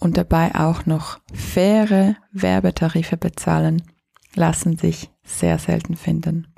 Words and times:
und 0.00 0.16
dabei 0.16 0.54
auch 0.54 0.86
noch 0.86 1.20
faire 1.32 2.16
Werbetarife 2.32 3.16
bezahlen, 3.16 3.82
lassen 4.34 4.76
sich 4.76 5.10
sehr 5.22 5.58
selten 5.58 5.96
finden. 5.96 6.48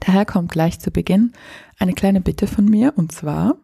Daher 0.00 0.26
kommt 0.26 0.52
gleich 0.52 0.78
zu 0.80 0.90
Beginn 0.90 1.32
eine 1.78 1.94
kleine 1.94 2.20
Bitte 2.20 2.46
von 2.46 2.66
mir 2.66 2.92
und 2.96 3.12
zwar 3.12 3.56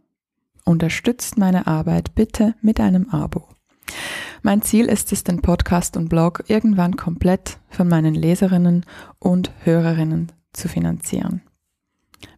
unterstützt 0.65 1.37
meine 1.37 1.66
Arbeit 1.66 2.15
bitte 2.15 2.55
mit 2.62 2.80
einem 2.80 3.11
Abo. 3.11 3.48
Mein 4.42 4.62
Ziel 4.62 4.87
ist 4.87 5.12
es, 5.12 5.25
den 5.25 5.42
Podcast 5.42 5.97
und 5.97 6.09
Blog 6.09 6.45
irgendwann 6.48 6.97
komplett 6.97 7.59
von 7.69 7.89
meinen 7.89 8.14
Leserinnen 8.14 8.84
und 9.19 9.51
Hörerinnen 9.64 10.33
zu 10.53 10.69
finanzieren. 10.69 11.42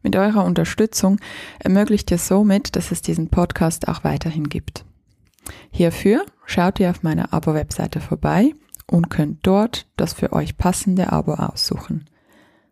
Mit 0.02 0.16
eurer 0.16 0.45
Unterstützung 0.45 1.18
ermöglicht 1.59 2.10
ihr 2.10 2.18
somit, 2.18 2.76
dass 2.76 2.90
es 2.90 3.02
diesen 3.02 3.28
Podcast 3.28 3.88
auch 3.88 4.04
weiterhin 4.04 4.48
gibt. 4.48 4.84
Hierfür 5.70 6.24
schaut 6.45 6.80
ihr 6.80 6.91
auf 6.91 7.02
meiner 7.02 7.32
Abo-Webseite 7.32 8.00
vorbei 8.00 8.54
und 8.87 9.10
könnt 9.10 9.46
dort 9.46 9.87
das 9.96 10.12
für 10.12 10.32
euch 10.32 10.56
passende 10.56 11.12
Abo 11.12 11.34
aussuchen. 11.34 12.07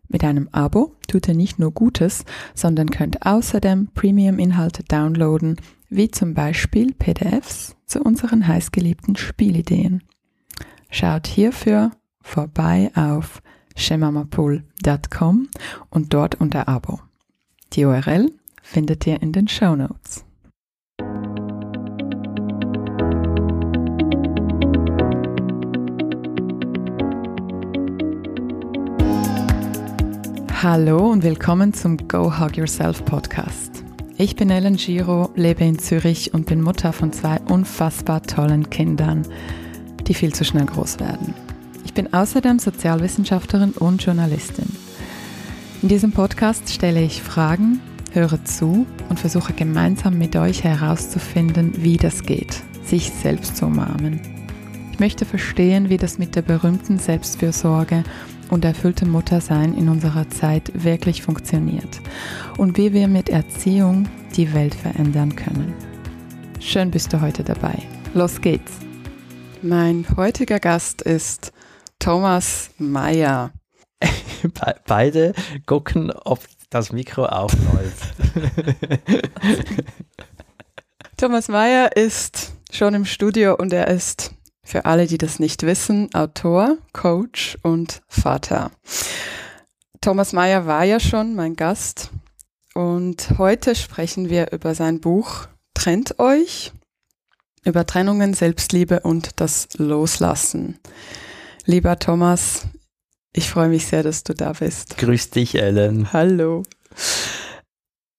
Mit 0.07 0.23
einem 0.23 0.49
Abo 0.51 0.95
tut 1.07 1.27
ihr 1.27 1.33
nicht 1.33 1.59
nur 1.59 1.71
Gutes, 1.71 2.25
sondern 2.53 2.89
könnt 2.89 3.25
außerdem 3.25 3.89
Premium-Inhalte 3.93 4.83
downloaden, 4.83 5.57
wie 5.89 6.11
zum 6.11 6.33
Beispiel 6.33 6.93
PDFs 6.93 7.75
zu 7.85 8.01
unseren 8.01 8.47
heißgeliebten 8.47 9.15
Spielideen. 9.15 10.03
Schaut 10.89 11.27
hierfür 11.27 11.91
vorbei 12.21 12.91
auf 12.95 13.41
shemamapool.com 13.75 15.49
und 15.89 16.13
dort 16.13 16.35
unter 16.35 16.67
Abo. 16.67 16.99
Die 17.73 17.85
URL 17.85 18.31
findet 18.61 19.05
ihr 19.05 19.21
in 19.21 19.31
den 19.31 19.47
Show 19.47 19.75
Notes. 19.75 20.24
Hallo 30.67 31.11
und 31.11 31.21
willkommen 31.21 31.75
zum 31.75 32.07
Go 32.07 32.39
Hug 32.39 32.57
Yourself 32.57 33.05
Podcast. 33.05 33.83
Ich 34.17 34.35
bin 34.35 34.49
Ellen 34.49 34.77
Giro, 34.77 35.29
lebe 35.35 35.63
in 35.63 35.77
Zürich 35.77 36.33
und 36.33 36.47
bin 36.47 36.59
Mutter 36.59 36.91
von 36.91 37.13
zwei 37.13 37.39
unfassbar 37.41 38.23
tollen 38.23 38.71
Kindern, 38.71 39.27
die 40.07 40.15
viel 40.15 40.33
zu 40.33 40.43
schnell 40.43 40.65
groß 40.65 40.99
werden. 40.99 41.35
Ich 41.83 41.93
bin 41.93 42.11
außerdem 42.11 42.57
Sozialwissenschaftlerin 42.57 43.73
und 43.73 44.03
Journalistin. 44.03 44.75
In 45.83 45.89
diesem 45.89 46.11
Podcast 46.11 46.73
stelle 46.73 47.03
ich 47.03 47.21
Fragen, 47.21 47.79
höre 48.11 48.43
zu 48.43 48.87
und 49.09 49.19
versuche 49.19 49.53
gemeinsam 49.53 50.17
mit 50.17 50.35
euch 50.35 50.63
herauszufinden, 50.63 51.73
wie 51.83 51.97
das 51.97 52.23
geht, 52.23 52.63
sich 52.83 53.11
selbst 53.11 53.57
zu 53.57 53.67
umarmen. 53.67 54.19
Ich 54.91 54.99
möchte 54.99 55.25
verstehen, 55.25 55.89
wie 55.89 55.97
das 55.97 56.17
mit 56.17 56.35
der 56.35 56.41
berühmten 56.41 56.97
Selbstfürsorge 56.97 58.03
und 58.49 58.65
erfülltem 58.65 59.09
Muttersein 59.09 59.75
in 59.75 59.89
unserer 59.89 60.29
Zeit 60.29 60.71
wirklich 60.73 61.21
funktioniert 61.21 62.01
und 62.57 62.77
wie 62.77 62.93
wir 62.93 63.07
mit 63.07 63.29
Erziehung 63.29 64.07
die 64.35 64.53
Welt 64.53 64.75
verändern 64.75 65.35
können. 65.35 65.73
Schön 66.59 66.91
bist 66.91 67.13
du 67.13 67.21
heute 67.21 67.43
dabei. 67.43 67.77
Los 68.13 68.41
geht's! 68.41 68.71
Mein 69.61 70.05
heutiger 70.15 70.59
Gast 70.59 71.01
ist 71.01 71.51
Thomas 71.99 72.69
Meyer. 72.77 73.51
Be 74.43 74.75
beide 74.85 75.33
gucken, 75.65 76.11
ob 76.11 76.39
das 76.69 76.91
Mikro 76.91 77.25
aufläuft. 77.25 78.13
Thomas 81.17 81.47
Meyer 81.47 81.95
ist 81.95 82.53
schon 82.71 82.93
im 82.93 83.05
Studio 83.05 83.55
und 83.55 83.73
er 83.73 83.87
ist 83.87 84.35
für 84.65 84.83
alle, 84.83 85.07
die 85.07 85.17
das 85.17 85.39
nicht 85.39 85.63
wissen, 85.63 86.13
Autor, 86.13 86.77
Coach 86.91 87.57
und 87.61 88.01
Vater. 88.09 88.71
Thomas 90.01 90.33
Mayer 90.33 90.65
war 90.65 90.83
ja 90.83 90.99
schon 90.99 91.35
mein 91.35 91.55
Gast 91.55 92.09
und 92.73 93.37
heute 93.37 93.75
sprechen 93.75 94.29
wir 94.29 94.51
über 94.51 94.75
sein 94.75 94.99
Buch 94.99 95.47
Trennt 95.75 96.19
euch, 96.19 96.73
über 97.63 97.85
Trennungen, 97.85 98.33
Selbstliebe 98.33 99.01
und 99.01 99.39
das 99.39 99.69
Loslassen. 99.77 100.79
Lieber 101.65 101.99
Thomas, 101.99 102.65
ich 103.33 103.49
freue 103.49 103.69
mich 103.69 103.85
sehr, 103.85 104.01
dass 104.01 104.23
du 104.23 104.33
da 104.33 104.53
bist. 104.53 104.97
Grüß 104.97 105.29
dich, 105.29 105.55
Ellen. 105.55 106.11
Hallo. 106.11 106.63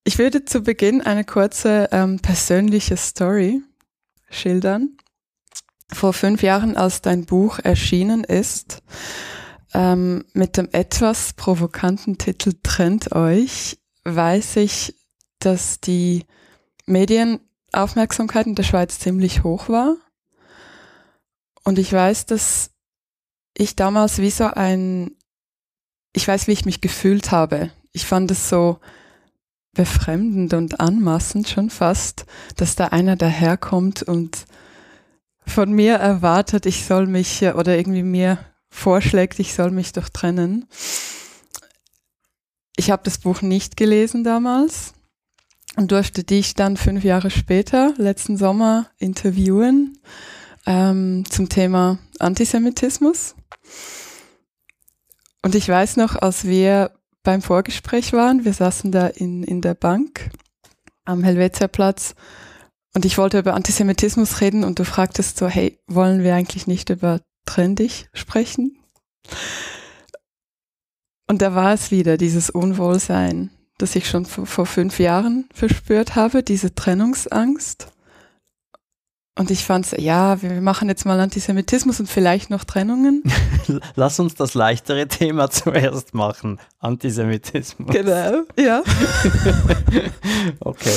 Ich 0.04 0.18
würde 0.18 0.44
zu 0.44 0.60
Beginn 0.60 1.00
eine 1.00 1.24
kurze 1.24 1.88
ähm, 1.90 2.20
persönliche 2.20 2.96
Story 2.96 3.62
schildern 4.30 4.96
vor 5.92 6.12
fünf 6.12 6.42
Jahren, 6.42 6.76
als 6.76 7.02
dein 7.02 7.24
Buch 7.24 7.58
erschienen 7.58 8.24
ist, 8.24 8.82
ähm, 9.74 10.24
mit 10.32 10.56
dem 10.56 10.68
etwas 10.72 11.32
provokanten 11.34 12.18
Titel 12.18 12.54
Trennt 12.62 13.12
euch, 13.12 13.78
weiß 14.04 14.56
ich, 14.56 14.94
dass 15.38 15.80
die 15.80 16.24
Medienaufmerksamkeit 16.86 18.46
in 18.46 18.54
der 18.54 18.62
Schweiz 18.62 18.98
ziemlich 18.98 19.44
hoch 19.44 19.68
war. 19.68 19.96
Und 21.64 21.78
ich 21.78 21.92
weiß, 21.92 22.26
dass 22.26 22.70
ich 23.56 23.76
damals 23.76 24.18
wie 24.18 24.30
so 24.30 24.44
ein, 24.44 25.10
ich 26.12 26.26
weiß, 26.26 26.46
wie 26.46 26.52
ich 26.52 26.64
mich 26.64 26.80
gefühlt 26.80 27.30
habe. 27.32 27.70
Ich 27.92 28.06
fand 28.06 28.30
es 28.30 28.48
so 28.48 28.78
befremdend 29.74 30.54
und 30.54 30.80
anmaßend 30.80 31.48
schon 31.48 31.70
fast, 31.70 32.24
dass 32.56 32.76
da 32.76 32.88
einer 32.88 33.16
daherkommt 33.16 34.02
und 34.02 34.46
von 35.46 35.72
mir 35.72 35.94
erwartet, 35.94 36.66
ich 36.66 36.84
soll 36.84 37.06
mich 37.06 37.42
oder 37.42 37.76
irgendwie 37.76 38.02
mir 38.02 38.38
vorschlägt, 38.68 39.38
ich 39.38 39.54
soll 39.54 39.70
mich 39.70 39.92
doch 39.92 40.08
trennen. 40.08 40.66
Ich 42.76 42.90
habe 42.90 43.02
das 43.04 43.18
Buch 43.18 43.42
nicht 43.42 43.76
gelesen 43.76 44.22
damals 44.22 44.92
und 45.76 45.92
durfte 45.92 46.24
dich 46.24 46.54
dann 46.54 46.76
fünf 46.76 47.04
Jahre 47.04 47.30
später, 47.30 47.94
letzten 47.96 48.36
Sommer, 48.36 48.90
interviewen 48.98 49.98
ähm, 50.66 51.24
zum 51.30 51.48
Thema 51.48 51.98
Antisemitismus. 52.18 53.34
Und 55.42 55.54
ich 55.54 55.68
weiß 55.68 55.96
noch, 55.96 56.16
als 56.16 56.44
wir 56.44 56.92
beim 57.22 57.40
Vorgespräch 57.40 58.12
waren, 58.12 58.44
wir 58.44 58.52
saßen 58.52 58.92
da 58.92 59.06
in, 59.06 59.42
in 59.42 59.60
der 59.60 59.74
Bank 59.74 60.30
am 61.04 61.22
Helvetiaplatz 61.22 62.14
und 62.96 63.04
ich 63.04 63.18
wollte 63.18 63.38
über 63.38 63.52
Antisemitismus 63.52 64.40
reden 64.40 64.64
und 64.64 64.78
du 64.78 64.86
fragtest 64.86 65.36
so, 65.36 65.48
hey, 65.48 65.78
wollen 65.86 66.22
wir 66.22 66.34
eigentlich 66.34 66.66
nicht 66.66 66.88
über 66.88 67.20
trendig 67.44 68.08
sprechen? 68.14 68.78
Und 71.28 71.42
da 71.42 71.54
war 71.54 71.74
es 71.74 71.90
wieder, 71.90 72.16
dieses 72.16 72.48
Unwohlsein, 72.48 73.50
das 73.76 73.96
ich 73.96 74.08
schon 74.08 74.24
vor 74.24 74.64
fünf 74.64 74.98
Jahren 74.98 75.46
verspürt 75.52 76.14
habe, 76.14 76.42
diese 76.42 76.74
Trennungsangst. 76.74 77.88
Und 79.38 79.50
ich 79.50 79.66
fand, 79.66 79.92
ja, 79.98 80.40
wir 80.40 80.62
machen 80.62 80.88
jetzt 80.88 81.04
mal 81.04 81.20
Antisemitismus 81.20 82.00
und 82.00 82.08
vielleicht 82.08 82.48
noch 82.48 82.64
Trennungen. 82.64 83.22
Lass 83.94 84.18
uns 84.20 84.36
das 84.36 84.54
leichtere 84.54 85.06
Thema 85.06 85.50
zuerst 85.50 86.14
machen. 86.14 86.58
Antisemitismus. 86.78 87.90
Genau, 87.92 88.44
ja. 88.58 88.82
okay. 90.60 90.96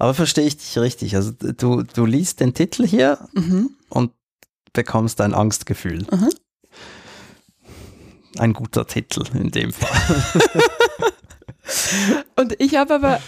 Aber 0.00 0.14
verstehe 0.14 0.46
ich 0.46 0.56
dich 0.56 0.78
richtig. 0.78 1.14
Also 1.14 1.30
du, 1.32 1.82
du 1.82 2.06
liest 2.06 2.40
den 2.40 2.54
Titel 2.54 2.86
hier 2.86 3.28
mhm. 3.34 3.76
und 3.90 4.12
bekommst 4.72 5.20
ein 5.20 5.34
Angstgefühl. 5.34 6.06
Mhm. 6.10 6.30
Ein 8.38 8.54
guter 8.54 8.86
Titel 8.86 9.24
in 9.34 9.50
dem 9.50 9.74
Fall. 9.74 10.24
und 12.36 12.58
ich 12.58 12.76
habe 12.76 12.94
aber 12.94 13.20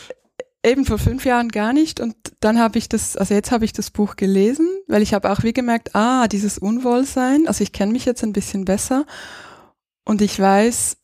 eben 0.65 0.87
vor 0.87 0.97
fünf 0.97 1.27
Jahren 1.27 1.51
gar 1.51 1.75
nicht 1.75 2.01
und 2.01 2.17
dann 2.41 2.59
habe 2.59 2.79
ich 2.79 2.89
das, 2.89 3.19
also 3.19 3.35
jetzt 3.35 3.51
habe 3.51 3.67
ich 3.67 3.75
das 3.75 3.91
Buch 3.91 4.17
gelesen, 4.17 4.67
weil 4.87 5.03
ich 5.03 5.13
habe 5.13 5.31
auch 5.31 5.43
wie 5.43 5.53
gemerkt, 5.53 5.95
ah, 5.95 6.27
dieses 6.27 6.57
Unwohlsein, 6.57 7.49
also 7.49 7.63
ich 7.63 7.73
kenne 7.73 7.93
mich 7.93 8.07
jetzt 8.07 8.23
ein 8.23 8.33
bisschen 8.33 8.65
besser 8.65 9.05
und 10.07 10.23
ich 10.23 10.39
weiß, 10.41 10.97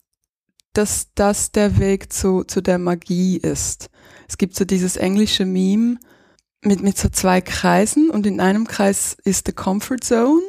dass 0.73 1.09
das 1.13 1.51
der 1.51 1.77
Weg 1.77 2.11
zu, 2.11 2.43
zu 2.43 2.61
der 2.61 2.79
Magie 2.79 3.37
ist. 3.37 3.88
Es 4.29 4.37
gibt 4.37 4.55
so 4.55 4.63
dieses 4.63 4.95
englische 4.95 5.45
Meme, 5.45 5.97
mit, 6.61 6.81
mit 6.81 6.97
so 6.97 7.09
zwei 7.09 7.41
Kreisen 7.41 8.09
und 8.09 8.25
in 8.25 8.39
einem 8.39 8.67
Kreis 8.67 9.17
ist 9.23 9.47
the 9.47 9.53
Comfort 9.53 9.99
Zone 10.01 10.41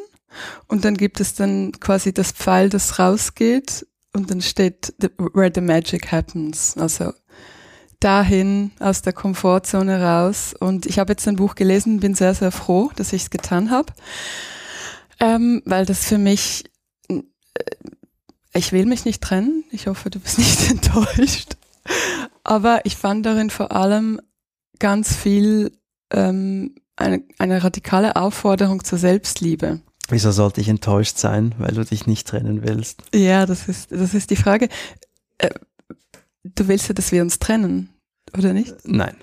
und 0.67 0.85
dann 0.85 0.97
gibt 0.97 1.21
es 1.21 1.35
dann 1.35 1.73
quasi 1.81 2.12
das 2.12 2.32
Pfeil, 2.32 2.69
das 2.69 2.99
rausgeht 2.99 3.87
und 4.12 4.31
dann 4.31 4.41
steht 4.41 4.93
the, 5.00 5.09
where 5.19 5.50
the 5.55 5.61
magic 5.61 6.11
happens. 6.11 6.77
Also 6.77 7.12
dahin 8.00 8.73
aus 8.81 9.03
der 9.03 9.12
Komfortzone 9.12 10.03
raus. 10.03 10.55
Und 10.59 10.87
ich 10.87 10.99
habe 10.99 11.12
jetzt 11.12 11.29
ein 11.29 11.37
Buch 11.37 11.55
gelesen, 11.55 12.00
bin 12.00 12.15
sehr, 12.15 12.35
sehr 12.35 12.50
froh, 12.50 12.91
dass 12.97 13.12
ich 13.12 13.23
es 13.23 13.31
getan 13.31 13.71
habe, 13.71 13.93
ähm, 15.21 15.62
weil 15.67 15.85
das 15.85 16.05
für 16.05 16.19
mich, 16.19 16.65
äh, 17.09 17.21
ich 18.55 18.73
will 18.73 18.87
mich 18.87 19.05
nicht 19.05 19.23
trennen. 19.23 19.65
Ich 19.71 19.87
hoffe, 19.87 20.11
du 20.11 20.19
bist 20.19 20.38
nicht 20.38 20.71
enttäuscht. 20.71 21.56
Aber 22.44 22.81
ich 22.84 22.96
fand 22.96 23.26
darin 23.26 23.50
vor 23.50 23.72
allem 23.72 24.20
ganz 24.78 25.14
viel 25.14 25.72
ähm, 26.12 26.75
eine, 26.96 27.22
eine 27.38 27.62
radikale 27.62 28.16
Aufforderung 28.16 28.84
zur 28.84 28.98
Selbstliebe. 28.98 29.81
Wieso 30.08 30.32
sollte 30.32 30.60
ich 30.60 30.69
enttäuscht 30.69 31.19
sein, 31.19 31.54
weil 31.58 31.75
du 31.75 31.84
dich 31.84 32.06
nicht 32.06 32.26
trennen 32.26 32.62
willst? 32.64 33.02
Ja, 33.14 33.46
das 33.46 33.69
ist, 33.69 33.92
das 33.92 34.12
ist 34.14 34.31
die 34.31 34.37
Frage. 34.37 34.69
Äh, 35.38 35.50
du 36.42 36.69
willst 36.69 36.88
ja, 36.88 36.94
dass 36.94 37.12
wir 37.12 37.22
uns 37.22 37.38
trennen, 37.38 37.90
oder 38.37 38.52
nicht? 38.52 38.75
Nein. 38.84 39.16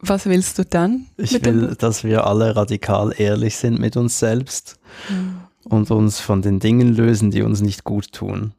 Was 0.00 0.26
willst 0.26 0.58
du 0.58 0.64
dann? 0.64 1.06
Ich 1.16 1.44
will, 1.44 1.76
dass 1.78 2.02
wir 2.02 2.26
alle 2.26 2.56
radikal 2.56 3.14
ehrlich 3.16 3.56
sind 3.56 3.78
mit 3.78 3.96
uns 3.96 4.18
selbst 4.18 4.80
mhm. 5.08 5.42
und 5.62 5.92
uns 5.92 6.18
von 6.18 6.42
den 6.42 6.58
Dingen 6.58 6.92
lösen, 6.92 7.30
die 7.30 7.42
uns 7.42 7.60
nicht 7.60 7.84
gut 7.84 8.10
tun. 8.10 8.52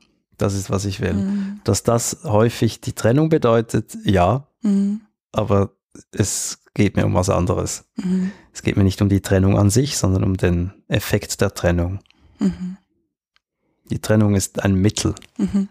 Das 0.44 0.56
ist, 0.56 0.70
was 0.70 0.84
ich 0.84 1.00
will. 1.00 1.14
Mhm. 1.14 1.62
Dass 1.64 1.84
das 1.84 2.18
häufig 2.26 2.82
die 2.82 2.92
Trennung 2.92 3.30
bedeutet, 3.30 3.98
ja, 4.04 4.46
mhm. 4.62 5.00
aber 5.32 5.72
es 6.12 6.60
geht 6.74 6.98
mir 6.98 7.06
um 7.06 7.14
was 7.14 7.30
anderes. 7.30 7.86
Mhm. 7.96 8.34
Es 8.52 8.62
geht 8.62 8.76
mir 8.76 8.84
nicht 8.84 9.02
um 9.02 9.08
die 9.08 9.22
Trennung 9.22 9.58
an 9.58 9.70
sich, 9.70 9.98
sondern 9.98 10.26
um 10.26 10.36
den 10.36 10.74
Effekt 10.90 11.40
der 11.40 11.54
Trennung. 11.54 12.02
Mhm. 12.40 12.76
Die 13.90 14.00
Trennung 14.00 14.36
ist 14.36 14.62
ein 14.62 14.76
Mittel. 14.76 15.16
Mhm. 15.38 15.70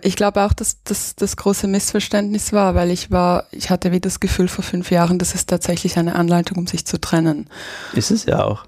Ich 0.00 0.16
glaube 0.16 0.44
auch, 0.44 0.54
dass 0.54 0.82
das 0.84 1.14
das 1.14 1.36
große 1.36 1.66
Missverständnis 1.66 2.54
war, 2.54 2.74
weil 2.74 2.90
ich 2.90 3.10
war, 3.10 3.44
ich 3.50 3.68
hatte 3.68 3.92
wie 3.92 4.00
das 4.00 4.18
Gefühl 4.18 4.48
vor 4.48 4.64
fünf 4.64 4.90
Jahren, 4.90 5.18
das 5.18 5.34
ist 5.34 5.50
tatsächlich 5.50 5.98
eine 5.98 6.14
Anleitung, 6.14 6.56
um 6.56 6.66
sich 6.66 6.86
zu 6.86 6.98
trennen. 6.98 7.50
Ist 7.92 8.10
es 8.10 8.24
ja 8.24 8.42
auch. 8.44 8.64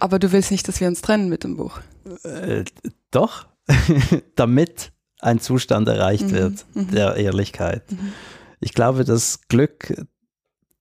Aber 0.00 0.18
du 0.18 0.32
willst 0.32 0.50
nicht, 0.50 0.66
dass 0.66 0.80
wir 0.80 0.88
uns 0.88 1.02
trennen 1.02 1.28
mit 1.28 1.44
dem 1.44 1.56
Buch. 1.56 1.78
Äh, 2.24 2.64
doch, 3.12 3.46
damit 4.36 4.92
ein 5.20 5.40
Zustand 5.40 5.88
erreicht 5.88 6.26
mhm. 6.26 6.32
wird 6.32 6.66
mhm. 6.74 6.90
der 6.90 7.16
Ehrlichkeit. 7.16 7.90
Mhm. 7.90 8.12
Ich 8.60 8.74
glaube, 8.74 9.04
das 9.04 9.40
Glück 9.48 10.06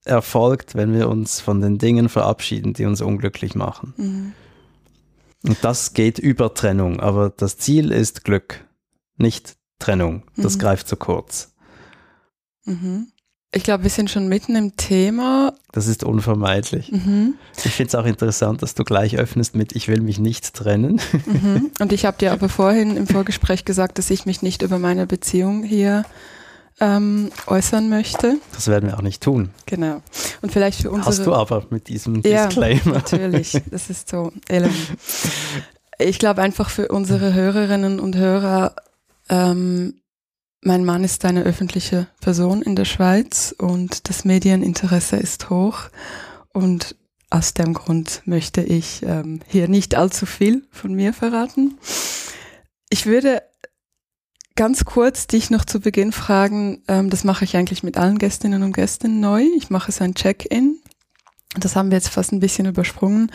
erfolgt, 0.06 0.76
wenn 0.76 0.94
wir 0.94 1.10
uns 1.10 1.40
von 1.40 1.62
den 1.62 1.78
Dingen 1.78 2.10
verabschieden, 2.10 2.74
die 2.74 2.86
uns 2.86 3.02
unglücklich 3.02 3.56
machen. 3.56 3.94
Mhm. 3.98 4.34
Und 5.46 5.58
das 5.64 5.94
geht 5.94 6.20
über 6.20 6.54
Trennung, 6.54 7.00
aber 7.00 7.30
das 7.30 7.58
Ziel 7.58 7.92
ist 7.92 8.24
Glück, 8.24 8.66
nicht 9.18 9.58
Trennung. 9.80 10.24
Das 10.38 10.56
mhm. 10.56 10.60
greift 10.60 10.88
zu 10.88 10.96
kurz. 10.96 11.54
Mhm. 12.66 13.12
Ich 13.56 13.64
glaube, 13.64 13.84
wir 13.84 13.92
sind 13.92 14.10
schon 14.10 14.28
mitten 14.28 14.56
im 14.56 14.76
Thema. 14.76 15.54
Das 15.72 15.86
ist 15.86 16.04
unvermeidlich. 16.04 16.92
Mhm. 16.92 17.36
Ich 17.64 17.72
finde 17.72 17.90
es 17.90 17.96
auch 17.96 18.06
interessant, 18.06 18.64
dass 18.64 18.74
du 18.74 18.84
gleich 18.84 19.18
öffnest 19.18 19.56
mit 19.56 19.76
Ich 19.76 19.88
will 19.88 20.02
mich 20.02 20.18
nicht 20.18 20.56
trennen. 20.56 21.00
Mhm. 21.28 21.72
Und 21.80 21.94
ich 21.94 22.06
habe 22.06 22.18
dir 22.18 22.32
aber 22.32 22.50
vorhin 22.50 22.98
im 22.98 23.06
Vorgespräch 23.06 23.64
gesagt, 23.64 24.00
dass 24.00 24.10
ich 24.10 24.26
mich 24.26 24.42
nicht 24.42 24.64
über 24.64 24.80
meine 24.80 25.06
Beziehung 25.06 25.64
hier 25.64 26.04
ähm, 26.80 27.30
äußern 27.46 27.90
möchte. 27.90 28.38
Das 28.54 28.68
werden 28.68 28.90
wir 28.90 28.98
auch 28.98 29.04
nicht 29.04 29.22
tun. 29.22 29.52
Genau. 29.68 30.02
Und 30.42 30.52
vielleicht 30.52 30.82
für 30.82 30.90
unsere... 30.90 31.10
Hast 31.10 31.26
du 31.26 31.34
aber 31.36 31.64
mit 31.70 31.88
diesem 31.90 32.24
Disclaimer. 32.24 32.82
Ja, 32.86 32.92
natürlich. 32.92 33.62
Das 33.70 33.90
ist 33.90 34.10
so. 34.10 34.32
Ich 36.00 36.18
glaube 36.18 36.42
einfach 36.42 36.72
für 36.72 36.88
unsere 36.88 37.34
Hörerinnen 37.34 38.00
und 38.00 38.18
Hörer, 38.18 38.76
ähm, 39.30 39.94
mein 40.65 40.86
Mann 40.86 41.04
ist 41.04 41.25
eine 41.25 41.44
öffentliche 41.44 42.07
Person 42.21 42.62
in 42.62 42.75
der 42.75 42.86
Schweiz 42.86 43.54
und 43.57 44.10
das 44.10 44.25
Medieninteresse 44.25 45.18
ist 45.18 45.50
hoch 45.50 45.89
und 46.54 46.95
aus 47.30 47.54
dem 47.54 47.74
Grund 47.74 48.21
möchte 48.25 48.62
ich 48.62 49.01
ähm, 49.04 49.42
hier 49.48 49.68
nicht 49.68 49.95
allzu 49.95 50.25
viel 50.25 50.68
von 50.71 50.94
mir 50.94 51.13
verraten. 51.13 51.77
Ich 52.89 53.06
würde 53.06 53.42
ganz 54.56 54.86
kurz 54.86 55.25
dich 55.25 55.50
noch 55.50 55.65
zu 55.65 55.80
Beginn 55.80 56.12
fragen, 56.12 56.83
ähm, 56.88 57.10
das 57.10 57.24
mache 57.24 57.44
ich 57.44 57.57
eigentlich 57.57 57.81
mit 57.81 57.98
allen 57.98 58.19
Gästinnen 58.19 58.62
und 58.62 58.74
Gästen 58.74 59.19
neu. 59.19 59.44
Ich 59.57 59.69
mache 59.69 59.92
so 59.92 60.04
ein 60.04 60.13
Check-in. 60.13 60.80
Das 61.60 61.75
haben 61.75 61.89
wir 61.89 61.98
jetzt 61.98 62.10
fast 62.10 62.31
ein 62.31 62.39
bisschen 62.39 62.68
übersprungen. 62.68 63.31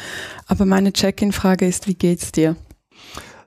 Aber 0.46 0.64
meine 0.64 0.92
Check-in-Frage 0.92 1.66
ist, 1.66 1.88
wie 1.88 1.94
geht's 1.94 2.30
dir? 2.30 2.56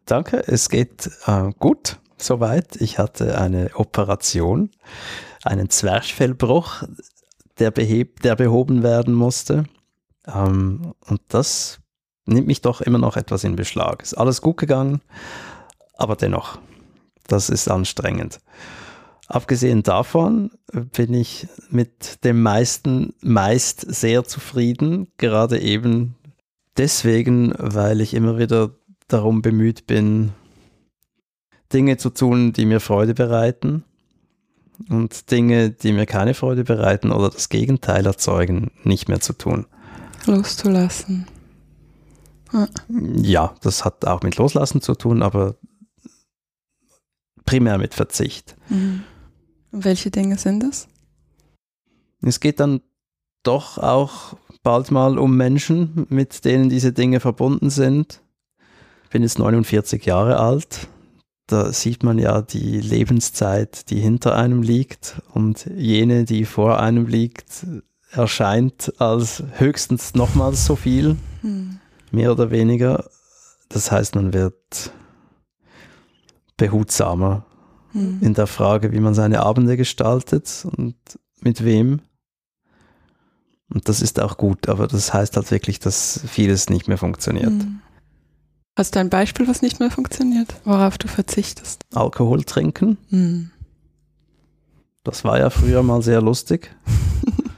Danke, 0.05 0.43
es 0.47 0.69
geht 0.69 1.09
äh, 1.27 1.51
gut 1.59 1.97
soweit. 2.23 2.75
Ich 2.77 2.99
hatte 2.99 3.37
eine 3.37 3.71
Operation, 3.75 4.71
einen 5.43 5.69
Zwerchfellbruch, 5.69 6.83
der, 7.59 7.71
beheb, 7.71 8.21
der 8.21 8.35
behoben 8.35 8.83
werden 8.83 9.13
musste. 9.13 9.65
Ähm, 10.27 10.93
und 11.07 11.21
das 11.29 11.79
nimmt 12.25 12.47
mich 12.47 12.61
doch 12.61 12.81
immer 12.81 12.99
noch 12.99 13.17
etwas 13.17 13.43
in 13.43 13.55
Beschlag. 13.55 14.03
Ist 14.03 14.13
alles 14.17 14.41
gut 14.41 14.57
gegangen, 14.57 15.01
aber 15.97 16.15
dennoch 16.15 16.59
das 17.27 17.49
ist 17.49 17.69
anstrengend. 17.69 18.39
Abgesehen 19.27 19.83
davon 19.83 20.51
bin 20.73 21.13
ich 21.13 21.47
mit 21.69 22.25
dem 22.25 22.41
meisten 22.41 23.13
meist 23.21 23.79
sehr 23.81 24.25
zufrieden, 24.25 25.07
gerade 25.17 25.59
eben 25.59 26.15
deswegen, 26.77 27.53
weil 27.57 28.01
ich 28.01 28.13
immer 28.13 28.37
wieder 28.37 28.71
darum 29.07 29.41
bemüht 29.41 29.87
bin, 29.87 30.33
Dinge 31.73 31.97
zu 31.97 32.09
tun, 32.09 32.53
die 32.53 32.65
mir 32.65 32.79
Freude 32.79 33.13
bereiten 33.13 33.83
und 34.89 35.31
Dinge, 35.31 35.69
die 35.69 35.93
mir 35.93 36.05
keine 36.05 36.33
Freude 36.33 36.63
bereiten 36.63 37.11
oder 37.11 37.29
das 37.29 37.49
Gegenteil 37.49 38.05
erzeugen, 38.05 38.71
nicht 38.83 39.09
mehr 39.09 39.21
zu 39.21 39.33
tun. 39.33 39.65
Loszulassen. 40.25 41.27
Ja, 42.53 42.67
ja 43.21 43.55
das 43.61 43.85
hat 43.85 44.05
auch 44.05 44.21
mit 44.21 44.37
Loslassen 44.37 44.81
zu 44.81 44.95
tun, 44.95 45.23
aber 45.23 45.55
primär 47.45 47.77
mit 47.77 47.93
Verzicht. 47.93 48.55
Mhm. 48.69 49.03
Welche 49.71 50.11
Dinge 50.11 50.37
sind 50.37 50.63
das? 50.63 50.87
Es 52.21 52.39
geht 52.39 52.59
dann 52.59 52.81
doch 53.43 53.77
auch 53.77 54.35
bald 54.63 54.91
mal 54.91 55.17
um 55.17 55.35
Menschen, 55.37 56.05
mit 56.09 56.45
denen 56.45 56.69
diese 56.69 56.93
Dinge 56.93 57.19
verbunden 57.19 57.69
sind. 57.69 58.21
Ich 59.05 59.09
bin 59.09 59.23
jetzt 59.23 59.39
49 59.39 60.05
Jahre 60.05 60.37
alt. 60.37 60.87
Da 61.51 61.73
sieht 61.73 62.03
man 62.03 62.17
ja 62.17 62.41
die 62.41 62.79
Lebenszeit, 62.79 63.89
die 63.89 63.99
hinter 63.99 64.37
einem 64.37 64.61
liegt 64.61 65.21
und 65.33 65.65
jene, 65.75 66.23
die 66.23 66.45
vor 66.45 66.79
einem 66.79 67.07
liegt, 67.07 67.65
erscheint 68.11 68.93
als 69.01 69.43
höchstens 69.57 70.15
nochmals 70.15 70.65
so 70.65 70.77
viel, 70.77 71.17
hm. 71.41 71.79
mehr 72.11 72.31
oder 72.31 72.51
weniger. 72.51 73.09
Das 73.67 73.91
heißt, 73.91 74.15
man 74.15 74.33
wird 74.33 74.91
behutsamer 76.55 77.45
mhm. 77.91 78.19
in 78.21 78.33
der 78.33 78.47
Frage, 78.47 78.91
wie 78.91 78.99
man 78.99 79.13
seine 79.13 79.41
Abende 79.41 79.77
gestaltet 79.77 80.65
und 80.77 80.95
mit 81.41 81.65
wem. 81.65 82.01
Und 83.73 83.89
das 83.89 84.01
ist 84.01 84.19
auch 84.19 84.37
gut, 84.37 84.69
aber 84.69 84.87
das 84.87 85.13
heißt 85.13 85.37
halt 85.37 85.49
wirklich, 85.51 85.79
dass 85.79 86.21
vieles 86.27 86.69
nicht 86.69 86.87
mehr 86.87 86.97
funktioniert. 86.97 87.51
Mhm. 87.51 87.81
Hast 88.81 88.95
du 88.95 88.99
ein 88.99 89.11
Beispiel, 89.11 89.47
was 89.47 89.61
nicht 89.61 89.79
mehr 89.79 89.91
funktioniert, 89.91 90.55
worauf 90.65 90.97
du 90.97 91.07
verzichtest? 91.07 91.83
Alkohol 91.93 92.43
trinken. 92.43 92.97
Mhm. 93.11 93.51
Das 95.03 95.23
war 95.23 95.37
ja 95.37 95.51
früher 95.51 95.83
mal 95.83 96.01
sehr 96.01 96.19
lustig. 96.19 96.75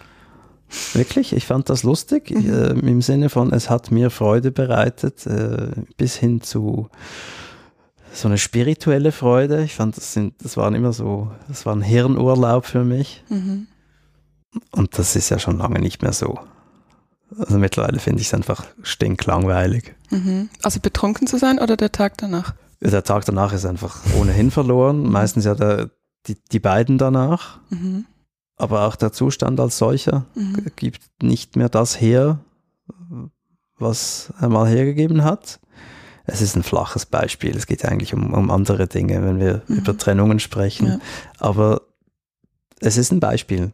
Wirklich, 0.93 1.31
ich 1.31 1.45
fand 1.45 1.69
das 1.69 1.83
lustig, 1.83 2.29
mhm. 2.29 2.53
äh, 2.53 2.71
im 2.71 3.01
Sinne 3.01 3.29
von, 3.29 3.53
es 3.53 3.69
hat 3.69 3.89
mir 3.89 4.09
Freude 4.09 4.51
bereitet, 4.51 5.25
äh, 5.25 5.67
bis 5.95 6.17
hin 6.17 6.41
zu 6.41 6.89
so 8.11 8.27
eine 8.27 8.37
spirituelle 8.37 9.13
Freude. 9.13 9.63
Ich 9.63 9.75
fand, 9.75 9.95
das, 9.95 10.11
sind, 10.11 10.33
das 10.43 10.57
waren 10.57 10.75
immer 10.75 10.91
so, 10.91 11.31
das 11.47 11.65
war 11.65 11.73
ein 11.73 11.83
Hirnurlaub 11.83 12.65
für 12.65 12.83
mich. 12.83 13.23
Mhm. 13.29 13.67
Und 14.71 14.97
das 14.97 15.15
ist 15.15 15.29
ja 15.29 15.39
schon 15.39 15.57
lange 15.57 15.79
nicht 15.79 16.01
mehr 16.01 16.11
so. 16.11 16.37
Also 17.37 17.57
mittlerweile 17.57 17.99
finde 17.99 18.21
ich 18.21 18.27
es 18.27 18.33
einfach 18.33 18.65
stinklangweilig. 18.81 19.93
Mhm. 20.09 20.49
Also 20.61 20.79
betrunken 20.79 21.27
zu 21.27 21.37
sein 21.37 21.59
oder 21.59 21.77
der 21.77 21.91
Tag 21.91 22.17
danach? 22.17 22.53
Der 22.81 23.03
Tag 23.03 23.25
danach 23.25 23.53
ist 23.53 23.65
einfach 23.65 24.01
ohnehin 24.19 24.51
verloren. 24.51 25.03
Mhm. 25.03 25.11
Meistens 25.11 25.45
ja 25.45 25.55
der, 25.55 25.89
die, 26.27 26.37
die 26.51 26.59
beiden 26.59 26.97
danach. 26.97 27.59
Mhm. 27.69 28.05
Aber 28.55 28.87
auch 28.87 28.95
der 28.95 29.11
Zustand 29.11 29.59
als 29.59 29.77
solcher 29.77 30.25
mhm. 30.35 30.71
gibt 30.75 31.01
nicht 31.21 31.55
mehr 31.55 31.69
das 31.69 31.99
her, 31.99 32.39
was 33.77 34.31
er 34.39 34.49
mal 34.49 34.67
hergegeben 34.67 35.23
hat 35.23 35.59
es 36.25 36.41
ist 36.41 36.55
ein 36.55 36.63
flaches 36.63 37.05
Beispiel. 37.05 37.55
Es 37.55 37.67
geht 37.67 37.85
eigentlich 37.85 38.13
um, 38.13 38.33
um 38.33 38.49
andere 38.49 38.87
Dinge, 38.87 39.23
wenn 39.23 39.39
wir 39.39 39.61
mhm. 39.67 39.77
über 39.77 39.97
Trennungen 39.97 40.39
sprechen. 40.39 40.87
Ja. 40.87 40.99
Aber 41.39 41.81
es 42.79 42.97
ist 42.97 43.11
ein 43.11 43.19
Beispiel. 43.19 43.71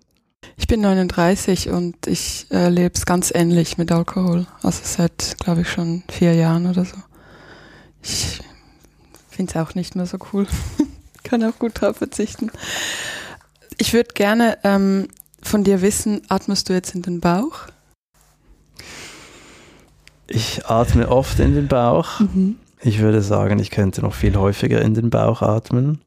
Ich 0.57 0.67
bin 0.67 0.81
39 0.81 1.69
und 1.69 2.05
ich 2.05 2.45
erlebe 2.49 2.93
es 2.95 3.05
ganz 3.05 3.31
ähnlich 3.33 3.77
mit 3.77 3.91
Alkohol. 3.91 4.45
Also 4.61 4.81
seit, 4.83 5.37
glaube 5.39 5.61
ich, 5.61 5.69
schon 5.69 6.03
vier 6.09 6.33
Jahren 6.33 6.67
oder 6.67 6.85
so. 6.85 6.97
Ich 8.03 8.39
finde 9.29 9.51
es 9.51 9.57
auch 9.57 9.73
nicht 9.75 9.95
mehr 9.95 10.05
so 10.05 10.17
cool. 10.31 10.47
Kann 11.23 11.43
auch 11.43 11.57
gut 11.59 11.81
drauf 11.81 11.97
verzichten. 11.97 12.51
Ich 13.77 13.93
würde 13.93 14.13
gerne 14.13 14.57
ähm, 14.63 15.07
von 15.41 15.63
dir 15.63 15.81
wissen, 15.81 16.21
atmest 16.29 16.69
du 16.69 16.73
jetzt 16.73 16.93
in 16.93 17.01
den 17.01 17.19
Bauch? 17.19 17.67
Ich 20.27 20.65
atme 20.67 21.09
oft 21.09 21.39
in 21.39 21.55
den 21.55 21.67
Bauch. 21.67 22.19
Mhm. 22.19 22.57
Ich 22.81 22.99
würde 22.99 23.21
sagen, 23.21 23.59
ich 23.59 23.71
könnte 23.71 24.01
noch 24.01 24.13
viel 24.13 24.35
häufiger 24.37 24.81
in 24.81 24.93
den 24.93 25.09
Bauch 25.09 25.41
atmen. 25.41 26.01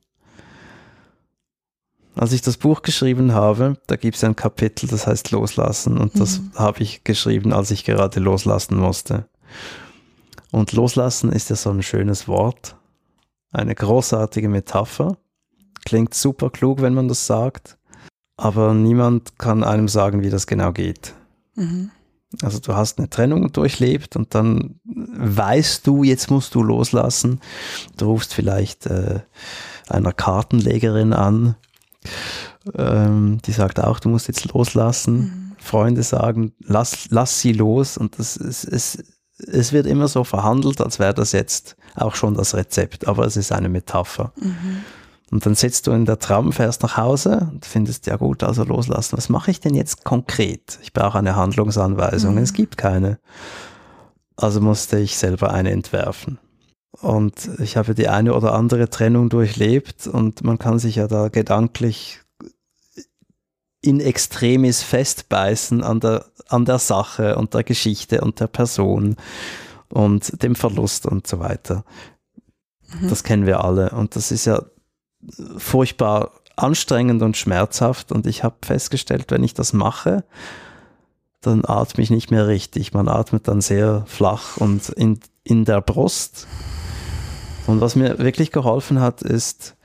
Als 2.15 2.33
ich 2.33 2.43
das 2.43 2.59
Buch 2.59 2.83
geschrieben 2.83 3.33
habe, 3.33 3.79
da 3.87 3.97
gibt 3.97 4.17
es 4.17 4.25
ein 4.25 4.37
Kapitel, 4.37 4.87
das 4.87 5.07
heißt 5.07 5.31
Loslassen. 5.31 5.99
Und 5.99 6.21
das 6.21 6.41
mhm. 6.41 6.53
habe 6.57 6.83
ich 6.83 7.05
geschrieben, 7.05 7.53
als 7.53 7.71
ich 7.71 7.85
gerade 7.85 8.21
loslassen 8.21 8.77
musste. 8.77 9.27
Und 10.51 10.73
loslassen 10.73 11.33
ist 11.33 11.49
ja 11.49 11.57
so 11.57 11.71
ein 11.71 11.83
schönes 11.83 12.29
Wort. 12.29 12.77
Eine 13.51 13.75
großartige 13.75 14.49
Metapher. 14.49 15.17
Klingt 15.85 16.15
super 16.15 16.51
klug, 16.51 16.83
wenn 16.83 16.95
man 16.95 17.09
das 17.09 17.27
sagt. 17.27 17.79
Aber 18.37 18.75
niemand 18.75 19.39
kann 19.39 19.65
einem 19.65 19.89
sagen, 19.89 20.23
wie 20.23 20.31
das 20.31 20.47
genau 20.47 20.73
geht. 20.73 21.15
Mhm. 21.55 21.91
Also 22.41 22.61
du 22.61 22.75
hast 22.75 22.99
eine 22.99 23.11
Trennung 23.11 23.53
durchlebt 23.53 24.17
und 24.17 24.35
dann 24.35 24.81
weißt 24.85 25.87
du, 25.87 26.03
jetzt 26.03 26.31
musst 26.31 26.55
du 26.55 26.63
loslassen. 26.63 27.41
Du 27.97 28.07
rufst 28.07 28.33
vielleicht 28.33 28.87
äh, 28.87 29.21
einer 29.89 30.13
Kartenlegerin 30.13 31.13
an, 31.13 31.57
ähm, 32.75 33.39
die 33.45 33.53
sagt 33.53 33.81
auch, 33.81 34.01
du 34.01 34.09
musst 34.09 34.29
jetzt 34.29 34.53
loslassen. 34.53 35.19
Mhm. 35.19 35.43
Freunde 35.59 36.03
sagen, 36.03 36.53
lass, 36.61 37.07
lass 37.11 37.41
sie 37.41 37.53
los 37.53 37.97
und 37.97 38.19
das 38.19 38.37
ist, 38.37 38.65
es, 38.65 38.99
es 39.39 39.73
wird 39.73 39.87
immer 39.87 40.09
so 40.09 40.25
verhandelt, 40.25 40.81
als 40.81 40.99
wäre 40.99 41.15
das 41.15 41.33
jetzt 41.33 41.77
auch 41.95 42.15
schon 42.15 42.35
das 42.35 42.55
Rezept, 42.55 43.07
aber 43.07 43.27
es 43.27 43.37
ist 43.37 43.53
eine 43.53 43.69
Metapher. 43.69 44.33
Mhm. 44.41 44.83
Und 45.31 45.47
dann 45.47 45.55
sitzt 45.55 45.87
du 45.87 45.93
in 45.93 46.05
der 46.05 46.19
Tram, 46.19 46.53
fährst 46.53 46.83
nach 46.83 46.99
Hause 46.99 47.49
und 47.53 47.65
findest, 47.65 48.07
ja 48.07 48.17
gut, 48.17 48.43
also 48.43 48.65
loslassen. 48.65 49.17
Was 49.17 49.31
mache 49.31 49.51
ich 49.51 49.61
denn 49.61 49.75
jetzt 49.75 50.05
konkret? 50.05 50.79
Ich 50.83 50.93
brauche 50.93 51.19
eine 51.19 51.37
Handlungsanweisung. 51.37 52.35
Mhm. 52.35 52.43
Es 52.43 52.53
gibt 52.53 52.77
keine. 52.77 53.19
Also 54.37 54.61
musste 54.61 54.99
ich 54.99 55.17
selber 55.17 55.53
eine 55.55 55.71
entwerfen. 55.71 56.39
Und 57.01 57.51
ich 57.59 57.77
habe 57.77 57.95
die 57.95 58.09
eine 58.09 58.35
oder 58.35 58.55
andere 58.55 58.91
Trennung 58.91 59.29
durchlebt 59.29 60.07
und 60.07 60.45
man 60.45 60.59
kann 60.59 60.79
sich 60.79 60.97
ja 60.97 61.09
da 61.09 61.29
gedanklich 61.29 62.21
in 63.81 63.99
Extremis 63.99 64.83
festbeißen 64.83 65.83
an 65.83 66.01
der, 66.01 66.27
an 66.49 66.65
der 66.65 66.79
Sache 66.79 67.37
und 67.37 67.55
der 67.55 67.65
Geschichte 67.65 68.21
und 68.21 68.39
der 68.39 68.47
Person 68.47 69.17
und 69.89 70.43
dem 70.43 70.55
Verlust 70.55 71.07
und 71.07 71.27
so 71.27 71.41
weiter. 71.41 71.85
Mhm. 73.01 73.09
Das 73.09 73.25
kennen 73.25 73.47
wir 73.47 73.65
alle. 73.65 73.91
Und 73.91 74.15
das 74.15 74.31
ist 74.31 74.45
ja 74.45 74.63
furchtbar 75.57 76.33
anstrengend 76.57 77.23
und 77.23 77.37
schmerzhaft 77.37 78.13
und 78.13 78.27
ich 78.27 78.45
habe 78.45 78.57
festgestellt, 78.63 79.31
wenn 79.31 79.43
ich 79.43 79.55
das 79.55 79.73
mache, 79.73 80.25
dann 81.41 81.65
atme 81.65 82.05
ich 82.05 82.11
nicht 82.11 82.31
mehr 82.31 82.47
richtig. 82.47 82.93
Man 82.93 83.09
atmet 83.09 83.49
dann 83.49 83.61
sehr 83.61 84.05
flach 84.07 84.59
und 84.59 84.89
in, 84.91 85.19
in 85.43 85.65
der 85.65 85.81
Brust. 85.81 86.47
Und 87.73 87.81
was 87.81 87.97
mir 87.97 88.19
wirklich 88.19 88.53
geholfen 88.53 89.01
hat, 89.01 89.23
ist, 89.23 89.77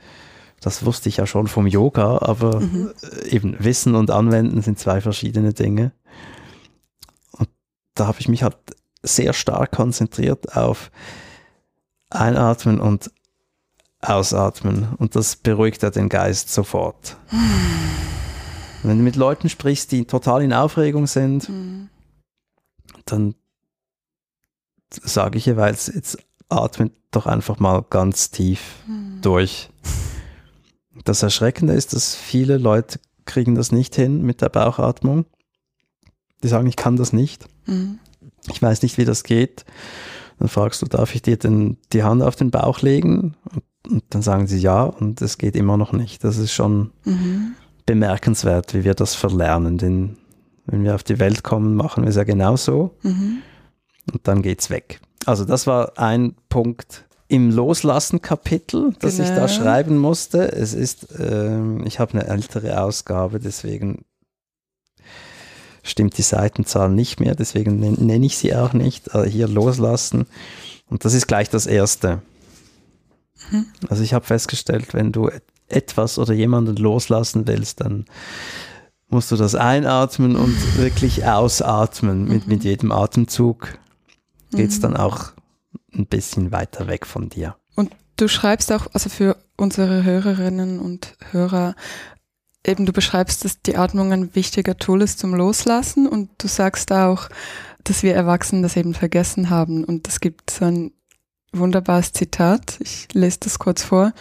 das 0.60 0.84
wusste 0.84 1.08
ich 1.08 1.16
ja 1.16 1.26
schon 1.26 1.46
vom 1.46 1.66
Yoga, 1.66 2.18
aber 2.18 2.60
mhm. 2.60 2.92
eben 3.24 3.56
Wissen 3.64 3.94
und 3.94 4.10
Anwenden 4.10 4.60
sind 4.60 4.78
zwei 4.78 5.00
verschiedene 5.00 5.54
Dinge. 5.54 5.92
Und 7.32 7.48
da 7.94 8.06
habe 8.06 8.20
ich 8.20 8.28
mich 8.28 8.42
halt 8.42 8.58
sehr 9.02 9.32
stark 9.32 9.72
konzentriert 9.72 10.54
auf 10.54 10.90
Einatmen 12.10 12.78
und 12.78 13.10
ausatmen 14.02 14.88
und 14.98 15.16
das 15.16 15.36
beruhigt 15.36 15.82
ja 15.82 15.88
den 15.88 16.10
Geist 16.10 16.52
sofort. 16.52 17.16
Wenn 18.82 18.98
du 18.98 19.02
mit 19.02 19.16
Leuten 19.16 19.48
sprichst, 19.48 19.92
die 19.92 20.04
total 20.04 20.42
in 20.42 20.52
Aufregung 20.52 21.06
sind, 21.06 21.48
mhm. 21.48 21.88
dann 23.06 23.34
sage 24.90 25.38
ich 25.38 25.46
jeweils, 25.46 25.86
jetzt 25.86 26.18
atmet 26.48 26.92
doch 27.10 27.26
einfach 27.26 27.58
mal 27.58 27.84
ganz 27.88 28.30
tief 28.30 28.76
mhm. 28.86 29.20
durch. 29.22 29.70
Das 31.04 31.22
Erschreckende 31.22 31.74
ist, 31.74 31.94
dass 31.94 32.14
viele 32.14 32.58
Leute 32.58 33.00
kriegen 33.24 33.54
das 33.54 33.72
nicht 33.72 33.94
hin 33.94 34.22
mit 34.22 34.40
der 34.42 34.48
Bauchatmung. 34.48 35.26
Die 36.42 36.48
sagen, 36.48 36.66
ich 36.66 36.76
kann 36.76 36.96
das 36.96 37.12
nicht. 37.12 37.46
Mhm. 37.66 37.98
Ich 38.50 38.60
weiß 38.60 38.82
nicht, 38.82 38.98
wie 38.98 39.04
das 39.04 39.24
geht. 39.24 39.64
Dann 40.38 40.48
fragst 40.48 40.82
du, 40.82 40.86
darf 40.86 41.14
ich 41.14 41.22
dir 41.22 41.36
denn 41.36 41.78
die 41.92 42.02
Hand 42.02 42.22
auf 42.22 42.36
den 42.36 42.50
Bauch 42.50 42.80
legen? 42.80 43.36
Und 43.88 44.04
dann 44.10 44.22
sagen 44.22 44.46
sie 44.46 44.58
ja 44.58 44.82
und 44.82 45.20
es 45.20 45.38
geht 45.38 45.56
immer 45.56 45.76
noch 45.76 45.92
nicht. 45.92 46.24
Das 46.24 46.36
ist 46.38 46.52
schon 46.52 46.92
mhm. 47.04 47.54
bemerkenswert, 47.86 48.74
wie 48.74 48.84
wir 48.84 48.94
das 48.94 49.14
verlernen. 49.14 49.78
Denn 49.78 50.16
wenn 50.66 50.84
wir 50.84 50.94
auf 50.94 51.02
die 51.02 51.18
Welt 51.18 51.42
kommen, 51.42 51.74
machen 51.74 52.04
wir 52.04 52.10
es 52.10 52.16
ja 52.16 52.24
genauso. 52.24 52.96
Mhm. 53.02 53.38
Und 54.12 54.26
dann 54.26 54.42
geht 54.42 54.60
es 54.60 54.70
weg. 54.70 55.00
Also 55.26 55.44
das 55.44 55.66
war 55.66 55.98
ein 55.98 56.34
Punkt 56.48 57.04
im 57.28 57.50
Loslassen-Kapitel, 57.50 58.94
das 59.00 59.16
genau. 59.16 59.28
ich 59.28 59.34
da 59.34 59.46
genau. 59.46 59.48
schreiben 59.48 59.98
musste. 59.98 60.50
Es 60.50 60.72
ist, 60.72 61.18
äh, 61.18 61.82
ich 61.84 62.00
habe 62.00 62.14
eine 62.14 62.26
ältere 62.26 62.80
Ausgabe, 62.80 63.38
deswegen 63.38 64.04
stimmt 65.82 66.16
die 66.16 66.22
Seitenzahl 66.22 66.90
nicht 66.90 67.20
mehr, 67.20 67.34
deswegen 67.34 67.78
nenne 67.80 68.26
ich 68.26 68.38
sie 68.38 68.54
auch 68.54 68.72
nicht. 68.72 69.14
Also 69.14 69.30
hier 69.30 69.48
loslassen. 69.48 70.26
Und 70.88 71.04
das 71.04 71.14
ist 71.14 71.26
gleich 71.26 71.50
das 71.50 71.66
erste. 71.66 72.22
Mhm. 73.50 73.66
Also 73.88 74.02
ich 74.02 74.14
habe 74.14 74.24
festgestellt, 74.24 74.94
wenn 74.94 75.12
du 75.12 75.30
etwas 75.68 76.18
oder 76.18 76.32
jemanden 76.32 76.76
loslassen 76.76 77.46
willst, 77.46 77.82
dann 77.82 78.06
musst 79.08 79.30
du 79.30 79.36
das 79.36 79.54
einatmen 79.54 80.36
und 80.36 80.78
wirklich 80.78 81.26
ausatmen. 81.26 82.24
Mhm. 82.24 82.28
Mit, 82.28 82.46
mit 82.46 82.64
jedem 82.64 82.92
Atemzug 82.92 83.78
geht 84.50 84.70
es 84.70 84.78
mhm. 84.78 84.82
dann 84.82 84.96
auch 84.96 85.32
ein 85.94 86.06
bisschen 86.06 86.52
weiter 86.52 86.86
weg 86.86 87.06
von 87.06 87.28
dir. 87.28 87.56
Und 87.74 87.92
du 88.16 88.28
schreibst 88.28 88.72
auch, 88.72 88.86
also 88.92 89.08
für 89.08 89.36
unsere 89.56 90.04
Hörerinnen 90.04 90.80
und 90.80 91.16
Hörer, 91.30 91.74
eben 92.64 92.86
du 92.86 92.92
beschreibst, 92.92 93.44
dass 93.44 93.62
die 93.62 93.76
Atmung 93.76 94.12
ein 94.12 94.34
wichtiger 94.34 94.76
Tool 94.76 95.02
ist 95.02 95.18
zum 95.18 95.34
Loslassen 95.34 96.06
und 96.06 96.30
du 96.38 96.48
sagst 96.48 96.92
auch, 96.92 97.28
dass 97.84 98.02
wir 98.02 98.14
Erwachsenen 98.14 98.62
das 98.62 98.76
eben 98.76 98.94
vergessen 98.94 99.50
haben 99.50 99.84
und 99.84 100.08
es 100.08 100.20
gibt 100.20 100.50
so 100.50 100.64
ein 100.64 100.92
wunderbares 101.52 102.12
Zitat. 102.12 102.78
Ich 102.80 103.08
lese 103.14 103.38
das 103.40 103.58
kurz 103.58 103.82
vor. 103.82 104.12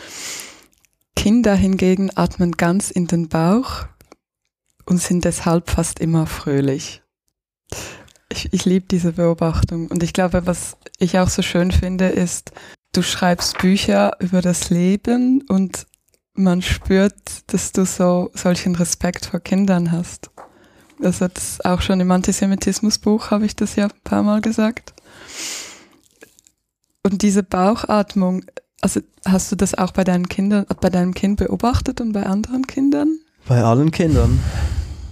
Kinder 1.15 1.55
hingegen 1.55 2.15
atmen 2.15 2.53
ganz 2.53 2.91
in 2.91 3.07
den 3.07 3.27
Bauch 3.27 3.85
und 4.85 5.01
sind 5.01 5.25
deshalb 5.25 5.69
fast 5.69 5.99
immer 5.99 6.27
fröhlich. 6.27 7.01
Ich, 8.29 8.51
ich 8.51 8.65
liebe 8.65 8.85
diese 8.89 9.13
Beobachtung 9.13 9.87
und 9.87 10.03
ich 10.03 10.13
glaube, 10.13 10.45
was 10.45 10.77
ich 10.99 11.17
auch 11.19 11.29
so 11.29 11.41
schön 11.41 11.71
finde, 11.71 12.07
ist, 12.07 12.51
du 12.93 13.01
schreibst 13.01 13.57
Bücher 13.59 14.11
über 14.19 14.41
das 14.41 14.69
Leben 14.69 15.43
und 15.47 15.85
man 16.33 16.61
spürt, 16.61 17.13
dass 17.47 17.71
du 17.71 17.85
so 17.85 18.31
solchen 18.33 18.75
Respekt 18.75 19.25
vor 19.25 19.39
Kindern 19.39 19.91
hast. 19.91 20.29
Also 21.01 21.27
das 21.27 21.61
auch 21.63 21.81
schon 21.81 21.99
im 21.99 22.11
Antisemitismusbuch 22.11 23.31
habe 23.31 23.45
ich 23.45 23.55
das 23.55 23.75
ja 23.75 23.85
ein 23.85 24.01
paar 24.03 24.23
Mal 24.23 24.41
gesagt. 24.41 24.93
Und 27.03 27.21
diese 27.21 27.43
Bauchatmung, 27.43 28.43
also 28.81 29.01
hast 29.25 29.51
du 29.51 29.55
das 29.55 29.75
auch 29.75 29.91
bei 29.91 30.03
deinen 30.03 30.27
Kindern, 30.27 30.65
bei 30.81 30.89
deinem 30.89 31.13
Kind 31.13 31.37
beobachtet 31.37 32.01
und 32.01 32.13
bei 32.13 32.25
anderen 32.25 32.67
Kindern? 32.67 33.19
Bei 33.47 33.63
allen 33.63 33.91
Kindern. 33.91 34.39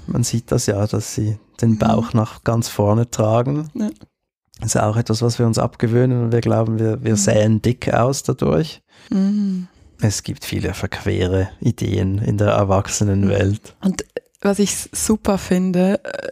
Man 0.07 0.23
sieht 0.23 0.51
das 0.51 0.65
ja, 0.65 0.85
dass 0.85 1.15
sie 1.15 1.37
den 1.61 1.71
mhm. 1.71 1.77
Bauch 1.79 2.13
mhm. 2.13 2.19
nach 2.19 2.43
ganz 2.43 2.67
vorne 2.67 3.09
tragen. 3.09 3.69
Ja. 3.73 3.89
Das 4.59 4.75
ist 4.75 4.81
auch 4.81 4.95
etwas, 4.95 5.21
was 5.21 5.37
wir 5.37 5.45
uns 5.45 5.59
abgewöhnen 5.59 6.23
und 6.23 6.31
wir 6.31 6.41
glauben, 6.41 6.79
wir, 6.79 7.03
wir 7.03 7.11
mhm. 7.11 7.17
sähen 7.17 7.61
dick 7.61 7.93
aus 7.93 8.23
dadurch. 8.23 8.81
Mhm. 9.09 9.67
Es 10.01 10.23
gibt 10.23 10.45
viele 10.45 10.73
verquere 10.73 11.49
Ideen 11.59 12.19
in 12.19 12.37
der 12.37 12.49
Erwachsenenwelt. 12.49 13.75
Und 13.81 14.05
was 14.41 14.59
ich 14.59 14.89
super 14.91 15.37
finde, 15.37 16.03
äh, 16.03 16.29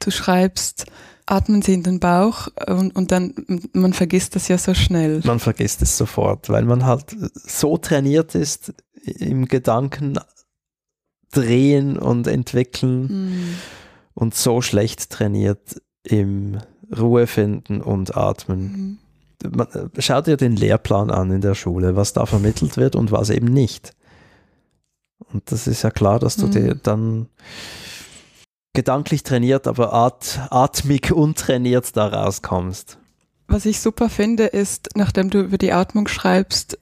du 0.00 0.10
schreibst, 0.10 0.86
atmen 1.26 1.62
Sie 1.62 1.74
in 1.74 1.82
den 1.82 2.00
Bauch 2.00 2.48
und, 2.66 2.94
und 2.94 3.12
dann, 3.12 3.34
man 3.72 3.92
vergisst 3.92 4.36
das 4.36 4.48
ja 4.48 4.58
so 4.58 4.74
schnell. 4.74 5.20
Man 5.24 5.38
vergisst 5.38 5.82
es 5.82 5.96
sofort, 5.96 6.48
weil 6.48 6.64
man 6.64 6.84
halt 6.84 7.16
so 7.32 7.76
trainiert 7.76 8.34
ist 8.34 8.74
im 9.04 9.46
Gedanken 9.46 10.18
drehen 11.30 11.96
und 11.98 12.26
entwickeln 12.26 13.02
mhm. 13.02 13.54
Und 14.14 14.34
so 14.34 14.60
schlecht 14.62 15.10
trainiert 15.10 15.80
im 16.04 16.58
Ruhe 16.96 17.26
finden 17.26 17.80
und 17.80 18.16
atmen. 18.16 18.98
Mhm. 19.42 19.56
Man, 19.56 19.90
schau 19.98 20.20
dir 20.20 20.36
den 20.36 20.54
Lehrplan 20.54 21.10
an 21.10 21.30
in 21.32 21.40
der 21.40 21.54
Schule, 21.54 21.96
was 21.96 22.12
da 22.12 22.26
vermittelt 22.26 22.76
wird 22.76 22.94
und 22.94 23.10
was 23.10 23.30
eben 23.30 23.46
nicht. 23.46 23.92
Und 25.32 25.50
das 25.50 25.66
ist 25.66 25.82
ja 25.82 25.90
klar, 25.90 26.18
dass 26.18 26.36
du 26.36 26.46
mhm. 26.46 26.50
dir 26.50 26.74
dann 26.74 27.28
gedanklich 28.72 29.22
trainiert, 29.22 29.66
aber 29.66 29.92
at 29.92 30.48
atmig 30.50 31.12
untrainiert 31.12 31.96
da 31.96 32.06
rauskommst. 32.06 32.98
Was 33.48 33.66
ich 33.66 33.80
super 33.80 34.08
finde, 34.08 34.46
ist, 34.46 34.90
nachdem 34.94 35.28
du 35.28 35.40
über 35.40 35.58
die 35.58 35.72
Atmung 35.72 36.08
schreibst, 36.08 36.78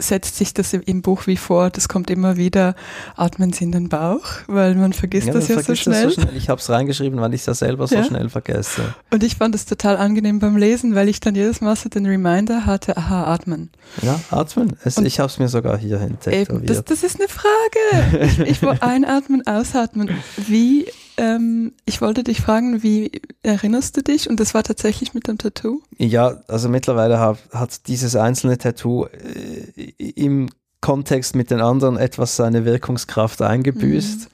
setzt 0.00 0.36
sich 0.36 0.54
das 0.54 0.72
im 0.72 1.02
Buch 1.02 1.26
wie 1.26 1.36
vor, 1.36 1.70
das 1.70 1.88
kommt 1.88 2.10
immer 2.10 2.36
wieder, 2.36 2.76
atmen 3.16 3.52
Sie 3.52 3.64
in 3.64 3.72
den 3.72 3.88
Bauch, 3.88 4.24
weil 4.46 4.76
man 4.76 4.92
vergisst 4.92 5.26
ja, 5.26 5.32
das 5.32 5.48
ja 5.48 5.60
so 5.60 5.74
schnell. 5.74 6.10
so 6.10 6.20
schnell. 6.20 6.36
Ich 6.36 6.48
habe 6.48 6.60
es 6.60 6.70
reingeschrieben, 6.70 7.20
weil 7.20 7.34
ich 7.34 7.40
es 7.40 7.46
ja 7.46 7.54
selber 7.54 7.88
so 7.88 7.96
ja. 7.96 8.04
schnell 8.04 8.28
vergesse. 8.28 8.94
Und 9.10 9.24
ich 9.24 9.36
fand 9.36 9.54
es 9.54 9.66
total 9.66 9.96
angenehm 9.96 10.38
beim 10.38 10.56
Lesen, 10.56 10.94
weil 10.94 11.08
ich 11.08 11.18
dann 11.18 11.34
jedes 11.34 11.60
Mal 11.60 11.74
so 11.74 11.88
den 11.88 12.06
Reminder 12.06 12.64
hatte, 12.64 12.96
aha, 12.96 13.24
atmen. 13.24 13.70
Ja, 14.02 14.20
atmen. 14.30 14.76
Es, 14.84 14.98
ich 14.98 15.18
habe 15.18 15.28
es 15.28 15.38
mir 15.38 15.48
sogar 15.48 15.76
hier 15.76 15.98
hinter. 15.98 16.30
Das, 16.62 16.84
das 16.84 17.02
ist 17.02 17.18
eine 17.18 17.28
Frage. 17.28 18.24
Ich, 18.24 18.38
ich 18.38 18.62
will 18.62 18.76
einatmen, 18.80 19.46
ausatmen. 19.46 20.10
Wie 20.36 20.86
ähm, 21.18 21.72
ich 21.84 22.00
wollte 22.00 22.22
dich 22.22 22.40
fragen, 22.40 22.82
wie 22.82 23.10
erinnerst 23.42 23.96
du 23.96 24.02
dich? 24.02 24.30
Und 24.30 24.38
das 24.38 24.54
war 24.54 24.62
tatsächlich 24.62 25.14
mit 25.14 25.26
dem 25.26 25.36
Tattoo? 25.36 25.82
Ja, 25.98 26.38
also 26.46 26.68
mittlerweile 26.68 27.18
hat, 27.18 27.38
hat 27.52 27.88
dieses 27.88 28.14
einzelne 28.14 28.56
Tattoo 28.56 29.06
äh, 29.06 29.92
im 29.98 30.48
Kontext 30.80 31.34
mit 31.34 31.50
den 31.50 31.60
anderen 31.60 31.96
etwas 31.96 32.36
seine 32.36 32.64
Wirkungskraft 32.64 33.42
eingebüßt. 33.42 34.30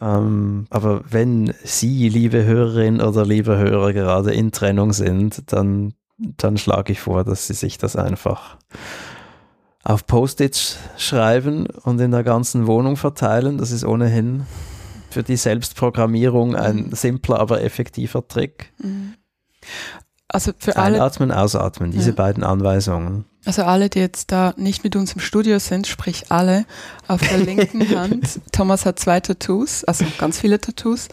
Mhm. 0.00 0.06
Ähm, 0.06 0.66
aber 0.70 1.02
wenn 1.10 1.52
Sie, 1.62 2.08
liebe 2.08 2.42
Hörerin 2.44 3.02
oder 3.02 3.26
liebe 3.26 3.58
Hörer, 3.58 3.92
gerade 3.92 4.32
in 4.32 4.50
Trennung 4.50 4.94
sind, 4.94 5.52
dann, 5.52 5.92
dann 6.16 6.56
schlage 6.56 6.92
ich 6.92 7.00
vor, 7.00 7.22
dass 7.22 7.46
Sie 7.46 7.54
sich 7.54 7.76
das 7.76 7.96
einfach 7.96 8.56
auf 9.84 10.06
Post-its 10.06 10.78
schreiben 10.96 11.66
und 11.66 12.00
in 12.00 12.12
der 12.12 12.22
ganzen 12.24 12.66
Wohnung 12.66 12.96
verteilen. 12.96 13.58
Das 13.58 13.72
ist 13.72 13.84
ohnehin 13.84 14.46
für 15.12 15.22
die 15.22 15.36
Selbstprogrammierung 15.36 16.56
ein 16.56 16.86
mhm. 16.86 16.92
simpler, 16.92 17.38
aber 17.38 17.62
effektiver 17.62 18.26
Trick. 18.26 18.72
Mhm. 18.78 19.14
Also 20.28 20.52
für 20.58 20.76
alle. 20.76 20.96
Einatmen, 20.96 21.30
ausatmen, 21.30 21.90
diese 21.90 22.10
ja. 22.10 22.16
beiden 22.16 22.42
Anweisungen. 22.42 23.26
Also 23.44 23.64
alle, 23.64 23.90
die 23.90 23.98
jetzt 23.98 24.30
da 24.30 24.54
nicht 24.56 24.84
mit 24.84 24.94
uns 24.96 25.12
im 25.12 25.20
Studio 25.20 25.58
sind, 25.58 25.86
sprich 25.86 26.30
alle, 26.30 26.64
auf 27.08 27.20
der 27.20 27.38
linken 27.38 27.88
Hand. 27.96 28.40
Thomas 28.52 28.86
hat 28.86 28.98
zwei 28.98 29.20
Tattoos, 29.20 29.84
also 29.84 30.04
ganz 30.16 30.38
viele 30.38 30.60
Tattoos, 30.60 31.08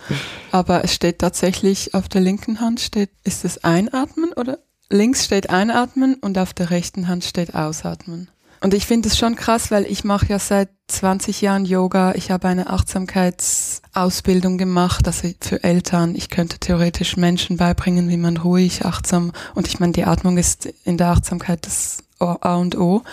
aber 0.52 0.84
es 0.84 0.94
steht 0.94 1.20
tatsächlich 1.20 1.96
auf 1.96 2.08
der 2.08 2.22
linken 2.22 2.62
Hand 2.62 2.80
steht, 2.80 3.10
ist 3.24 3.46
es 3.46 3.64
Einatmen 3.64 4.32
oder? 4.34 4.60
Links 4.92 5.26
steht 5.26 5.50
Einatmen 5.50 6.16
und 6.16 6.38
auf 6.38 6.54
der 6.54 6.70
rechten 6.70 7.08
Hand 7.08 7.24
steht 7.24 7.54
Ausatmen. 7.54 8.30
Und 8.62 8.74
ich 8.74 8.86
finde 8.86 9.08
es 9.08 9.18
schon 9.18 9.36
krass, 9.36 9.72
weil 9.72 9.86
ich 9.86 10.04
mache 10.04 10.28
ja 10.28 10.40
seit 10.40 10.70
20 10.88 11.42
Jahren 11.42 11.66
Yoga. 11.66 12.14
Ich 12.16 12.32
habe 12.32 12.48
eine 12.48 12.70
Achtsamkeitsausbildung 12.70 14.58
gemacht, 14.58 15.08
also 15.08 15.30
für 15.40 15.64
Eltern. 15.64 16.16
Ich 16.16 16.30
könnte 16.30 16.60
theoretisch 16.60 17.16
Menschen 17.16 17.58
beibringen, 17.58 18.10
wie 18.10 18.18
man 18.18 18.38
ruhig, 18.38 18.86
achtsam 18.86 19.32
und 19.56 19.68
ich 19.68 19.80
meine, 19.80 19.94
die 19.94 20.06
Atmung 20.06 20.38
ist 20.38 20.68
in 20.84 20.98
der 20.98 21.10
Achtsamkeit 21.10 21.66
das 21.66 22.04
A 22.20 22.56
und 22.56 22.78
O. 22.78 23.04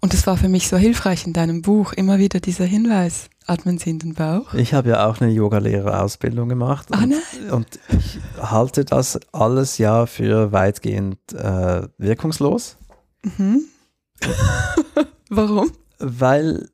Und 0.00 0.14
es 0.14 0.26
war 0.26 0.38
für 0.38 0.48
mich 0.48 0.68
so 0.68 0.78
hilfreich 0.78 1.26
in 1.26 1.34
deinem 1.34 1.60
Buch, 1.60 1.92
immer 1.92 2.18
wieder 2.18 2.40
dieser 2.40 2.64
Hinweis. 2.64 3.28
Atmen 3.46 3.78
Sie 3.78 3.90
in 3.90 3.98
den 3.98 4.14
Bauch. 4.14 4.54
Ich 4.54 4.72
habe 4.74 4.90
ja 4.90 5.06
auch 5.06 5.20
eine 5.20 5.30
Yogalehrerausbildung 5.30 6.48
gemacht. 6.48 6.86
Ah, 6.90 7.02
und, 7.02 7.10
nein. 7.10 7.50
und 7.50 7.66
ich 7.88 8.18
halte 8.40 8.84
das 8.84 9.18
alles 9.32 9.76
ja 9.78 10.06
für 10.06 10.52
weitgehend 10.52 11.18
äh, 11.34 11.82
wirkungslos. 11.98 12.76
Mhm. 13.22 13.64
Warum? 15.28 15.70
Weil 15.98 16.68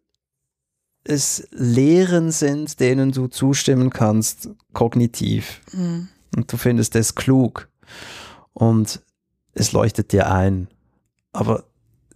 es 1.05 1.47
Lehren 1.53 2.31
sind, 2.31 2.81
denen 2.81 3.13
du 3.13 3.29
zustimmen 3.29 3.91
kannst, 3.91 4.51
kognitiv. 4.73 5.61
Mhm. 5.73 6.09
Und 6.37 6.53
du 6.53 6.57
findest 6.57 6.97
es 6.97 7.15
klug. 7.15 7.69
Und 8.53 9.03
es 9.55 9.73
leuchtet 9.73 10.13
dir 10.13 10.31
ein. 10.31 10.69
Aber 11.33 11.65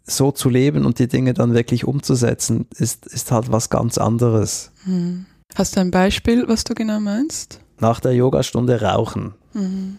so 0.05 0.33
zu 0.33 0.49
leben 0.49 0.85
und 0.85 0.99
die 0.99 1.09
Dinge 1.09 1.35
dann 1.35 1.55
wirklich 1.55 1.85
umzusetzen, 1.85 2.67
ist, 2.77 3.07
ist 3.07 3.31
halt 3.31 3.53
was 3.53 3.71
ganz 3.71 3.99
anderes. 3.99 4.73
Mhm. 4.85 5.27
Hast 5.55 5.77
du 5.77 5.81
ein 5.81 5.91
Beispiel, 5.91 6.49
was 6.49 6.65
du 6.65 6.75
genau 6.75 7.01
meinst? 7.01 7.61
Nach 7.79 8.01
der 8.01 8.15
Yogastunde 8.15 8.81
rauchen. 8.83 9.35
Mhm. 9.53 9.99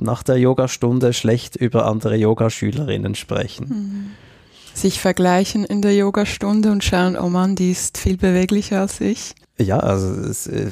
Nach 0.00 0.22
der 0.22 0.38
Yogastunde 0.38 1.12
schlecht 1.12 1.56
über 1.56 1.86
andere 1.86 2.16
Yogaschülerinnen 2.16 3.14
sprechen. 3.14 4.14
Sich 4.78 5.00
vergleichen 5.00 5.64
in 5.64 5.82
der 5.82 5.92
Yogastunde 5.92 6.70
und 6.70 6.84
schauen, 6.84 7.16
oh 7.16 7.28
Mann, 7.28 7.56
die 7.56 7.72
ist 7.72 7.98
viel 7.98 8.16
beweglicher 8.16 8.82
als 8.82 9.00
ich? 9.00 9.34
Ja, 9.58 9.80
also 9.80 10.08
es, 10.20 10.46
äh, 10.46 10.70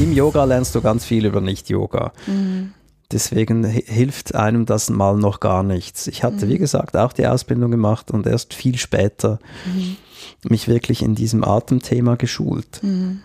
im 0.00 0.12
Yoga 0.12 0.42
lernst 0.42 0.74
du 0.74 0.80
ganz 0.80 1.04
viel 1.04 1.24
über 1.24 1.40
Nicht-Yoga. 1.40 2.12
Mhm. 2.26 2.72
Deswegen 3.12 3.62
hilft 3.62 4.34
einem 4.34 4.66
das 4.66 4.90
mal 4.90 5.16
noch 5.16 5.38
gar 5.38 5.62
nichts. 5.62 6.08
Ich 6.08 6.24
hatte, 6.24 6.46
mhm. 6.46 6.50
wie 6.50 6.58
gesagt, 6.58 6.96
auch 6.96 7.12
die 7.12 7.28
Ausbildung 7.28 7.70
gemacht 7.70 8.10
und 8.10 8.26
erst 8.26 8.52
viel 8.52 8.76
später 8.78 9.38
mhm. 9.64 9.96
mich 10.48 10.66
wirklich 10.66 11.00
in 11.00 11.14
diesem 11.14 11.44
Atemthema 11.44 12.16
geschult. 12.16 12.82
Mhm. 12.82 13.20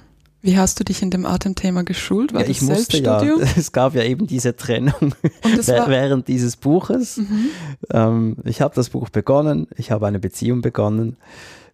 Wie 0.45 0.59
hast 0.59 0.79
du 0.79 0.83
dich 0.83 1.01
in 1.01 1.09
dem 1.09 1.25
Atemthema 1.25 1.81
geschult? 1.81 2.31
War 2.31 2.43
ja, 2.43 2.47
ich 2.47 2.61
musste 2.61 2.99
ja. 2.99 3.19
Es 3.57 3.71
gab 3.71 3.95
ja 3.95 4.03
eben 4.03 4.27
diese 4.27 4.55
Trennung 4.55 5.15
während 5.41 6.27
dieses 6.27 6.55
Buches. 6.55 7.17
Mhm. 7.17 7.49
Ähm, 7.89 8.37
ich 8.43 8.61
habe 8.61 8.75
das 8.75 8.91
Buch 8.91 9.09
begonnen, 9.09 9.67
ich 9.75 9.89
habe 9.89 10.05
eine 10.05 10.19
Beziehung 10.19 10.61
begonnen. 10.61 11.17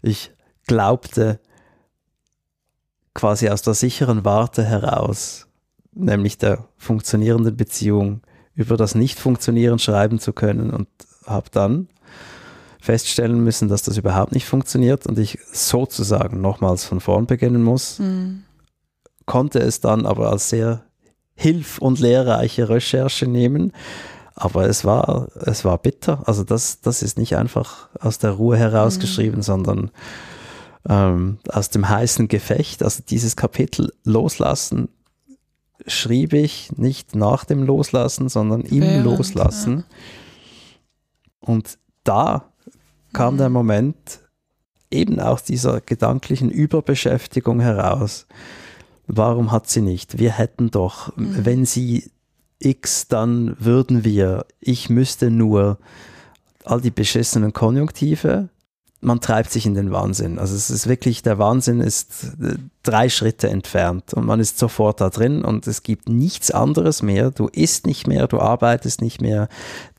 Ich 0.02 0.32
glaubte 0.68 1.42
quasi 3.14 3.50
aus 3.50 3.62
der 3.62 3.74
sicheren 3.74 4.24
Warte 4.24 4.64
heraus, 4.64 5.48
nämlich 5.92 6.38
der 6.38 6.70
funktionierenden 6.78 7.58
Beziehung, 7.58 8.22
über 8.56 8.78
das 8.78 8.96
Nicht-Funktionieren 8.96 9.80
schreiben 9.80 10.18
zu 10.18 10.32
können 10.32 10.72
und 10.72 10.88
habe 11.26 11.50
dann 11.52 11.90
feststellen 12.80 13.44
müssen, 13.44 13.68
dass 13.68 13.82
das 13.84 13.98
überhaupt 13.98 14.32
nicht 14.32 14.46
funktioniert 14.46 15.08
und 15.08 15.20
ich 15.20 15.40
sozusagen 15.52 16.40
nochmals 16.40 16.86
von 16.86 17.02
vorn 17.02 17.26
beginnen 17.26 17.64
muss. 17.64 18.00
Mhm 18.00 18.44
konnte 19.26 19.60
es 19.60 19.80
dann 19.80 20.06
aber 20.06 20.32
als 20.32 20.50
sehr 20.50 20.84
hilf- 21.36 21.80
und 21.80 22.00
lehrreiche 22.00 22.70
Recherche 22.70 23.28
nehmen. 23.28 23.74
Aber 24.36 24.66
es 24.68 24.86
war, 24.86 25.28
es 25.36 25.66
war 25.66 25.78
bitter. 25.78 26.24
Also 26.28 26.44
das, 26.44 26.82
das 26.82 27.04
ist 27.04 27.18
nicht 27.18 27.36
einfach 27.36 27.90
aus 28.00 28.18
der 28.18 28.32
Ruhe 28.32 28.58
herausgeschrieben, 28.58 29.40
mhm. 29.40 29.44
sondern 29.44 29.92
ähm, 30.88 31.40
aus 31.50 31.70
dem 31.70 31.88
heißen 31.88 32.28
Gefecht. 32.28 32.84
Also 32.84 33.04
dieses 33.08 33.36
Kapitel 33.36 33.94
Loslassen 34.04 34.90
schrieb 35.88 36.34
ich 36.34 36.72
nicht 36.78 37.16
nach 37.16 37.46
dem 37.46 37.64
Loslassen, 37.64 38.30
sondern 38.30 38.62
im 38.62 38.82
Während, 38.82 39.06
Loslassen. 39.06 39.78
Ja. 39.78 39.84
Und 41.42 41.78
da 42.04 42.46
kam 43.14 43.36
mhm. 43.36 43.38
der 43.40 43.50
Moment 43.50 44.22
eben 44.90 45.20
aus 45.20 45.44
dieser 45.44 45.82
gedanklichen 45.82 46.50
Überbeschäftigung 46.50 47.60
heraus, 47.60 48.28
warum 49.16 49.52
hat 49.52 49.70
sie 49.70 49.82
nicht? 49.82 50.20
Wir 50.20 50.32
hätten 50.32 50.72
doch, 50.72 51.16
mhm. 51.18 51.46
wenn 51.46 51.66
sie 51.66 52.12
X, 52.60 53.08
dann 53.08 53.56
würden 53.60 54.04
wir, 54.04 54.46
ich 54.60 54.90
müsste 54.90 55.32
nur 55.32 55.78
all 56.64 56.82
die 56.82 56.92
beschissenen 56.92 57.54
Konjunktive, 57.54 58.50
man 59.02 59.20
treibt 59.20 59.50
sich 59.52 59.66
in 59.66 59.74
den 59.74 59.92
Wahnsinn. 59.92 60.38
Also 60.38 60.56
es 60.56 60.70
ist 60.70 60.88
wirklich, 60.88 61.24
der 61.24 61.40
Wahnsinn 61.40 61.82
ist 61.82 62.36
äh, 62.40 62.56
drei 62.84 63.10
Schritte 63.10 63.50
entfernt 63.50 64.14
und 64.14 64.26
man 64.26 64.40
ist 64.40 64.60
sofort 64.60 65.02
da 65.02 65.10
drin 65.10 65.44
und 65.44 65.66
es 65.66 65.82
gibt 65.82 66.08
nichts 66.08 66.52
anderes 66.52 67.02
mehr. 67.02 67.32
Du 67.32 67.48
isst 67.48 67.88
nicht 67.88 68.08
mehr, 68.08 68.28
du 68.28 68.40
arbeitest 68.40 69.02
nicht 69.02 69.20
mehr, 69.20 69.50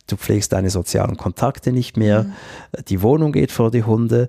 du 0.06 0.16
pflegst 0.16 0.52
deine 0.52 0.70
sozialen 0.70 1.16
Kontakte 1.16 1.72
nicht 1.72 1.96
mehr, 1.96 2.24
mhm. 2.24 2.32
die 2.88 3.02
Wohnung 3.02 3.32
geht 3.32 3.50
vor 3.50 3.72
die 3.72 3.82
Hunde. 3.82 4.28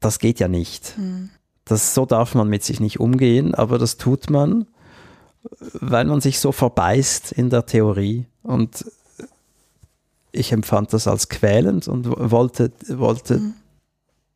Das 0.00 0.18
geht 0.18 0.40
ja 0.40 0.48
nicht. 0.48 0.98
Mhm. 0.98 1.30
Das, 1.66 1.94
so 1.94 2.06
darf 2.06 2.34
man 2.34 2.48
mit 2.48 2.62
sich 2.62 2.78
nicht 2.78 3.00
umgehen, 3.00 3.54
aber 3.54 3.76
das 3.76 3.96
tut 3.96 4.30
man, 4.30 4.66
weil 5.72 6.04
man 6.04 6.20
sich 6.20 6.38
so 6.38 6.52
verbeißt 6.52 7.32
in 7.32 7.50
der 7.50 7.66
Theorie. 7.66 8.26
Und 8.44 8.84
ich 10.30 10.52
empfand 10.52 10.92
das 10.92 11.08
als 11.08 11.28
quälend 11.28 11.88
und 11.88 12.08
wollte, 12.08 12.70
wollte 12.88 13.38
mhm. 13.38 13.54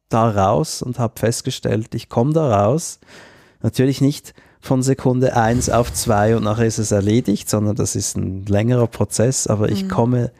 da 0.09 0.29
raus 0.29 0.83
und 0.83 0.99
habe 0.99 1.19
festgestellt, 1.19 1.95
ich 1.95 2.09
komme 2.09 2.33
da 2.33 2.64
raus. 2.64 2.99
Natürlich 3.62 4.01
nicht 4.01 4.35
von 4.61 4.83
Sekunde 4.83 5.37
1 5.37 5.71
auf 5.71 5.93
2 5.93 6.37
und 6.37 6.43
nachher 6.43 6.66
ist 6.66 6.79
es 6.79 6.90
erledigt, 6.90 7.49
sondern 7.49 7.77
das 7.77 7.95
ist 7.95 8.16
ein 8.16 8.45
längerer 8.47 8.88
Prozess, 8.88 9.47
aber 9.47 9.69
mhm. 9.69 9.73
ich 9.73 9.88
komme 9.88 10.33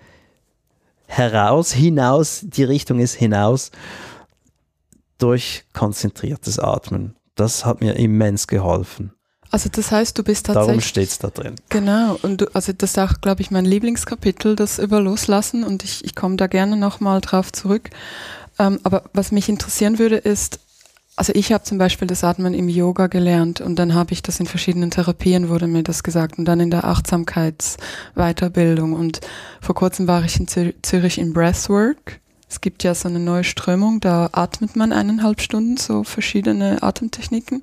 heraus, 1.07 1.73
hinaus, 1.73 2.41
die 2.43 2.65
Richtung 2.65 2.99
ist 2.99 3.15
hinaus 3.15 3.71
durch 5.23 5.65
konzentriertes 5.73 6.59
Atmen. 6.59 7.17
Das 7.35 7.65
hat 7.65 7.81
mir 7.81 7.97
immens 7.97 8.47
geholfen. 8.47 9.13
Also 9.53 9.69
das 9.71 9.91
heißt, 9.91 10.17
du 10.17 10.23
bist 10.23 10.47
tatsächlich. 10.47 10.69
Darum 10.69 10.81
steht 10.81 11.09
es 11.09 11.19
da 11.19 11.29
drin. 11.29 11.57
Genau. 11.71 12.17
Und 12.23 12.43
du, 12.43 12.55
also 12.55 12.73
das 12.73 12.91
ist 12.91 12.99
auch, 12.99 13.21
glaube 13.21 13.43
ich, 13.43 13.51
mein 13.51 13.65
Lieblingskapitel, 13.65 14.55
das 14.55 14.79
über 14.79 15.01
Loslassen. 15.01 15.65
Und 15.65 15.83
ich, 15.83 16.05
ich 16.05 16.15
komme 16.15 16.37
da 16.37 16.47
gerne 16.47 16.77
nochmal 16.77 17.21
drauf 17.21 17.51
zurück. 17.53 17.91
Ähm, 18.59 18.79
aber 18.85 19.05
was 19.13 19.33
mich 19.33 19.49
interessieren 19.49 19.99
würde, 19.99 20.17
ist, 20.17 20.61
also 21.17 21.33
ich 21.35 21.53
habe 21.53 21.65
zum 21.65 21.79
Beispiel 21.79 22.07
das 22.07 22.23
Atmen 22.25 22.55
im 22.55 22.69
Yoga 22.69 23.09
gelernt 23.09 23.61
und 23.61 23.77
dann 23.79 23.95
habe 23.95 24.13
ich 24.13 24.23
das 24.23 24.41
in 24.41 24.47
verschiedenen 24.47 24.91
Therapien, 24.91 25.49
wurde 25.49 25.67
mir 25.67 25.83
das 25.83 26.03
gesagt 26.03 26.39
und 26.39 26.47
dann 26.47 26.61
in 26.61 26.71
der 26.71 26.85
Achtsamkeitsweiterbildung 26.85 28.95
und 28.95 29.21
vor 29.61 29.75
kurzem 29.75 30.09
war 30.09 30.25
ich 30.25 30.41
in 30.41 30.49
Zürich 30.49 31.19
im 31.19 31.35
Breathwork. 31.35 32.21
Es 32.51 32.61
gibt 32.61 32.83
ja 32.83 32.95
so 32.95 33.09
eine 33.09 33.21
neue 33.21 33.45
Strömung, 33.45 34.01
da 34.01 34.29
atmet 34.33 34.77
man 34.77 34.93
eineinhalb 34.93 35.41
Stunden, 35.41 35.77
so 35.77 36.05
verschiedene 36.05 36.83
Atemtechniken 36.83 37.61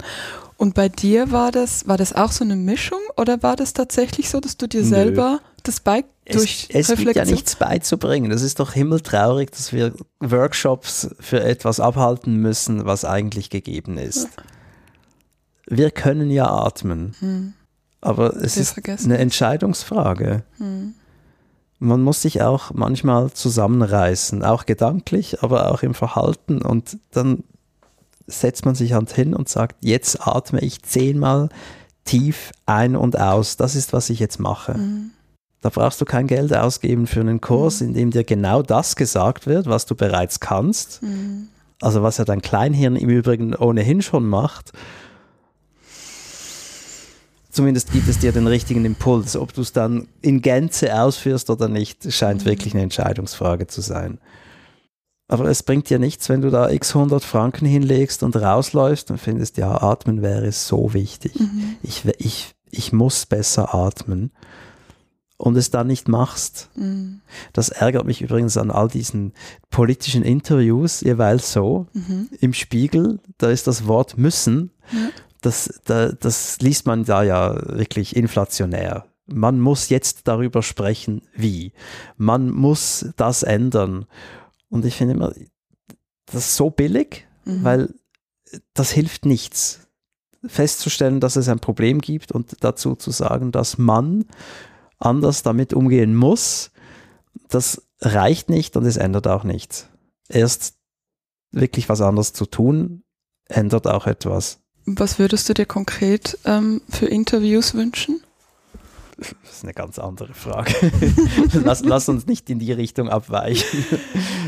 und 0.57 0.73
bei 0.73 0.89
dir 0.89 1.31
war 1.31 1.51
das, 1.51 1.87
war 1.87 1.97
das 1.97 2.13
auch 2.13 2.31
so 2.31 2.43
eine 2.43 2.55
Mischung 2.55 2.99
oder 3.15 3.43
war 3.43 3.55
das 3.55 3.73
tatsächlich 3.73 4.29
so, 4.29 4.39
dass 4.39 4.57
du 4.57 4.67
dir 4.67 4.81
Nö. 4.81 4.87
selber 4.87 5.39
das 5.63 5.79
bei 5.79 6.03
durch 6.29 6.67
es, 6.73 6.89
es 6.89 6.97
gibt 6.97 7.15
ja 7.15 7.25
nichts 7.25 7.55
beizubringen. 7.55 8.31
Das 8.31 8.41
ist 8.41 8.59
doch 8.59 8.73
himmeltraurig, 8.73 9.51
dass 9.51 9.71
wir 9.71 9.93
Workshops 10.19 11.09
für 11.19 11.41
etwas 11.43 11.79
abhalten 11.79 12.37
müssen, 12.37 12.85
was 12.85 13.05
eigentlich 13.05 13.49
gegeben 13.49 13.97
ist. 13.97 14.23
Ja. 14.23 14.43
Wir 15.69 15.91
können 15.91 16.31
ja 16.31 16.47
atmen, 16.47 17.15
hm. 17.19 17.53
aber 18.01 18.35
es 18.35 18.55
wir 18.55 18.63
ist 18.63 18.71
vergessen. 18.71 19.11
eine 19.11 19.19
Entscheidungsfrage. 19.19 20.43
Hm. 20.57 20.95
Man 21.79 22.01
muss 22.01 22.21
sich 22.21 22.41
auch 22.41 22.71
manchmal 22.73 23.31
zusammenreißen, 23.31 24.43
auch 24.43 24.65
gedanklich, 24.65 25.43
aber 25.43 25.71
auch 25.71 25.83
im 25.83 25.93
Verhalten 25.93 26.61
und 26.61 26.97
dann 27.11 27.43
setzt 28.27 28.65
man 28.65 28.75
sich 28.75 28.93
halt 28.93 29.11
hin 29.13 29.33
und 29.33 29.47
sagt, 29.47 29.77
jetzt 29.81 30.27
atme 30.27 30.59
ich 30.59 30.81
zehnmal 30.83 31.49
tief 32.03 32.51
ein 32.65 32.95
und 32.95 33.19
aus. 33.19 33.57
Das 33.57 33.75
ist, 33.75 33.93
was 33.93 34.09
ich 34.09 34.19
jetzt 34.19 34.39
mache. 34.39 34.77
Mhm. 34.77 35.11
Da 35.61 35.69
brauchst 35.69 35.99
du 36.01 36.05
kein 36.05 36.27
Geld 36.27 36.53
ausgeben 36.53 37.07
für 37.07 37.21
einen 37.21 37.41
Kurs, 37.41 37.81
mhm. 37.81 37.87
in 37.87 37.93
dem 37.93 38.11
dir 38.11 38.23
genau 38.23 38.61
das 38.61 38.95
gesagt 38.95 39.47
wird, 39.47 39.67
was 39.67 39.85
du 39.85 39.95
bereits 39.95 40.39
kannst. 40.39 41.01
Mhm. 41.03 41.47
Also 41.81 42.03
was 42.03 42.17
ja 42.17 42.25
dein 42.25 42.41
Kleinhirn 42.41 42.95
im 42.95 43.09
Übrigen 43.09 43.55
ohnehin 43.55 44.01
schon 44.01 44.27
macht. 44.27 44.71
Zumindest 47.57 47.91
gibt 47.91 48.07
es 48.07 48.19
dir 48.19 48.31
den 48.31 48.45
richtigen 48.45 48.85
Impuls. 48.85 49.35
Ob 49.35 49.51
du 49.51 49.61
es 49.61 49.73
dann 49.73 50.07
in 50.21 50.43
Gänze 50.43 51.01
ausführst 51.01 51.49
oder 51.49 51.67
nicht, 51.67 52.13
scheint 52.13 52.41
mhm. 52.41 52.49
wirklich 52.49 52.75
eine 52.75 52.83
Entscheidungsfrage 52.83 53.65
zu 53.65 53.81
sein. 53.81 54.19
Aber 55.27 55.45
es 55.45 55.63
bringt 55.63 55.89
dir 55.89 55.97
nichts, 55.97 56.29
wenn 56.29 56.41
du 56.41 56.51
da 56.51 56.69
x 56.69 56.95
100 56.95 57.23
Franken 57.23 57.65
hinlegst 57.65 58.21
und 58.21 58.35
rausläufst 58.35 59.09
und 59.09 59.17
findest, 59.17 59.57
ja, 59.57 59.81
atmen 59.81 60.21
wäre 60.21 60.51
so 60.51 60.93
wichtig. 60.93 61.39
Mhm. 61.39 61.77
Ich, 61.81 62.05
ich, 62.19 62.53
ich 62.69 62.93
muss 62.93 63.25
besser 63.25 63.73
atmen 63.73 64.29
und 65.37 65.57
es 65.57 65.71
dann 65.71 65.87
nicht 65.87 66.07
machst. 66.07 66.69
Mhm. 66.75 67.21
Das 67.53 67.69
ärgert 67.69 68.05
mich 68.05 68.21
übrigens 68.21 68.55
an 68.55 68.69
all 68.69 68.87
diesen 68.87 69.33
politischen 69.71 70.21
Interviews 70.21 71.01
jeweils 71.01 71.53
so. 71.53 71.87
Mhm. 71.93 72.29
Im 72.39 72.53
Spiegel, 72.53 73.17
da 73.39 73.49
ist 73.49 73.65
das 73.65 73.87
Wort 73.87 74.15
müssen. 74.15 74.69
Ja. 74.91 75.09
Das, 75.47 75.79
da, 75.85 76.11
das 76.11 76.59
liest 76.59 76.85
man 76.87 77.05
da 77.05 77.23
ja 77.23 77.55
wirklich 77.69 78.17
inflationär. 78.17 79.05
Man 79.27 79.61
muss 79.61 79.87
jetzt 79.87 80.27
darüber 80.27 80.61
sprechen, 80.61 81.21
wie. 81.33 81.71
Man 82.17 82.49
muss 82.49 83.05
das 83.15 83.43
ändern. 83.43 84.07
Und 84.67 84.83
ich 84.83 84.95
finde 84.95 85.13
immer, 85.13 85.33
das 86.25 86.47
ist 86.47 86.57
so 86.57 86.69
billig, 86.69 87.25
mhm. 87.45 87.63
weil 87.63 87.93
das 88.73 88.91
hilft 88.91 89.25
nichts. 89.25 89.87
Festzustellen, 90.45 91.21
dass 91.21 91.37
es 91.37 91.47
ein 91.47 91.61
Problem 91.61 92.01
gibt 92.01 92.33
und 92.33 92.57
dazu 92.59 92.95
zu 92.95 93.11
sagen, 93.11 93.53
dass 93.53 93.77
man 93.77 94.25
anders 94.99 95.43
damit 95.43 95.73
umgehen 95.73 96.13
muss, 96.13 96.71
das 97.47 97.87
reicht 98.01 98.49
nicht 98.49 98.75
und 98.75 98.85
es 98.85 98.97
ändert 98.97 99.27
auch 99.27 99.45
nichts. 99.45 99.87
Erst 100.27 100.75
wirklich 101.51 101.87
was 101.87 102.01
anderes 102.01 102.33
zu 102.33 102.47
tun, 102.47 103.05
ändert 103.47 103.87
auch 103.87 104.07
etwas. 104.07 104.59
Was 104.89 105.19
würdest 105.19 105.49
du 105.49 105.53
dir 105.53 105.65
konkret 105.65 106.37
ähm, 106.45 106.81
für 106.89 107.07
Interviews 107.07 107.73
wünschen? 107.73 108.21
Das 109.17 109.33
ist 109.51 109.63
eine 109.63 109.73
ganz 109.73 109.99
andere 109.99 110.33
Frage. 110.33 110.73
lass, 111.65 111.83
lass, 111.83 112.07
uns 112.07 112.25
nicht 112.25 112.49
in 112.49 112.59
die 112.59 112.71
Richtung 112.71 113.09
abweichen. 113.09 113.85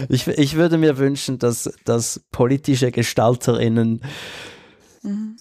Ich, 0.08 0.28
ich 0.28 0.56
würde 0.56 0.78
mir 0.78 0.97
wünschen, 0.97 1.39
dass, 1.39 1.69
dass 1.84 2.21
politische 2.32 2.89
GestalterInnen 2.91 4.02
mhm. 5.02 5.36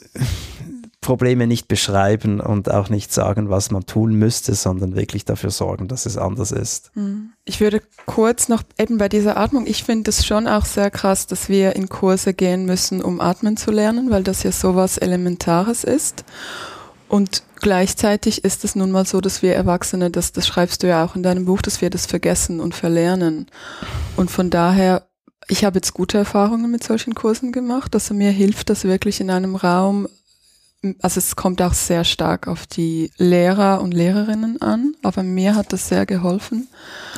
Probleme 1.08 1.46
nicht 1.46 1.68
beschreiben 1.68 2.38
und 2.38 2.70
auch 2.70 2.90
nicht 2.90 3.14
sagen, 3.14 3.48
was 3.48 3.70
man 3.70 3.86
tun 3.86 4.12
müsste, 4.12 4.54
sondern 4.54 4.94
wirklich 4.94 5.24
dafür 5.24 5.48
sorgen, 5.48 5.88
dass 5.88 6.04
es 6.04 6.18
anders 6.18 6.52
ist. 6.52 6.90
Mhm. 6.96 7.30
Ich 7.46 7.60
würde 7.60 7.80
kurz 8.04 8.50
noch 8.50 8.62
eben 8.78 8.98
bei 8.98 9.08
dieser 9.08 9.38
Atmung, 9.38 9.66
ich 9.66 9.84
finde 9.84 10.10
es 10.10 10.26
schon 10.26 10.46
auch 10.46 10.66
sehr 10.66 10.90
krass, 10.90 11.26
dass 11.26 11.48
wir 11.48 11.76
in 11.76 11.88
Kurse 11.88 12.34
gehen 12.34 12.66
müssen, 12.66 13.00
um 13.00 13.22
atmen 13.22 13.56
zu 13.56 13.70
lernen, 13.70 14.10
weil 14.10 14.22
das 14.22 14.42
ja 14.42 14.52
sowas 14.52 14.98
Elementares 14.98 15.82
ist. 15.82 16.26
Und 17.08 17.42
gleichzeitig 17.56 18.44
ist 18.44 18.64
es 18.64 18.76
nun 18.76 18.90
mal 18.90 19.06
so, 19.06 19.22
dass 19.22 19.40
wir 19.40 19.54
Erwachsene, 19.54 20.10
das, 20.10 20.32
das 20.32 20.46
schreibst 20.46 20.82
du 20.82 20.88
ja 20.88 21.06
auch 21.06 21.16
in 21.16 21.22
deinem 21.22 21.46
Buch, 21.46 21.62
dass 21.62 21.80
wir 21.80 21.88
das 21.88 22.04
vergessen 22.04 22.60
und 22.60 22.74
verlernen. 22.74 23.46
Und 24.14 24.30
von 24.30 24.50
daher, 24.50 25.08
ich 25.48 25.64
habe 25.64 25.78
jetzt 25.78 25.94
gute 25.94 26.18
Erfahrungen 26.18 26.70
mit 26.70 26.84
solchen 26.84 27.14
Kursen 27.14 27.50
gemacht, 27.50 27.94
dass 27.94 28.10
mir 28.10 28.30
hilft, 28.30 28.68
das 28.68 28.84
wirklich 28.84 29.22
in 29.22 29.30
einem 29.30 29.56
Raum, 29.56 30.06
also 31.00 31.18
es 31.18 31.34
kommt 31.34 31.60
auch 31.60 31.74
sehr 31.74 32.04
stark 32.04 32.46
auf 32.46 32.66
die 32.66 33.10
Lehrer 33.16 33.80
und 33.80 33.92
Lehrerinnen 33.92 34.62
an, 34.62 34.94
aber 35.02 35.22
mir 35.22 35.56
hat 35.56 35.72
das 35.72 35.88
sehr 35.88 36.06
geholfen. 36.06 36.68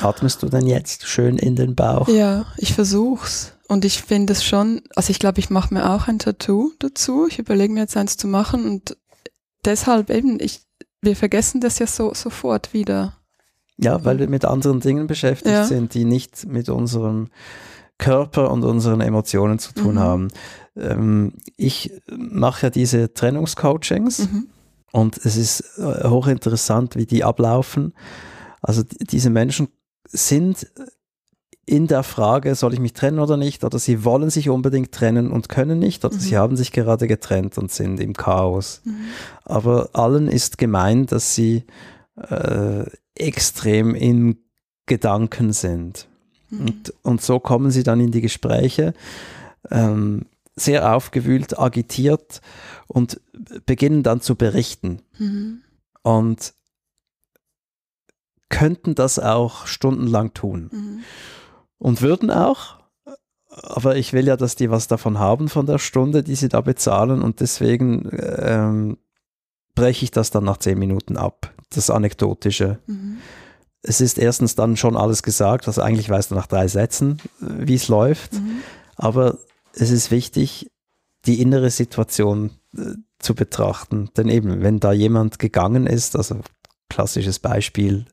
Atmest 0.01 0.41
du 0.41 0.49
denn 0.49 0.65
jetzt 0.65 1.07
schön 1.07 1.37
in 1.37 1.55
den 1.55 1.75
Bauch? 1.75 2.07
Ja, 2.07 2.45
ich 2.57 2.73
versuch's. 2.73 3.53
Und 3.67 3.85
ich 3.85 4.01
finde 4.01 4.33
es 4.33 4.43
schon, 4.43 4.81
also 4.95 5.11
ich 5.11 5.19
glaube, 5.19 5.39
ich 5.39 5.49
mache 5.49 5.73
mir 5.73 5.91
auch 5.91 6.07
ein 6.07 6.19
Tattoo 6.19 6.71
dazu. 6.79 7.27
Ich 7.29 7.39
überlege 7.39 7.71
mir 7.71 7.81
jetzt 7.81 7.95
eins 7.95 8.17
zu 8.17 8.27
machen 8.27 8.65
und 8.65 8.97
deshalb 9.63 10.09
eben, 10.09 10.39
ich, 10.41 10.61
wir 11.01 11.15
vergessen 11.15 11.61
das 11.61 11.79
ja 11.79 11.87
so 11.87 12.13
sofort 12.13 12.73
wieder. 12.73 13.17
Ja, 13.77 14.03
weil 14.03 14.19
wir 14.19 14.27
mit 14.27 14.43
anderen 14.43 14.79
Dingen 14.79 15.07
beschäftigt 15.07 15.53
ja. 15.53 15.65
sind, 15.65 15.93
die 15.93 16.03
nicht 16.03 16.45
mit 16.45 16.69
unserem 16.69 17.29
Körper 18.01 18.51
und 18.51 18.63
unseren 18.63 18.99
Emotionen 18.99 19.59
zu 19.59 19.73
tun 19.73 19.95
mhm. 19.95 19.99
haben. 19.99 20.27
Ähm, 20.75 21.33
ich 21.55 21.93
mache 22.11 22.67
ja 22.67 22.69
diese 22.69 23.13
Trennungscoachings 23.13 24.19
mhm. 24.19 24.47
und 24.91 25.17
es 25.17 25.37
ist 25.37 25.77
äh, 25.77 26.09
hochinteressant, 26.09 26.97
wie 26.97 27.05
die 27.05 27.23
ablaufen. 27.23 27.93
Also 28.61 28.83
diese 28.83 29.29
Menschen 29.29 29.69
sind 30.05 30.67
in 31.65 31.87
der 31.87 32.03
Frage, 32.03 32.55
soll 32.55 32.73
ich 32.73 32.79
mich 32.79 32.93
trennen 32.93 33.19
oder 33.19 33.37
nicht, 33.37 33.63
oder 33.63 33.77
sie 33.77 34.03
wollen 34.03 34.31
sich 34.31 34.49
unbedingt 34.49 34.91
trennen 34.91 35.31
und 35.31 35.47
können 35.47 35.77
nicht, 35.77 36.03
oder 36.03 36.15
mhm. 36.15 36.19
sie 36.19 36.37
haben 36.37 36.57
sich 36.57 36.71
gerade 36.71 37.07
getrennt 37.07 37.57
und 37.57 37.71
sind 37.71 37.99
im 37.99 38.13
Chaos. 38.13 38.81
Mhm. 38.83 38.95
Aber 39.45 39.91
allen 39.93 40.27
ist 40.27 40.57
gemein, 40.57 41.05
dass 41.05 41.35
sie 41.35 41.65
äh, 42.17 42.85
extrem 43.15 43.93
in 43.93 44.37
Gedanken 44.87 45.53
sind. 45.53 46.07
Mhm. 46.51 46.59
Und, 46.59 46.93
und 47.01 47.21
so 47.21 47.39
kommen 47.39 47.71
sie 47.71 47.83
dann 47.83 47.99
in 47.99 48.11
die 48.11 48.21
Gespräche, 48.21 48.93
ähm, 49.71 50.27
sehr 50.55 50.95
aufgewühlt, 50.95 51.57
agitiert 51.57 52.41
und 52.87 53.19
beginnen 53.65 54.03
dann 54.03 54.21
zu 54.21 54.35
berichten. 54.35 55.01
Mhm. 55.17 55.63
Und 56.03 56.53
könnten 58.49 58.95
das 58.95 59.17
auch 59.17 59.65
stundenlang 59.65 60.33
tun. 60.33 60.69
Mhm 60.71 61.03
und 61.81 62.01
würden 62.01 62.31
auch. 62.31 62.79
Aber 63.49 63.97
ich 63.97 64.13
will 64.13 64.27
ja, 64.27 64.37
dass 64.37 64.55
die 64.55 64.71
was 64.71 64.87
davon 64.87 65.19
haben 65.19 65.49
von 65.49 65.65
der 65.65 65.79
Stunde, 65.79 66.23
die 66.23 66.35
sie 66.35 66.47
da 66.47 66.61
bezahlen 66.61 67.21
und 67.21 67.41
deswegen 67.41 68.09
ähm, 68.13 68.97
breche 69.75 70.05
ich 70.05 70.11
das 70.11 70.31
dann 70.31 70.45
nach 70.45 70.57
zehn 70.57 70.79
Minuten 70.79 71.17
ab, 71.17 71.53
das 71.73 71.89
Anekdotische. 71.89 72.79
Mhm. 72.85 73.17
Es 73.83 74.01
ist 74.01 74.19
erstens 74.19 74.55
dann 74.55 74.77
schon 74.77 74.95
alles 74.95 75.23
gesagt, 75.23 75.67
also 75.67 75.81
eigentlich 75.81 76.09
weißt 76.09 76.31
du 76.31 76.35
nach 76.35 76.47
drei 76.47 76.67
Sätzen, 76.67 77.19
wie 77.39 77.75
es 77.75 77.87
läuft, 77.87 78.33
mhm. 78.33 78.61
aber 78.95 79.39
es 79.73 79.89
ist 79.89 80.11
wichtig, 80.11 80.69
die 81.25 81.41
innere 81.41 81.69
Situation 81.69 82.51
äh, 82.75 82.93
zu 83.19 83.35
betrachten. 83.35 84.09
Denn 84.17 84.29
eben, 84.29 84.61
wenn 84.61 84.79
da 84.79 84.91
jemand 84.91 85.39
gegangen 85.39 85.87
ist, 85.87 86.15
also 86.15 86.39
klassisches 86.89 87.39
Beispiel, 87.39 88.05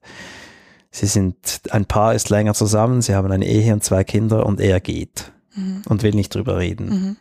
sie 0.91 1.07
sind, 1.07 1.63
ein 1.71 1.87
Paar 1.87 2.15
ist 2.15 2.31
länger 2.31 2.55
zusammen, 2.55 3.03
sie 3.03 3.15
haben 3.15 3.31
eine 3.31 3.47
Ehe 3.47 3.73
und 3.73 3.85
zwei 3.85 4.05
Kinder 4.05 4.47
und 4.47 4.61
er 4.61 4.81
geht 4.81 5.33
mhm. 5.55 5.83
und 5.89 6.03
will 6.03 6.15
nicht 6.15 6.35
drüber 6.35 6.59
reden. 6.59 6.89
Mhm. 6.89 7.17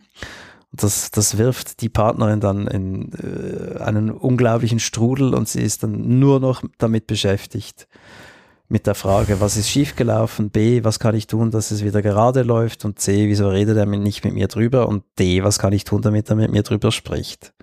Das, 0.71 1.11
das 1.11 1.37
wirft 1.37 1.81
die 1.81 1.89
Partnerin 1.89 2.39
dann 2.39 2.67
in 2.67 3.11
äh, 3.13 3.79
einen 3.79 4.11
unglaublichen 4.11 4.79
Strudel 4.79 5.33
und 5.33 5.47
sie 5.47 5.61
ist 5.61 5.83
dann 5.83 6.19
nur 6.19 6.39
noch 6.39 6.63
damit 6.77 7.07
beschäftigt, 7.07 7.87
mit 8.69 8.85
der 8.85 8.95
Frage, 8.95 9.39
was 9.39 9.55
ist 9.55 9.69
schiefgelaufen, 9.69 10.49
B, 10.49 10.83
was 10.83 10.99
kann 10.99 11.15
ich 11.15 11.27
tun, 11.27 11.51
dass 11.51 11.71
es 11.71 11.83
wieder 11.83 12.01
gerade 12.01 12.43
läuft 12.43 12.83
und 12.83 12.99
C, 12.99 13.27
wieso 13.27 13.49
redet 13.49 13.77
er 13.77 13.85
nicht 13.85 14.25
mit 14.25 14.33
mir 14.33 14.47
drüber 14.47 14.87
und 14.87 15.03
D, 15.19 15.43
was 15.43 15.57
kann 15.57 15.73
ich 15.73 15.85
tun, 15.85 16.01
damit 16.01 16.29
er 16.29 16.35
mit 16.35 16.51
mir 16.51 16.63
drüber 16.63 16.91
spricht. 16.91 17.53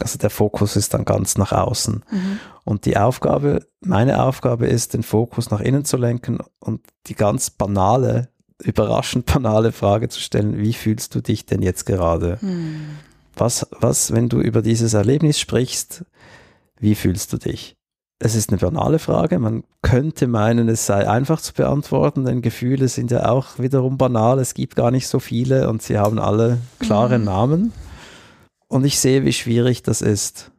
Also 0.00 0.18
der 0.18 0.30
Fokus 0.30 0.74
ist 0.74 0.94
dann 0.94 1.04
ganz 1.04 1.36
nach 1.36 1.52
außen. 1.52 2.02
Mhm. 2.10 2.40
Und 2.64 2.86
die 2.86 2.96
Aufgabe, 2.96 3.66
meine 3.80 4.22
Aufgabe 4.22 4.66
ist, 4.66 4.94
den 4.94 5.02
Fokus 5.02 5.50
nach 5.50 5.60
innen 5.60 5.84
zu 5.84 5.98
lenken 5.98 6.38
und 6.60 6.80
die 7.06 7.14
ganz 7.14 7.50
banale 7.50 8.32
überraschend 8.62 9.26
banale 9.26 9.72
Frage 9.72 10.08
zu 10.08 10.20
stellen, 10.20 10.58
wie 10.58 10.72
fühlst 10.72 11.14
du 11.14 11.20
dich 11.20 11.46
denn 11.46 11.62
jetzt 11.62 11.84
gerade? 11.84 12.40
Hm. 12.40 12.98
Was, 13.34 13.66
was, 13.72 14.12
wenn 14.12 14.28
du 14.28 14.40
über 14.40 14.62
dieses 14.62 14.94
Erlebnis 14.94 15.40
sprichst, 15.40 16.04
wie 16.78 16.94
fühlst 16.94 17.32
du 17.32 17.38
dich? 17.38 17.76
Es 18.24 18.36
ist 18.36 18.50
eine 18.50 18.58
banale 18.58 19.00
Frage. 19.00 19.40
Man 19.40 19.64
könnte 19.82 20.28
meinen, 20.28 20.68
es 20.68 20.86
sei 20.86 21.08
einfach 21.08 21.40
zu 21.40 21.52
beantworten, 21.54 22.24
denn 22.24 22.40
Gefühle 22.40 22.86
sind 22.86 23.10
ja 23.10 23.28
auch 23.28 23.58
wiederum 23.58 23.98
banal. 23.98 24.38
Es 24.38 24.54
gibt 24.54 24.76
gar 24.76 24.92
nicht 24.92 25.08
so 25.08 25.18
viele 25.18 25.68
und 25.68 25.82
sie 25.82 25.98
haben 25.98 26.20
alle 26.20 26.58
klare 26.78 27.18
Mhm. 27.18 27.24
Namen. 27.24 27.72
Und 28.68 28.84
ich 28.84 29.00
sehe, 29.00 29.24
wie 29.24 29.32
schwierig 29.32 29.82
das 29.82 30.02
ist. 30.02 30.52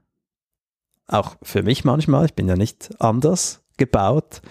Auch 1.07 1.37
für 1.41 1.63
mich 1.63 1.85
manchmal. 1.85 2.25
Ich 2.25 2.33
bin 2.33 2.49
ja 2.49 2.57
nicht 2.57 2.89
anders 2.99 3.61
gebaut. 3.77 4.41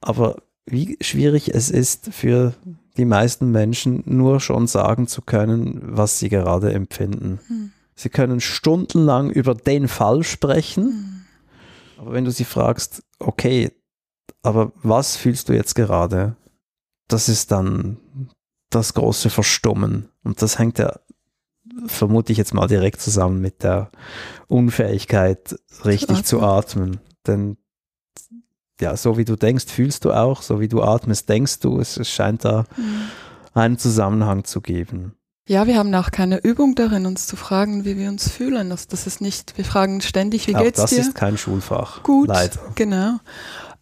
Aber 0.00 0.38
wie 0.66 0.98
schwierig 1.00 1.54
es 1.54 1.70
ist 1.70 2.12
für 2.12 2.54
die 2.96 3.04
meisten 3.04 3.52
Menschen, 3.52 4.02
nur 4.04 4.40
schon 4.40 4.66
sagen 4.66 5.06
zu 5.06 5.22
können, 5.22 5.80
was 5.82 6.18
sie 6.18 6.28
gerade 6.28 6.72
empfinden. 6.72 7.38
Hm. 7.46 7.70
Sie 7.94 8.08
können 8.08 8.40
stundenlang 8.40 9.30
über 9.30 9.54
den 9.54 9.86
Fall 9.86 10.24
sprechen, 10.24 10.84
Hm. 10.86 11.13
Aber 12.04 12.12
wenn 12.12 12.26
du 12.26 12.30
sie 12.30 12.44
fragst, 12.44 13.02
okay, 13.18 13.72
aber 14.42 14.72
was 14.82 15.16
fühlst 15.16 15.48
du 15.48 15.54
jetzt 15.54 15.74
gerade? 15.74 16.36
Das 17.08 17.30
ist 17.30 17.50
dann 17.50 17.96
das 18.68 18.92
große 18.92 19.30
Verstummen. 19.30 20.10
Und 20.22 20.42
das 20.42 20.58
hängt 20.58 20.78
ja, 20.78 21.00
vermute 21.86 22.30
ich 22.30 22.36
jetzt 22.36 22.52
mal 22.52 22.66
direkt 22.66 23.00
zusammen 23.00 23.40
mit 23.40 23.62
der 23.62 23.90
Unfähigkeit, 24.48 25.58
richtig 25.86 26.24
zu 26.24 26.42
atmen. 26.42 27.00
Denn 27.26 27.56
ja, 28.82 28.98
so 28.98 29.16
wie 29.16 29.24
du 29.24 29.36
denkst, 29.36 29.66
fühlst 29.66 30.04
du 30.04 30.12
auch, 30.12 30.42
so 30.42 30.60
wie 30.60 30.68
du 30.68 30.82
atmest, 30.82 31.30
denkst 31.30 31.60
du. 31.60 31.80
Es, 31.80 31.96
es 31.96 32.10
scheint 32.10 32.44
da 32.44 32.66
Hm. 32.74 32.84
einen 33.54 33.78
Zusammenhang 33.78 34.44
zu 34.44 34.60
geben. 34.60 35.14
Ja, 35.46 35.66
wir 35.66 35.76
haben 35.76 35.94
auch 35.94 36.10
keine 36.10 36.38
Übung 36.38 36.74
darin, 36.74 37.04
uns 37.04 37.26
zu 37.26 37.36
fragen, 37.36 37.84
wie 37.84 37.98
wir 37.98 38.08
uns 38.08 38.30
fühlen. 38.30 38.70
Das, 38.70 38.88
das 38.88 39.06
ist 39.06 39.20
nicht, 39.20 39.58
wir 39.58 39.64
fragen 39.66 40.00
ständig, 40.00 40.46
wie 40.48 40.56
auch 40.56 40.62
geht's 40.62 40.80
das 40.80 40.90
dir? 40.90 41.00
ist 41.00 41.14
kein 41.14 41.36
Schulfach. 41.36 42.02
Gut, 42.02 42.28
Leider. 42.28 42.58
genau. 42.74 43.18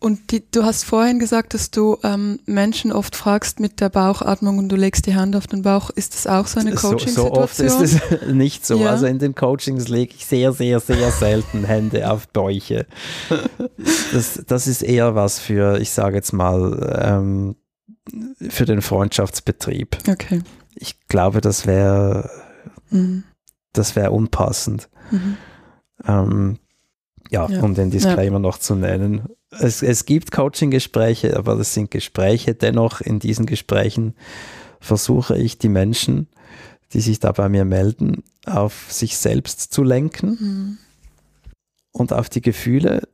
Und 0.01 0.33
die, 0.33 0.43
du 0.51 0.65
hast 0.65 0.85
vorhin 0.85 1.21
gesagt, 1.21 1.55
dass 1.55 1.71
du 1.71 1.97
ähm, 2.03 2.41
Menschen 2.45 2.91
oft 2.91 3.15
fragst 3.15 3.61
mit 3.61 3.81
der 3.81 3.89
Bauchatmung 3.89 4.59
und 4.59 4.69
du 4.69 4.75
legst 4.75 5.07
die 5.07 5.15
Hand 5.15 5.37
auf 5.37 5.47
den 5.47 5.63
Bauch. 5.63 5.91
Ist 5.91 6.15
das 6.15 6.27
auch 6.27 6.49
so 6.49 6.59
eine 6.59 6.77
So, 6.77 6.99
so 6.99 7.33
oft 7.33 7.57
Coaching-Situation? 7.57 7.85
ist 7.85 8.03
es 8.11 8.27
nicht 8.33 8.67
so. 8.67 8.79
Ja. 8.79 8.91
Also 8.91 9.07
in 9.07 9.21
den 9.21 9.37
Coachings 9.37 9.87
lege 9.87 10.13
ich 10.17 10.27
sehr, 10.27 10.53
sehr, 10.53 10.81
sehr 10.81 11.13
selten 11.13 11.63
Hände 11.63 12.11
auf 12.11 12.27
Bäuche. 12.27 12.87
Das, 14.13 14.43
das 14.45 14.67
ist 14.67 14.83
eher 14.83 15.15
was 15.15 15.39
für, 15.39 15.79
ich 15.79 15.93
sage 15.93 16.17
jetzt 16.17 16.33
mal, 16.33 17.01
ähm, 17.01 17.55
für 18.49 18.65
den 18.65 18.83
Freundschaftsbetrieb. 18.83 19.97
Okay. 20.11 20.43
Ich 20.75 21.07
glaube, 21.09 21.41
das 21.41 21.67
wäre 21.67 22.31
Mhm. 22.91 23.25
das 23.73 23.97
wäre 23.97 24.11
unpassend. 24.11 24.89
Mhm. 25.11 25.37
Ähm, 26.07 26.59
ja, 27.31 27.49
Ja. 27.49 27.61
um 27.63 27.75
den 27.75 27.91
Disclaimer 27.91 28.39
noch 28.39 28.59
zu 28.59 28.75
nennen. 28.75 29.29
Es, 29.51 29.83
es 29.83 30.05
gibt 30.05 30.31
Coaching-Gespräche, 30.33 31.37
aber 31.37 31.57
das 31.57 31.73
sind 31.75 31.91
Gespräche. 31.91 32.55
Dennoch 32.55 33.01
in 33.01 33.19
diesen 33.19 33.47
Gesprächen 33.47 34.15
versuche 34.81 35.37
ich 35.39 35.59
die 35.59 35.69
Menschen, 35.69 36.29
die 36.93 37.01
sich 37.01 37.19
da 37.21 37.33
bei 37.33 37.49
mir 37.49 37.65
melden, 37.65 38.23
auf 38.47 38.93
sich 38.93 39.17
selbst 39.17 39.73
zu 39.73 39.83
lenken 39.83 40.29
Mhm. 40.41 40.79
und 41.93 42.13
auf 42.13 42.29
die 42.29 42.41
Gefühle, 42.43 43.09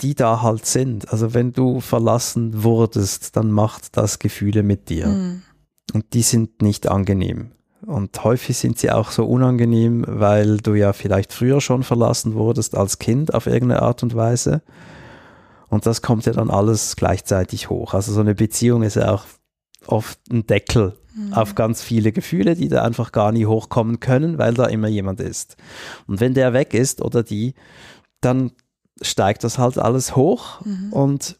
die 0.00 0.14
da 0.14 0.42
halt 0.42 0.66
sind. 0.66 1.12
Also 1.12 1.34
wenn 1.34 1.52
du 1.52 1.80
verlassen 1.80 2.62
wurdest, 2.64 3.36
dann 3.36 3.50
macht 3.52 3.96
das 3.96 4.18
Gefühle 4.18 4.62
mit 4.62 4.88
dir. 4.88 5.06
Mhm. 5.08 5.42
Und 5.92 6.14
die 6.14 6.22
sind 6.22 6.62
nicht 6.62 6.88
angenehm. 6.88 7.52
Und 7.86 8.22
häufig 8.24 8.58
sind 8.58 8.78
sie 8.78 8.90
auch 8.90 9.10
so 9.10 9.24
unangenehm, 9.24 10.04
weil 10.06 10.58
du 10.58 10.74
ja 10.74 10.92
vielleicht 10.92 11.32
früher 11.32 11.60
schon 11.60 11.82
verlassen 11.82 12.34
wurdest 12.34 12.76
als 12.76 12.98
Kind 12.98 13.32
auf 13.34 13.46
irgendeine 13.46 13.82
Art 13.82 14.02
und 14.02 14.14
Weise. 14.14 14.62
Und 15.68 15.86
das 15.86 16.02
kommt 16.02 16.26
ja 16.26 16.32
dann 16.32 16.50
alles 16.50 16.96
gleichzeitig 16.96 17.70
hoch. 17.70 17.94
Also 17.94 18.12
so 18.12 18.20
eine 18.20 18.34
Beziehung 18.34 18.82
ist 18.82 18.96
ja 18.96 19.12
auch 19.12 19.24
oft 19.86 20.18
ein 20.30 20.46
Deckel 20.46 20.96
Mhm. 21.12 21.32
auf 21.32 21.56
ganz 21.56 21.82
viele 21.82 22.12
Gefühle, 22.12 22.54
die 22.54 22.68
da 22.68 22.82
einfach 22.82 23.10
gar 23.10 23.32
nie 23.32 23.44
hochkommen 23.46 23.98
können, 23.98 24.38
weil 24.38 24.54
da 24.54 24.66
immer 24.66 24.86
jemand 24.86 25.18
ist. 25.20 25.56
Und 26.06 26.20
wenn 26.20 26.34
der 26.34 26.52
weg 26.52 26.72
ist 26.72 27.02
oder 27.02 27.24
die, 27.24 27.54
dann 28.20 28.52
steigt 29.02 29.42
das 29.42 29.58
halt 29.58 29.76
alles 29.78 30.14
hoch 30.14 30.60
Mhm. 30.64 30.92
und, 30.92 31.36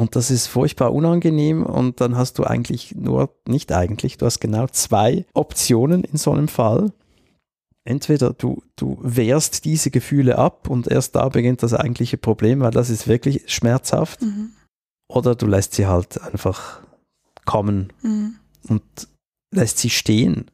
und 0.00 0.16
das 0.16 0.30
ist 0.30 0.46
furchtbar 0.46 0.94
unangenehm 0.94 1.62
und 1.62 2.00
dann 2.00 2.16
hast 2.16 2.38
du 2.38 2.44
eigentlich 2.44 2.94
nur, 2.94 3.34
nicht 3.46 3.70
eigentlich, 3.70 4.16
du 4.16 4.24
hast 4.24 4.40
genau 4.40 4.66
zwei 4.68 5.26
Optionen 5.34 6.04
in 6.04 6.16
so 6.16 6.32
einem 6.32 6.48
Fall. 6.48 6.90
Entweder 7.84 8.32
du, 8.32 8.62
du 8.76 8.96
wehrst 9.02 9.66
diese 9.66 9.90
Gefühle 9.90 10.38
ab 10.38 10.70
und 10.70 10.88
erst 10.88 11.16
da 11.16 11.28
beginnt 11.28 11.62
das 11.62 11.74
eigentliche 11.74 12.16
Problem, 12.16 12.60
weil 12.60 12.70
das 12.70 12.88
ist 12.88 13.08
wirklich 13.08 13.42
schmerzhaft, 13.52 14.22
Mhm. 14.22 14.52
oder 15.06 15.34
du 15.34 15.46
lässt 15.46 15.74
sie 15.74 15.86
halt 15.86 16.18
einfach 16.22 16.80
kommen 17.44 17.92
Mhm. 18.00 18.36
und 18.70 18.82
lässt 19.54 19.76
sie 19.76 19.90
stehen. 19.90 20.50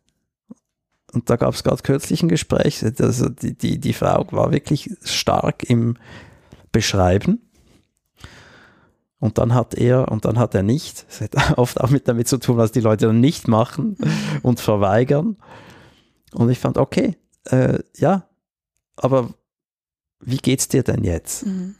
Und 1.12 1.30
da 1.30 1.36
gab 1.36 1.54
es 1.54 1.62
gerade 1.62 1.82
kürzlich 1.82 2.20
ein 2.20 2.28
Gespräch, 2.28 2.84
also 2.84 3.28
die, 3.28 3.56
die, 3.56 3.78
die 3.78 3.92
Frau 3.92 4.26
war 4.32 4.50
wirklich 4.50 4.90
stark 5.04 5.62
im 5.70 5.96
Beschreiben. 6.72 7.45
Und 9.18 9.38
dann 9.38 9.54
hat 9.54 9.74
er, 9.74 10.10
und 10.10 10.24
dann 10.24 10.38
hat 10.38 10.54
er 10.54 10.62
nicht, 10.62 11.06
das 11.08 11.20
hat 11.20 11.34
oft 11.58 11.80
auch 11.80 11.90
mit 11.90 12.06
damit 12.08 12.28
zu 12.28 12.38
tun, 12.38 12.56
was 12.56 12.72
die 12.72 12.80
Leute 12.80 13.06
dann 13.06 13.20
nicht 13.20 13.48
machen 13.48 13.96
und 14.42 14.60
verweigern. 14.60 15.36
Und 16.32 16.50
ich 16.50 16.58
fand, 16.58 16.76
okay, 16.76 17.16
äh, 17.44 17.78
ja, 17.96 18.28
aber 18.96 19.30
wie 20.20 20.38
geht's 20.38 20.68
dir 20.68 20.82
denn 20.82 21.04
jetzt? 21.04 21.46
Mhm. 21.46 21.76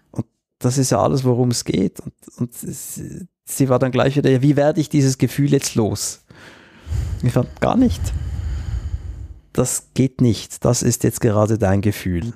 das 0.59 0.79
ist 0.79 0.90
ja 0.90 1.03
alles, 1.03 1.25
worum 1.25 1.51
es 1.51 1.64
geht. 1.64 2.01
Und, 2.01 2.14
und 2.38 2.55
sie, 2.55 3.27
sie 3.44 3.68
war 3.68 3.79
dann 3.79 3.92
gleich 3.92 4.16
wieder, 4.16 4.42
wie 4.42 4.57
werde 4.57 4.81
ich 4.81 4.88
dieses 4.88 5.18
Gefühl 5.18 5.53
jetzt 5.53 5.75
los? 5.75 6.25
Ich 7.22 7.33
fand, 7.33 7.61
gar 7.61 7.77
nicht. 7.77 8.01
Das 9.53 9.88
geht 9.94 10.20
nicht. 10.20 10.64
Das 10.64 10.83
ist 10.83 11.03
jetzt 11.05 11.20
gerade 11.20 11.59
dein 11.59 11.81
Gefühl. 11.81 12.35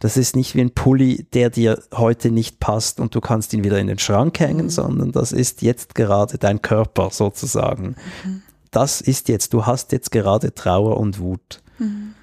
Das 0.00 0.16
ist 0.16 0.34
nicht 0.34 0.54
wie 0.56 0.62
ein 0.62 0.74
Pulli, 0.74 1.26
der 1.32 1.50
dir 1.50 1.80
heute 1.94 2.30
nicht 2.30 2.58
passt 2.58 2.98
und 3.00 3.14
du 3.14 3.20
kannst 3.20 3.52
ihn 3.52 3.62
wieder 3.64 3.78
in 3.78 3.86
den 3.86 3.98
Schrank 3.98 4.40
hängen, 4.40 4.64
Mhm. 4.66 4.70
sondern 4.70 5.12
das 5.12 5.30
ist 5.30 5.62
jetzt 5.62 5.94
gerade 5.94 6.38
dein 6.38 6.62
Körper 6.62 7.10
sozusagen. 7.10 7.96
Mhm. 8.24 8.42
Das 8.72 9.00
ist 9.00 9.28
jetzt, 9.28 9.52
du 9.52 9.66
hast 9.66 9.92
jetzt 9.92 10.10
gerade 10.10 10.54
Trauer 10.54 10.96
und 10.96 11.18
Wut. 11.20 11.62
Mhm. 11.78 12.14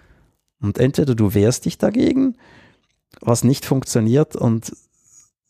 Und 0.59 0.79
entweder 0.79 1.13
du 1.13 1.33
wehrst 1.33 1.65
dich 1.65 1.77
dagegen, 1.77 2.35
was 3.21 3.43
nicht 3.43 3.63
funktioniert 3.65 4.35
und 4.35 4.75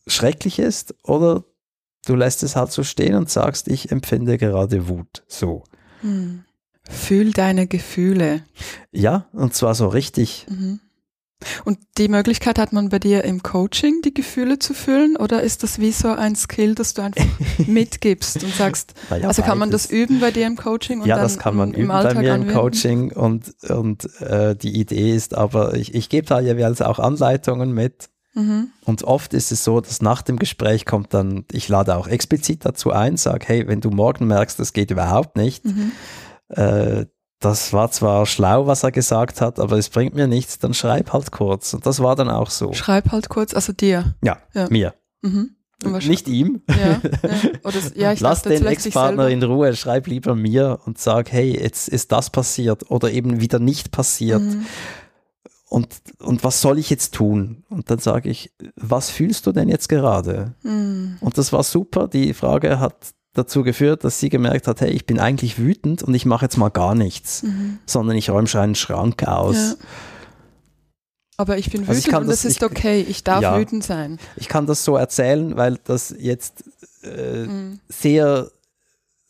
schrecklich 0.06 0.60
ist, 0.60 0.96
oder 1.04 1.44
du 2.06 2.16
lässt 2.16 2.44
es 2.44 2.56
halt 2.56 2.72
so 2.72 2.84
stehen 2.84 3.16
und 3.16 3.30
sagst, 3.30 3.68
ich 3.70 3.92
empfinde 3.92 4.38
gerade 4.38 4.88
Wut. 4.90 5.24
So. 5.28 5.64
Mhm. 6.02 6.44
Fühl 6.90 7.32
deine 7.32 7.68
Gefühle. 7.68 8.44
Ja, 8.92 9.28
und 9.34 9.54
zwar 9.54 9.76
so 9.76 9.88
richtig. 9.88 10.46
Mhm. 10.50 10.80
Und 11.66 11.78
die 11.98 12.08
Möglichkeit 12.08 12.58
hat 12.58 12.74
man 12.74 12.90
bei 12.90 12.98
dir 13.00 13.24
im 13.24 13.44
Coaching, 13.44 14.02
die 14.04 14.14
Gefühle 14.14 14.58
zu 14.58 14.74
fühlen, 14.74 15.16
oder 15.18 15.44
ist 15.44 15.62
das 15.64 15.80
wie 15.80 15.92
so 15.92 16.10
ein 16.10 16.36
Skill, 16.36 16.74
das 16.76 16.94
du 16.96 17.04
einfach 17.04 17.26
mitgibst 17.68 18.44
und 18.44 18.54
sagst, 18.54 18.94
Naja, 19.10 19.28
also 19.28 19.44
kann 19.44 19.58
man 19.60 19.70
das 19.70 19.86
üben 19.92 20.20
bei 20.20 20.32
dir 20.32 20.48
im 20.48 20.56
Coaching 20.58 21.02
und 21.02 21.08
ja, 21.08 21.18
das 21.18 21.38
kann 21.38 21.56
man 21.56 21.70
im, 21.70 21.76
im 21.76 21.82
üben 21.84 21.92
Alltag 21.92 22.16
bei 22.16 22.22
mir 22.22 22.28
im 22.30 22.42
anwenden? 22.42 22.54
Coaching 22.60 23.12
und, 23.12 23.54
und 23.70 24.20
äh, 24.22 24.56
die 24.56 24.80
Idee 24.80 25.16
ist 25.16 25.36
aber, 25.36 25.76
ich, 25.76 25.94
ich 25.94 26.10
gebe 26.10 26.26
da 26.28 26.40
jeweils 26.40 26.82
auch 26.82 27.00
Anleitungen 27.00 27.72
mit 27.72 28.10
Mhm. 28.34 28.70
und 28.86 29.04
oft 29.04 29.34
ist 29.34 29.52
es 29.52 29.64
so, 29.64 29.82
dass 29.82 30.00
nach 30.04 30.22
dem 30.22 30.38
Gespräch 30.38 30.86
kommt 30.86 31.12
dann, 31.16 31.46
ich 31.52 31.70
lade 31.70 31.96
auch 31.96 32.08
explizit 32.08 32.66
dazu 32.66 32.92
ein, 32.92 33.18
sage, 33.18 33.44
hey, 33.48 33.68
wenn 33.68 33.82
du 33.82 33.90
morgen 33.90 34.28
merkst, 34.28 34.60
das 34.60 34.74
geht 34.74 34.92
überhaupt 34.92 35.38
nicht, 35.38 35.66
Mhm. 35.66 35.92
äh, 36.50 37.06
das 37.40 37.72
war 37.74 37.92
zwar 37.92 38.26
schlau, 38.26 38.66
was 38.68 38.84
er 38.84 38.92
gesagt 38.92 39.42
hat, 39.42 39.60
aber 39.60 39.78
es 39.78 39.90
bringt 39.90 40.16
mir 40.16 40.28
nichts, 40.28 40.60
dann 40.60 40.74
schreib 40.74 41.14
halt 41.14 41.32
kurz. 41.32 41.74
Und 41.74 41.86
das 41.86 42.02
war 42.02 42.16
dann 42.16 42.30
auch 42.30 42.50
so. 42.50 42.74
Schreib 42.74 43.12
halt 43.12 43.30
kurz, 43.30 43.54
also 43.54 43.74
dir. 43.74 44.16
Ja, 44.24 44.38
Ja. 44.54 44.68
mir. 44.70 44.94
Mhm. 45.22 45.52
Nicht 46.08 46.28
ihm. 46.28 46.64
Ja, 46.68 46.76
ja. 46.88 47.00
Oder, 47.64 47.76
ja, 47.96 48.12
ich 48.12 48.20
Lass 48.20 48.42
dachte, 48.42 48.58
den 48.58 48.66
Ex-Partner 48.66 49.30
in 49.30 49.44
Ruhe, 49.44 49.76
schreib 49.76 50.08
lieber 50.08 50.34
mir 50.34 50.80
und 50.86 50.98
sag, 50.98 51.32
hey, 51.32 51.56
jetzt 51.56 51.88
ist 51.88 52.12
das 52.12 52.32
passiert 52.32 52.90
oder 52.90 53.12
eben 53.12 53.42
wieder 53.42 53.60
nicht 53.60 53.92
passiert. 53.92 54.42
Mhm. 54.42 54.66
Und, 55.70 55.88
und 56.20 56.44
was 56.44 56.62
soll 56.62 56.80
ich 56.80 56.90
jetzt 56.90 57.14
tun? 57.14 57.64
Und 57.70 57.92
dann 57.92 58.00
sage 58.00 58.30
ich, 58.30 58.52
was 58.76 59.12
fühlst 59.12 59.46
du 59.46 59.52
denn 59.52 59.70
jetzt 59.70 59.88
gerade? 59.90 60.56
Mhm. 60.64 61.18
Und 61.20 61.38
das 61.38 61.54
war 61.54 61.62
super. 61.62 62.08
Die 62.08 62.34
Frage 62.34 62.80
hat 62.80 62.96
dazu 63.38 63.64
geführt, 63.64 64.04
dass 64.04 64.20
sie 64.20 64.30
gemerkt 64.30 64.68
hat, 64.68 64.82
hey, 64.82 64.90
ich 64.92 65.06
bin 65.06 65.20
eigentlich 65.20 65.58
wütend 65.60 66.04
und 66.04 66.14
ich 66.14 66.26
mache 66.26 66.46
jetzt 66.46 66.58
mal 66.58 66.70
gar 66.70 66.96
nichts, 66.96 67.44
Mhm. 67.44 67.80
sondern 67.86 68.18
ich 68.18 68.30
räume 68.30 68.48
schon 68.48 68.62
einen 68.62 68.76
Schrank 68.76 69.24
aus. 69.28 69.56
Ja. 69.56 69.76
Aber 71.40 71.58
ich 71.58 71.70
bin 71.70 71.82
Also 71.88 71.94
ich 72.00 72.08
wütend 72.08 72.22
und 72.22 72.28
das 72.30 72.42
das- 72.42 72.52
ist 72.52 72.58
ich- 72.58 72.64
okay. 72.64 73.06
Ich 73.08 73.24
darf 73.24 73.42
Ja. 73.44 73.60
wütend 73.60 73.84
sein. 73.84 74.18
Ich 74.38 74.48
kann 74.48 74.66
das 74.66 74.84
so 74.84 74.96
erzählen, 74.98 75.56
weil 75.56 75.78
das 75.84 76.14
jetzt 76.18 76.64
äh, 77.04 77.46
Mhm. 77.46 77.80
sehr 77.90 78.50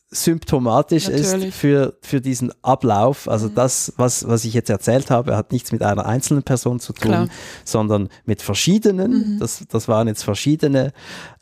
symptomatisch 0.10 1.10
Natürlich. 1.10 1.50
ist 1.50 1.56
für, 1.56 1.98
für 2.02 2.22
diesen 2.22 2.52
Ablauf. 2.64 3.28
Also 3.28 3.50
das, 3.50 3.94
was, 3.98 4.28
was 4.28 4.46
ich 4.46 4.54
jetzt 4.54 4.70
erzählt 4.70 5.12
habe, 5.12 5.36
hat 5.36 5.52
nichts 5.52 5.72
mit 5.72 5.84
einer 5.84 6.06
einzelnen 6.06 6.44
Person 6.44 6.80
zu 6.80 6.94
tun, 6.94 7.12
Klar. 7.12 7.30
sondern 7.66 8.10
mit 8.26 8.42
verschiedenen. 8.42 9.38
Das, 9.40 9.66
das 9.68 9.88
waren 9.88 10.08
jetzt 10.08 10.24
verschiedene 10.24 10.94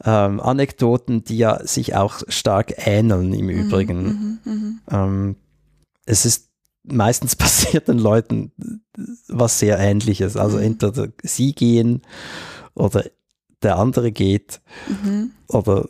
ähm, 0.04 0.40
Anekdoten, 0.40 1.24
die 1.24 1.38
ja 1.38 1.66
sich 1.66 1.96
auch 1.96 2.22
stark 2.28 2.74
ähneln 2.78 3.34
im 3.34 3.50
Übrigen. 3.50 4.40
Ähm, 4.90 5.36
es 6.06 6.26
ist 6.26 6.50
meistens 6.84 7.36
passiert 7.36 7.88
den 7.88 8.00
Leuten 8.00 8.52
was 9.28 9.60
sehr 9.60 9.78
ähnliches. 9.78 10.38
Also 10.38 10.58
entweder 10.58 11.10
sie 11.22 11.54
gehen 11.54 12.02
oder 12.74 13.04
der 13.62 13.78
andere 13.78 14.12
geht 14.12 14.62
oder 15.48 15.88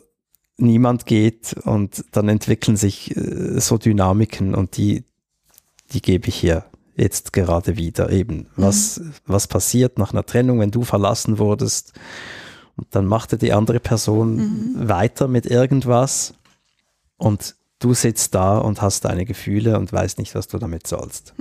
niemand 0.58 1.06
geht 1.06 1.54
und 1.64 2.04
dann 2.12 2.28
entwickeln 2.28 2.76
sich 2.76 3.16
äh, 3.16 3.60
so 3.60 3.78
Dynamiken 3.78 4.54
und 4.54 4.76
die, 4.76 5.04
die 5.92 6.02
gebe 6.02 6.28
ich 6.28 6.36
hier 6.36 6.64
jetzt 6.96 7.32
gerade 7.32 7.76
wieder 7.76 8.10
eben. 8.10 8.48
Was, 8.56 9.00
was 9.26 9.46
passiert 9.46 9.98
nach 9.98 10.12
einer 10.12 10.24
Trennung, 10.24 10.60
wenn 10.60 10.70
du 10.70 10.82
verlassen 10.82 11.38
wurdest 11.38 11.92
und 12.76 12.86
dann 12.90 13.06
machte 13.06 13.36
die 13.36 13.52
andere 13.52 13.80
Person 13.80 14.74
weiter 14.88 15.28
mit 15.28 15.46
irgendwas 15.46 16.34
und 17.18 17.54
du 17.78 17.92
sitzt 17.92 18.34
da 18.34 18.58
und 18.58 18.80
hast 18.80 19.04
deine 19.04 19.26
Gefühle 19.26 19.78
und 19.78 19.92
weißt 19.92 20.18
nicht, 20.18 20.34
was 20.34 20.48
du 20.48 20.58
damit 20.58 20.86
sollst. 20.86 21.34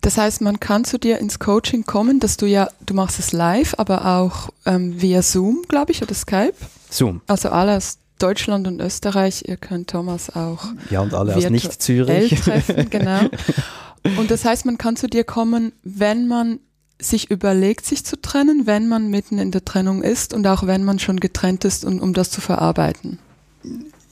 Das 0.00 0.18
heißt, 0.18 0.40
man 0.40 0.58
kann 0.58 0.84
zu 0.84 0.98
dir 0.98 1.18
ins 1.18 1.38
Coaching 1.38 1.84
kommen, 1.84 2.18
dass 2.18 2.36
du 2.36 2.46
ja, 2.46 2.68
du 2.84 2.94
machst 2.94 3.18
es 3.18 3.32
live, 3.32 3.74
aber 3.78 4.04
auch 4.18 4.50
ähm, 4.64 5.00
via 5.00 5.22
Zoom, 5.22 5.62
glaube 5.68 5.92
ich, 5.92 6.02
oder 6.02 6.14
Skype. 6.14 6.54
Zoom. 6.90 7.22
Also 7.26 7.50
alle 7.50 7.76
aus 7.76 7.98
Deutschland 8.18 8.66
und 8.66 8.80
Österreich. 8.80 9.44
Ihr 9.46 9.56
könnt 9.56 9.90
Thomas 9.90 10.34
auch 10.34 10.64
Ja, 10.90 11.00
und 11.00 11.14
alle 11.14 11.36
aus 11.36 11.48
Nicht-Zürich. 11.48 12.40
treffen, 12.40 12.90
genau. 12.90 13.20
Und 14.18 14.30
das 14.30 14.44
heißt, 14.44 14.66
man 14.66 14.78
kann 14.78 14.94
zu 14.94 15.08
dir 15.08 15.24
kommen, 15.24 15.72
wenn 15.82 16.28
man 16.28 16.60
sich 17.00 17.28
überlegt, 17.28 17.84
sich 17.84 18.04
zu 18.04 18.20
trennen, 18.20 18.62
wenn 18.64 18.88
man 18.88 19.08
mitten 19.08 19.38
in 19.38 19.50
der 19.50 19.64
Trennung 19.64 20.02
ist 20.02 20.32
und 20.32 20.46
auch 20.46 20.64
wenn 20.66 20.84
man 20.84 21.00
schon 21.00 21.18
getrennt 21.18 21.64
ist, 21.64 21.84
und, 21.84 22.00
um 22.00 22.14
das 22.14 22.30
zu 22.30 22.40
verarbeiten. 22.40 23.18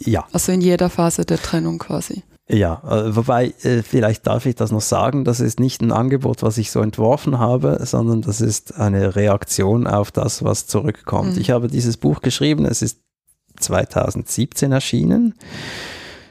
ja. 0.00 0.24
Also 0.32 0.50
in 0.52 0.60
jeder 0.60 0.90
Phase 0.90 1.24
der 1.24 1.38
Trennung 1.38 1.78
quasi. 1.78 2.24
Ja, 2.46 2.82
äh, 2.86 3.16
wobei, 3.16 3.54
äh, 3.62 3.82
vielleicht 3.82 4.26
darf 4.26 4.44
ich 4.44 4.54
das 4.54 4.70
noch 4.70 4.82
sagen, 4.82 5.24
das 5.24 5.40
ist 5.40 5.60
nicht 5.60 5.80
ein 5.80 5.92
Angebot, 5.92 6.42
was 6.42 6.58
ich 6.58 6.70
so 6.70 6.80
entworfen 6.80 7.38
habe, 7.38 7.80
sondern 7.84 8.20
das 8.20 8.42
ist 8.42 8.78
eine 8.78 9.16
Reaktion 9.16 9.86
auf 9.86 10.10
das, 10.10 10.44
was 10.44 10.66
zurückkommt. 10.66 11.36
Mhm. 11.36 11.40
Ich 11.40 11.50
habe 11.50 11.68
dieses 11.68 11.96
Buch 11.96 12.20
geschrieben, 12.20 12.66
es 12.66 12.82
ist 12.82 12.98
2017 13.58 14.72
erschienen. 14.72 15.34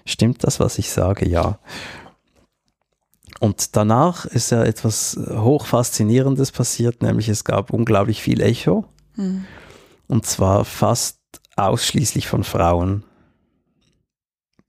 Stimmt 0.06 0.44
das, 0.44 0.60
was 0.60 0.78
ich 0.78 0.92
sage? 0.92 1.28
Ja. 1.28 1.60
Und 3.40 3.76
danach 3.76 4.26
ist 4.26 4.52
ja 4.52 4.64
etwas 4.64 5.18
hochfaszinierendes 5.30 6.52
passiert, 6.52 7.02
nämlich 7.02 7.30
es 7.30 7.44
gab 7.44 7.72
unglaublich 7.72 8.22
viel 8.22 8.42
Echo. 8.42 8.86
Mhm. 9.16 9.46
Und 10.08 10.26
zwar 10.26 10.66
fast 10.66 11.20
ausschließlich 11.56 12.28
von 12.28 12.44
Frauen. 12.44 13.04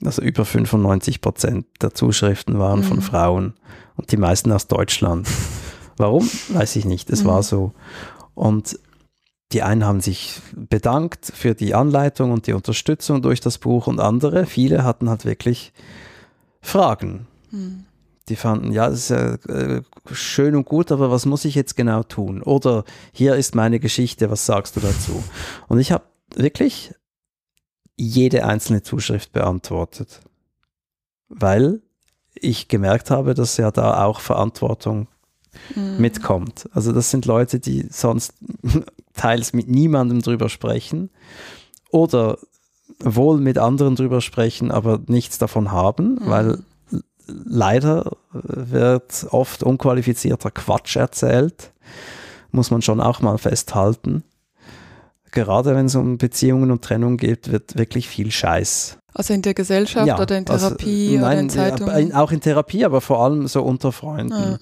Also 0.04 0.22
über 0.22 0.44
95 0.44 1.20
Prozent 1.20 1.66
der 1.80 1.94
Zuschriften 1.94 2.58
waren 2.58 2.82
von 2.82 2.98
Mhm. 2.98 3.02
Frauen 3.02 3.54
und 3.96 4.10
die 4.12 4.16
meisten 4.16 4.50
aus 4.52 4.66
Deutschland. 4.66 5.28
Warum? 5.96 6.28
Weiß 6.48 6.76
ich 6.76 6.84
nicht. 6.84 7.10
Es 7.10 7.22
Mhm. 7.22 7.28
war 7.28 7.42
so. 7.42 7.72
Und 8.34 8.78
die 9.54 9.62
einen 9.62 9.84
haben 9.84 10.00
sich 10.00 10.40
bedankt 10.54 11.26
für 11.32 11.54
die 11.54 11.74
Anleitung 11.74 12.32
und 12.32 12.48
die 12.48 12.52
Unterstützung 12.52 13.22
durch 13.22 13.40
das 13.40 13.58
Buch 13.58 13.86
und 13.86 14.00
andere, 14.00 14.46
viele 14.46 14.82
hatten 14.82 15.08
halt 15.08 15.24
wirklich 15.24 15.72
Fragen. 16.60 17.28
Mhm. 17.52 17.86
Die 18.28 18.36
fanden, 18.36 18.72
ja, 18.72 18.88
das 18.88 18.98
ist 18.98 19.08
ja 19.10 19.34
äh, 19.54 19.82
schön 20.12 20.56
und 20.56 20.64
gut, 20.64 20.90
aber 20.90 21.10
was 21.10 21.24
muss 21.26 21.44
ich 21.44 21.54
jetzt 21.54 21.76
genau 21.76 22.02
tun? 22.02 22.42
Oder 22.42 22.84
hier 23.12 23.36
ist 23.36 23.54
meine 23.54 23.78
Geschichte, 23.78 24.30
was 24.30 24.44
sagst 24.46 24.76
du 24.76 24.80
dazu? 24.80 25.22
Und 25.68 25.78
ich 25.78 25.92
habe 25.92 26.04
wirklich 26.34 26.94
jede 27.96 28.46
einzelne 28.46 28.82
Zuschrift 28.82 29.32
beantwortet, 29.32 30.22
weil 31.28 31.82
ich 32.34 32.68
gemerkt 32.68 33.10
habe, 33.10 33.34
dass 33.34 33.58
ja 33.58 33.70
da 33.70 34.04
auch 34.04 34.20
Verantwortung 34.20 35.06
Mhm. 35.74 35.96
mitkommt. 35.98 36.68
Also 36.72 36.92
das 36.92 37.10
sind 37.10 37.26
Leute, 37.26 37.60
die 37.60 37.86
sonst 37.90 38.34
teils 39.14 39.52
mit 39.52 39.68
niemandem 39.68 40.22
drüber 40.22 40.48
sprechen 40.48 41.10
oder 41.90 42.38
wohl 43.00 43.40
mit 43.40 43.58
anderen 43.58 43.96
drüber 43.96 44.20
sprechen, 44.20 44.70
aber 44.70 45.00
nichts 45.06 45.38
davon 45.38 45.72
haben, 45.72 46.18
weil 46.22 46.58
leider 47.26 48.12
wird 48.32 49.26
oft 49.30 49.62
unqualifizierter 49.62 50.50
Quatsch 50.50 50.96
erzählt, 50.96 51.72
muss 52.50 52.70
man 52.70 52.82
schon 52.82 53.00
auch 53.00 53.20
mal 53.20 53.38
festhalten. 53.38 54.24
Gerade 55.30 55.74
wenn 55.74 55.86
es 55.86 55.94
um 55.96 56.18
Beziehungen 56.18 56.70
und 56.70 56.82
Trennung 56.82 57.16
geht, 57.16 57.50
wird 57.50 57.76
wirklich 57.76 58.08
viel 58.08 58.30
Scheiß. 58.30 58.98
Also 59.14 59.32
in 59.34 59.42
der 59.42 59.54
Gesellschaft 59.54 60.06
Ja, 60.06 60.20
oder 60.20 60.38
in 60.38 60.46
also, 60.48 60.68
Therapie 60.68 61.16
oder 61.16 61.20
nein, 61.20 61.38
in 61.38 61.50
Zeitungen? 61.50 62.08
ja, 62.10 62.20
auch 62.20 62.30
in 62.30 62.40
Therapie, 62.40 62.84
aber 62.84 63.00
vor 63.00 63.20
allem 63.24 63.48
so 63.48 63.62
unter 63.62 63.90
Freunden. 63.92 64.32
Ah. 64.32 64.58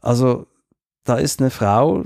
Also 0.00 0.46
da 1.04 1.16
ist 1.16 1.40
eine 1.40 1.50
Frau, 1.50 2.04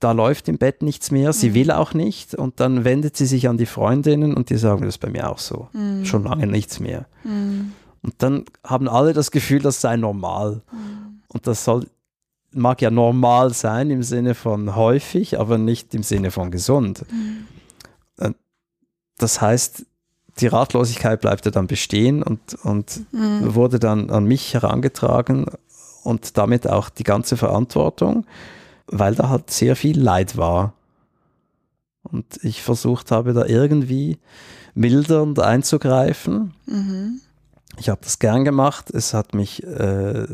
da 0.00 0.12
läuft 0.12 0.48
im 0.48 0.56
Bett 0.58 0.82
nichts 0.82 1.10
mehr, 1.10 1.32
sie 1.32 1.50
Mhm. 1.50 1.54
will 1.54 1.70
auch 1.72 1.92
nicht 1.94 2.34
und 2.34 2.58
dann 2.60 2.84
wendet 2.84 3.16
sie 3.16 3.26
sich 3.26 3.48
an 3.48 3.58
die 3.58 3.66
Freundinnen 3.66 4.34
und 4.34 4.48
die 4.50 4.56
sagen, 4.56 4.80
das 4.82 4.94
ist 4.94 4.98
bei 4.98 5.10
mir 5.10 5.30
auch 5.30 5.38
so, 5.38 5.68
Mhm. 5.72 6.04
schon 6.06 6.24
lange 6.24 6.46
nichts 6.46 6.80
mehr. 6.80 7.06
Mhm. 7.24 7.72
Und 8.02 8.14
dann 8.18 8.44
haben 8.64 8.88
alle 8.88 9.12
das 9.12 9.30
Gefühl, 9.30 9.60
das 9.60 9.80
sei 9.82 9.96
normal. 9.96 10.62
Mhm. 10.72 11.20
Und 11.28 11.46
das 11.46 11.64
soll, 11.64 11.86
mag 12.52 12.80
ja 12.80 12.90
normal 12.90 13.52
sein 13.52 13.90
im 13.90 14.02
Sinne 14.02 14.34
von 14.34 14.74
häufig, 14.74 15.38
aber 15.38 15.58
nicht 15.58 15.94
im 15.94 16.02
Sinne 16.02 16.30
von 16.30 16.50
gesund. 16.50 17.04
Mhm. 17.12 17.46
Das 19.18 19.40
heißt, 19.42 19.84
die 20.38 20.46
Ratlosigkeit 20.46 21.20
bleibt 21.20 21.44
ja 21.44 21.50
dann 21.50 21.66
bestehen 21.66 22.22
und, 22.22 22.40
und 22.62 23.02
Mhm. 23.12 23.54
wurde 23.54 23.78
dann 23.78 24.08
an 24.08 24.24
mich 24.24 24.54
herangetragen 24.54 25.44
und 26.02 26.36
damit 26.38 26.68
auch 26.68 26.88
die 26.88 27.04
ganze 27.04 27.36
Verantwortung, 27.36 28.26
weil 28.86 29.14
da 29.14 29.28
halt 29.28 29.50
sehr 29.50 29.76
viel 29.76 30.00
Leid 30.00 30.36
war. 30.36 30.74
Und 32.02 32.42
ich 32.42 32.62
versucht 32.62 33.10
habe, 33.10 33.32
da 33.32 33.44
irgendwie 33.44 34.18
mildernd 34.74 35.38
einzugreifen. 35.38 36.54
Mhm. 36.66 37.20
Ich 37.78 37.88
habe 37.88 38.00
das 38.02 38.18
gern 38.18 38.44
gemacht. 38.44 38.90
Es 38.90 39.14
hat 39.14 39.34
mich 39.34 39.62
äh, 39.64 40.26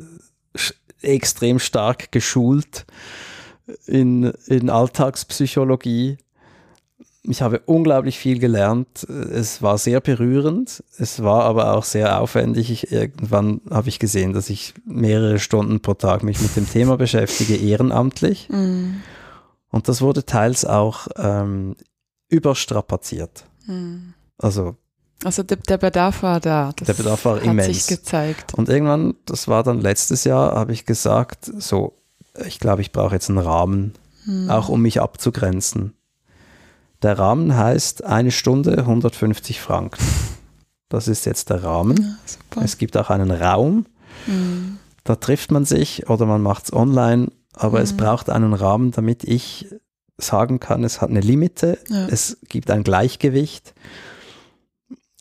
extrem 1.02 1.58
stark 1.58 2.12
geschult 2.12 2.86
in, 3.86 4.32
in 4.46 4.70
Alltagspsychologie. 4.70 6.18
Ich 7.28 7.42
habe 7.42 7.60
unglaublich 7.66 8.18
viel 8.18 8.38
gelernt. 8.38 9.02
Es 9.04 9.60
war 9.62 9.78
sehr 9.78 10.00
berührend. 10.00 10.84
Es 10.98 11.22
war 11.22 11.42
aber 11.44 11.74
auch 11.74 11.84
sehr 11.84 12.20
aufwendig. 12.20 12.70
Ich, 12.70 12.92
irgendwann 12.92 13.60
habe 13.70 13.88
ich 13.88 13.98
gesehen, 13.98 14.32
dass 14.32 14.48
ich 14.48 14.74
mehrere 14.84 15.38
Stunden 15.38 15.80
pro 15.80 15.94
Tag 15.94 16.22
mich 16.22 16.40
mit 16.40 16.54
dem 16.56 16.68
Thema 16.70 16.96
beschäftige, 16.96 17.56
ehrenamtlich. 17.56 18.48
Mhm. 18.56 19.02
Und 19.70 19.88
das 19.88 20.00
wurde 20.00 20.24
teils 20.24 20.64
auch 20.64 21.08
ähm, 21.16 21.74
überstrapaziert. 22.28 23.44
Mhm. 23.66 24.14
Also 24.38 24.76
Also 25.24 25.42
der, 25.42 25.56
der 25.58 25.78
Bedarf 25.78 26.22
war 26.22 26.40
da. 26.40 26.72
Das 26.76 26.86
Der 26.86 26.94
Bedarf 26.94 27.24
war 27.24 27.36
hat 27.36 27.44
immens. 27.44 27.66
sich 27.66 27.86
gezeigt. 27.98 28.54
Und 28.54 28.68
irgendwann, 28.68 29.14
das 29.26 29.48
war 29.48 29.62
dann 29.62 29.80
letztes 29.80 30.24
Jahr, 30.24 30.54
habe 30.54 30.72
ich 30.72 30.86
gesagt, 30.86 31.50
so, 31.58 31.94
ich 32.46 32.60
glaube, 32.60 32.80
ich 32.82 32.92
brauche 32.92 33.14
jetzt 33.14 33.28
einen 33.28 33.38
Rahmen, 33.38 33.94
Mhm. 34.24 34.50
auch 34.50 34.68
um 34.68 34.82
mich 34.82 35.00
abzugrenzen. 35.00 35.92
Der 37.06 37.20
Rahmen 37.20 37.56
heißt 37.56 38.02
eine 38.02 38.32
Stunde 38.32 38.78
150 38.84 39.60
Franken. 39.60 40.02
Das 40.88 41.06
ist 41.06 41.24
jetzt 41.24 41.50
der 41.50 41.62
Rahmen. 41.62 41.96
Ja, 42.02 42.16
super. 42.26 42.64
Es 42.64 42.78
gibt 42.78 42.96
auch 42.96 43.10
einen 43.10 43.30
Raum, 43.30 43.86
Mhm. 44.26 44.78
da 45.04 45.14
trifft 45.14 45.52
man 45.52 45.64
sich 45.64 46.08
oder 46.10 46.26
man 46.26 46.42
macht 46.42 46.64
es 46.64 46.72
online, 46.72 47.28
aber 47.54 47.80
es 47.80 47.92
Mhm. 47.92 47.96
braucht 47.98 48.28
einen 48.28 48.54
Rahmen, 48.54 48.90
damit 48.90 49.22
ich 49.22 49.68
sagen 50.18 50.58
kann, 50.58 50.82
es 50.82 51.00
hat 51.00 51.10
eine 51.10 51.20
Limite, 51.20 51.78
Ja. 51.88 52.08
es 52.08 52.38
gibt 52.48 52.72
ein 52.72 52.82
Gleichgewicht 52.82 53.72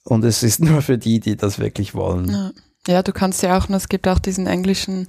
und 0.06 0.24
es 0.26 0.42
ist 0.42 0.60
nur 0.62 0.82
für 0.82 0.98
die, 0.98 1.20
die 1.20 1.36
das 1.36 1.60
wirklich 1.60 1.94
wollen. 1.94 2.30
Ja. 2.32 2.52
ja, 2.88 3.04
du 3.04 3.12
kannst 3.14 3.44
ja 3.44 3.58
auch, 3.60 3.70
und 3.70 3.76
es 3.76 3.90
gibt 3.90 4.08
auch 4.08 4.18
diesen 4.20 4.48
englischen 4.48 5.06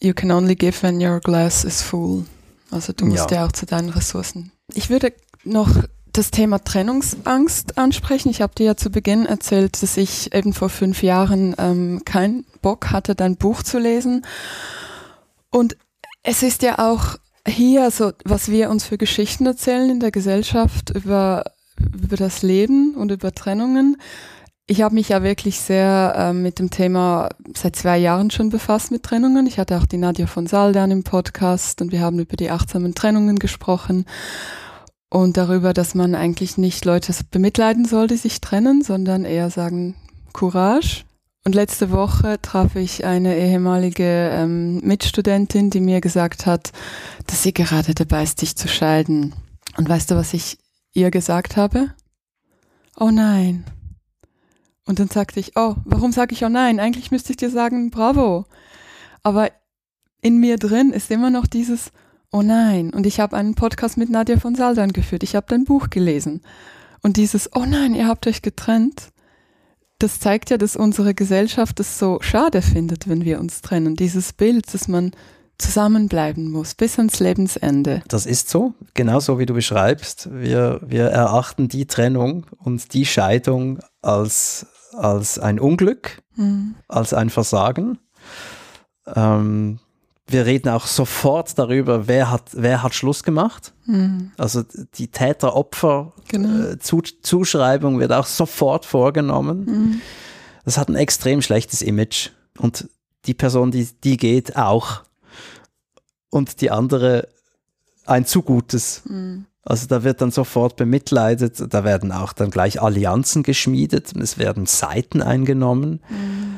You 0.00 0.14
can 0.14 0.30
only 0.32 0.54
give 0.56 0.82
when 0.82 1.00
your 1.06 1.20
glass 1.20 1.64
is 1.64 1.82
full. 1.82 2.24
Also 2.70 2.94
du 2.94 3.04
musst 3.06 3.30
Ja. 3.30 3.36
ja, 3.42 3.46
auch 3.46 3.52
zu 3.52 3.66
deinen 3.66 3.90
Ressourcen. 3.90 4.52
Ich 4.74 4.88
würde 4.90 5.12
noch 5.44 5.70
das 6.12 6.30
Thema 6.30 6.62
Trennungsangst 6.62 7.78
ansprechen. 7.78 8.28
Ich 8.28 8.42
habe 8.42 8.54
dir 8.54 8.66
ja 8.66 8.76
zu 8.76 8.90
Beginn 8.90 9.24
erzählt, 9.24 9.82
dass 9.82 9.96
ich 9.96 10.34
eben 10.34 10.52
vor 10.52 10.68
fünf 10.68 11.02
Jahren 11.02 11.54
ähm, 11.58 12.02
keinen 12.04 12.44
Bock 12.60 12.90
hatte, 12.90 13.14
dein 13.14 13.36
Buch 13.36 13.62
zu 13.62 13.78
lesen. 13.78 14.24
Und 15.50 15.76
es 16.22 16.42
ist 16.42 16.62
ja 16.62 16.78
auch 16.78 17.16
hier 17.46 17.90
so, 17.90 18.12
was 18.24 18.50
wir 18.50 18.70
uns 18.70 18.84
für 18.84 18.98
Geschichten 18.98 19.46
erzählen 19.46 19.90
in 19.90 20.00
der 20.00 20.10
Gesellschaft 20.10 20.90
über, 20.90 21.44
über 21.78 22.16
das 22.16 22.42
Leben 22.42 22.94
und 22.94 23.10
über 23.10 23.32
Trennungen. 23.32 23.96
ich 24.66 24.82
habe 24.82 24.94
mich 24.94 25.08
ja 25.08 25.22
wirklich 25.22 25.60
sehr 25.60 26.14
äh, 26.16 26.32
mit 26.32 26.58
dem 26.58 26.70
Thema 26.70 27.30
seit 27.54 27.74
zwei 27.74 27.98
Jahren 27.98 28.30
schon 28.30 28.50
befasst 28.50 28.90
mit 28.90 29.02
Trennungen. 29.02 29.46
Ich 29.46 29.58
hatte 29.58 29.78
auch 29.78 29.86
die 29.86 29.98
Nadja 29.98 30.26
von 30.26 30.46
Saldan 30.46 30.90
im 30.90 31.04
Podcast 31.04 31.80
und 31.80 31.90
wir 31.90 32.00
haben 32.00 32.18
über 32.18 32.36
die 32.36 32.50
achtsamen 32.50 32.94
Trennungen 32.94 33.38
gesprochen 33.38 34.04
und 35.12 35.36
darüber, 35.36 35.74
dass 35.74 35.94
man 35.94 36.14
eigentlich 36.14 36.56
nicht 36.56 36.86
Leute 36.86 37.12
bemitleiden 37.30 37.84
soll, 37.84 38.06
die 38.06 38.16
sich 38.16 38.40
trennen, 38.40 38.80
sondern 38.82 39.26
eher 39.26 39.50
sagen, 39.50 39.94
Courage. 40.32 41.04
Und 41.44 41.54
letzte 41.54 41.90
Woche 41.90 42.40
traf 42.40 42.76
ich 42.76 43.04
eine 43.04 43.36
ehemalige 43.36 44.30
ähm, 44.32 44.78
Mitstudentin, 44.78 45.68
die 45.68 45.80
mir 45.80 46.00
gesagt 46.00 46.46
hat, 46.46 46.72
dass 47.26 47.42
sie 47.42 47.52
gerade 47.52 47.94
dabei 47.94 48.22
ist, 48.22 48.40
sich 48.40 48.56
zu 48.56 48.68
scheiden. 48.68 49.34
Und 49.76 49.86
weißt 49.86 50.10
du, 50.10 50.14
was 50.14 50.32
ich 50.32 50.56
ihr 50.94 51.10
gesagt 51.10 51.58
habe? 51.58 51.90
Oh 52.98 53.10
nein. 53.10 53.64
Und 54.86 54.98
dann 54.98 55.08
sagte 55.08 55.40
ich, 55.40 55.52
oh, 55.56 55.74
warum 55.84 56.12
sage 56.12 56.32
ich 56.32 56.42
oh 56.42 56.48
nein? 56.48 56.80
Eigentlich 56.80 57.10
müsste 57.10 57.32
ich 57.32 57.36
dir 57.36 57.50
sagen, 57.50 57.90
bravo. 57.90 58.46
Aber 59.22 59.50
in 60.22 60.38
mir 60.38 60.56
drin 60.56 60.90
ist 60.90 61.10
immer 61.10 61.28
noch 61.28 61.46
dieses, 61.46 61.92
oh 62.32 62.42
nein. 62.42 62.90
Und 62.90 63.06
ich 63.06 63.20
habe 63.20 63.36
einen 63.36 63.54
Podcast 63.54 63.96
mit 63.96 64.10
Nadja 64.10 64.38
von 64.38 64.54
Saldan 64.54 64.92
geführt. 64.92 65.22
Ich 65.22 65.36
habe 65.36 65.46
dein 65.48 65.64
Buch 65.64 65.90
gelesen. 65.90 66.42
Und 67.02 67.16
dieses, 67.16 67.54
oh 67.54 67.64
nein, 67.66 67.94
ihr 67.94 68.08
habt 68.08 68.26
euch 68.26 68.42
getrennt, 68.42 69.12
das 69.98 70.18
zeigt 70.18 70.50
ja, 70.50 70.58
dass 70.58 70.74
unsere 70.74 71.14
Gesellschaft 71.14 71.78
es 71.78 71.98
so 71.98 72.18
schade 72.20 72.60
findet, 72.60 73.08
wenn 73.08 73.24
wir 73.24 73.38
uns 73.38 73.60
trennen. 73.60 73.94
Dieses 73.94 74.32
Bild, 74.32 74.72
dass 74.74 74.88
man 74.88 75.12
zusammenbleiben 75.58 76.50
muss 76.50 76.74
bis 76.74 76.98
ans 76.98 77.20
Lebensende. 77.20 78.02
Das 78.08 78.26
ist 78.26 78.48
so, 78.48 78.74
genauso 78.94 79.38
wie 79.38 79.46
du 79.46 79.54
beschreibst. 79.54 80.28
Wir, 80.32 80.80
wir 80.84 81.04
erachten 81.04 81.68
die 81.68 81.86
Trennung 81.86 82.46
und 82.58 82.94
die 82.94 83.06
Scheidung 83.06 83.78
als, 84.00 84.66
als 84.92 85.38
ein 85.38 85.60
Unglück, 85.60 86.22
mhm. 86.34 86.74
als 86.88 87.14
ein 87.14 87.30
Versagen. 87.30 87.98
Ähm, 89.06 89.78
wir 90.32 90.46
reden 90.46 90.70
auch 90.70 90.86
sofort 90.86 91.58
darüber, 91.58 92.08
wer 92.08 92.30
hat, 92.30 92.44
wer 92.52 92.82
hat 92.82 92.94
Schluss 92.94 93.22
gemacht. 93.22 93.74
Mhm. 93.86 94.32
Also 94.36 94.64
die 94.94 95.08
Täter-Opfer-Zuschreibung 95.08 97.92
genau. 97.92 97.98
äh, 97.98 98.02
wird 98.02 98.12
auch 98.12 98.26
sofort 98.26 98.86
vorgenommen. 98.86 99.64
Mhm. 99.64 100.00
Das 100.64 100.78
hat 100.78 100.88
ein 100.88 100.96
extrem 100.96 101.42
schlechtes 101.42 101.82
Image. 101.82 102.30
Und 102.58 102.88
die 103.26 103.34
Person, 103.34 103.70
die, 103.70 103.88
die 104.02 104.16
geht, 104.16 104.56
auch. 104.56 105.02
Und 106.30 106.60
die 106.60 106.70
andere 106.70 107.28
ein 108.06 108.26
zu 108.26 108.42
gutes. 108.42 109.02
Mhm. 109.06 109.46
Also 109.64 109.86
da 109.86 110.02
wird 110.02 110.20
dann 110.20 110.32
sofort 110.32 110.74
bemitleidet, 110.76 111.72
da 111.72 111.84
werden 111.84 112.10
auch 112.10 112.32
dann 112.32 112.50
gleich 112.50 112.82
Allianzen 112.82 113.44
geschmiedet, 113.44 114.12
es 114.16 114.36
werden 114.36 114.66
Seiten 114.66 115.22
eingenommen. 115.22 116.00
Mhm 116.08 116.56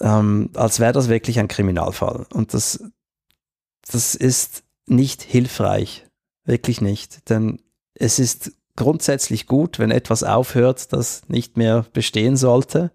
ähm, 0.00 0.50
als 0.54 0.80
wäre 0.80 0.92
das 0.92 1.08
wirklich 1.08 1.38
ein 1.38 1.48
Kriminalfall. 1.48 2.26
Und 2.32 2.54
das, 2.54 2.82
das 3.90 4.14
ist 4.14 4.62
nicht 4.86 5.22
hilfreich, 5.22 6.06
wirklich 6.44 6.80
nicht. 6.80 7.28
Denn 7.30 7.60
es 7.94 8.18
ist 8.18 8.52
grundsätzlich 8.76 9.46
gut, 9.46 9.78
wenn 9.78 9.90
etwas 9.90 10.22
aufhört, 10.22 10.92
das 10.92 11.22
nicht 11.28 11.56
mehr 11.56 11.86
bestehen 11.92 12.36
sollte. 12.36 12.92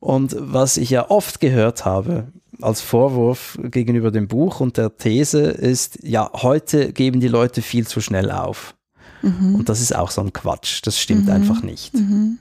Und 0.00 0.34
was 0.38 0.78
ich 0.78 0.90
ja 0.90 1.10
oft 1.10 1.38
gehört 1.38 1.84
habe 1.84 2.32
als 2.60 2.80
Vorwurf 2.80 3.58
gegenüber 3.62 4.10
dem 4.10 4.28
Buch 4.28 4.60
und 4.60 4.76
der 4.76 4.96
These 4.96 5.42
ist, 5.42 5.98
ja, 6.02 6.30
heute 6.34 6.92
geben 6.92 7.20
die 7.20 7.28
Leute 7.28 7.62
viel 7.62 7.86
zu 7.86 8.00
schnell 8.00 8.30
auf. 8.30 8.74
Mhm. 9.22 9.54
Und 9.54 9.68
das 9.68 9.80
ist 9.80 9.94
auch 9.94 10.10
so 10.10 10.20
ein 10.20 10.32
Quatsch. 10.32 10.80
Das 10.84 10.98
stimmt 10.98 11.26
mhm. 11.26 11.32
einfach 11.32 11.62
nicht. 11.62 11.94
Mhm. 11.94 12.38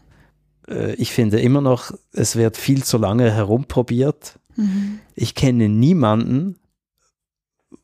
Äh, 0.67 0.93
ich 0.95 1.11
finde 1.11 1.39
immer 1.39 1.61
noch, 1.61 1.91
es 2.13 2.35
wird 2.35 2.57
viel 2.57 2.83
zu 2.83 2.97
lange 2.97 3.31
herumprobiert. 3.31 4.39
Mhm. 4.55 4.99
Ich 5.15 5.35
kenne 5.35 5.69
niemanden, 5.69 6.57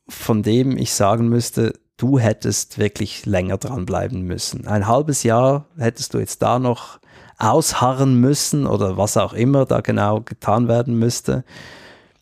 von 0.07 0.43
dem 0.43 0.78
ich 0.78 0.93
sagen 0.93 1.30
müsste, 1.30 1.73
du 1.97 2.19
hättest 2.19 2.78
wirklich 2.78 3.25
länger 3.25 3.57
dranbleiben 3.57 4.21
müssen. 4.21 4.67
Ein 4.67 4.88
halbes 4.88 5.23
Jahr 5.23 5.65
hättest 5.78 6.13
du 6.13 6.19
jetzt 6.19 6.41
da 6.41 6.59
noch 6.59 6.99
ausharren 7.38 8.19
müssen 8.19 8.65
oder 8.65 8.97
was 8.97 9.17
auch 9.17 9.34
immer 9.34 9.65
da 9.65 9.82
genau 9.82 10.21
getan 10.21 10.67
werden 10.67 10.97
müsste. 10.97 11.43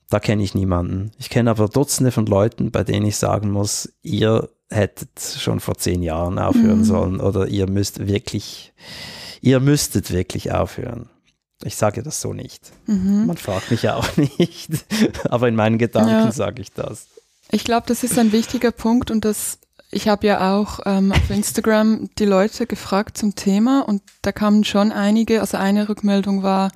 Da 0.10 0.20
kenne 0.20 0.43
ich 0.43 0.56
niemanden. 0.56 1.12
Ich 1.18 1.30
kenne 1.30 1.49
aber 1.49 1.68
Dutzende 1.68 2.12
von 2.12 2.26
Leuten, 2.26 2.72
bei 2.72 2.84
denen 2.84 3.06
ich 3.06 3.18
sagen 3.18 3.49
muss, 3.49 3.93
ihr 4.01 4.49
hättet 4.70 5.20
schon 5.20 5.60
vor 5.60 5.76
zehn 5.76 6.01
Jahren 6.03 6.39
aufhören 6.39 6.80
mhm. 6.80 6.84
sollen 6.84 7.20
oder 7.20 7.47
ihr 7.47 7.70
müsst 7.70 8.08
wirklich 8.08 8.74
ihr 9.41 9.59
müsstet 9.59 10.11
wirklich 10.11 10.51
aufhören. 10.51 11.09
Ich 11.63 11.75
sage 11.77 12.03
das 12.03 12.21
so 12.21 12.33
nicht. 12.33 12.71
Mhm. 12.86 13.27
Man 13.27 13.38
fragt 13.38 13.71
mich 13.71 13.83
ja 13.83 13.95
auch 13.95 14.17
nicht, 14.17 14.69
aber 15.29 15.47
in 15.47 15.55
meinen 15.55 15.77
Gedanken 15.77 16.09
ja. 16.09 16.31
sage 16.31 16.61
ich 16.61 16.71
das. 16.71 17.07
Ich 17.51 17.63
glaube, 17.63 17.88
das 17.88 18.03
ist 18.03 18.17
ein 18.17 18.31
wichtiger 18.31 18.71
Punkt 18.71 19.11
und 19.11 19.23
das, 19.23 19.59
ich 19.91 20.07
habe 20.07 20.27
ja 20.27 20.55
auch 20.55 20.79
ähm, 20.86 21.11
auf 21.11 21.29
Instagram 21.29 22.09
die 22.17 22.25
Leute 22.25 22.67
gefragt 22.67 23.17
zum 23.17 23.36
Thema 23.36 23.81
und 23.81 24.01
da 24.21 24.31
kamen 24.31 24.63
schon 24.63 24.91
einige, 24.91 25.41
also 25.41 25.57
eine 25.57 25.88
Rückmeldung 25.88 26.43
war, 26.43 26.71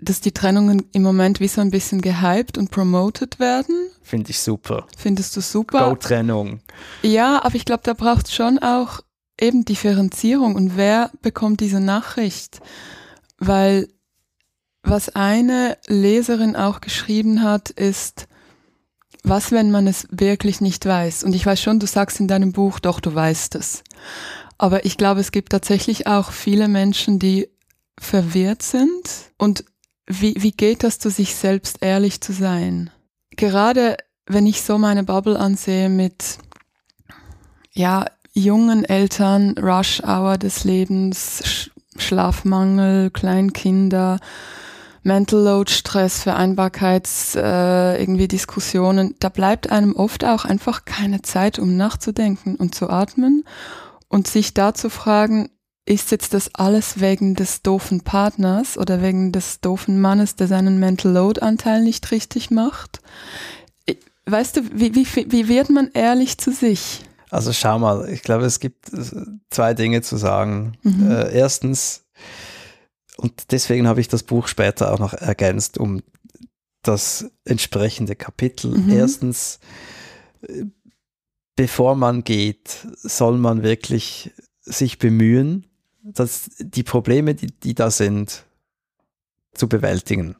dass 0.00 0.20
die 0.20 0.32
Trennungen 0.32 0.84
im 0.92 1.02
Moment 1.02 1.38
wie 1.38 1.48
so 1.48 1.60
ein 1.60 1.70
bisschen 1.70 2.00
gehypt 2.00 2.58
und 2.58 2.70
promoted 2.70 3.38
werden. 3.38 3.88
Finde 4.02 4.30
ich 4.30 4.40
super. 4.40 4.86
Findest 4.96 5.36
du 5.36 5.40
super? 5.40 5.90
Go-Trennung. 5.90 6.60
Ja, 7.02 7.44
aber 7.44 7.54
ich 7.54 7.64
glaube, 7.64 7.82
da 7.84 7.94
braucht 7.94 8.26
es 8.26 8.34
schon 8.34 8.58
auch 8.58 9.00
eben 9.42 9.64
Differenzierung 9.64 10.54
und 10.54 10.76
wer 10.76 11.10
bekommt 11.20 11.60
diese 11.60 11.80
Nachricht? 11.80 12.60
Weil 13.38 13.88
was 14.82 15.10
eine 15.10 15.78
Leserin 15.86 16.56
auch 16.56 16.80
geschrieben 16.80 17.42
hat, 17.42 17.70
ist, 17.70 18.26
was, 19.24 19.52
wenn 19.52 19.70
man 19.70 19.86
es 19.86 20.08
wirklich 20.10 20.60
nicht 20.60 20.84
weiß? 20.86 21.24
Und 21.24 21.34
ich 21.34 21.46
weiß 21.46 21.60
schon, 21.60 21.78
du 21.78 21.86
sagst 21.86 22.18
in 22.18 22.28
deinem 22.28 22.52
Buch, 22.52 22.80
doch, 22.80 22.98
du 22.98 23.14
weißt 23.14 23.54
es. 23.54 23.84
Aber 24.58 24.84
ich 24.84 24.96
glaube, 24.96 25.20
es 25.20 25.32
gibt 25.32 25.50
tatsächlich 25.50 26.06
auch 26.06 26.32
viele 26.32 26.68
Menschen, 26.68 27.18
die 27.18 27.48
verwirrt 27.98 28.62
sind. 28.62 29.32
Und 29.38 29.64
wie, 30.06 30.34
wie 30.38 30.52
geht 30.52 30.82
das, 30.82 30.98
zu 30.98 31.10
sich 31.10 31.36
selbst 31.36 31.78
ehrlich 31.80 32.20
zu 32.20 32.32
sein? 32.32 32.90
Gerade 33.30 33.96
wenn 34.26 34.46
ich 34.46 34.62
so 34.62 34.78
meine 34.78 35.04
Bubble 35.04 35.38
ansehe 35.38 35.88
mit, 35.88 36.38
ja, 37.72 38.06
jungen 38.32 38.84
Eltern, 38.84 39.54
Rush-Hour 39.58 40.38
des 40.38 40.64
Lebens, 40.64 41.42
Sch 41.44 41.70
Schlafmangel, 41.98 43.10
Kleinkinder, 43.10 44.18
Mental 45.02 45.40
Load, 45.40 45.70
Stress, 45.70 46.22
Vereinbarkeits, 46.22 47.34
äh, 47.34 48.00
irgendwie 48.00 48.28
Diskussionen, 48.28 49.14
da 49.20 49.28
bleibt 49.28 49.70
einem 49.70 49.94
oft 49.94 50.24
auch 50.24 50.44
einfach 50.44 50.84
keine 50.84 51.22
Zeit, 51.22 51.58
um 51.58 51.76
nachzudenken 51.76 52.56
und 52.56 52.74
zu 52.74 52.88
atmen 52.88 53.44
und 54.08 54.26
sich 54.26 54.54
da 54.54 54.74
zu 54.74 54.88
fragen, 54.90 55.50
ist 55.84 56.12
jetzt 56.12 56.32
das 56.32 56.54
alles 56.54 57.00
wegen 57.00 57.34
des 57.34 57.62
doofen 57.62 58.02
Partners 58.02 58.78
oder 58.78 59.02
wegen 59.02 59.32
des 59.32 59.60
doofen 59.60 60.00
Mannes, 60.00 60.36
der 60.36 60.46
seinen 60.46 60.78
Mental 60.78 61.12
Load 61.12 61.40
Anteil 61.40 61.82
nicht 61.82 62.10
richtig 62.12 62.50
macht? 62.50 63.00
Weißt 64.24 64.56
du, 64.56 64.60
wie, 64.72 64.94
wie, 64.94 65.06
wie 65.32 65.48
wird 65.48 65.68
man 65.70 65.90
ehrlich 65.92 66.38
zu 66.38 66.52
sich? 66.52 67.00
Also 67.32 67.54
schau 67.54 67.78
mal, 67.78 68.10
ich 68.10 68.20
glaube, 68.20 68.44
es 68.44 68.60
gibt 68.60 68.90
zwei 69.48 69.72
Dinge 69.72 70.02
zu 70.02 70.18
sagen. 70.18 70.76
Mhm. 70.82 71.10
Äh, 71.10 71.32
erstens, 71.32 72.04
und 73.16 73.52
deswegen 73.52 73.88
habe 73.88 74.02
ich 74.02 74.08
das 74.08 74.22
Buch 74.22 74.48
später 74.48 74.92
auch 74.92 74.98
noch 74.98 75.14
ergänzt 75.14 75.78
um 75.78 76.02
das 76.82 77.30
entsprechende 77.46 78.16
Kapitel. 78.16 78.76
Mhm. 78.76 78.90
Erstens, 78.90 79.60
bevor 81.56 81.96
man 81.96 82.22
geht, 82.22 82.86
soll 82.96 83.38
man 83.38 83.62
wirklich 83.62 84.32
sich 84.60 84.98
bemühen, 84.98 85.66
dass 86.02 86.50
die 86.58 86.82
Probleme, 86.82 87.34
die, 87.34 87.46
die 87.46 87.74
da 87.74 87.90
sind, 87.90 88.44
zu 89.54 89.70
bewältigen. 89.70 90.36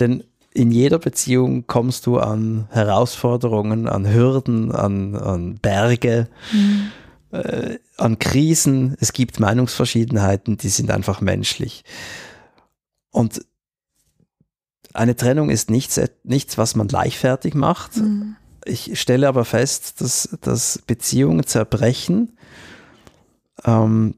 Denn 0.00 0.24
in 0.54 0.70
jeder 0.70 0.98
Beziehung 0.98 1.66
kommst 1.66 2.06
du 2.06 2.18
an 2.18 2.68
Herausforderungen, 2.70 3.88
an 3.88 4.12
Hürden, 4.12 4.72
an, 4.72 5.16
an 5.16 5.54
Berge, 5.56 6.28
mhm. 6.52 6.90
äh, 7.30 7.78
an 7.96 8.18
Krisen. 8.18 8.96
Es 9.00 9.12
gibt 9.12 9.40
Meinungsverschiedenheiten, 9.40 10.58
die 10.58 10.68
sind 10.68 10.90
einfach 10.90 11.20
menschlich. 11.20 11.84
Und 13.10 13.44
eine 14.92 15.16
Trennung 15.16 15.48
ist 15.48 15.70
nichts, 15.70 16.00
nichts 16.22 16.58
was 16.58 16.74
man 16.74 16.88
leichtfertig 16.88 17.54
macht. 17.54 17.96
Mhm. 17.96 18.36
Ich 18.64 19.00
stelle 19.00 19.28
aber 19.28 19.44
fest, 19.44 20.00
dass, 20.00 20.36
dass 20.40 20.82
Beziehungen 20.86 21.46
zerbrechen, 21.46 22.36
ähm, 23.64 24.16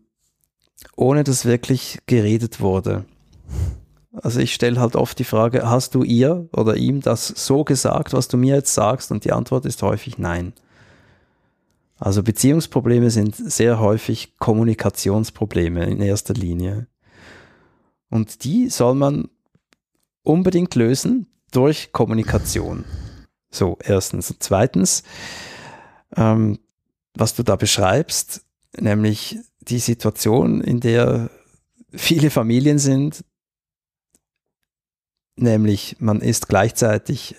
ohne 0.96 1.24
dass 1.24 1.44
wirklich 1.44 2.00
geredet 2.06 2.60
wurde. 2.60 3.04
Also 4.22 4.40
ich 4.40 4.54
stelle 4.54 4.80
halt 4.80 4.94
oft 4.94 5.18
die 5.18 5.24
Frage, 5.24 5.68
hast 5.68 5.94
du 5.94 6.04
ihr 6.04 6.48
oder 6.52 6.76
ihm 6.76 7.00
das 7.00 7.26
so 7.26 7.64
gesagt, 7.64 8.12
was 8.12 8.28
du 8.28 8.36
mir 8.36 8.54
jetzt 8.56 8.74
sagst? 8.74 9.10
Und 9.10 9.24
die 9.24 9.32
Antwort 9.32 9.66
ist 9.66 9.82
häufig 9.82 10.18
nein. 10.18 10.52
Also 11.98 12.22
Beziehungsprobleme 12.22 13.10
sind 13.10 13.34
sehr 13.34 13.80
häufig 13.80 14.36
Kommunikationsprobleme 14.38 15.86
in 15.86 16.00
erster 16.00 16.34
Linie. 16.34 16.86
Und 18.08 18.44
die 18.44 18.68
soll 18.68 18.94
man 18.94 19.28
unbedingt 20.22 20.74
lösen 20.74 21.26
durch 21.50 21.92
Kommunikation. 21.92 22.84
So, 23.50 23.78
erstens. 23.82 24.30
Und 24.30 24.42
zweitens, 24.42 25.02
ähm, 26.16 26.58
was 27.14 27.34
du 27.34 27.42
da 27.42 27.56
beschreibst, 27.56 28.44
nämlich 28.78 29.38
die 29.60 29.78
Situation, 29.78 30.60
in 30.60 30.80
der 30.80 31.30
viele 31.92 32.30
Familien 32.30 32.78
sind, 32.78 33.24
nämlich 35.36 35.96
man 35.98 36.20
ist 36.20 36.48
gleichzeitig 36.48 37.36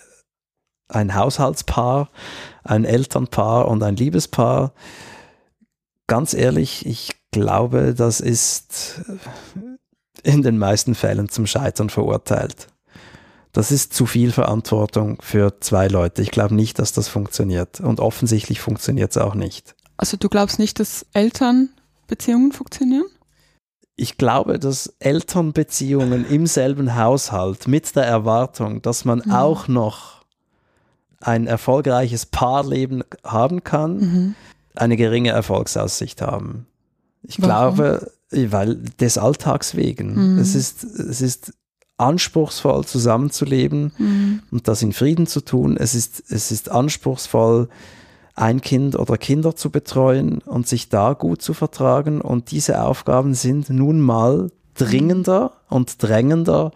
ein 0.87 1.15
Haushaltspaar, 1.15 2.09
ein 2.63 2.85
Elternpaar 2.85 3.67
und 3.67 3.81
ein 3.83 3.95
Liebespaar. 3.95 4.73
Ganz 6.07 6.33
ehrlich, 6.33 6.85
ich 6.85 7.15
glaube, 7.31 7.95
das 7.95 8.19
ist 8.19 9.01
in 10.23 10.41
den 10.41 10.57
meisten 10.57 10.95
Fällen 10.95 11.29
zum 11.29 11.47
Scheitern 11.47 11.89
verurteilt. 11.89 12.67
Das 13.51 13.71
ist 13.71 13.93
zu 13.93 14.05
viel 14.05 14.31
Verantwortung 14.31 15.21
für 15.21 15.61
zwei 15.61 15.87
Leute. 15.87 16.21
Ich 16.21 16.31
glaube 16.31 16.53
nicht, 16.53 16.77
dass 16.77 16.91
das 16.91 17.07
funktioniert. 17.07 17.79
Und 17.79 18.01
offensichtlich 18.01 18.59
funktioniert 18.59 19.11
es 19.11 19.17
auch 19.17 19.33
nicht. 19.33 19.75
Also 19.97 20.17
du 20.17 20.27
glaubst 20.27 20.59
nicht, 20.59 20.79
dass 20.79 21.05
Elternbeziehungen 21.13 22.51
funktionieren? 22.51 23.05
Ich 23.95 24.17
glaube, 24.17 24.59
dass 24.59 24.93
Elternbeziehungen 24.99 26.29
im 26.29 26.47
selben 26.47 26.95
Haushalt 26.95 27.67
mit 27.67 27.95
der 27.95 28.03
Erwartung, 28.05 28.81
dass 28.81 29.05
man 29.05 29.21
mhm. 29.25 29.31
auch 29.31 29.67
noch 29.67 30.25
ein 31.21 31.47
erfolgreiches 31.47 32.25
Paarleben 32.25 33.03
haben 33.23 33.63
kann, 33.63 33.97
mhm. 33.97 34.35
eine 34.75 34.97
geringe 34.97 35.29
Erfolgsaussicht 35.29 36.21
haben. 36.21 36.67
Ich 37.23 37.41
Warum? 37.41 37.75
glaube, 37.75 38.11
weil 38.31 38.75
des 38.75 39.17
Alltags 39.17 39.75
wegen. 39.75 40.33
Mhm. 40.33 40.39
Es, 40.39 40.55
ist, 40.55 40.83
es 40.83 41.21
ist 41.21 41.53
anspruchsvoll 41.97 42.85
zusammenzuleben 42.85 43.93
mhm. 43.97 44.43
und 44.51 44.67
das 44.67 44.81
in 44.81 44.93
Frieden 44.93 45.27
zu 45.27 45.41
tun. 45.41 45.77
Es 45.77 45.95
ist, 45.95 46.23
es 46.29 46.51
ist 46.51 46.69
anspruchsvoll, 46.69 47.69
ein 48.35 48.61
Kind 48.61 48.97
oder 48.97 49.17
Kinder 49.17 49.55
zu 49.55 49.69
betreuen 49.69 50.39
und 50.39 50.67
sich 50.67 50.89
da 50.89 51.13
gut 51.13 51.41
zu 51.41 51.53
vertragen. 51.53 52.21
Und 52.21 52.51
diese 52.51 52.81
Aufgaben 52.81 53.33
sind 53.33 53.69
nun 53.69 54.01
mal 54.01 54.51
dringender 54.75 55.53
und 55.69 56.03
drängender 56.03 56.71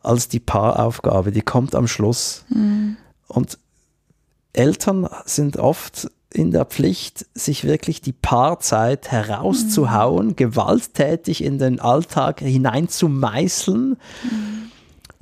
als 0.00 0.28
die 0.28 0.40
Paaraufgabe. 0.40 1.30
Die 1.30 1.42
kommt 1.42 1.74
am 1.74 1.86
Schluss. 1.86 2.44
Mhm. 2.48 2.96
Und 3.28 3.58
Eltern 4.54 5.08
sind 5.26 5.58
oft 5.58 6.10
in 6.32 6.50
der 6.50 6.64
Pflicht, 6.64 7.26
sich 7.34 7.64
wirklich 7.64 8.00
die 8.00 8.12
Paarzeit 8.12 9.10
herauszuhauen, 9.10 10.28
mhm. 10.28 10.36
gewalttätig 10.36 11.44
in 11.44 11.58
den 11.58 11.78
Alltag 11.78 12.40
hineinzumeißeln. 12.40 13.98
Mhm 14.22 14.71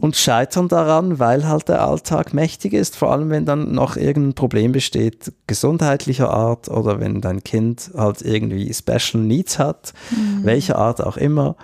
und 0.01 0.16
scheitern 0.16 0.68
daran, 0.68 1.18
weil 1.18 1.46
halt 1.46 1.68
der 1.68 1.82
Alltag 1.82 2.32
mächtig 2.32 2.72
ist, 2.72 2.96
vor 2.96 3.12
allem 3.12 3.28
wenn 3.28 3.44
dann 3.44 3.74
noch 3.74 3.98
irgendein 3.98 4.32
Problem 4.32 4.72
besteht, 4.72 5.30
gesundheitlicher 5.46 6.30
Art 6.30 6.70
oder 6.70 7.01
wenn 7.01 7.20
dein 7.20 7.44
Kind 7.44 7.90
halt 7.94 8.22
irgendwie 8.22 8.72
Special 8.72 9.22
Needs 9.22 9.59
hat, 9.59 9.92
mhm. 10.11 10.42
welcher 10.44 10.78
Art 10.78 11.05
auch 11.05 11.18
immer. 11.18 11.55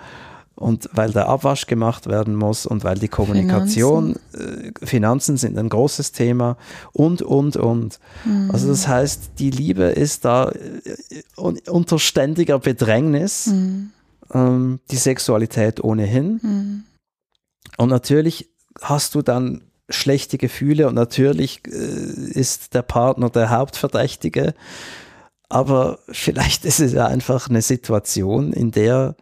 Und 0.53 0.87
weil 0.93 1.11
der 1.11 1.29
Abwasch 1.29 1.65
gemacht 1.65 2.07
werden 2.07 2.35
muss 2.35 2.67
und 2.67 2.83
weil 2.83 2.99
die 2.99 3.07
Kommunikation, 3.07 4.17
Finanzen, 4.31 4.83
äh, 4.83 4.85
Finanzen 4.85 5.37
sind 5.37 5.57
ein 5.57 5.69
großes 5.69 6.11
Thema 6.11 6.57
und, 6.93 7.23
und, 7.23 7.57
und. 7.57 7.99
Mhm. 8.23 8.51
Also 8.51 8.67
das 8.67 8.87
heißt, 8.87 9.31
die 9.39 9.49
Liebe 9.49 9.85
ist 9.85 10.25
da 10.25 10.49
äh, 10.49 11.53
unter 11.65 11.97
ständiger 11.97 12.59
Bedrängnis, 12.59 13.47
mhm. 13.47 13.89
ähm, 14.31 14.79
die 14.91 14.97
Sexualität 14.97 15.83
ohnehin. 15.83 16.83
Und 17.77 17.89
natürlich 17.89 18.49
hast 18.81 19.15
du 19.15 19.21
dann 19.21 19.63
schlechte 19.89 20.37
Gefühle 20.37 20.87
und 20.87 20.95
natürlich 20.95 21.61
äh, 21.65 21.69
ist 21.69 22.73
der 22.73 22.81
Partner 22.81 23.29
der 23.29 23.49
Hauptverdächtige. 23.49 24.53
Aber 25.49 25.99
vielleicht 26.09 26.65
ist 26.65 26.79
es 26.79 26.91
ja 26.91 27.07
einfach 27.07 27.49
eine 27.49 27.61
Situation, 27.61 28.51
in 28.51 28.71
der 28.71 29.15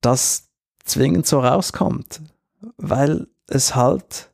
das 0.00 0.48
zwingend 0.84 1.26
so 1.26 1.38
rauskommt, 1.38 2.20
weil 2.76 3.28
es 3.46 3.76
halt 3.76 4.32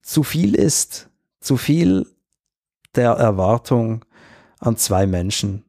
zu 0.00 0.22
viel 0.22 0.54
ist, 0.54 1.10
zu 1.40 1.56
viel 1.56 2.06
der 2.94 3.10
Erwartung 3.12 4.04
an 4.58 4.76
zwei 4.76 5.06
Menschen. 5.06 5.64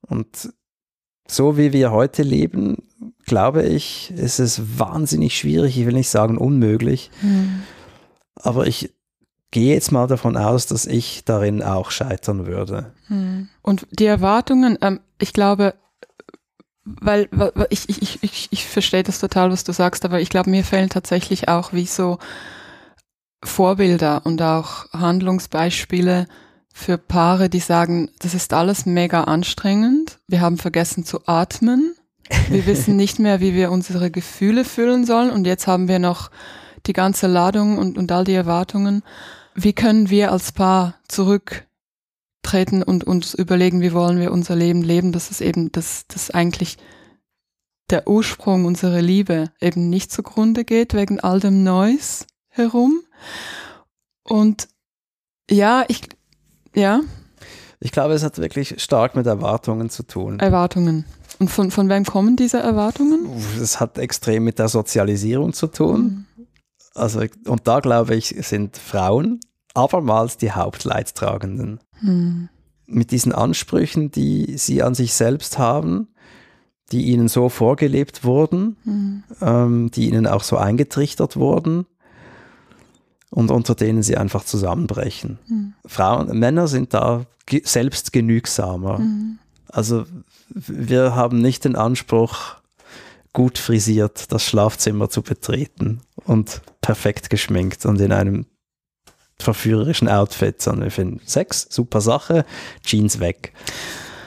Und 0.00 0.52
so 1.34 1.56
wie 1.56 1.72
wir 1.72 1.90
heute 1.90 2.22
leben, 2.22 2.78
glaube 3.24 3.62
ich, 3.62 4.12
ist 4.16 4.40
es 4.40 4.78
wahnsinnig 4.78 5.38
schwierig, 5.38 5.78
ich 5.78 5.86
will 5.86 5.94
nicht 5.94 6.08
sagen 6.08 6.38
unmöglich, 6.38 7.10
mhm. 7.22 7.62
aber 8.36 8.66
ich 8.66 8.92
gehe 9.50 9.74
jetzt 9.74 9.92
mal 9.92 10.06
davon 10.06 10.36
aus, 10.36 10.66
dass 10.66 10.86
ich 10.86 11.24
darin 11.24 11.62
auch 11.62 11.90
scheitern 11.90 12.46
würde. 12.46 12.92
Mhm. 13.08 13.48
Und 13.62 13.86
die 13.90 14.06
Erwartungen, 14.06 14.78
ähm, 14.80 15.00
ich 15.18 15.32
glaube, 15.32 15.74
weil, 16.84 17.28
weil 17.32 17.52
ich, 17.70 17.88
ich, 17.88 18.22
ich, 18.22 18.48
ich 18.50 18.66
verstehe 18.66 19.02
das 19.02 19.20
total, 19.20 19.50
was 19.50 19.64
du 19.64 19.72
sagst, 19.72 20.04
aber 20.04 20.20
ich 20.20 20.30
glaube, 20.30 20.50
mir 20.50 20.64
fehlen 20.64 20.88
tatsächlich 20.88 21.48
auch 21.48 21.72
wie 21.72 21.86
so 21.86 22.18
Vorbilder 23.42 24.22
und 24.24 24.40
auch 24.42 24.92
Handlungsbeispiele 24.92 26.26
für 26.72 26.98
Paare, 26.98 27.48
die 27.48 27.60
sagen, 27.60 28.10
das 28.20 28.34
ist 28.34 28.52
alles 28.52 28.86
mega 28.86 29.24
anstrengend, 29.24 30.18
wir 30.28 30.40
haben 30.40 30.56
vergessen 30.56 31.04
zu 31.04 31.26
atmen 31.26 31.94
wir 32.48 32.66
wissen 32.66 32.96
nicht 32.96 33.18
mehr, 33.18 33.40
wie 33.40 33.54
wir 33.54 33.70
unsere 33.70 34.10
Gefühle 34.10 34.64
fühlen 34.64 35.04
sollen 35.04 35.30
und 35.30 35.46
jetzt 35.46 35.66
haben 35.66 35.88
wir 35.88 35.98
noch 35.98 36.30
die 36.86 36.92
ganze 36.92 37.26
Ladung 37.26 37.78
und, 37.78 37.98
und 37.98 38.10
all 38.12 38.24
die 38.24 38.34
Erwartungen. 38.34 39.02
Wie 39.54 39.72
können 39.72 40.10
wir 40.10 40.32
als 40.32 40.52
Paar 40.52 40.94
zurücktreten 41.08 42.82
und 42.82 43.04
uns 43.04 43.34
überlegen, 43.34 43.80
wie 43.80 43.92
wollen 43.92 44.18
wir 44.20 44.32
unser 44.32 44.54
Leben 44.54 44.82
leben? 44.82 45.12
Das 45.12 45.30
ist 45.30 45.40
eben 45.40 45.72
das, 45.72 46.06
das 46.06 46.30
eigentlich 46.30 46.78
der 47.90 48.06
Ursprung 48.06 48.64
unserer 48.64 49.02
Liebe 49.02 49.50
eben 49.60 49.90
nicht 49.90 50.12
zugrunde 50.12 50.64
geht 50.64 50.94
wegen 50.94 51.18
all 51.18 51.40
dem 51.40 51.64
Neues 51.64 52.26
herum. 52.48 53.00
Und 54.22 54.68
ja, 55.50 55.84
ich, 55.88 56.02
ja. 56.74 57.00
Ich 57.80 57.92
glaube, 57.92 58.14
es 58.14 58.22
hat 58.22 58.38
wirklich 58.38 58.82
stark 58.82 59.16
mit 59.16 59.26
Erwartungen 59.26 59.88
zu 59.88 60.02
tun. 60.02 60.38
Erwartungen. 60.38 61.06
Und 61.38 61.48
von, 61.50 61.70
von 61.70 61.88
wem 61.88 62.04
kommen 62.04 62.36
diese 62.36 62.58
Erwartungen? 62.58 63.26
Es 63.60 63.80
hat 63.80 63.96
extrem 63.96 64.44
mit 64.44 64.58
der 64.58 64.68
Sozialisierung 64.68 65.54
zu 65.54 65.68
tun. 65.68 66.26
Mhm. 66.36 66.46
Also, 66.94 67.22
und 67.46 67.66
da 67.66 67.80
glaube 67.80 68.14
ich, 68.14 68.34
sind 68.40 68.76
Frauen 68.76 69.40
abermals 69.72 70.36
die 70.36 70.52
Hauptleidtragenden. 70.52 71.80
Mhm. 72.02 72.50
Mit 72.86 73.12
diesen 73.12 73.32
Ansprüchen, 73.32 74.10
die 74.10 74.58
sie 74.58 74.82
an 74.82 74.94
sich 74.94 75.14
selbst 75.14 75.58
haben, 75.58 76.08
die 76.92 77.06
ihnen 77.06 77.28
so 77.28 77.48
vorgelebt 77.48 78.24
wurden, 78.24 78.76
mhm. 78.84 79.22
ähm, 79.40 79.90
die 79.92 80.08
ihnen 80.08 80.26
auch 80.26 80.42
so 80.42 80.58
eingetrichtert 80.58 81.36
wurden 81.36 81.86
und 83.30 83.50
unter 83.50 83.74
denen 83.74 84.02
sie 84.02 84.16
einfach 84.16 84.44
zusammenbrechen. 84.44 85.38
Mhm. 85.46 85.74
Frauen, 85.86 86.38
Männer 86.38 86.68
sind 86.68 86.94
da 86.94 87.26
ge 87.46 87.62
selbst 87.64 88.12
genügsamer. 88.12 88.98
Mhm. 88.98 89.38
Also 89.68 90.04
wir 90.48 91.14
haben 91.14 91.40
nicht 91.40 91.64
den 91.64 91.76
Anspruch, 91.76 92.56
gut 93.32 93.58
frisiert 93.58 94.32
das 94.32 94.44
Schlafzimmer 94.44 95.08
zu 95.08 95.22
betreten 95.22 96.00
und 96.24 96.62
perfekt 96.80 97.30
geschminkt 97.30 97.86
und 97.86 98.00
in 98.00 98.12
einem 98.12 98.46
verführerischen 99.38 100.08
Outfit, 100.08 100.60
sondern 100.60 100.84
wir 100.84 100.90
finden 100.90 101.20
Sex, 101.24 101.66
super 101.70 102.00
Sache, 102.00 102.44
Jeans 102.84 103.20
weg. 103.20 103.52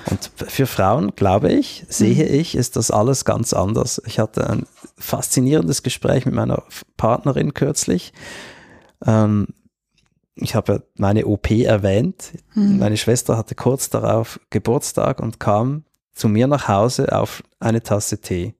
Und 0.09 0.31
für 0.35 0.65
Frauen, 0.65 1.15
glaube 1.15 1.51
ich, 1.51 1.85
sehe 1.87 2.25
mhm. 2.25 2.33
ich, 2.33 2.55
ist 2.55 2.75
das 2.75 2.91
alles 2.91 3.25
ganz 3.25 3.53
anders. 3.53 4.01
Ich 4.05 4.19
hatte 4.19 4.49
ein 4.49 4.65
faszinierendes 4.97 5.83
Gespräch 5.83 6.25
mit 6.25 6.35
meiner 6.35 6.63
Partnerin 6.97 7.53
kürzlich. 7.53 8.13
Ähm, 9.05 9.47
ich 10.35 10.55
habe 10.55 10.87
meine 10.95 11.25
OP 11.25 11.51
erwähnt. 11.51 12.33
Mhm. 12.55 12.79
Meine 12.79 12.97
Schwester 12.97 13.37
hatte 13.37 13.55
kurz 13.55 13.89
darauf 13.89 14.39
Geburtstag 14.49 15.19
und 15.19 15.39
kam 15.39 15.85
zu 16.13 16.27
mir 16.27 16.47
nach 16.47 16.67
Hause 16.67 17.11
auf 17.11 17.43
eine 17.59 17.83
Tasse 17.83 18.19
Tee. 18.19 18.55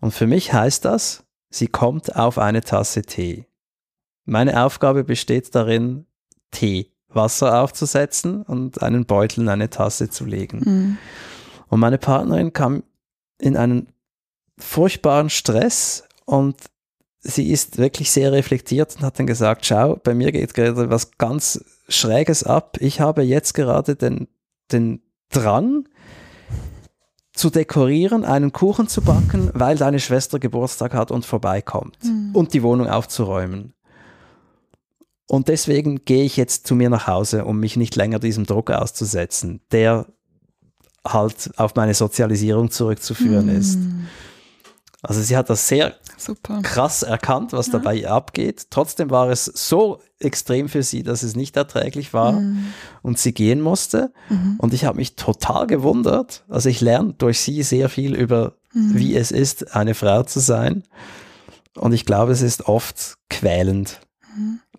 Und 0.00 0.12
für 0.12 0.26
mich 0.26 0.52
heißt 0.52 0.84
das, 0.84 1.24
sie 1.50 1.68
kommt 1.68 2.16
auf 2.16 2.38
eine 2.38 2.62
Tasse 2.62 3.02
Tee. 3.02 3.46
Meine 4.24 4.64
Aufgabe 4.64 5.04
besteht 5.04 5.54
darin, 5.54 6.06
Tee, 6.50 6.92
Wasser 7.08 7.62
aufzusetzen 7.62 8.42
und 8.42 8.82
einen 8.82 9.06
Beutel 9.06 9.42
in 9.42 9.48
eine 9.48 9.70
Tasse 9.70 10.10
zu 10.10 10.24
legen. 10.24 10.58
Mhm. 10.64 10.98
Und 11.68 11.80
meine 11.80 11.98
Partnerin 11.98 12.52
kam 12.52 12.82
in 13.38 13.56
einen 13.56 13.88
furchtbaren 14.58 15.30
Stress 15.30 16.04
und 16.24 16.56
sie 17.20 17.50
ist 17.50 17.78
wirklich 17.78 18.10
sehr 18.10 18.32
reflektiert 18.32 18.96
und 18.96 19.02
hat 19.02 19.18
dann 19.18 19.26
gesagt, 19.26 19.66
schau, 19.66 19.96
bei 19.96 20.14
mir 20.14 20.32
geht 20.32 20.54
gerade 20.54 20.90
was 20.90 21.12
ganz 21.18 21.64
Schräges 21.88 22.44
ab. 22.44 22.76
Ich 22.80 23.00
habe 23.00 23.22
jetzt 23.22 23.54
gerade 23.54 23.96
den, 23.96 24.28
den 24.72 25.00
Drang 25.30 25.88
zu 27.32 27.50
dekorieren, 27.50 28.24
einen 28.24 28.52
Kuchen 28.52 28.88
zu 28.88 29.02
backen, 29.02 29.50
weil 29.54 29.76
deine 29.76 30.00
Schwester 30.00 30.38
Geburtstag 30.38 30.94
hat 30.94 31.10
und 31.10 31.26
vorbeikommt 31.26 31.98
Mhm. 32.02 32.30
und 32.32 32.54
die 32.54 32.62
Wohnung 32.62 32.88
aufzuräumen. 32.88 33.74
Und 35.28 35.48
deswegen 35.48 36.04
gehe 36.04 36.24
ich 36.24 36.36
jetzt 36.36 36.66
zu 36.66 36.74
mir 36.74 36.88
nach 36.88 37.06
Hause, 37.08 37.44
um 37.44 37.58
mich 37.58 37.76
nicht 37.76 37.96
länger 37.96 38.20
diesem 38.20 38.46
Druck 38.46 38.70
auszusetzen, 38.70 39.60
der 39.72 40.06
halt 41.06 41.50
auf 41.56 41.74
meine 41.74 41.94
Sozialisierung 41.94 42.70
zurückzuführen 42.70 43.48
ist. 43.48 43.78
Mhm. 45.06 45.10
Also 45.10 45.22
sie 45.22 45.36
hat 45.36 45.48
das 45.50 45.68
sehr 45.68 45.94
Super. 46.16 46.60
krass 46.62 47.02
erkannt, 47.02 47.52
was 47.52 47.70
dabei 47.70 48.08
abgeht. 48.08 48.66
Trotzdem 48.70 49.10
war 49.10 49.28
es 49.30 49.44
so 49.44 50.00
extrem 50.18 50.68
für 50.68 50.82
sie, 50.82 51.02
dass 51.02 51.22
es 51.22 51.36
nicht 51.36 51.56
erträglich 51.56 52.12
war 52.12 52.32
Mhm. 52.32 52.72
und 53.02 53.18
sie 53.18 53.32
gehen 53.32 53.60
musste. 53.60 54.12
Und 54.58 54.72
ich 54.74 54.84
habe 54.84 54.96
mich 54.96 55.14
total 55.16 55.66
gewundert. 55.66 56.44
Also 56.48 56.68
ich 56.68 56.80
lerne 56.80 57.12
durch 57.14 57.40
sie 57.40 57.62
sehr 57.62 57.88
viel 57.88 58.14
über, 58.14 58.54
wie 58.72 59.16
es 59.16 59.30
ist, 59.30 59.74
eine 59.76 59.94
Frau 59.94 60.22
zu 60.22 60.40
sein. 60.40 60.82
Und 61.74 61.92
ich 61.92 62.04
glaube, 62.06 62.32
es 62.32 62.42
ist 62.42 62.66
oft 62.66 63.16
quälend, 63.28 64.00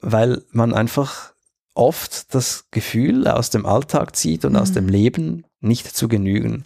weil 0.02 0.44
man 0.52 0.74
einfach 0.74 1.34
oft 1.76 2.34
das 2.34 2.66
Gefühl 2.72 3.28
aus 3.28 3.52
dem 3.52 3.66
Alltag 3.68 4.16
zieht 4.16 4.46
und 4.46 4.56
aus 4.56 4.72
dem 4.72 4.88
Leben 4.90 5.44
nicht 5.62 5.96
zu 5.96 6.08
genügen. 6.08 6.66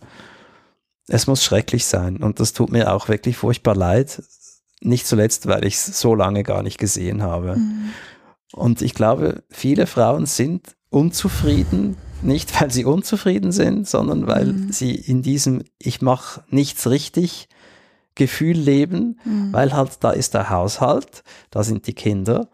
Es 1.12 1.28
muss 1.28 1.44
schrecklich 1.44 1.86
sein. 1.86 2.18
Und 2.18 2.40
das 2.40 2.54
tut 2.54 2.72
mir 2.72 2.94
auch 2.94 3.10
wirklich 3.10 3.36
furchtbar 3.36 3.76
leid. 3.76 4.24
Nicht 4.80 5.06
zuletzt, 5.06 5.46
weil 5.48 5.66
ich 5.66 5.76
es 5.76 6.00
so 6.00 6.16
lange 6.16 6.44
gar 6.44 6.64
nicht 6.64 6.78
gesehen 6.78 7.22
habe. 7.22 7.58
Und 8.54 8.82
ich 8.82 8.94
glaube, 8.94 9.44
viele 9.50 9.88
Frauen 9.88 10.26
sind 10.26 10.76
unzufrieden, 10.90 11.98
nicht 12.22 12.62
weil 12.62 12.72
sie 12.72 12.86
unzufrieden 12.86 13.52
sind, 13.52 13.90
sondern 13.90 14.26
weil 14.28 14.56
sie 14.70 14.96
in 14.96 15.22
diesem 15.22 15.64
Ich 15.80 16.02
mache 16.02 16.44
nichts 16.50 16.90
richtig 16.90 17.50
Gefühl 18.16 18.58
leben, 18.58 19.20
weil 19.52 19.74
halt 19.74 19.98
da 20.02 20.12
ist 20.12 20.34
der 20.34 20.50
Haushalt, 20.50 21.24
da 21.50 21.64
sind 21.64 21.88
die 21.88 21.94
Kinder, 21.94 22.50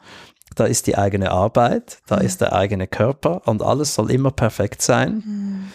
da 0.55 0.65
ist 0.65 0.87
die 0.87 0.97
eigene 0.97 1.31
Arbeit, 1.31 1.99
da 2.07 2.17
ist 2.17 2.41
der 2.41 2.53
eigene 2.53 2.87
Körper 2.87 3.47
und 3.47 3.61
alles 3.61 3.93
soll 3.93 4.11
immer 4.11 4.31
perfekt 4.31 4.81
sein. 4.81 5.69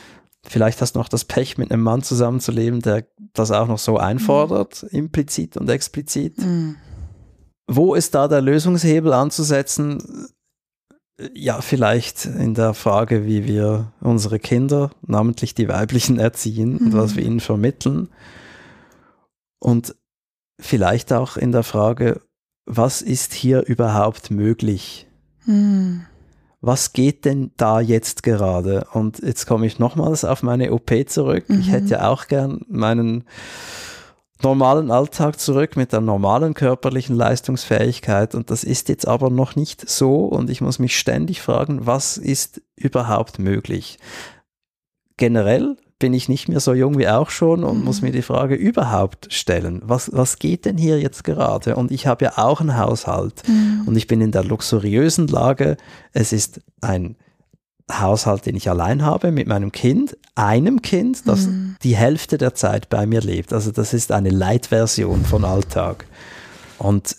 Vielleicht 0.46 0.80
hast 0.80 0.94
du 0.94 0.98
noch 0.98 1.08
das 1.08 1.24
Pech, 1.24 1.56
mit 1.56 1.70
einem 1.70 1.82
Mann 1.82 2.02
zusammenzuleben, 2.02 2.80
der 2.80 3.06
das 3.32 3.50
auch 3.50 3.68
noch 3.68 3.78
so 3.78 3.96
einfordert, 3.96 4.82
implizit 4.90 5.56
und 5.56 5.70
explizit. 5.70 6.38
Mhm. 6.38 6.76
Wo 7.68 7.94
ist 7.94 8.14
da 8.14 8.28
der 8.28 8.42
Lösungshebel 8.42 9.12
anzusetzen? 9.12 10.28
Ja, 11.34 11.60
vielleicht 11.60 12.24
in 12.24 12.54
der 12.54 12.74
Frage, 12.74 13.24
wie 13.24 13.46
wir 13.46 13.92
unsere 14.00 14.40
Kinder, 14.40 14.90
namentlich 15.06 15.54
die 15.54 15.68
weiblichen, 15.68 16.18
erziehen 16.18 16.78
und 16.78 16.92
was 16.94 17.14
wir 17.14 17.24
ihnen 17.24 17.40
vermitteln. 17.40 18.08
Und 19.60 19.94
vielleicht 20.60 21.12
auch 21.12 21.36
in 21.36 21.52
der 21.52 21.62
Frage, 21.62 22.20
was 22.66 23.00
ist 23.02 23.32
hier 23.32 23.62
überhaupt 23.66 24.30
möglich? 24.30 25.06
Mhm. 25.46 26.06
Was 26.62 26.92
geht 26.92 27.24
denn 27.24 27.50
da 27.56 27.80
jetzt 27.80 28.22
gerade? 28.22 28.86
Und 28.92 29.18
jetzt 29.18 29.46
komme 29.46 29.66
ich 29.66 29.80
nochmals 29.80 30.24
auf 30.24 30.44
meine 30.44 30.72
OP 30.72 30.92
zurück. 31.08 31.44
Ich 31.48 31.70
hätte 31.70 31.90
ja 31.90 32.08
auch 32.08 32.28
gern 32.28 32.64
meinen 32.68 33.24
normalen 34.42 34.92
Alltag 34.92 35.40
zurück 35.40 35.76
mit 35.76 35.92
der 35.92 36.00
normalen 36.00 36.54
körperlichen 36.54 37.16
Leistungsfähigkeit. 37.16 38.36
Und 38.36 38.50
das 38.50 38.62
ist 38.62 38.88
jetzt 38.88 39.08
aber 39.08 39.28
noch 39.28 39.56
nicht 39.56 39.88
so. 39.88 40.24
Und 40.24 40.50
ich 40.50 40.60
muss 40.60 40.78
mich 40.78 40.96
ständig 40.96 41.42
fragen, 41.42 41.84
was 41.84 42.16
ist 42.16 42.62
überhaupt 42.76 43.40
möglich? 43.40 43.98
Generell 45.16 45.76
bin 46.02 46.14
ich 46.14 46.28
nicht 46.28 46.48
mehr 46.48 46.58
so 46.58 46.74
jung 46.74 46.98
wie 46.98 47.06
auch 47.06 47.30
schon 47.30 47.62
und 47.62 47.84
muss 47.84 48.02
mir 48.02 48.10
die 48.10 48.22
Frage 48.22 48.56
überhaupt 48.56 49.32
stellen, 49.32 49.82
was, 49.84 50.10
was 50.12 50.40
geht 50.40 50.64
denn 50.64 50.76
hier 50.76 50.98
jetzt 50.98 51.22
gerade? 51.22 51.76
Und 51.76 51.92
ich 51.92 52.08
habe 52.08 52.24
ja 52.24 52.32
auch 52.38 52.60
einen 52.60 52.76
Haushalt 52.76 53.44
und 53.86 53.94
ich 53.94 54.08
bin 54.08 54.20
in 54.20 54.32
der 54.32 54.42
luxuriösen 54.42 55.28
Lage, 55.28 55.76
es 56.12 56.32
ist 56.32 56.60
ein 56.80 57.14
Haushalt, 57.88 58.46
den 58.46 58.56
ich 58.56 58.68
allein 58.68 59.02
habe 59.02 59.30
mit 59.30 59.46
meinem 59.46 59.70
Kind, 59.70 60.16
einem 60.34 60.82
Kind, 60.82 61.28
das 61.28 61.48
die 61.84 61.94
Hälfte 61.94 62.36
der 62.36 62.56
Zeit 62.56 62.88
bei 62.88 63.06
mir 63.06 63.20
lebt. 63.20 63.52
Also 63.52 63.70
das 63.70 63.94
ist 63.94 64.10
eine 64.10 64.30
Light-Version 64.30 65.24
von 65.24 65.44
Alltag. 65.44 66.06
Und 66.78 67.14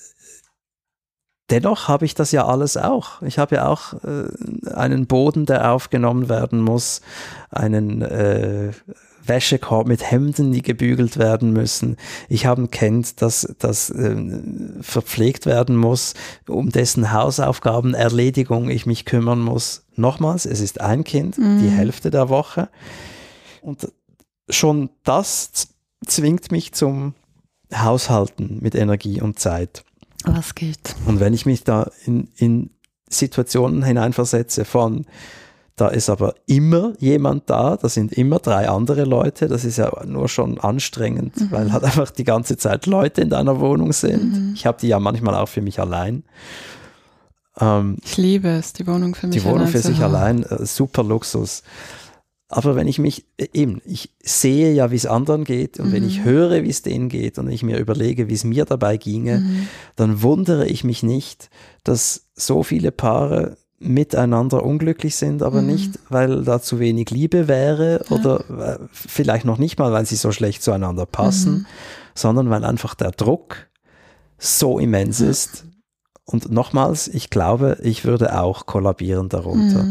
dennoch 1.50 1.88
habe 1.88 2.06
ich 2.06 2.16
das 2.16 2.32
ja 2.32 2.46
alles 2.46 2.78
auch. 2.78 3.22
Ich 3.22 3.38
habe 3.38 3.56
ja 3.56 3.68
auch 3.68 3.94
äh, 4.04 4.74
einen 4.74 5.08
Boden, 5.08 5.46
der 5.46 5.72
aufgenommen 5.72 6.30
werden 6.30 6.62
muss, 6.62 7.02
einen 7.50 8.02
äh, 8.02 8.72
Wäschekorb 9.26 9.88
mit 9.88 10.10
Hemden, 10.10 10.52
die 10.52 10.62
gebügelt 10.62 11.18
werden 11.18 11.54
müssen. 11.54 11.98
Ich 12.28 12.46
habe 12.46 12.64
ein 12.64 12.72
Kind, 12.72 13.22
das, 13.22 13.56
das 13.60 13.90
äh, 13.90 14.16
verpflegt 14.82 15.46
werden 15.46 15.78
muss, 15.78 16.14
um 16.48 16.70
dessen 16.70 17.14
Hausaufgabenerledigung 17.14 18.70
ich 18.70 18.86
mich 18.86 19.06
kümmern 19.06 19.40
muss. 19.40 19.86
Nochmals, 19.96 20.46
es 20.46 20.60
ist 20.60 20.82
ein 20.82 21.04
Kind, 21.04 21.38
die 21.38 21.70
Hälfte 21.70 22.10
der 22.10 22.30
Woche. 22.30 22.70
Und 23.62 23.88
schon 24.50 24.90
das 25.04 25.52
zwingt 26.06 26.52
mich 26.52 26.74
zum 26.74 27.14
Haushalten 27.74 28.60
mit 28.62 28.76
Energie 28.76 29.22
und 29.22 29.40
Zeit. 29.40 29.84
Was 30.26 30.56
geht? 30.56 30.96
Und 31.06 31.20
wenn 31.20 31.34
ich 31.34 31.46
mich 31.46 31.64
da 31.64 31.90
in, 32.06 32.30
in 32.36 32.70
Situationen 33.10 33.84
hineinversetze 33.84 34.66
von, 34.66 35.06
da 35.76 35.88
ist 35.88 36.10
aber 36.10 36.36
immer 36.46 36.94
jemand 37.00 37.50
da, 37.50 37.78
da 37.78 37.90
sind 37.90 38.14
immer 38.14 38.40
drei 38.40 38.70
andere 38.70 39.06
Leute, 39.06 39.48
das 39.48 39.66
ist 39.66 39.78
ja 39.78 39.92
nur 40.06 40.30
schon 40.30 40.60
anstrengend, 40.60 41.34
weil 41.52 41.72
halt 41.74 41.84
einfach 41.84 42.12
die 42.12 42.24
ganze 42.24 42.58
Zeit 42.58 42.86
Leute 42.86 43.22
in 43.22 43.30
deiner 43.30 43.60
Wohnung 43.60 43.92
sind. 43.92 44.54
Ich 44.56 44.66
habe 44.66 44.78
die 44.80 44.88
ja 44.88 45.00
manchmal 45.00 45.36
auch 45.36 45.50
für 45.50 45.62
mich 45.62 45.80
allein. 45.80 46.24
Ähm, 47.60 47.98
Ich 48.04 48.18
liebe 48.18 48.50
es, 48.50 48.74
die 48.74 48.86
Wohnung 48.88 49.16
für 49.16 49.28
mich 49.28 49.38
die 49.38 49.44
Wohnung 49.44 49.62
allein 49.62 49.72
für 49.72 49.80
sich 49.80 50.00
haben. 50.00 50.16
allein, 50.16 50.44
äh, 50.44 50.66
super 50.66 51.04
Luxus. 51.04 51.64
Aber 52.56 52.76
wenn 52.76 52.88
ich 52.88 53.00
mich, 53.00 53.26
äh, 53.38 53.48
eben, 53.54 53.82
ich 53.84 54.14
sehe 54.22 54.74
ja, 54.74 54.92
wie 54.92 54.96
es 54.96 55.08
anderen 55.08 55.44
geht 55.44 55.80
und 55.80 55.92
wenn 55.92 56.08
ich 56.08 56.24
höre, 56.24 56.64
wie 56.64 56.70
es 56.70 56.84
denen 56.84 57.10
geht 57.10 57.40
und 57.40 57.50
ich 57.50 57.64
mir 57.64 57.80
überlege, 57.80 58.30
wie 58.30 58.36
es 58.36 58.44
mir 58.44 58.66
dabei 58.66 58.98
ginge, 58.98 59.44
dann 59.96 60.22
wundere 60.22 60.68
ich 60.68 60.84
mich 60.84 61.02
nicht, 61.02 61.50
dass 61.84 62.28
so 62.36 62.62
viele 62.62 62.92
Paare 62.92 63.58
miteinander 63.80 64.64
unglücklich 64.64 65.16
sind, 65.16 65.42
aber 65.42 65.62
nicht, 65.64 66.00
weil 66.10 66.44
da 66.44 66.62
zu 66.62 66.80
wenig 66.80 67.10
Liebe 67.10 67.48
wäre 67.48 68.06
oder 68.12 68.50
äh, 68.50 68.80
vielleicht 68.92 69.46
noch 69.46 69.58
nicht 69.58 69.80
mal, 69.80 69.92
weil 69.92 70.06
sie 70.06 70.16
so 70.16 70.32
schlecht 70.32 70.62
zueinander 70.62 71.08
passen, 71.08 71.66
sondern 72.14 72.52
weil 72.52 72.64
einfach 72.64 72.94
der 72.94 73.12
Druck 73.12 73.68
so 74.38 74.78
immens 74.78 75.22
ist. 75.22 75.66
Und 76.26 76.52
nochmals, 76.52 77.08
ich 77.08 77.32
glaube, 77.32 77.80
ich 77.82 78.06
würde 78.06 78.40
auch 78.40 78.68
kollabieren 78.68 79.28
darunter. 79.28 79.86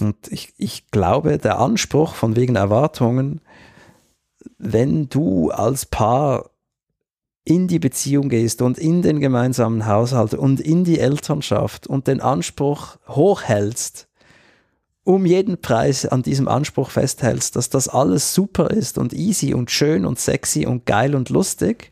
Und 0.00 0.16
ich, 0.30 0.52
ich 0.58 0.90
glaube, 0.90 1.38
der 1.38 1.58
Anspruch 1.58 2.14
von 2.14 2.36
wegen 2.36 2.56
Erwartungen, 2.56 3.40
wenn 4.58 5.08
du 5.08 5.50
als 5.50 5.86
Paar 5.86 6.50
in 7.44 7.68
die 7.68 7.78
Beziehung 7.78 8.28
gehst 8.28 8.62
und 8.62 8.78
in 8.78 9.02
den 9.02 9.20
gemeinsamen 9.20 9.86
Haushalt 9.86 10.34
und 10.34 10.60
in 10.60 10.84
die 10.84 10.98
Elternschaft 10.98 11.86
und 11.86 12.06
den 12.06 12.20
Anspruch 12.20 12.96
hochhältst, 13.06 14.08
um 15.04 15.26
jeden 15.26 15.60
Preis 15.60 16.06
an 16.06 16.22
diesem 16.22 16.48
Anspruch 16.48 16.90
festhältst, 16.90 17.56
dass 17.56 17.68
das 17.68 17.88
alles 17.88 18.34
super 18.34 18.70
ist 18.70 18.96
und 18.96 19.12
easy 19.12 19.52
und 19.52 19.70
schön 19.70 20.06
und 20.06 20.18
sexy 20.18 20.64
und 20.64 20.86
geil 20.86 21.14
und 21.14 21.28
lustig 21.28 21.90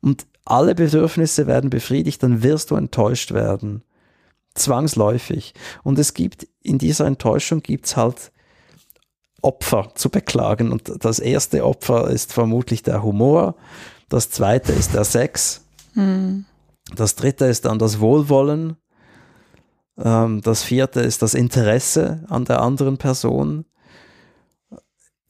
und 0.00 0.26
alle 0.44 0.74
Bedürfnisse 0.74 1.46
werden 1.46 1.70
befriedigt, 1.70 2.20
dann 2.24 2.42
wirst 2.42 2.72
du 2.72 2.74
enttäuscht 2.74 3.32
werden. 3.32 3.84
Zwangsläufig. 4.54 5.54
Und 5.82 5.98
es 5.98 6.14
gibt 6.14 6.46
in 6.62 6.78
dieser 6.78 7.06
Enttäuschung 7.06 7.62
gibt 7.62 7.86
es 7.86 7.96
halt 7.96 8.32
Opfer 9.42 9.90
zu 9.94 10.08
beklagen. 10.08 10.70
Und 10.70 11.04
das 11.04 11.18
erste 11.18 11.64
Opfer 11.64 12.08
ist 12.10 12.32
vermutlich 12.32 12.82
der 12.82 13.02
Humor. 13.02 13.56
Das 14.08 14.30
zweite 14.30 14.72
ist 14.72 14.94
der 14.94 15.04
Sex. 15.04 15.64
Das 16.94 17.16
dritte 17.16 17.46
ist 17.46 17.64
dann 17.64 17.78
das 17.78 18.00
Wohlwollen. 18.00 18.76
Ähm, 19.98 20.40
das 20.42 20.62
vierte 20.62 21.00
ist 21.00 21.22
das 21.22 21.34
Interesse 21.34 22.24
an 22.28 22.44
der 22.44 22.60
anderen 22.60 22.98
Person. 22.98 23.64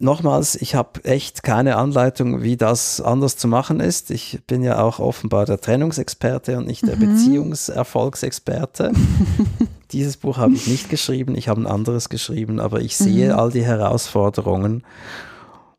Nochmals, 0.00 0.56
ich 0.56 0.74
habe 0.74 1.04
echt 1.04 1.42
keine 1.42 1.76
Anleitung, 1.76 2.42
wie 2.42 2.56
das 2.56 3.00
anders 3.00 3.36
zu 3.36 3.46
machen 3.46 3.78
ist. 3.78 4.10
Ich 4.10 4.40
bin 4.46 4.62
ja 4.62 4.82
auch 4.82 4.98
offenbar 4.98 5.46
der 5.46 5.60
Trennungsexperte 5.60 6.58
und 6.58 6.66
nicht 6.66 6.86
der 6.86 6.96
Beziehungserfolgsexperte. 6.96 8.92
Dieses 9.92 10.16
Buch 10.16 10.38
habe 10.38 10.54
ich 10.54 10.66
nicht 10.66 10.88
geschrieben, 10.88 11.36
ich 11.36 11.48
habe 11.48 11.60
ein 11.60 11.66
anderes 11.66 12.08
geschrieben, 12.08 12.58
aber 12.58 12.80
ich 12.80 12.96
sehe 12.96 13.36
all 13.36 13.50
die 13.52 13.64
Herausforderungen. 13.64 14.84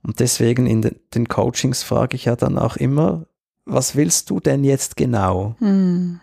Und 0.03 0.19
deswegen 0.19 0.67
in 0.67 0.81
den, 0.83 0.95
den 1.15 1.27
Coachings 1.27 1.81
frage 1.83 2.15
ich 2.15 2.25
ja 2.25 2.35
dann 2.35 2.57
auch 2.59 2.75
immer, 2.77 3.25
was 3.65 3.95
willst 3.95 4.29
du 4.29 4.39
denn 4.39 4.63
jetzt 4.63 4.95
genau? 4.95 5.55
Hm. 5.59 6.19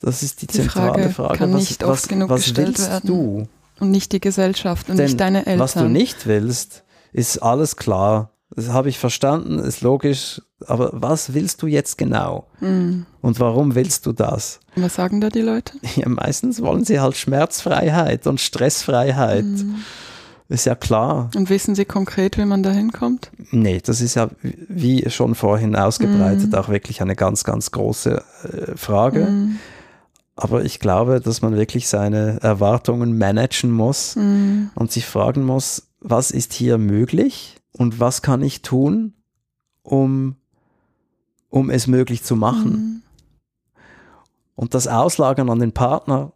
Das 0.00 0.22
ist 0.22 0.42
die, 0.42 0.46
Die 0.46 0.58
zentrale 0.58 0.92
Frage 0.92 1.10
Frage. 1.10 1.38
kann 1.38 1.52
was, 1.54 1.60
nicht 1.60 1.82
oft 1.82 2.02
was, 2.04 2.08
genug 2.08 2.28
was 2.28 2.42
gestellt 2.44 2.68
willst 2.68 2.88
werden. 2.90 3.06
du? 3.06 3.48
Und 3.80 3.90
nicht 3.90 4.12
die 4.12 4.20
Gesellschaft 4.20 4.88
und 4.88 4.96
Denn 4.98 5.06
nicht 5.06 5.20
deine 5.20 5.40
Eltern. 5.46 5.58
was 5.58 5.74
du 5.74 5.88
nicht 5.88 6.26
willst, 6.26 6.84
ist 7.12 7.38
alles 7.38 7.76
klar. 7.76 8.30
Das 8.54 8.68
habe 8.68 8.88
ich 8.88 8.98
verstanden, 8.98 9.58
ist 9.58 9.80
logisch. 9.80 10.40
Aber 10.66 10.90
was 10.92 11.34
willst 11.34 11.60
du 11.62 11.66
jetzt 11.66 11.98
genau? 11.98 12.46
Mhm. 12.60 13.04
Und 13.20 13.40
warum 13.40 13.74
willst 13.74 14.06
du 14.06 14.12
das? 14.12 14.60
Was 14.76 14.94
sagen 14.94 15.20
da 15.20 15.28
die 15.28 15.40
Leute? 15.42 15.74
Ja, 15.96 16.08
meistens 16.08 16.62
wollen 16.62 16.84
sie 16.84 17.00
halt 17.00 17.16
Schmerzfreiheit 17.16 18.26
und 18.26 18.40
Stressfreiheit. 18.40 19.44
Mhm. 19.44 19.76
Ist 20.48 20.64
ja 20.64 20.76
klar. 20.76 21.28
Und 21.34 21.50
wissen 21.50 21.74
Sie 21.74 21.84
konkret, 21.84 22.38
wie 22.38 22.44
man 22.44 22.62
da 22.62 22.70
hinkommt? 22.70 23.32
Nee, 23.50 23.80
das 23.84 24.00
ist 24.00 24.14
ja, 24.14 24.28
wie 24.42 25.10
schon 25.10 25.34
vorhin 25.34 25.74
ausgebreitet, 25.74 26.52
Mhm. 26.52 26.54
auch 26.54 26.68
wirklich 26.68 27.02
eine 27.02 27.16
ganz, 27.16 27.42
ganz 27.42 27.72
große 27.72 28.22
äh, 28.44 28.76
Frage. 28.76 29.24
Mhm. 29.26 29.58
Aber 30.36 30.64
ich 30.64 30.78
glaube, 30.78 31.20
dass 31.20 31.42
man 31.42 31.56
wirklich 31.56 31.88
seine 31.88 32.38
Erwartungen 32.42 33.18
managen 33.18 33.72
muss 33.72 34.14
Mhm. 34.14 34.70
und 34.76 34.92
sich 34.92 35.04
fragen 35.04 35.44
muss, 35.44 35.85
was 36.08 36.30
ist 36.30 36.52
hier 36.52 36.78
möglich 36.78 37.56
und 37.72 37.98
was 38.00 38.22
kann 38.22 38.42
ich 38.42 38.62
tun, 38.62 39.12
um, 39.82 40.36
um 41.50 41.68
es 41.70 41.86
möglich 41.86 42.22
zu 42.22 42.36
machen. 42.36 42.70
Mhm. 42.72 43.02
Und 44.54 44.74
das 44.74 44.86
Auslagern 44.88 45.50
an 45.50 45.58
den 45.58 45.72
Partner, 45.72 46.32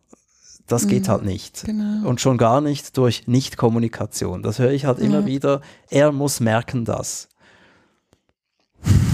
das 0.67 0.89
geht 0.89 1.05
Mhm. 1.05 1.09
halt 1.09 1.25
nicht. 1.25 1.65
Genau. 1.65 2.07
Und 2.09 2.21
schon 2.21 2.37
gar 2.37 2.61
nicht 2.61 2.97
durch 2.97 3.27
Nichtkommunikation. 3.27 4.43
Das 4.43 4.59
höre 4.59 4.73
ich 4.73 4.85
halt 4.85 4.99
immer 4.99 5.21
Ja. 5.21 5.27
wieder. 5.27 5.61
Er 5.89 6.13
muss 6.13 6.41
merken 6.41 6.85
das. 6.85 7.29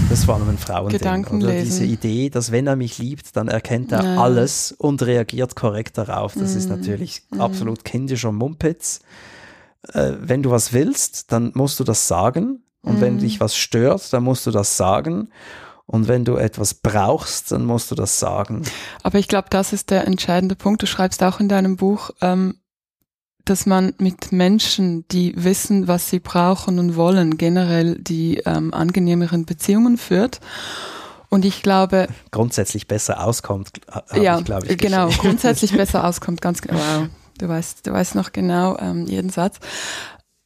Das 0.08 0.26
war 0.28 0.36
ein 0.40 0.58
Frauending. 0.58 1.26
Oder 1.42 1.60
diese 1.60 1.84
Idee, 1.84 2.30
dass 2.30 2.52
wenn 2.52 2.66
er 2.66 2.76
mich 2.76 2.98
liebt, 2.98 3.36
dann 3.36 3.48
erkennt 3.48 3.92
er 3.92 4.04
Ja. 4.04 4.22
alles 4.22 4.72
und 4.72 5.02
reagiert 5.02 5.56
korrekt 5.56 5.98
darauf. 5.98 6.34
Das 6.34 6.54
ist 6.54 6.68
Mhm. 6.70 6.76
natürlich 6.76 7.22
Mhm. 7.30 7.40
absolut 7.40 7.84
kindischer 7.84 8.32
Mumpitz. 8.32 9.00
Äh, 9.92 10.12
wenn 10.20 10.42
du 10.42 10.50
was 10.50 10.72
willst, 10.72 11.32
dann 11.32 11.52
musst 11.54 11.78
du 11.80 11.84
das 11.84 12.08
sagen. 12.08 12.62
Und 12.82 13.00
wenn 13.00 13.14
Mhm. 13.14 13.18
dich 13.20 13.40
was 13.40 13.56
stört, 13.56 14.12
dann 14.12 14.22
musst 14.22 14.46
du 14.46 14.50
das 14.50 14.76
sagen. 14.76 15.30
Und 15.86 16.08
wenn 16.08 16.24
du 16.24 16.36
etwas 16.36 16.74
brauchst, 16.74 17.52
dann 17.52 17.64
musst 17.64 17.90
du 17.90 17.94
das 17.94 18.18
sagen. 18.18 18.62
Aber 19.04 19.18
ich 19.18 19.28
glaube, 19.28 19.48
das 19.50 19.72
ist 19.72 19.90
der 19.90 20.06
entscheidende 20.06 20.56
Punkt. 20.56 20.82
Du 20.82 20.86
schreibst 20.86 21.22
auch 21.22 21.38
in 21.40 21.48
deinem 21.48 21.76
Buch, 21.76 22.10
ähm, 22.20 22.58
dass 23.44 23.66
man 23.66 23.94
mit 23.98 24.32
Menschen, 24.32 25.06
die 25.08 25.32
wissen, 25.36 25.86
was 25.86 26.10
sie 26.10 26.18
brauchen 26.18 26.80
und 26.80 26.96
wollen, 26.96 27.38
generell 27.38 27.96
die 28.00 28.38
ähm, 28.46 28.74
angenehmeren 28.74 29.46
Beziehungen 29.46 29.96
führt. 29.98 30.40
Und 31.28 31.44
ich 31.44 31.62
glaube, 31.62 32.08
Grundsätzlich 32.32 32.88
besser 32.88 33.22
auskommt, 33.22 33.70
habe 33.90 34.20
ja, 34.20 34.38
ich, 34.38 34.44
glaube 34.44 34.66
ich. 34.66 34.78
genau, 34.78 35.08
grundsätzlich 35.10 35.72
besser 35.76 36.04
auskommt, 36.04 36.40
ganz 36.40 36.60
genau. 36.62 36.78
Wow, 36.78 37.08
du 37.38 37.48
weißt, 37.48 37.86
du 37.86 37.92
weißt 37.92 38.14
noch 38.14 38.32
genau 38.32 38.76
ähm, 38.78 39.06
jeden 39.06 39.30
Satz. 39.30 39.58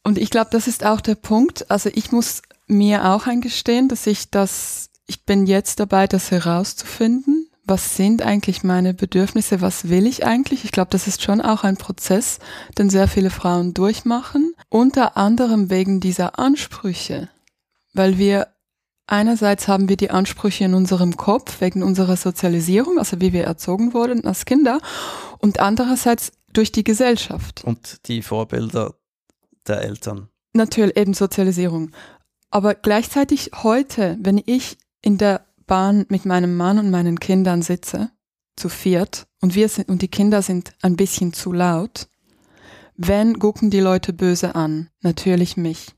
Und 0.03 0.17
ich 0.17 0.29
glaube, 0.29 0.49
das 0.51 0.67
ist 0.67 0.85
auch 0.85 1.01
der 1.01 1.15
Punkt. 1.15 1.69
Also 1.69 1.89
ich 1.93 2.11
muss 2.11 2.41
mir 2.67 3.05
auch 3.05 3.27
eingestehen, 3.27 3.87
dass 3.87 4.07
ich 4.07 4.31
das, 4.31 4.89
ich 5.05 5.25
bin 5.25 5.45
jetzt 5.45 5.79
dabei, 5.79 6.07
das 6.07 6.31
herauszufinden. 6.31 7.47
Was 7.63 7.95
sind 7.95 8.23
eigentlich 8.23 8.63
meine 8.63 8.93
Bedürfnisse? 8.93 9.61
Was 9.61 9.89
will 9.89 10.07
ich 10.07 10.25
eigentlich? 10.25 10.65
Ich 10.65 10.71
glaube, 10.71 10.89
das 10.89 11.07
ist 11.07 11.21
schon 11.21 11.41
auch 11.41 11.63
ein 11.63 11.77
Prozess, 11.77 12.39
den 12.77 12.89
sehr 12.89 13.07
viele 13.07 13.29
Frauen 13.29 13.73
durchmachen. 13.73 14.53
Unter 14.69 15.15
anderem 15.15 15.69
wegen 15.69 15.99
dieser 15.99 16.39
Ansprüche. 16.39 17.29
Weil 17.93 18.17
wir 18.17 18.47
einerseits 19.05 19.67
haben 19.67 19.89
wir 19.89 19.97
die 19.97 20.09
Ansprüche 20.09 20.63
in 20.63 20.73
unserem 20.73 21.17
Kopf 21.17 21.61
wegen 21.61 21.83
unserer 21.83 22.17
Sozialisierung, 22.17 22.97
also 22.97 23.21
wie 23.21 23.33
wir 23.33 23.43
erzogen 23.43 23.93
wurden 23.93 24.25
als 24.25 24.45
Kinder. 24.45 24.79
Und 25.37 25.59
andererseits 25.59 26.31
durch 26.53 26.71
die 26.71 26.83
Gesellschaft. 26.83 27.63
Und 27.63 28.07
die 28.07 28.21
Vorbilder 28.21 28.95
der 29.67 29.81
Eltern. 29.81 30.29
Natürlich 30.53 30.97
eben 30.97 31.13
Sozialisierung. 31.13 31.91
Aber 32.49 32.75
gleichzeitig 32.75 33.51
heute, 33.63 34.17
wenn 34.21 34.41
ich 34.45 34.77
in 35.01 35.17
der 35.17 35.45
Bahn 35.65 36.05
mit 36.09 36.25
meinem 36.25 36.57
Mann 36.57 36.79
und 36.79 36.91
meinen 36.91 37.19
Kindern 37.19 37.61
sitze, 37.61 38.11
zu 38.57 38.67
viert, 38.69 39.27
und 39.41 39.55
wir 39.55 39.69
sind, 39.69 39.89
und 39.89 40.01
die 40.01 40.07
Kinder 40.07 40.41
sind 40.41 40.73
ein 40.81 40.95
bisschen 40.95 41.33
zu 41.33 41.53
laut, 41.53 42.07
wen 42.95 43.39
gucken 43.39 43.69
die 43.69 43.79
Leute 43.79 44.13
böse 44.13 44.55
an? 44.55 44.89
Natürlich 45.01 45.57
mich. 45.57 45.93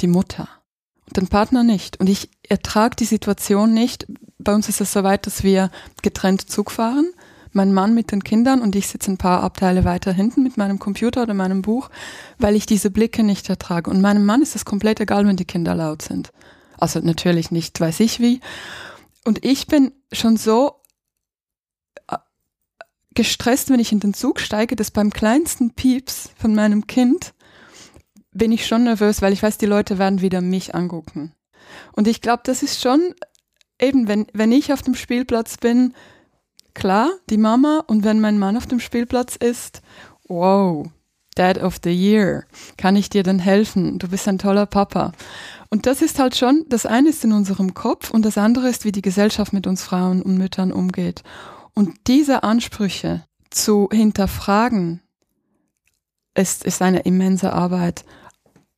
Die 0.00 0.08
Mutter. 0.08 0.48
Und 1.06 1.16
den 1.16 1.28
Partner 1.28 1.62
nicht. 1.62 2.00
Und 2.00 2.08
ich 2.08 2.30
ertrage 2.42 2.96
die 2.96 3.04
Situation 3.04 3.72
nicht. 3.72 4.06
Bei 4.38 4.54
uns 4.54 4.68
ist 4.68 4.80
es 4.80 4.92
so 4.92 5.04
weit, 5.04 5.26
dass 5.26 5.42
wir 5.42 5.70
getrennt 6.02 6.50
Zug 6.50 6.70
fahren. 6.70 7.10
Mein 7.56 7.72
Mann 7.72 7.94
mit 7.94 8.12
den 8.12 8.22
Kindern 8.22 8.60
und 8.60 8.76
ich 8.76 8.86
sitze 8.86 9.10
ein 9.10 9.16
paar 9.16 9.42
Abteile 9.42 9.86
weiter 9.86 10.12
hinten 10.12 10.42
mit 10.42 10.58
meinem 10.58 10.78
Computer 10.78 11.22
oder 11.22 11.32
meinem 11.32 11.62
Buch, 11.62 11.88
weil 12.38 12.54
ich 12.54 12.66
diese 12.66 12.90
Blicke 12.90 13.22
nicht 13.22 13.48
ertrage. 13.48 13.90
Und 13.90 14.02
meinem 14.02 14.26
Mann 14.26 14.42
ist 14.42 14.54
es 14.54 14.66
komplett 14.66 15.00
egal, 15.00 15.26
wenn 15.26 15.36
die 15.36 15.46
Kinder 15.46 15.74
laut 15.74 16.02
sind. 16.02 16.32
Also 16.76 17.00
natürlich 17.00 17.50
nicht, 17.50 17.80
weiß 17.80 18.00
ich 18.00 18.20
wie. 18.20 18.40
Und 19.24 19.42
ich 19.42 19.68
bin 19.68 19.92
schon 20.12 20.36
so 20.36 20.82
äh, 22.08 22.18
gestresst, 23.14 23.70
wenn 23.70 23.80
ich 23.80 23.90
in 23.90 24.00
den 24.00 24.12
Zug 24.12 24.38
steige, 24.38 24.76
dass 24.76 24.90
beim 24.90 25.08
kleinsten 25.10 25.70
Pieps 25.70 26.28
von 26.36 26.54
meinem 26.54 26.86
Kind 26.86 27.32
bin 28.32 28.52
ich 28.52 28.66
schon 28.66 28.84
nervös, 28.84 29.22
weil 29.22 29.32
ich 29.32 29.42
weiß, 29.42 29.56
die 29.56 29.64
Leute 29.64 29.96
werden 29.96 30.20
wieder 30.20 30.42
mich 30.42 30.74
angucken. 30.74 31.32
Und 31.92 32.06
ich 32.06 32.20
glaube, 32.20 32.42
das 32.44 32.62
ist 32.62 32.82
schon 32.82 33.14
eben, 33.80 34.08
wenn, 34.08 34.26
wenn 34.34 34.52
ich 34.52 34.74
auf 34.74 34.82
dem 34.82 34.94
Spielplatz 34.94 35.56
bin, 35.56 35.94
klar, 36.76 37.10
die 37.28 37.38
Mama, 37.38 37.82
und 37.88 38.04
wenn 38.04 38.20
mein 38.20 38.38
Mann 38.38 38.56
auf 38.56 38.66
dem 38.66 38.78
Spielplatz 38.78 39.34
ist, 39.34 39.82
wow, 40.28 40.86
Dad 41.34 41.60
of 41.60 41.78
the 41.82 41.90
Year, 41.90 42.44
kann 42.76 42.94
ich 42.94 43.10
dir 43.10 43.24
denn 43.24 43.40
helfen? 43.40 43.98
Du 43.98 44.08
bist 44.08 44.28
ein 44.28 44.38
toller 44.38 44.66
Papa. 44.66 45.12
Und 45.70 45.86
das 45.86 46.00
ist 46.00 46.20
halt 46.20 46.36
schon, 46.36 46.64
das 46.68 46.86
eine 46.86 47.08
ist 47.08 47.24
in 47.24 47.32
unserem 47.32 47.74
Kopf 47.74 48.10
und 48.10 48.24
das 48.24 48.38
andere 48.38 48.68
ist, 48.68 48.84
wie 48.84 48.92
die 48.92 49.02
Gesellschaft 49.02 49.52
mit 49.52 49.66
uns 49.66 49.82
Frauen 49.82 50.22
und 50.22 50.38
Müttern 50.38 50.70
umgeht. 50.70 51.24
Und 51.74 51.94
diese 52.06 52.44
Ansprüche 52.44 53.24
zu 53.50 53.88
hinterfragen, 53.90 55.00
ist, 56.36 56.64
ist 56.64 56.82
eine 56.82 57.00
immense 57.00 57.52
Arbeit. 57.52 58.04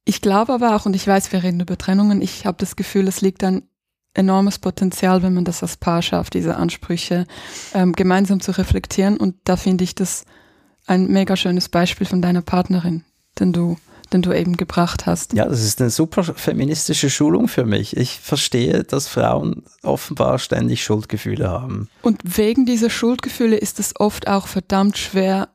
Ich 0.05 0.21
glaube 0.21 0.55
aber 0.55 0.75
auch, 0.75 0.87
und 0.87 0.95
ich 0.97 1.07
weiß, 1.07 1.33
wir 1.33 1.43
reden 1.43 1.61
über 1.61 1.77
Trennungen, 1.77 2.23
ich 2.23 2.47
habe 2.47 2.57
das 2.59 2.77
Gefühl, 2.77 3.09
es 3.09 3.21
liegt 3.21 3.45
ein 3.45 3.69
enormes 4.15 4.59
Potenzial, 4.59 5.23
wenn 5.23 5.35
man 5.35 5.45
das 5.45 5.63
als 5.63 5.77
Paar 5.77 6.03
schafft, 6.03 6.35
diese 6.35 6.57
Ansprüche 6.57 7.27
ähm, 7.75 7.93
gemeinsam 7.93 8.41
zu 8.41 8.57
reflektieren. 8.57 9.17
Und 9.17 9.37
da 9.45 9.57
finde 9.57 9.85
ich 9.85 9.95
das 9.95 10.25
ein 10.87 11.09
mega 11.09 11.37
schönes 11.37 11.69
Beispiel 11.69 12.07
von 12.07 12.23
deiner 12.23 12.43
Partnerin, 12.43 13.05
den 13.39 13.53
du, 13.53 13.77
den 14.13 14.23
du 14.23 14.33
eben 14.33 14.57
gebracht 14.57 15.07
hast. 15.07 15.35
Ja, 15.35 15.45
das 15.45 15.63
ist 15.63 15.81
eine 15.81 15.91
super 15.91 16.25
feministische 16.25 17.11
Schulung 17.11 17.47
für 17.47 17.65
mich. 17.65 17.97
Ich 17.97 18.19
verstehe, 18.21 18.85
dass 18.85 19.07
Frauen 19.07 19.65
offenbar 19.83 20.39
ständig 20.39 20.83
Schuldgefühle 20.83 21.49
haben. 21.49 21.89
Und 22.03 22.21
wegen 22.25 22.65
dieser 22.65 22.91
Schuldgefühle 22.91 23.57
ist 23.57 23.79
es 23.79 23.95
oft 23.99 24.27
auch 24.29 24.47
verdammt 24.47 24.97
schwer, 24.97 25.51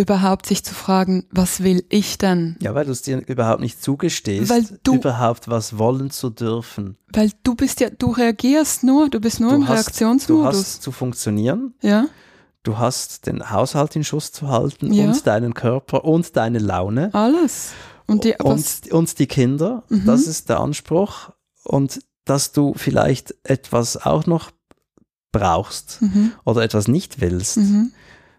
überhaupt 0.00 0.46
sich 0.46 0.64
zu 0.64 0.74
fragen, 0.74 1.26
was 1.30 1.62
will 1.62 1.84
ich 1.90 2.18
denn? 2.18 2.56
Ja, 2.60 2.74
weil 2.74 2.86
du 2.86 2.92
es 2.92 3.02
dir 3.02 3.18
überhaupt 3.28 3.60
nicht 3.60 3.82
zugestehst, 3.82 4.50
Weil 4.50 4.64
du- 4.82 4.94
überhaupt 4.94 5.48
was 5.48 5.78
wollen 5.78 6.10
zu 6.10 6.30
dürfen. 6.30 6.96
Weil 7.12 7.30
du 7.42 7.54
bist 7.54 7.80
ja, 7.80 7.90
du 7.90 8.10
reagierst 8.10 8.82
nur, 8.82 9.08
du 9.10 9.20
bist 9.20 9.40
nur 9.40 9.50
Du 9.50 9.56
im 9.56 9.62
hast, 9.68 9.70
du 9.70 9.74
Reaktionsmodus. 10.04 10.56
hast 10.56 10.82
zu 10.82 10.92
funktionieren, 10.92 11.74
ja, 11.82 12.06
du 12.62 12.78
hast 12.78 13.26
den 13.26 13.50
Haushalt 13.50 13.94
in 13.96 14.04
Schuss 14.04 14.32
zu 14.32 14.48
halten 14.48 14.92
Ja. 14.92 15.04
und 15.06 15.26
deinen 15.26 15.54
Körper 15.54 16.04
und 16.04 16.36
deine 16.36 16.58
Laune 16.58 17.12
alles. 17.14 17.70
Und 18.06 18.24
die, 18.24 18.34
und, 18.42 18.92
und 18.92 19.18
die 19.20 19.26
Kinder. 19.28 19.84
Mhm. 19.88 20.04
Das 20.06 20.26
ist 20.26 20.48
der 20.48 20.58
Anspruch. 20.60 21.30
Und 21.62 22.00
dass 22.24 22.50
du 22.52 22.74
vielleicht 22.76 23.34
etwas 23.44 23.96
auch 23.96 24.26
noch 24.26 24.50
brauchst 25.32 26.02
mhm, 26.02 26.32
oder 26.44 26.62
etwas 26.62 26.88
nicht 26.88 27.20
willst, 27.20 27.58
mhm, 27.58 27.92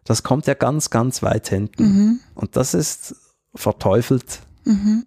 das 0.05 0.23
kommt 0.23 0.47
ja 0.47 0.53
ganz, 0.53 0.89
ganz 0.89 1.21
weit 1.23 1.47
hinten. 1.49 1.83
mhm, 1.83 2.19
Und 2.35 2.55
das 2.55 2.73
ist 2.73 3.15
verteufelt. 3.55 4.39
mhm, 4.65 5.05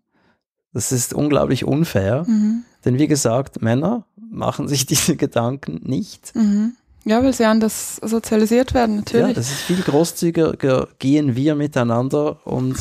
Das 0.73 0.93
ist 0.93 1.15
unglaublich 1.15 1.65
unfair. 1.65 2.25
mhm, 2.27 2.65
Denn 2.85 2.99
wie 2.99 3.07
gesagt, 3.09 3.63
Männer 3.63 4.07
machen 4.17 4.69
sich 4.69 4.87
diese 4.93 5.17
Gedanken 5.17 5.81
nicht. 5.85 6.35
mhm. 6.35 6.77
Ja, 7.07 7.23
weil 7.23 7.35
sie 7.35 7.45
anders 7.45 7.97
sozialisiert 7.97 8.73
werden, 8.73 8.95
Ja, 8.95 9.01
natürlich. 9.01 9.35
das 9.35 9.51
ist 9.51 9.61
viel 9.61 9.83
großzügiger, 9.83 10.89
gehen 10.99 11.37
wir 11.37 11.55
miteinander 11.55 12.47
und 12.47 12.77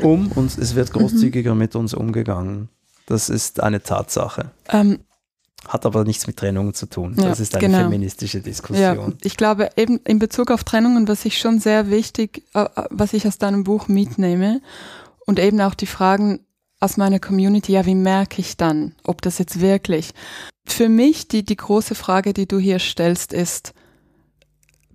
um 0.00 0.30
und 0.32 0.58
es 0.58 0.74
wird 0.74 0.92
großzügiger 0.92 1.54
mit 1.54 1.76
uns 1.76 1.94
umgegangen. 1.94 2.68
Das 3.06 3.28
ist 3.30 3.60
eine 3.60 3.82
Tatsache. 3.82 4.50
ähm, 4.68 4.98
Hat 5.68 5.86
aber 5.86 6.04
nichts 6.04 6.26
mit 6.26 6.36
Trennungen 6.36 6.74
zu 6.74 6.86
tun. 6.86 7.14
Ja, 7.16 7.28
das 7.28 7.40
ist 7.40 7.54
eine 7.54 7.66
genau. 7.66 7.78
feministische 7.78 8.38
Ja, 8.38 8.44
Diskussion. 8.44 9.16
ich 9.22 9.36
glaube 9.36 9.70
eben 9.76 9.98
in 10.04 10.18
Bezug 10.18 10.50
auf 10.50 10.64
Trennungen, 10.64 11.08
was 11.08 11.24
ich 11.24 11.38
schon 11.38 11.58
sehr 11.58 11.90
wichtig, 11.90 12.42
äh, 12.54 12.64
äh, 12.64 12.84
was 12.90 13.12
ich 13.12 13.26
aus 13.26 13.38
deinem 13.38 13.64
Buch 13.64 13.88
mitnehme 13.88 14.60
und 15.26 15.38
eben 15.38 15.60
auch 15.60 15.74
die 15.74 15.86
Fragen 15.86 16.40
aus 16.80 16.96
meiner 16.96 17.18
Community, 17.18 17.72
ja, 17.72 17.86
wie 17.86 17.94
merke 17.94 18.40
ich 18.40 18.56
dann, 18.56 18.94
ob 19.04 19.22
das 19.22 19.38
jetzt 19.38 19.60
wirklich, 19.60 20.10
für 20.66 20.88
mich 20.88 21.28
die, 21.28 21.44
die 21.44 21.56
große 21.56 21.94
Frage, 21.94 22.34
die 22.34 22.46
du 22.46 22.58
hier 22.58 22.78
stellst, 22.78 23.32
ist, 23.32 23.72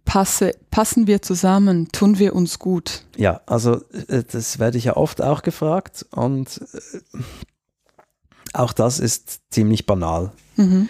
passe, 0.05 0.53
passen 0.71 1.07
wir 1.07 1.21
zusammen, 1.21 1.87
tun 1.91 2.19
wir 2.19 2.35
uns 2.35 2.59
gut? 2.59 3.03
Ja, 3.15 3.41
also 3.45 3.81
äh, 4.07 4.23
das 4.29 4.59
werde 4.59 4.77
ich 4.77 4.85
ja 4.85 4.97
oft 4.97 5.21
auch 5.21 5.41
gefragt 5.41 6.05
und 6.11 6.61
auch 8.53 8.73
das 8.73 8.99
ist 8.99 9.41
ziemlich 9.51 9.85
banal. 9.85 10.31
Mhm. 10.55 10.89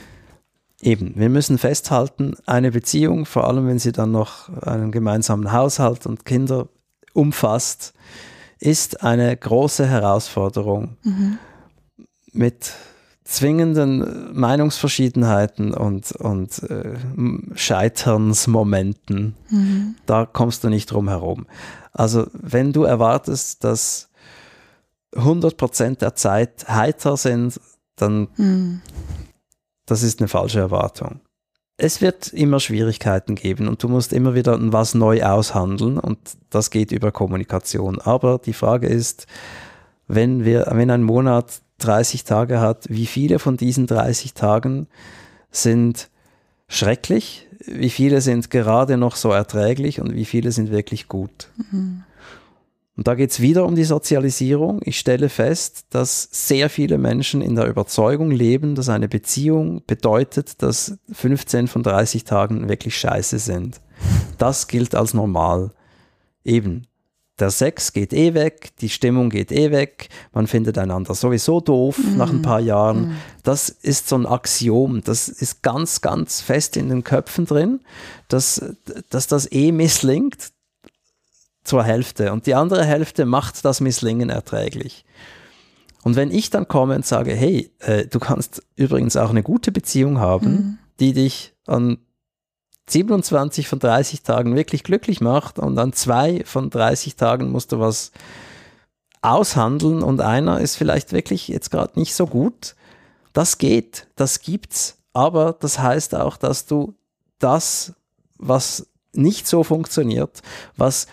Eben, 0.82 1.14
wir 1.16 1.30
müssen 1.30 1.58
festhalten, 1.58 2.36
eine 2.46 2.72
Beziehung, 2.72 3.26
vor 3.26 3.48
allem 3.48 3.68
wenn 3.68 3.80
sie 3.80 3.92
dann 3.92 4.12
noch 4.12 4.50
einen 4.62 4.92
gemeinsamen 4.92 5.52
Haushalt 5.52 6.06
und 6.06 6.26
Kinder 6.26 6.70
umfasst, 7.14 7.94
ist 8.60 9.04
eine 9.04 9.36
große 9.36 9.86
Herausforderung 9.86 10.98
mhm. 11.04 11.38
mit 12.32 12.74
zwingenden 13.26 14.34
Meinungsverschiedenheiten 14.34 15.74
und, 15.74 16.14
und 16.14 16.64
äh, 16.64 16.96
Scheiternsmomenten. 17.54 19.36
Mhm. 19.50 19.96
Da 20.06 20.26
kommst 20.26 20.64
du 20.64 20.70
nicht 20.70 20.92
drum 20.92 21.10
herum. 21.10 21.46
Also 21.94 22.28
wenn 22.34 22.74
du 22.74 22.84
erwartest, 22.84 23.64
dass 23.64 24.09
100% 25.16 26.00
der 26.00 26.16
Zeit 26.16 26.68
heiter 26.68 27.18
sind, 27.18 27.60
dann 27.96 28.28
mhm. 28.38 28.82
das 29.86 30.04
ist 30.04 30.20
eine 30.20 30.28
falsche 30.28 30.60
Erwartung. 30.60 31.22
Es 31.78 32.02
wird 32.02 32.34
immer 32.34 32.60
Schwierigkeiten 32.60 33.36
geben 33.36 33.68
und 33.70 33.82
du 33.82 33.88
musst 33.88 34.12
immer 34.12 34.36
wieder 34.36 34.58
was 34.74 34.96
neu 34.96 35.24
aushandeln 35.24 35.98
und 35.98 36.20
das 36.50 36.72
geht 36.72 36.92
über 36.92 37.12
Kommunikation. 37.12 38.00
Aber 38.00 38.38
die 38.38 38.54
Frage 38.54 38.88
ist, 38.88 39.28
wenn 40.08 40.44
wir, 40.44 40.68
wenn 40.72 40.92
ein 40.92 41.04
Monat 41.04 41.62
30 41.78 42.26
Tage 42.26 42.60
hat, 42.60 42.86
wie 42.90 43.06
viele 43.06 43.40
von 43.40 43.56
diesen 43.56 43.88
30 43.88 44.34
Tagen 44.34 44.88
sind 45.52 46.10
schrecklich, 46.68 47.48
wie 47.66 47.90
viele 47.90 48.22
sind 48.22 48.50
gerade 48.50 48.98
noch 48.98 49.16
so 49.16 49.32
erträglich 49.32 50.02
und 50.02 50.14
wie 50.14 50.26
viele 50.26 50.52
sind 50.52 50.72
wirklich 50.72 51.08
gut. 51.08 51.50
Mhm. 51.72 52.04
Und 53.00 53.08
da 53.08 53.16
geht 53.16 53.32
es 53.32 53.40
wieder 53.40 53.66
um 53.66 53.76
die 53.76 53.86
Sozialisierung. 53.86 54.82
Ich 54.84 55.00
stelle 55.00 55.30
fest, 55.30 55.86
dass 55.92 56.28
sehr 56.34 56.70
viele 56.70 56.98
Menschen 56.98 57.42
in 57.42 57.56
der 57.56 57.68
Überzeugung 57.68 58.30
leben, 58.30 58.76
dass 58.76 58.90
eine 58.90 59.08
Beziehung 59.08 59.82
bedeutet, 59.88 60.62
dass 60.62 60.98
15 61.10 61.70
von 61.70 61.82
30 61.82 62.26
Tagen 62.26 62.68
wirklich 62.68 62.98
scheiße 62.98 63.40
sind. 63.40 63.80
Das 64.38 64.68
gilt 64.68 64.96
als 64.96 65.14
normal. 65.14 65.72
Eben, 66.44 66.88
der 67.40 67.52
Sex 67.52 67.94
geht 67.94 68.12
eh 68.12 68.34
weg, 68.34 68.72
die 68.82 68.90
Stimmung 68.90 69.30
geht 69.30 69.54
eh 69.54 69.72
weg, 69.72 70.10
man 70.34 70.46
findet 70.46 70.78
einander 70.78 71.16
sowieso 71.16 71.62
doof 71.62 71.98
mm. 71.98 72.18
nach 72.18 72.32
ein 72.32 72.42
paar 72.42 72.60
Jahren. 72.60 73.12
Mm. 73.12 73.16
Das 73.44 73.70
ist 73.70 74.10
so 74.10 74.18
ein 74.18 74.26
Axiom, 74.26 75.02
das 75.06 75.30
ist 75.30 75.64
ganz, 75.64 76.02
ganz 76.02 76.42
fest 76.42 76.76
in 76.76 76.90
den 76.90 77.06
Köpfen 77.06 77.46
drin, 77.46 77.80
dass, 78.28 78.62
dass 79.10 79.28
das 79.28 79.50
eh 79.54 79.72
misslingt 79.72 80.52
zur 81.70 81.84
Hälfte 81.84 82.34
und 82.34 82.48
die 82.48 82.56
andere 82.56 82.84
Hälfte 82.84 83.28
macht 83.28 83.64
das 83.64 83.80
Misslingen 83.80 84.32
erträglich. 84.32 85.06
Und 86.02 86.16
wenn 86.16 86.32
ich 86.32 86.50
dann 86.50 86.68
komme 86.68 86.96
und 86.96 87.06
sage, 87.06 87.32
hey, 87.36 87.72
äh, 87.78 88.08
du 88.08 88.18
kannst 88.18 88.64
übrigens 88.76 89.16
auch 89.18 89.30
eine 89.30 89.44
gute 89.44 89.72
Beziehung 89.72 90.20
haben, 90.20 90.52
mm. 90.52 90.80
die 91.00 91.14
dich 91.14 91.54
an 91.68 92.00
27 92.90 93.68
von 93.68 93.78
30 93.78 94.24
Tagen 94.24 94.56
wirklich 94.56 94.84
glücklich 94.84 95.22
macht 95.22 95.60
und 95.60 95.78
an 95.78 95.94
zwei 95.94 96.44
von 96.44 96.72
30 96.72 97.16
Tagen 97.16 97.52
musst 97.52 97.72
du 97.72 97.80
was 97.80 98.12
aushandeln 99.22 100.02
und 100.02 100.22
einer 100.22 100.62
ist 100.62 100.76
vielleicht 100.76 101.14
wirklich 101.14 101.50
jetzt 101.50 101.70
gerade 101.70 102.00
nicht 102.00 102.16
so 102.16 102.26
gut. 102.26 102.76
Das 103.34 103.60
geht, 103.60 104.08
das 104.16 104.42
gibt's, 104.42 104.98
aber 105.14 105.54
das 105.54 105.78
heißt 105.78 106.16
auch, 106.16 106.36
dass 106.36 106.66
du 106.66 106.96
das, 107.38 107.94
was 108.40 108.88
nicht 109.14 109.48
so 109.48 109.64
funktioniert, 109.64 110.42
was 110.76 111.06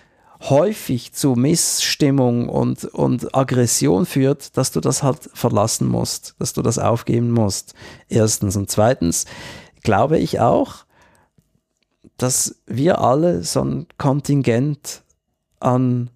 häufig 0.50 1.12
zu 1.12 1.34
Missstimmung 1.34 2.48
und, 2.48 2.84
und 2.84 3.34
Aggression 3.34 4.06
führt, 4.06 4.56
dass 4.56 4.72
du 4.72 4.80
das 4.80 5.02
halt 5.02 5.30
verlassen 5.34 5.88
musst, 5.88 6.34
dass 6.38 6.52
du 6.52 6.62
das 6.62 6.78
aufgeben 6.78 7.30
musst. 7.30 7.74
Erstens. 8.08 8.56
Und 8.56 8.70
zweitens 8.70 9.24
glaube 9.82 10.18
ich 10.18 10.40
auch, 10.40 10.84
dass 12.16 12.56
wir 12.66 13.00
alle 13.00 13.42
so 13.42 13.62
ein 13.62 13.86
Kontingent 13.98 15.02
an 15.60 16.10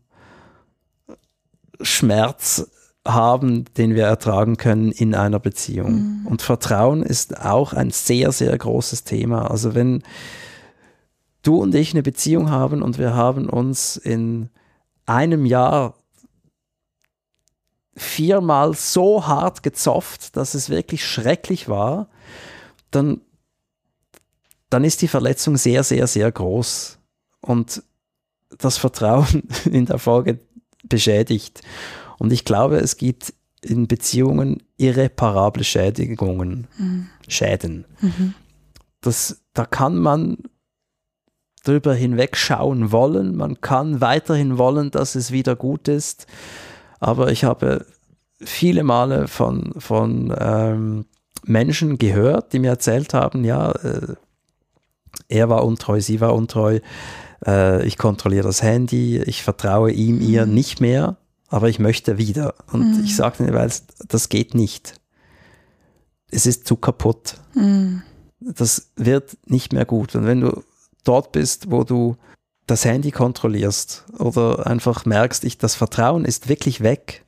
Schmerz 1.81 2.71
haben, 3.07 3.65
den 3.77 3.95
wir 3.95 4.05
ertragen 4.05 4.57
können 4.57 4.93
in 4.93 5.15
einer 5.15 5.41
Beziehung. 5.41 5.93
Mhm. 5.93 6.27
Und 6.27 6.43
Vertrauen 6.43 7.03
ist 7.03 7.41
auch 7.41 7.73
ein 7.73 7.91
sehr, 7.91 8.33
sehr 8.33 8.57
großes 8.57 9.05
Thema. 9.05 9.51
Also 9.51 9.75
wenn 9.75 10.03
du 11.43 11.57
und 11.57 11.75
ich 11.75 11.93
eine 11.93 12.03
Beziehung 12.03 12.51
haben 12.51 12.83
und 12.83 12.99
wir 12.99 13.15
haben 13.15 13.49
uns 13.49 13.97
in 13.97 14.51
einem 15.07 15.47
Jahr 15.47 15.95
viermal 17.97 18.75
so 18.75 19.27
hart 19.27 19.63
gezofft, 19.63 20.37
dass 20.37 20.55
es 20.55 20.71
wirklich 20.71 21.05
schrecklich 21.05 21.69
war, 21.69 22.09
dann 22.91 23.21
dann 24.71 24.85
ist 24.85 25.03
die 25.03 25.09
Verletzung 25.09 25.57
sehr, 25.57 25.83
sehr, 25.83 26.07
sehr 26.07 26.31
groß 26.31 26.99
und 27.41 27.83
das 28.57 28.79
Vertrauen 28.79 29.43
in 29.71 29.87
der 29.87 29.99
Folge 29.99 30.39
beschädigt. 30.85 31.61
Und 32.19 32.33
ich 32.33 32.45
glaube, 32.45 32.79
es 32.79 32.97
gibt 32.97 33.35
in 33.63 33.89
Beziehungen 33.89 34.63
irreparable 34.79 35.65
Schädigungen, 35.65 36.69
mhm. 36.79 37.09
Schäden. 37.29 37.85
Mhm. 38.01 38.35
Das, 39.01 39.43
da 39.53 39.67
kann 39.67 39.97
man 39.97 40.39
drüber 41.65 41.95
hinwegschauen 41.95 42.93
wollen, 42.93 43.37
man 43.37 43.61
kann 43.61 44.01
weiterhin 44.01 44.59
wollen, 44.59 44.91
dass 44.91 45.15
es 45.15 45.31
wieder 45.31 45.57
gut 45.57 45.89
ist, 45.89 46.27
aber 47.01 47.31
ich 47.31 47.45
habe 47.45 47.87
viele 48.43 48.85
Male 48.85 49.29
von, 49.29 49.75
von 49.79 50.35
ähm, 50.39 51.05
Menschen 51.45 51.99
gehört, 51.99 52.53
die 52.53 52.59
mir 52.59 52.71
erzählt 52.71 53.15
haben, 53.15 53.45
ja, 53.45 53.73
äh, 53.73 54.15
er 55.29 55.49
war 55.49 55.65
untreu, 55.65 56.01
sie 56.01 56.21
war 56.21 56.35
untreu, 56.35 56.81
äh, 57.47 57.85
ich 57.87 57.99
kontrolliere 57.99 58.47
das 58.47 58.63
Handy, 58.63 59.19
ich 59.19 59.43
vertraue 59.43 59.93
ihm, 59.93 60.17
mhm. 60.17 60.23
ihr 60.23 60.47
nicht 60.47 60.81
mehr, 60.81 61.17
aber 61.49 61.69
ich 61.69 61.79
möchte 61.79 62.19
wieder. 62.19 62.55
Und 62.73 62.99
mhm. 62.99 63.05
ich 63.05 63.17
sage 63.17 63.53
weil 63.53 63.71
das 64.09 64.29
geht 64.29 64.55
nicht. 64.55 64.95
Es 66.31 66.47
ist 66.47 66.67
zu 66.67 66.77
kaputt. 66.77 67.35
Mhm. 67.55 68.03
Das 68.39 68.93
wird 68.97 69.37
nicht 69.47 69.73
mehr 69.73 69.85
gut. 69.85 70.15
Und 70.15 70.27
wenn 70.27 70.41
du 70.41 70.63
dort 71.05 71.33
bist, 71.33 71.71
wo 71.71 71.85
du 71.85 72.17
das 72.67 72.85
Handy 72.85 73.11
kontrollierst 73.11 74.05
oder 74.19 74.67
einfach 74.67 75.05
merkst, 75.05 75.45
ich, 75.45 75.59
das 75.59 75.75
Vertrauen 75.75 76.25
ist 76.25 76.49
wirklich 76.49 76.83
weg, 76.83 77.25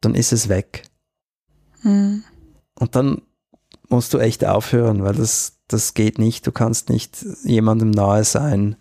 dann 0.00 0.14
ist 0.14 0.32
es 0.32 0.48
weg. 0.48 0.84
Mhm. 1.82 2.24
Und 2.74 2.96
dann 2.96 3.22
musst 3.88 4.14
du 4.14 4.18
echt 4.18 4.44
aufhören, 4.44 5.04
weil 5.04 5.14
das, 5.14 5.58
das 5.68 5.94
geht 5.94 6.18
nicht. 6.18 6.46
Du 6.46 6.52
kannst 6.52 6.88
nicht 6.88 7.24
jemandem 7.44 7.90
nahe 7.90 8.24
sein, 8.24 8.76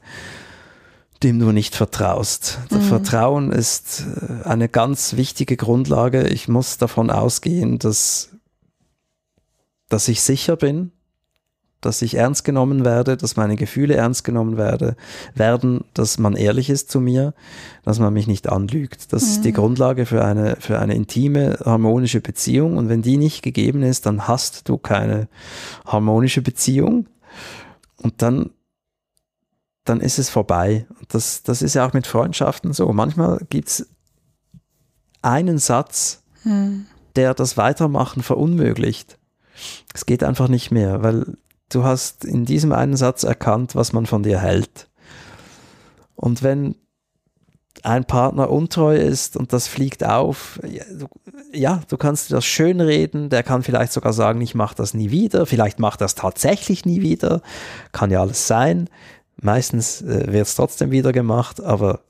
dem 1.21 1.39
du 1.39 1.51
nicht 1.51 1.75
vertraust. 1.75 2.59
Mhm. 2.71 2.81
Vertrauen 2.81 3.51
ist 3.51 4.05
äh, 4.21 4.47
eine 4.47 4.69
ganz 4.69 5.15
wichtige 5.17 5.57
Grundlage. 5.57 6.27
Ich 6.27 6.47
muss 6.47 6.77
davon 6.77 7.11
ausgehen, 7.11 7.77
dass, 7.77 8.29
dass 9.89 10.07
ich 10.07 10.21
sicher 10.21 10.55
bin, 10.55 10.91
dass 11.81 12.01
ich 12.01 12.15
ernst 12.15 12.45
genommen 12.45 12.85
werde, 12.85 13.17
dass 13.17 13.35
meine 13.35 13.55
Gefühle 13.55 13.95
ernst 13.95 14.23
genommen 14.23 14.55
werde, 14.55 14.95
werden, 15.33 15.83
dass 15.93 16.19
man 16.19 16.35
ehrlich 16.35 16.69
ist 16.69 16.91
zu 16.91 16.99
mir, 17.01 17.33
dass 17.83 17.99
man 17.99 18.13
mich 18.13 18.27
nicht 18.27 18.49
anlügt. 18.49 19.11
Das 19.11 19.23
mhm. 19.23 19.29
ist 19.29 19.45
die 19.45 19.49
mhm. 19.49 19.55
Grundlage 19.55 20.05
für 20.05 20.23
eine, 20.23 20.57
für 20.59 20.79
eine 20.79 20.95
intime, 20.95 21.57
harmonische 21.65 22.21
Beziehung. 22.21 22.77
Und 22.77 22.87
wenn 22.87 23.01
die 23.01 23.17
nicht 23.17 23.41
gegeben 23.41 23.81
ist, 23.81 24.05
dann 24.05 24.27
hast 24.27 24.69
du 24.69 24.77
keine 24.77 25.27
harmonische 25.85 26.41
Beziehung. 26.41 27.07
Und 27.97 28.21
dann, 28.21 28.51
dann 29.83 29.99
ist 29.99 30.19
es 30.19 30.29
vorbei. 30.29 30.85
Das, 31.09 31.41
das 31.43 31.61
ist 31.61 31.73
ja 31.73 31.85
auch 31.85 31.93
mit 31.93 32.05
Freundschaften 32.05 32.73
so. 32.73 32.93
Manchmal 32.93 33.41
gibt 33.49 33.69
es 33.69 33.87
einen 35.23 35.57
Satz, 35.57 36.21
mhm. 36.43 36.85
der 37.15 37.33
das 37.33 37.57
Weitermachen 37.57 38.21
verunmöglicht. 38.21 39.17
Es 39.93 40.05
geht 40.05 40.23
einfach 40.23 40.47
nicht 40.47 40.71
mehr, 40.71 41.03
weil 41.03 41.37
du 41.71 41.83
hast 41.83 42.25
in 42.25 42.45
diesem 42.45 42.71
einen 42.71 42.95
Satz 42.95 43.23
erkannt, 43.23 43.75
was 43.75 43.93
man 43.93 44.05
von 44.05 44.23
dir 44.23 44.39
hält. 44.39 44.87
Und 46.15 46.43
wenn 46.43 46.75
ein 47.83 48.05
Partner 48.05 48.49
untreu 48.49 48.95
ist 48.95 49.35
und 49.35 49.53
das 49.53 49.67
fliegt 49.67 50.03
auf, 50.03 50.59
ja 50.67 50.83
du, 50.91 51.07
ja, 51.53 51.81
du 51.89 51.97
kannst 51.97 52.31
das 52.31 52.45
schönreden, 52.45 53.29
der 53.29 53.43
kann 53.43 53.63
vielleicht 53.63 53.91
sogar 53.91 54.13
sagen, 54.13 54.41
ich 54.41 54.55
mache 54.55 54.75
das 54.75 54.93
nie 54.93 55.09
wieder, 55.09 55.45
vielleicht 55.45 55.79
macht 55.79 56.01
das 56.01 56.15
tatsächlich 56.15 56.85
nie 56.85 57.01
wieder, 57.01 57.41
kann 57.91 58.11
ja 58.11 58.21
alles 58.21 58.47
sein. 58.47 58.89
Meistens 59.41 60.01
äh, 60.01 60.31
wird 60.31 60.47
es 60.47 60.55
trotzdem 60.55 60.91
wieder 60.91 61.11
gemacht, 61.11 61.61
aber 61.61 62.01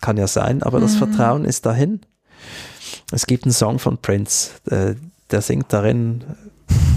kann 0.00 0.16
ja 0.16 0.26
sein, 0.26 0.62
aber 0.62 0.78
mhm. 0.78 0.82
das 0.82 0.94
Vertrauen 0.96 1.44
ist 1.44 1.66
dahin. 1.66 2.00
Es 3.10 3.26
gibt 3.26 3.44
einen 3.44 3.52
Song 3.52 3.78
von 3.78 3.98
Prince, 3.98 4.50
äh, 4.70 4.94
der 5.30 5.42
singt 5.42 5.72
darin, 5.72 6.24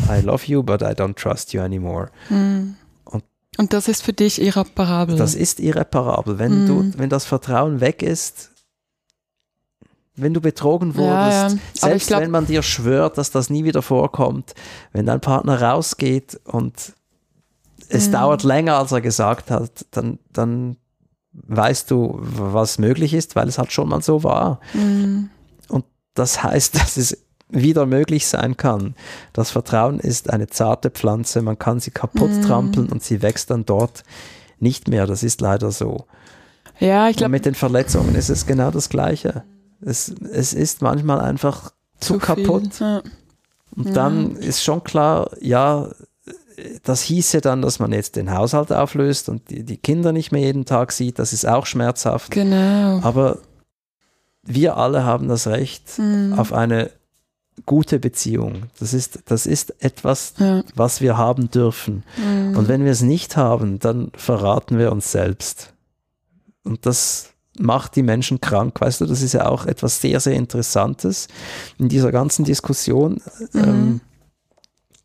I 0.09 0.21
love 0.21 0.45
you, 0.45 0.61
but 0.63 0.81
I 0.81 0.93
don't 0.93 1.15
trust 1.15 1.53
you 1.53 1.61
anymore. 1.61 2.09
Mhm. 2.29 2.75
Und 3.05 3.23
Und 3.57 3.73
das 3.73 3.87
ist 3.87 4.03
für 4.03 4.13
dich 4.13 4.41
irreparabel. 4.41 5.15
Das 5.17 5.33
ist 5.35 5.59
irreparabel. 5.59 6.37
Wenn, 6.39 6.63
Mhm. 6.63 6.67
du, 6.93 6.97
wenn 6.99 7.09
das 7.09 7.25
Vertrauen 7.25 7.79
weg 7.81 8.01
ist, 8.01 8.51
wenn 10.17 10.33
du 10.33 10.39
betrogen 10.41 10.95
wurdest, 10.95 11.11
Ja, 11.11 11.47
ja. 11.49 11.57
Selbst 11.73 12.07
glaub- 12.07 12.21
wenn 12.21 12.31
man 12.31 12.45
dir 12.47 12.61
schwört, 12.63 13.17
dass 13.17 13.31
das 13.31 13.49
nie 13.49 13.63
wieder 13.65 13.81
vorkommt, 13.81 14.53
wenn 14.93 15.05
dein 15.05 15.19
Partner 15.19 15.61
rausgeht 15.61 16.39
und 16.45 16.93
es 17.89 18.07
Mhm. 18.07 18.11
dauert 18.13 18.43
länger, 18.43 18.77
als 18.77 18.91
er 18.93 19.01
gesagt 19.01 19.51
hat, 19.51 19.85
dann, 19.91 20.19
dann 20.31 20.77
weißt 21.33 21.91
du, 21.91 22.17
was 22.21 22.77
möglich 22.79 23.13
ist, 23.13 23.35
weil 23.35 23.49
es 23.49 23.57
halt 23.57 23.73
schon 23.73 23.89
mal 23.89 24.01
so 24.01 24.23
war. 24.23 24.61
Mhm. 24.73 25.29
Und 25.67 25.83
das 26.13 26.41
heißt, 26.43 26.75
dass 26.75 26.95
es 26.97 27.17
wieder 27.49 27.85
möglich 27.85 28.27
sein 28.27 28.57
kann. 28.57 28.95
Das 29.33 29.51
Vertrauen 29.51 29.99
ist 29.99 30.29
eine 30.31 30.47
zarte 30.47 30.89
Pflanze, 30.89 31.41
man 31.41 31.59
kann 31.59 31.79
sie 31.79 31.91
kaputt 31.91 32.31
Mhm. 32.31 32.41
trampeln 32.41 32.89
und 32.89 33.03
sie 33.03 33.21
wächst 33.21 33.51
dann 33.51 33.65
dort 33.65 34.03
nicht 34.59 34.87
mehr. 34.87 35.05
Das 35.05 35.21
ist 35.23 35.41
leider 35.41 35.71
so. 35.71 36.05
Ja, 36.79 37.07
ich 37.09 37.17
glaube, 37.17 37.31
mit 37.31 37.45
den 37.45 37.55
Verletzungen 37.55 38.15
ist 38.15 38.29
es 38.29 38.45
genau 38.45 38.71
das 38.71 38.89
Gleiche. 38.89 39.43
Es, 39.81 40.09
es 40.09 40.53
ist 40.53 40.81
manchmal 40.81 41.21
einfach 41.21 41.71
zu, 41.99 42.17
kaputt. 42.17 42.79
Ja. 42.79 43.01
Und 43.75 43.87
Ja. 43.87 43.93
dann 43.93 44.35
ist 44.37 44.63
schon 44.63 44.83
klar, 44.83 45.29
ja, 45.39 45.89
das 46.83 47.01
hieße 47.01 47.41
dann, 47.41 47.61
dass 47.61 47.79
man 47.79 47.91
jetzt 47.91 48.15
den 48.15 48.31
Haushalt 48.33 48.71
auflöst 48.71 49.29
und 49.29 49.49
die, 49.49 49.63
die 49.63 49.77
Kinder 49.77 50.11
nicht 50.13 50.31
mehr 50.31 50.41
jeden 50.41 50.65
Tag 50.65 50.91
sieht. 50.93 51.19
Das 51.19 51.33
ist 51.33 51.45
auch 51.47 51.65
schmerzhaft. 51.65 52.31
Genau. 52.31 52.99
Aber 53.03 53.39
wir 54.43 54.77
alle 54.77 55.03
haben 55.03 55.27
das 55.27 55.47
Recht 55.47 55.99
Mhm. 55.99 56.33
auf 56.37 56.53
eine 56.53 56.91
gute 57.65 57.99
Beziehung. 57.99 58.63
Das 58.79 58.93
ist, 58.93 59.19
das 59.25 59.45
ist 59.45 59.81
etwas, 59.83 60.33
ja. 60.37 60.63
was 60.75 61.01
wir 61.01 61.17
haben 61.17 61.49
dürfen. 61.49 62.03
Mhm. 62.17 62.57
Und 62.57 62.67
wenn 62.67 62.83
wir 62.83 62.91
es 62.91 63.01
nicht 63.01 63.37
haben, 63.37 63.79
dann 63.79 64.11
verraten 64.15 64.77
wir 64.77 64.91
uns 64.91 65.11
selbst. 65.11 65.73
Und 66.63 66.85
das 66.85 67.31
macht 67.57 67.95
die 67.95 68.03
Menschen 68.03 68.41
krank. 68.41 68.79
Weißt 68.81 69.01
du, 69.01 69.05
das 69.05 69.21
ist 69.21 69.33
ja 69.33 69.47
auch 69.47 69.65
etwas 69.65 70.01
sehr, 70.01 70.19
sehr 70.19 70.33
Interessantes 70.33 71.27
in 71.77 71.87
dieser 71.87 72.11
ganzen 72.11 72.43
Diskussion. 72.43 73.21
Mhm. 73.53 73.63
Ähm, 73.63 74.01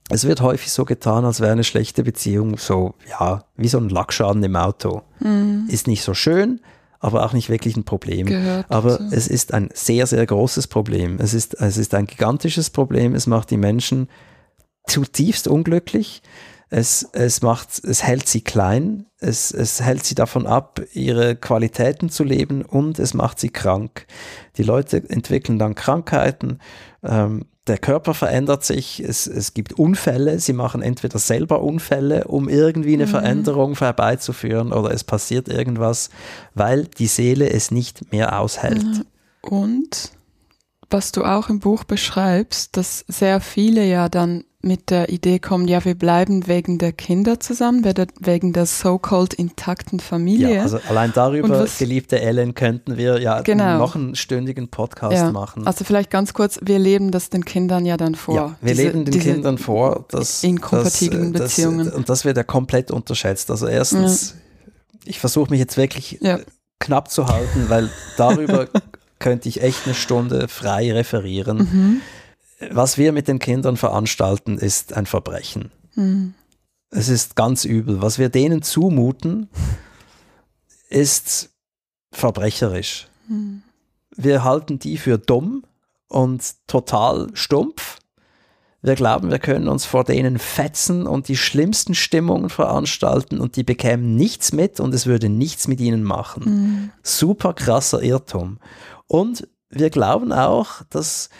es 0.08 0.24
wird 0.24 0.40
häufig 0.40 0.72
so 0.72 0.84
getan, 0.84 1.24
als 1.24 1.40
wäre 1.40 1.52
eine 1.52 1.62
schlechte 1.62 2.02
Beziehung 2.02 2.58
so, 2.58 2.94
ja, 3.08 3.44
wie 3.56 3.68
so 3.68 3.78
ein 3.78 3.88
Lackschaden 3.88 4.42
im 4.42 4.56
Auto. 4.56 5.02
Mhm. 5.20 5.66
Ist 5.68 5.86
nicht 5.86 6.02
so 6.02 6.14
schön, 6.14 6.60
aber 7.00 7.24
auch 7.24 7.32
nicht 7.32 7.48
wirklich 7.48 7.76
ein 7.76 7.84
Problem. 7.84 8.26
Gehört 8.26 8.66
Aber 8.68 8.90
dazu. 8.90 9.08
es 9.10 9.26
ist 9.26 9.52
ein 9.54 9.70
sehr, 9.72 10.06
sehr 10.06 10.24
großes 10.24 10.68
Problem. 10.68 11.16
Es 11.18 11.34
ist, 11.34 11.54
es 11.54 11.78
ist 11.78 11.94
ein 11.94 12.06
gigantisches 12.06 12.70
Problem. 12.70 13.14
Es 13.14 13.26
macht 13.26 13.50
die 13.50 13.56
Menschen 13.56 14.08
zutiefst 14.86 15.48
unglücklich. 15.48 16.22
Es, 16.68 17.08
es, 17.12 17.42
macht, 17.42 17.82
es 17.82 18.04
hält 18.04 18.28
sie 18.28 18.42
klein. 18.42 19.06
Es, 19.18 19.50
es 19.50 19.80
hält 19.80 20.04
sie 20.04 20.14
davon 20.14 20.46
ab, 20.46 20.80
ihre 20.92 21.36
Qualitäten 21.36 22.10
zu 22.10 22.22
leben 22.22 22.62
und 22.62 22.98
es 22.98 23.14
macht 23.14 23.40
sie 23.40 23.50
krank. 23.50 24.06
Die 24.56 24.62
Leute 24.62 25.02
entwickeln 25.08 25.58
dann 25.58 25.74
Krankheiten. 25.74 26.58
Ähm, 27.02 27.46
der 27.70 27.78
Körper 27.78 28.14
verändert 28.14 28.64
sich, 28.64 28.98
es, 29.00 29.28
es 29.28 29.54
gibt 29.54 29.74
Unfälle, 29.74 30.40
sie 30.40 30.52
machen 30.52 30.82
entweder 30.82 31.20
selber 31.20 31.62
Unfälle, 31.62 32.24
um 32.24 32.48
irgendwie 32.48 32.94
eine 32.94 33.06
Mhm. 33.06 33.10
Veränderung 33.10 33.78
herbeizuführen 33.78 34.72
oder 34.72 34.90
es 34.90 35.04
passiert 35.04 35.48
irgendwas, 35.48 36.10
weil 36.54 36.86
die 36.86 37.06
Seele 37.06 37.48
es 37.48 37.70
nicht 37.70 38.10
mehr 38.10 38.38
aushält. 38.40 38.84
Und 39.40 40.10
was 40.90 41.12
du 41.12 41.24
auch 41.24 41.48
im 41.48 41.60
Buch 41.60 41.84
beschreibst, 41.84 42.76
dass 42.76 43.04
sehr 43.06 43.40
viele 43.40 43.84
ja 43.86 44.08
dann 44.08 44.42
mit 44.62 44.90
der 44.90 45.08
Idee 45.08 45.38
kommen, 45.38 45.66
ja, 45.68 45.82
wir 45.86 45.94
bleiben 45.94 46.46
wegen 46.46 46.76
der 46.78 46.92
Kinder 46.92 47.40
zusammen, 47.40 47.82
wegen 48.20 48.52
der 48.52 48.66
so-called 48.66 49.32
intakten 49.32 50.00
Familie. 50.00 50.56
Ja, 50.56 50.62
also 50.62 50.78
allein 50.88 51.12
darüber, 51.14 51.48
was- 51.60 51.78
geliebte 51.78 52.20
Ellen, 52.20 52.52
könnten 52.54 52.98
wir 52.98 53.20
ja 53.22 53.40
Genau. 53.40 53.78
noch 53.78 53.94
einen 53.96 54.14
stündigen 54.14 54.68
Podcast 54.68 55.16
Ja, 55.16 55.32
machen. 55.32 55.66
Also 55.66 55.84
vielleicht 55.84 56.10
ganz 56.10 56.34
kurz, 56.34 56.58
wir 56.62 56.78
leben 56.78 57.10
das 57.10 57.30
den 57.30 57.44
Kindern 57.46 57.86
ja 57.86 57.96
dann 57.96 58.14
vor. 58.14 58.34
ja, 58.34 58.56
wir 58.60 58.74
Diese- 58.74 58.82
leben 58.88 59.04
den 59.06 59.18
Kindern 59.18 59.56
vor, 59.56 60.04
dass 60.10 60.44
inkompatiblen 60.44 61.32
dass, 61.32 61.40
äh, 61.40 61.44
Beziehungen. 61.44 61.86
Das, 61.86 61.94
und 61.94 62.08
das 62.10 62.24
wird 62.26 62.36
ja 62.36 62.42
komplett 62.42 62.90
unterschätzt. 62.90 63.50
Also 63.50 63.66
erstens, 63.66 64.34
ich 65.06 65.18
versuche 65.20 65.50
mich 65.50 65.60
jetzt 65.60 65.78
wirklich 65.78 66.18
Ja. 66.20 66.36
äh, 66.36 66.44
knapp 66.80 67.10
zu 67.10 67.28
halten, 67.28 67.64
weil 67.68 67.88
darüber 68.18 68.66
könnte 69.18 69.48
ich 69.48 69.62
echt 69.62 69.86
eine 69.86 69.94
Stunde 69.94 70.48
frei 70.48 70.92
referieren. 70.92 71.56
Mhm. 71.58 72.00
Was 72.68 72.98
wir 72.98 73.12
mit 73.12 73.26
den 73.26 73.38
Kindern 73.38 73.76
veranstalten, 73.76 74.58
ist 74.58 74.92
ein 74.92 75.06
Verbrechen. 75.06 75.70
Mhm. 75.94 76.34
Es 76.90 77.08
ist 77.08 77.36
ganz 77.36 77.64
übel. 77.64 78.02
Was 78.02 78.18
wir 78.18 78.28
denen 78.28 78.62
zumuten, 78.62 79.48
ist 80.88 81.50
verbrecherisch. 82.12 83.08
Mhm. 83.28 83.62
Wir 84.16 84.44
halten 84.44 84.78
die 84.78 84.98
für 84.98 85.18
dumm 85.18 85.64
und 86.08 86.42
total 86.66 87.28
stumpf. 87.32 87.98
Wir 88.82 88.94
glauben, 88.94 89.30
wir 89.30 89.38
können 89.38 89.68
uns 89.68 89.84
vor 89.84 90.04
denen 90.04 90.38
fetzen 90.38 91.06
und 91.06 91.28
die 91.28 91.36
schlimmsten 91.36 91.94
Stimmungen 91.94 92.48
veranstalten 92.48 93.38
und 93.38 93.56
die 93.56 93.62
bekämen 93.62 94.16
nichts 94.16 94.52
mit 94.52 94.80
und 94.80 94.94
es 94.94 95.06
würde 95.06 95.28
nichts 95.28 95.68
mit 95.68 95.80
ihnen 95.80 96.02
machen. 96.02 96.44
Mhm. 96.44 96.90
Super 97.02 97.52
krasser 97.52 98.02
Irrtum. 98.02 98.58
Und 99.06 99.48
wir 99.68 99.90
glauben 99.90 100.32
auch, 100.32 100.82
dass 100.88 101.30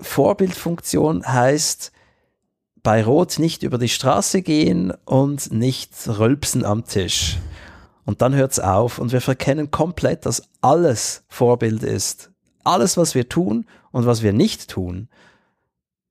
Vorbildfunktion 0.00 1.26
heißt, 1.26 1.92
bei 2.82 3.02
Rot 3.02 3.38
nicht 3.38 3.62
über 3.62 3.78
die 3.78 3.88
Straße 3.88 4.42
gehen 4.42 4.92
und 5.04 5.52
nicht 5.52 5.90
rülpsen 6.06 6.64
am 6.64 6.84
Tisch. 6.84 7.38
Und 8.04 8.20
dann 8.20 8.34
hört's 8.34 8.60
auf 8.60 8.98
und 8.98 9.12
wir 9.12 9.22
verkennen 9.22 9.70
komplett, 9.70 10.26
dass 10.26 10.42
alles 10.60 11.24
Vorbild 11.28 11.82
ist. 11.82 12.30
Alles, 12.62 12.96
was 12.96 13.14
wir 13.14 13.28
tun 13.28 13.64
und 13.92 14.04
was 14.04 14.22
wir 14.22 14.34
nicht 14.34 14.68
tun, 14.68 15.08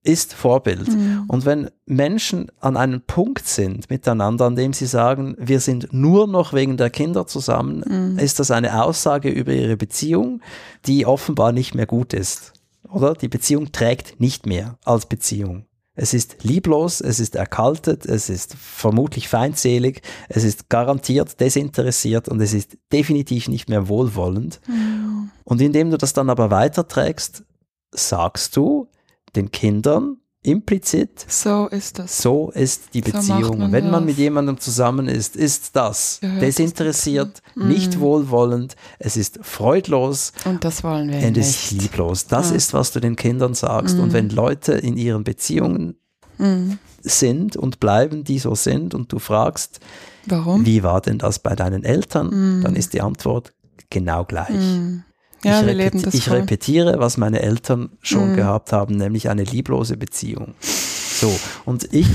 ist 0.03 0.33
Vorbild. 0.33 0.89
Mhm. 0.89 1.25
Und 1.27 1.45
wenn 1.45 1.69
Menschen 1.85 2.51
an 2.59 2.75
einem 2.75 3.01
Punkt 3.01 3.47
sind 3.47 3.89
miteinander, 3.89 4.45
an 4.45 4.55
dem 4.55 4.73
sie 4.73 4.85
sagen, 4.85 5.35
wir 5.39 5.59
sind 5.59 5.93
nur 5.93 6.27
noch 6.27 6.51
wegen 6.53 6.75
der 6.77 6.89
Kinder 6.89 7.25
zusammen, 7.25 7.83
Mhm. 7.87 8.19
ist 8.19 8.39
das 8.39 8.51
eine 8.51 8.83
Aussage 8.83 9.29
über 9.29 9.53
ihre 9.53 9.77
Beziehung, 9.77 10.41
die 10.85 11.05
offenbar 11.05 11.51
nicht 11.51 11.73
mehr 11.73 11.85
gut 11.85 12.13
ist. 12.13 12.53
Oder? 12.93 13.13
Die 13.13 13.27
Beziehung 13.27 13.71
trägt 13.71 14.19
nicht 14.19 14.45
mehr 14.45 14.77
als 14.85 15.05
Beziehung. 15.05 15.65
Es 15.95 16.13
ist 16.13 16.43
lieblos, 16.43 17.01
es 17.01 17.19
ist 17.19 17.35
erkaltet, 17.35 18.05
es 18.05 18.29
ist 18.29 18.55
vermutlich 18.55 19.27
feindselig, 19.27 20.01
es 20.27 20.43
ist 20.43 20.69
garantiert 20.69 21.39
desinteressiert 21.39 22.29
und 22.29 22.41
es 22.41 22.53
ist 22.53 22.77
definitiv 22.91 23.47
nicht 23.47 23.69
mehr 23.69 23.87
wohlwollend. 23.87 24.59
Mhm. 24.67 25.29
Und 25.43 25.61
indem 25.61 25.91
du 25.91 25.97
das 25.97 26.13
dann 26.13 26.31
aber 26.31 26.49
weiterträgst, 26.49 27.43
sagst 27.91 28.55
du 28.55 28.87
den 29.35 29.51
Kindern 29.51 30.17
implizit, 30.43 31.25
So 31.27 31.67
ist 31.67 31.99
das. 31.99 32.21
so 32.21 32.51
ist 32.51 32.93
die 32.93 33.01
So 33.01 33.11
Beziehung. 33.11 33.57
man 33.59 33.71
Wenn 33.71 33.85
man 33.89 34.01
das. 34.01 34.05
mit 34.05 34.17
jemandem 34.17 34.59
zusammen 34.59 35.07
ist, 35.07 35.35
ist 35.35 35.75
das 35.75 36.19
Gehört 36.21 36.41
desinteressiert, 36.41 37.33
das 37.37 37.41
dazu? 37.55 37.67
nicht 37.67 37.95
Mhm. 37.95 37.99
wohlwollend, 38.01 38.75
es 38.99 39.17
ist 39.17 39.39
freudlos 39.41 40.33
Und 40.45 40.63
das 40.63 40.83
wollen 40.83 41.09
wir 41.09 41.25
und 41.27 41.37
es 41.37 41.49
ist 41.49 41.71
nicht. 41.71 41.81
lieblos. 41.83 42.27
Das 42.27 42.49
Ja. 42.51 42.55
ist, 42.57 42.73
was 42.73 42.91
du 42.91 42.99
den 42.99 43.15
Kindern 43.15 43.53
sagst. 43.53 43.97
Und 43.97 44.09
Mhm. 44.09 44.13
wenn 44.13 44.29
Leute 44.29 44.73
in 44.73 44.97
ihren 44.97 45.23
Beziehungen 45.23 45.95
Mhm. 46.37 46.77
sind 47.01 47.55
und 47.55 47.79
bleiben, 47.79 48.23
die 48.23 48.39
so 48.39 48.55
sind, 48.55 48.93
und 48.93 49.11
du 49.11 49.19
fragst, 49.19 49.79
Warum? 50.25 50.65
wie 50.65 50.83
war 50.83 51.01
denn 51.01 51.17
das 51.19 51.39
bei 51.39 51.55
deinen 51.55 51.83
Eltern, 51.83 52.57
Mhm. 52.59 52.63
dann 52.63 52.75
ist 52.75 52.93
die 52.93 53.01
Antwort 53.01 53.53
genau 53.89 54.25
gleich. 54.25 54.49
Ja, 55.43 55.61
ich 55.61 55.67
repeti- 55.67 56.13
ich 56.13 56.29
repetiere, 56.31 56.99
was 56.99 57.17
meine 57.17 57.41
Eltern 57.41 57.91
schon 58.01 58.31
Mhm. 58.31 58.35
gehabt 58.35 58.71
haben, 58.71 58.95
nämlich 58.97 59.29
eine 59.29 59.43
lieblose 59.43 59.97
Beziehung. 59.97 60.55
So, 60.61 61.37
und 61.65 61.93
ich 61.93 62.07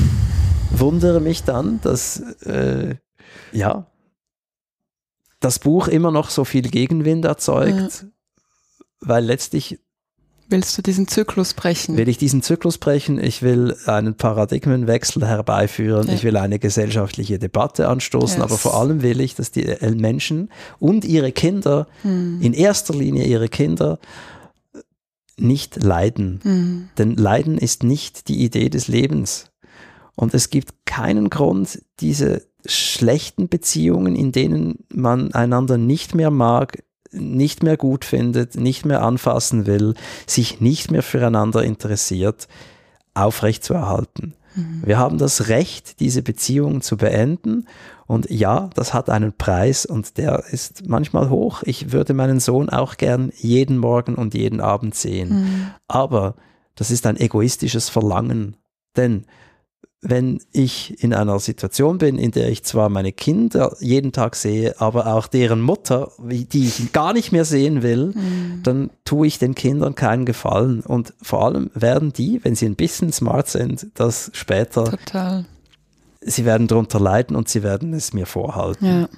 wundere 0.70 1.20
mich 1.20 1.45
dann, 1.45 1.81
dass, 1.83 2.20
äh, 2.43 2.97
ja, 3.53 3.87
das 5.41 5.59
Buch 5.59 5.89
immer 5.89 6.11
noch 6.11 6.31
so 6.31 6.45
viel 6.45 6.62
Gegenwind 6.62 7.24
erzeugt, 7.24 8.07
weil 9.01 9.24
letztlich 9.24 9.79
Willst 10.51 10.78
du 10.78 10.82
diesen 10.82 11.07
Zyklus 11.09 11.53
brechen? 11.55 11.96
will 11.99 12.09
ich 12.09 12.16
diesen 12.18 12.40
Zyklus 12.42 12.78
brechen, 12.78 13.22
ich 13.22 13.42
will 13.42 13.76
einen 13.86 14.14
Paradigmenwechsel 14.14 15.26
herbeiführen, 15.26 16.09
Ja. 16.09 16.14
ich 16.14 16.24
will 16.24 16.36
eine 16.38 16.59
gesellschaftliche 16.59 17.38
Debatte 17.38 17.88
anstoßen, 17.88 18.38
Yes. 18.38 18.44
aber 18.44 18.57
vor 18.59 18.74
allem 18.80 19.03
will 19.03 19.20
ich, 19.20 19.34
dass 19.34 19.51
die 19.51 19.66
Menschen 19.94 20.49
und 20.78 21.05
ihre 21.05 21.32
Kinder, 21.32 21.86
Mhm. 22.03 22.38
in 22.40 22.55
erster 22.55 22.94
Linie 22.94 23.24
ihre 23.26 23.49
Kinder, 23.49 23.99
nicht 25.36 25.82
leiden. 25.82 26.40
Mhm. 26.42 26.88
Denn 26.99 27.14
Leiden 27.14 27.59
ist 27.59 27.82
nicht 27.84 28.28
die 28.28 28.42
Idee 28.42 28.70
des 28.70 28.88
Lebens. 28.88 29.51
Und 30.16 30.34
es 30.34 30.51
gibt 30.51 30.84
keinen 30.86 31.30
Grund, 31.30 31.80
diese 32.01 32.42
schlechten 32.66 33.49
Beziehungen, 33.49 34.16
in 34.16 34.32
denen 34.32 34.84
man 34.92 35.32
einander 35.32 35.78
nicht 35.78 36.14
mehr 36.16 36.30
mag, 36.32 36.82
nicht 37.12 37.62
mehr 37.62 37.76
gut 37.76 38.04
findet, 38.04 38.56
nicht 38.56 38.84
mehr 38.84 39.02
anfassen 39.02 39.66
will, 39.66 39.94
sich 40.26 40.61
nicht 40.61 40.90
mehr 40.90 41.02
füreinander 41.02 41.62
interessiert, 41.62 42.48
aufrechtzuerhalten. 43.14 44.34
Mhm. 44.54 44.82
Wir 44.84 44.98
haben 44.98 45.18
das 45.18 45.48
Recht, 45.48 46.00
diese 46.00 46.22
Beziehung 46.22 46.80
zu 46.80 46.96
beenden. 46.96 47.66
Und 48.06 48.30
ja, 48.30 48.70
das 48.74 48.94
hat 48.94 49.11
einen 49.11 49.32
Preis 49.34 49.84
und 49.84 50.16
der 50.16 50.44
ist 50.50 50.88
manchmal 50.88 51.28
hoch. 51.30 51.62
Ich 51.64 51.92
würde 51.92 52.14
meinen 52.14 52.40
Sohn 52.40 52.70
auch 52.70 52.96
gern 52.96 53.30
jeden 53.36 53.78
Morgen 53.78 54.14
und 54.14 54.34
jeden 54.34 54.61
Abend 54.61 54.94
sehen. 54.94 55.28
Mhm. 55.28 55.66
Aber 55.88 56.34
das 56.74 56.90
ist 56.90 57.06
ein 57.06 57.18
egoistisches 57.18 57.88
Verlangen. 57.88 58.56
Denn 58.96 59.26
wenn 60.01 60.40
ich 60.53 61.03
in 61.03 61.12
einer 61.12 61.38
Situation 61.40 61.99
bin, 61.99 62.18
in 62.18 62.30
der 62.30 62.51
ich 62.51 62.62
zwar 62.62 62.88
meine 62.88 63.12
Kinder 63.12 63.76
jeden 63.80 64.12
Tag 64.12 64.36
sehe, 64.36 64.80
aber 64.80 65.09
auch 65.09 65.26
deren 65.26 65.61
Mutter, 65.61 66.12
die 66.18 66.66
ich 66.66 66.92
gar 66.92 67.12
nicht 67.12 67.32
mehr 67.32 67.44
sehen 67.44 67.82
will, 67.82 68.12
mhm. 68.14 68.61
dann 68.62 68.90
tue 69.05 69.26
ich 69.26 69.38
den 69.38 69.57
Kindern 69.57 69.96
keinen 69.96 70.24
Gefallen. 70.24 70.80
Und 70.80 71.14
vor 71.20 71.44
allem 71.44 71.70
werden 71.74 72.12
die, 72.12 72.40
wenn 72.44 72.55
sie 72.55 72.66
ein 72.66 72.76
bisschen 72.76 73.12
smart 73.12 73.49
sind, 73.49 73.88
das 73.94 74.30
später. 74.34 74.84
Total. 74.84 75.46
Sie 76.20 76.44
werden 76.44 76.68
darunter 76.68 77.01
leiden 77.01 77.34
und 77.34 77.49
sie 77.49 77.62
werden 77.64 77.92
es 77.92 78.12
mir 78.12 78.26
vorhalten. 78.26 78.86
Ja. 78.86 79.09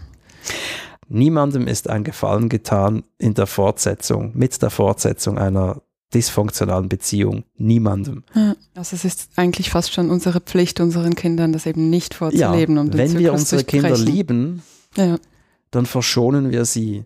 Niemandem 1.09 1.67
ist 1.67 1.91
ein 1.91 2.05
Gefallen 2.05 2.49
getan 2.49 3.03
in 3.19 3.35
der 3.35 3.47
Fortsetzung, 3.47 4.31
mit 4.35 4.63
der 4.63 4.71
Fortsetzung 4.71 5.39
einer 5.39 5.83
dysfunktionalen 6.15 6.89
Beziehung. 6.89 7.45
Niemandem. 7.57 8.25
Ja, 8.35 8.55
also 8.75 8.97
es 8.97 9.05
ist 9.05 9.31
eigentlich 9.37 9.71
fast 9.71 9.93
schon 9.93 10.11
unsere 10.11 10.41
Pflicht, 10.41 10.81
unseren 10.81 11.15
Kindern 11.15 11.53
das 11.53 11.67
eben 11.67 11.91
nicht 11.91 12.15
vorzuleben. 12.15 12.77
Ja, 12.77 12.83
um 12.83 12.93
wenn 12.93 13.19
wir 13.19 13.33
unsere 13.33 13.65
Kinder 13.65 13.97
lieben, 13.97 14.63
ja. 14.97 15.19
dann 15.71 15.87
verschonen 15.87 16.51
wir 16.51 16.65
sie 16.65 17.05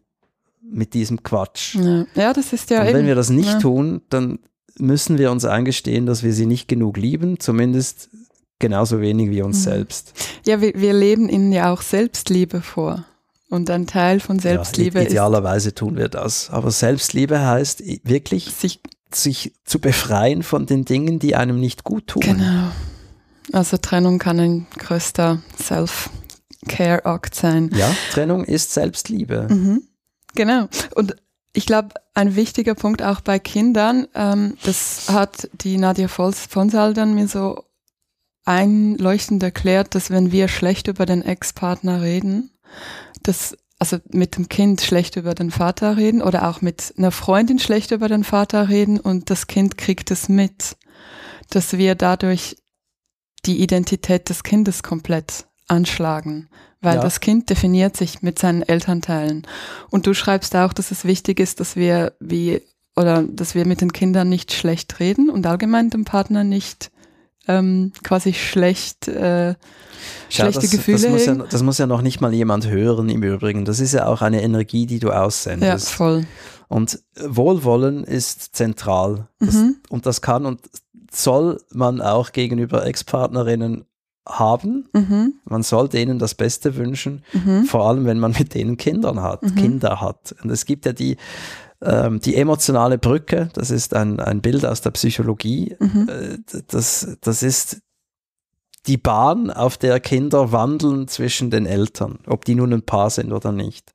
mit 0.63 0.95
diesem 0.95 1.23
Quatsch. 1.23 1.75
Ja, 1.77 2.07
ja 2.15 2.33
das 2.33 2.53
ist 2.53 2.71
ja 2.71 2.81
Und 2.81 2.89
eben, 2.89 2.99
wenn 2.99 3.07
wir 3.07 3.15
das 3.15 3.31
nicht 3.31 3.61
tun, 3.61 4.01
dann 4.09 4.39
müssen 4.79 5.19
wir 5.19 5.31
uns 5.31 5.45
eingestehen, 5.45 6.07
dass 6.07 6.23
wir 6.23 6.33
sie 6.33 6.47
nicht 6.47 6.67
genug 6.69 6.97
lieben, 6.97 7.39
zumindest 7.39 8.11
genauso 8.59 9.01
wenig 9.01 9.31
wie 9.31 9.43
uns 9.43 9.59
mhm. 9.59 9.63
selbst. 9.63 10.13
Ja, 10.47 10.61
wir, 10.61 10.73
wir 10.75 10.93
leben 10.93 11.29
ihnen 11.29 11.53
ja 11.53 11.73
auch 11.73 11.83
Selbstliebe 11.83 12.61
vor. 12.61 13.05
Und 13.55 13.71
ein 13.71 13.87
Teil 13.87 14.19
von 14.19 14.41
Selbstliebe 14.41 14.99
ja, 14.99 15.05
idealerweise 15.05 15.69
ist, 15.69 15.79
tun 15.79 15.97
wir 15.97 16.09
das. 16.09 16.51
Aber 16.51 16.73
Selbstliebe 16.73 17.41
heißt 17.41 17.85
wirklich 18.03 18.51
sich, 18.51 18.81
sich 19.13 19.53
zu 19.65 19.79
befreien 19.79 20.43
von 20.43 20.67
den 20.67 20.85
Dingen, 20.85 21.21
die 21.21 21.37
einem 21.37 21.61
nicht 21.61 21.85
gut 21.85 22.09
tun. 22.09 22.23
Genau. 22.23 22.73
Also 23.53 23.77
Trennung 23.77 24.19
kann 24.19 24.41
ein 24.41 24.67
größter 24.77 25.41
Self-Care-Akt 25.63 27.37
sein. 27.37 27.71
Ja, 27.77 27.95
Trennung 28.11 28.43
ist 28.45 28.75
Selbstliebe. 28.75 29.47
Mhm. 29.49 29.83
Genau. 30.35 30.67
Und 30.97 31.15
ich 31.53 31.67
glaube, 31.67 31.91
ein 32.13 32.35
wichtiger 32.35 32.75
Punkt 32.75 33.05
auch 33.05 33.21
bei 33.21 33.39
Kindern, 33.39 34.09
ähm, 34.17 34.57
das 34.65 35.11
hat 35.11 35.49
die 35.53 35.79
Nadia 35.79 36.09
Fonsal 36.09 36.93
dann 36.93 37.15
mir 37.15 37.29
so 37.29 37.63
einleuchtend 38.45 39.45
erklärt, 39.45 39.95
dass 39.95 40.11
wenn 40.11 40.33
wir 40.33 40.49
schlecht 40.49 40.89
über 40.89 41.07
den 41.07 41.23
Ex-Partner 41.23 42.03
reden, 42.03 42.51
das, 43.25 43.57
also 43.79 43.99
mit 44.11 44.37
dem 44.37 44.49
Kind 44.49 44.81
schlecht 44.81 45.17
über 45.17 45.35
den 45.35 45.51
Vater 45.51 45.97
reden 45.97 46.23
oder 46.23 46.49
auch 46.49 46.61
mit 46.61 46.95
einer 46.97 47.11
Freundin 47.11 47.59
schlecht 47.59 47.91
über 47.91 48.09
den 48.09 48.25
Vater 48.25 48.69
reden 48.69 49.01
und 49.01 49.31
das 49.31 49.47
Kind 49.47 49.77
kriegt 49.77 50.11
es 50.11 50.29
mit, 50.29 50.77
dass 51.51 51.77
wir 51.77 51.95
dadurch 51.95 52.57
die 53.47 53.63
Identität 53.63 54.29
des 54.29 54.43
Kindes 54.43 54.83
komplett 54.83 55.47
anschlagen, 55.67 56.49
weil 56.81 56.97
ja. 56.97 57.03
das 57.03 57.21
Kind 57.21 57.51
definiert 57.51 57.97
sich 57.97 58.23
mit 58.23 58.39
seinen 58.39 58.63
Elternteilen. 58.63 59.47
Und 59.91 60.07
du 60.07 60.15
schreibst 60.15 60.55
auch, 60.57 60.73
dass 60.73 60.91
es 60.91 61.05
wichtig 61.05 61.41
ist, 61.41 61.61
dass 61.61 61.77
wir 61.77 62.15
wie 62.21 62.63
oder 62.97 63.23
dass 63.23 63.55
wir 63.55 63.67
mit 63.67 63.81
den 63.81 63.93
Kindern 63.93 64.29
nicht 64.29 64.53
schlecht 64.53 65.01
reden 65.01 65.29
und 65.29 65.47
allgemein 65.47 65.91
dem 65.91 66.05
Partner 66.05 66.45
nicht 66.45 66.93
ähm, 67.49 67.93
quasi 68.03 68.33
schlecht, 68.33 69.09
äh, 69.09 69.55
schlechte 70.29 70.61
das, 70.61 70.71
Gefühle 70.71 70.99
das 70.99 71.11
muss, 71.11 71.27
ja, 71.27 71.35
das 71.35 71.63
muss 71.63 71.79
ja 71.79 71.87
noch 71.87 72.03
nicht 72.03 72.21
mal 72.21 72.33
jemand 72.33 72.69
hören 72.69 73.09
im 73.09 73.23
Übrigen. 73.23 73.65
Das 73.65 73.81
ist 73.81 73.93
ja 73.93 74.07
auch 74.07 74.23
eine 74.23 74.43
Energie, 74.43 74.87
die 74.87 74.99
du 74.99 75.11
aussendest. 75.11 75.91
Ja, 75.91 75.97
voll. 75.97 76.27
Und 76.69 77.01
Wohlwollen 77.17 78.05
ist 78.05 78.57
zentral. 78.57 79.29
Das, 79.39 79.55
mhm. 79.55 79.77
Und 79.89 80.07
das 80.07 80.23
kann 80.23 80.47
und 80.47 80.61
soll 81.13 81.61
man 81.73 82.01
auch 82.01 82.33
gegenüber 82.33 82.87
Ex-Partnerinnen 82.87 83.85
haben. 84.27 84.89
Mhm. 84.93 85.35
Man 85.45 85.63
soll 85.63 85.89
denen 85.89 86.19
das 86.19 86.35
Beste 86.35 86.77
wünschen, 86.77 87.23
mhm. 87.33 87.65
vor 87.65 87.87
allem 87.87 88.07
wenn 88.07 88.19
man 88.19 88.33
mit 88.39 88.55
denen 88.55 88.77
Kindern 88.77 89.23
hat, 89.23 89.43
mhm. 89.43 89.55
Kinder 89.55 90.01
hat. 90.01 90.35
Und 90.43 90.51
es 90.51 90.65
gibt 90.65 90.87
ja 90.87 90.93
die 90.93 91.17
ähm, 91.85 92.21
die 92.21 92.37
emotionale 92.37 92.99
Brücke, 92.99 93.51
das 93.55 93.71
ist 93.71 93.95
ein, 93.95 94.21
ein 94.21 94.41
Bild 94.41 94.65
aus 94.65 94.81
der 94.81 94.91
Psychologie. 94.91 95.77
Mhm. 95.79 96.09
Äh, 96.09 96.39
das, 96.69 97.17
das 97.21 97.43
ist 97.43 97.81
die 98.87 98.97
Bahn, 98.97 99.51
auf 99.51 99.79
der 99.79 100.01
Kinder 100.01 100.53
wandeln 100.53 101.09
zwischen 101.09 101.51
den 101.51 101.67
Eltern, 101.67 102.19
ob 102.27 102.45
die 102.45 102.55
nun 102.55 102.73
ein 102.73 102.83
Paar 102.83 103.11
sind 103.11 103.33
oder 103.33 103.53
nicht. 103.53 103.93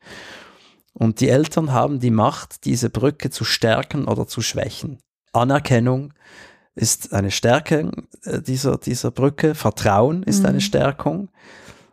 Und 0.94 1.20
die 1.20 1.30
Eltern 1.30 1.72
haben 1.72 2.00
die 2.00 2.12
Macht, 2.12 2.66
diese 2.66 2.90
Brücke 2.90 3.30
zu 3.30 3.46
stärken 3.46 4.06
oder 4.06 4.28
zu 4.28 4.42
schwächen. 4.42 5.00
Anerkennung 5.32 6.14
ist 6.76 7.14
eine 7.14 7.32
Stärke 7.32 7.92
äh, 8.24 8.42
dieser, 8.42 8.78
dieser 8.78 9.12
Brücke, 9.12 9.56
Vertrauen 9.56 10.24
ist 10.24 10.42
mhm. 10.42 10.48
eine 10.48 10.62
Stärkung 10.62 11.30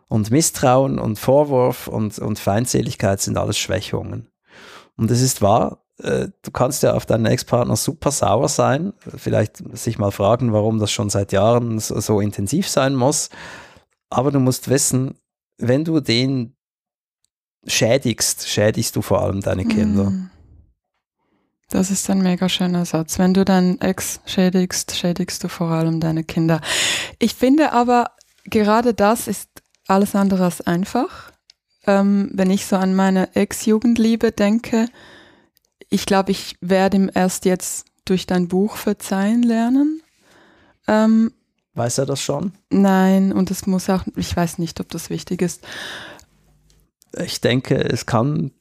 und 0.07 0.31
Misstrauen 0.31 0.99
und 0.99 1.19
Vorwurf 1.19 1.87
und, 1.87 2.17
und 2.19 2.39
Feindseligkeit 2.39 3.21
sind 3.21 3.37
alles 3.37 3.57
Schwächungen. 3.57 4.29
Und 4.95 5.11
es 5.11 5.21
ist 5.21 5.41
wahr, 5.41 5.83
äh, 5.99 6.29
du 6.41 6.51
kannst 6.51 6.83
ja 6.83 6.93
auf 6.93 7.05
deinen 7.05 7.25
Ex-Partner 7.25 7.75
super 7.75 8.11
sauer 8.11 8.49
sein, 8.49 8.93
vielleicht 8.99 9.57
sich 9.77 9.97
mal 9.97 10.11
fragen, 10.11 10.53
warum 10.53 10.79
das 10.79 10.91
schon 10.91 11.09
seit 11.09 11.31
Jahren 11.31 11.79
so, 11.79 11.99
so 11.99 12.21
intensiv 12.21 12.67
sein 12.67 12.95
muss. 12.95 13.29
Aber 14.09 14.31
du 14.31 14.39
musst 14.39 14.69
wissen, 14.69 15.15
wenn 15.57 15.83
du 15.83 15.99
den 15.99 16.55
schädigst, 17.65 18.47
schädigst 18.47 18.95
du 18.95 19.01
vor 19.01 19.21
allem 19.21 19.41
deine 19.41 19.65
Kinder. 19.65 20.11
Mm. 20.11 20.29
Das 21.69 21.91
ist 21.91 22.09
ein 22.09 22.21
mega 22.21 22.47
schöner 22.47 22.85
Satz. 22.85 23.19
Wenn 23.19 23.33
du 23.33 23.43
deinen 23.43 23.81
Ex 23.81 24.21
schädigst, 24.25 24.95
schädigst 24.95 25.43
du 25.43 25.49
vor 25.49 25.67
allem 25.67 25.99
deine 25.99 26.23
Kinder. 26.23 26.61
Ich 27.19 27.35
finde 27.35 27.73
aber, 27.73 28.11
gerade 28.45 28.93
das 28.93 29.27
ist 29.27 29.49
alles 29.85 30.15
andere 30.15 30.45
als 30.45 30.61
einfach. 30.61 31.33
Ähm, 31.85 32.29
wenn 32.33 32.51
ich 32.51 32.65
so 32.65 32.77
an 32.77 32.95
meine 32.95 33.35
Ex-Jugendliebe 33.35 34.31
denke, 34.31 34.87
ich 35.89 36.05
glaube, 36.05 36.31
ich 36.31 36.55
werde 36.61 36.97
ihm 36.97 37.11
erst 37.13 37.45
jetzt 37.45 37.85
durch 38.05 38.25
dein 38.25 38.47
Buch 38.47 38.75
verzeihen 38.75 39.43
lernen. 39.43 40.01
Ähm, 40.87 41.31
weiß 41.73 41.99
er 41.99 42.05
das 42.05 42.21
schon? 42.21 42.53
Nein, 42.69 43.33
und 43.33 43.51
es 43.51 43.67
muss 43.67 43.89
auch, 43.89 44.03
ich 44.15 44.35
weiß 44.35 44.57
nicht, 44.57 44.79
ob 44.79 44.89
das 44.89 45.09
wichtig 45.09 45.41
ist. 45.41 45.61
Ich 47.17 47.41
denke, 47.41 47.75
es 47.75 48.05
kann 48.05 48.51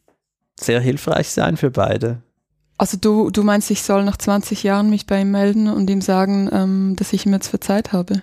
sehr 0.58 0.80
hilfreich 0.80 1.30
sein 1.30 1.56
für 1.56 1.70
beide. 1.70 2.22
Also 2.78 2.96
du, 2.98 3.30
du 3.30 3.42
meinst, 3.42 3.70
ich 3.70 3.82
soll 3.82 4.04
nach 4.04 4.18
20 4.18 4.62
Jahren 4.62 4.90
mich 4.90 5.06
bei 5.06 5.22
ihm 5.22 5.30
melden 5.30 5.68
und 5.68 5.88
ihm 5.88 6.02
sagen, 6.02 6.48
ähm, 6.52 6.94
dass 6.96 7.12
ich 7.12 7.24
ihm 7.24 7.32
jetzt 7.32 7.48
verzeiht 7.48 7.92
habe? 7.92 8.22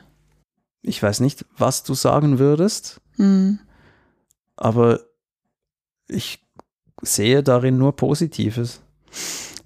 Ich 0.82 1.02
weiß 1.02 1.22
nicht, 1.22 1.46
was 1.58 1.84
du 1.84 1.94
sagen 1.94 2.40
würdest, 2.40 3.02
hm. 3.16 3.60
aber 4.56 5.00
ich 6.08 6.46
sehe 7.02 7.42
darin 7.42 7.78
nur 7.78 7.96
Positives. 7.96 8.83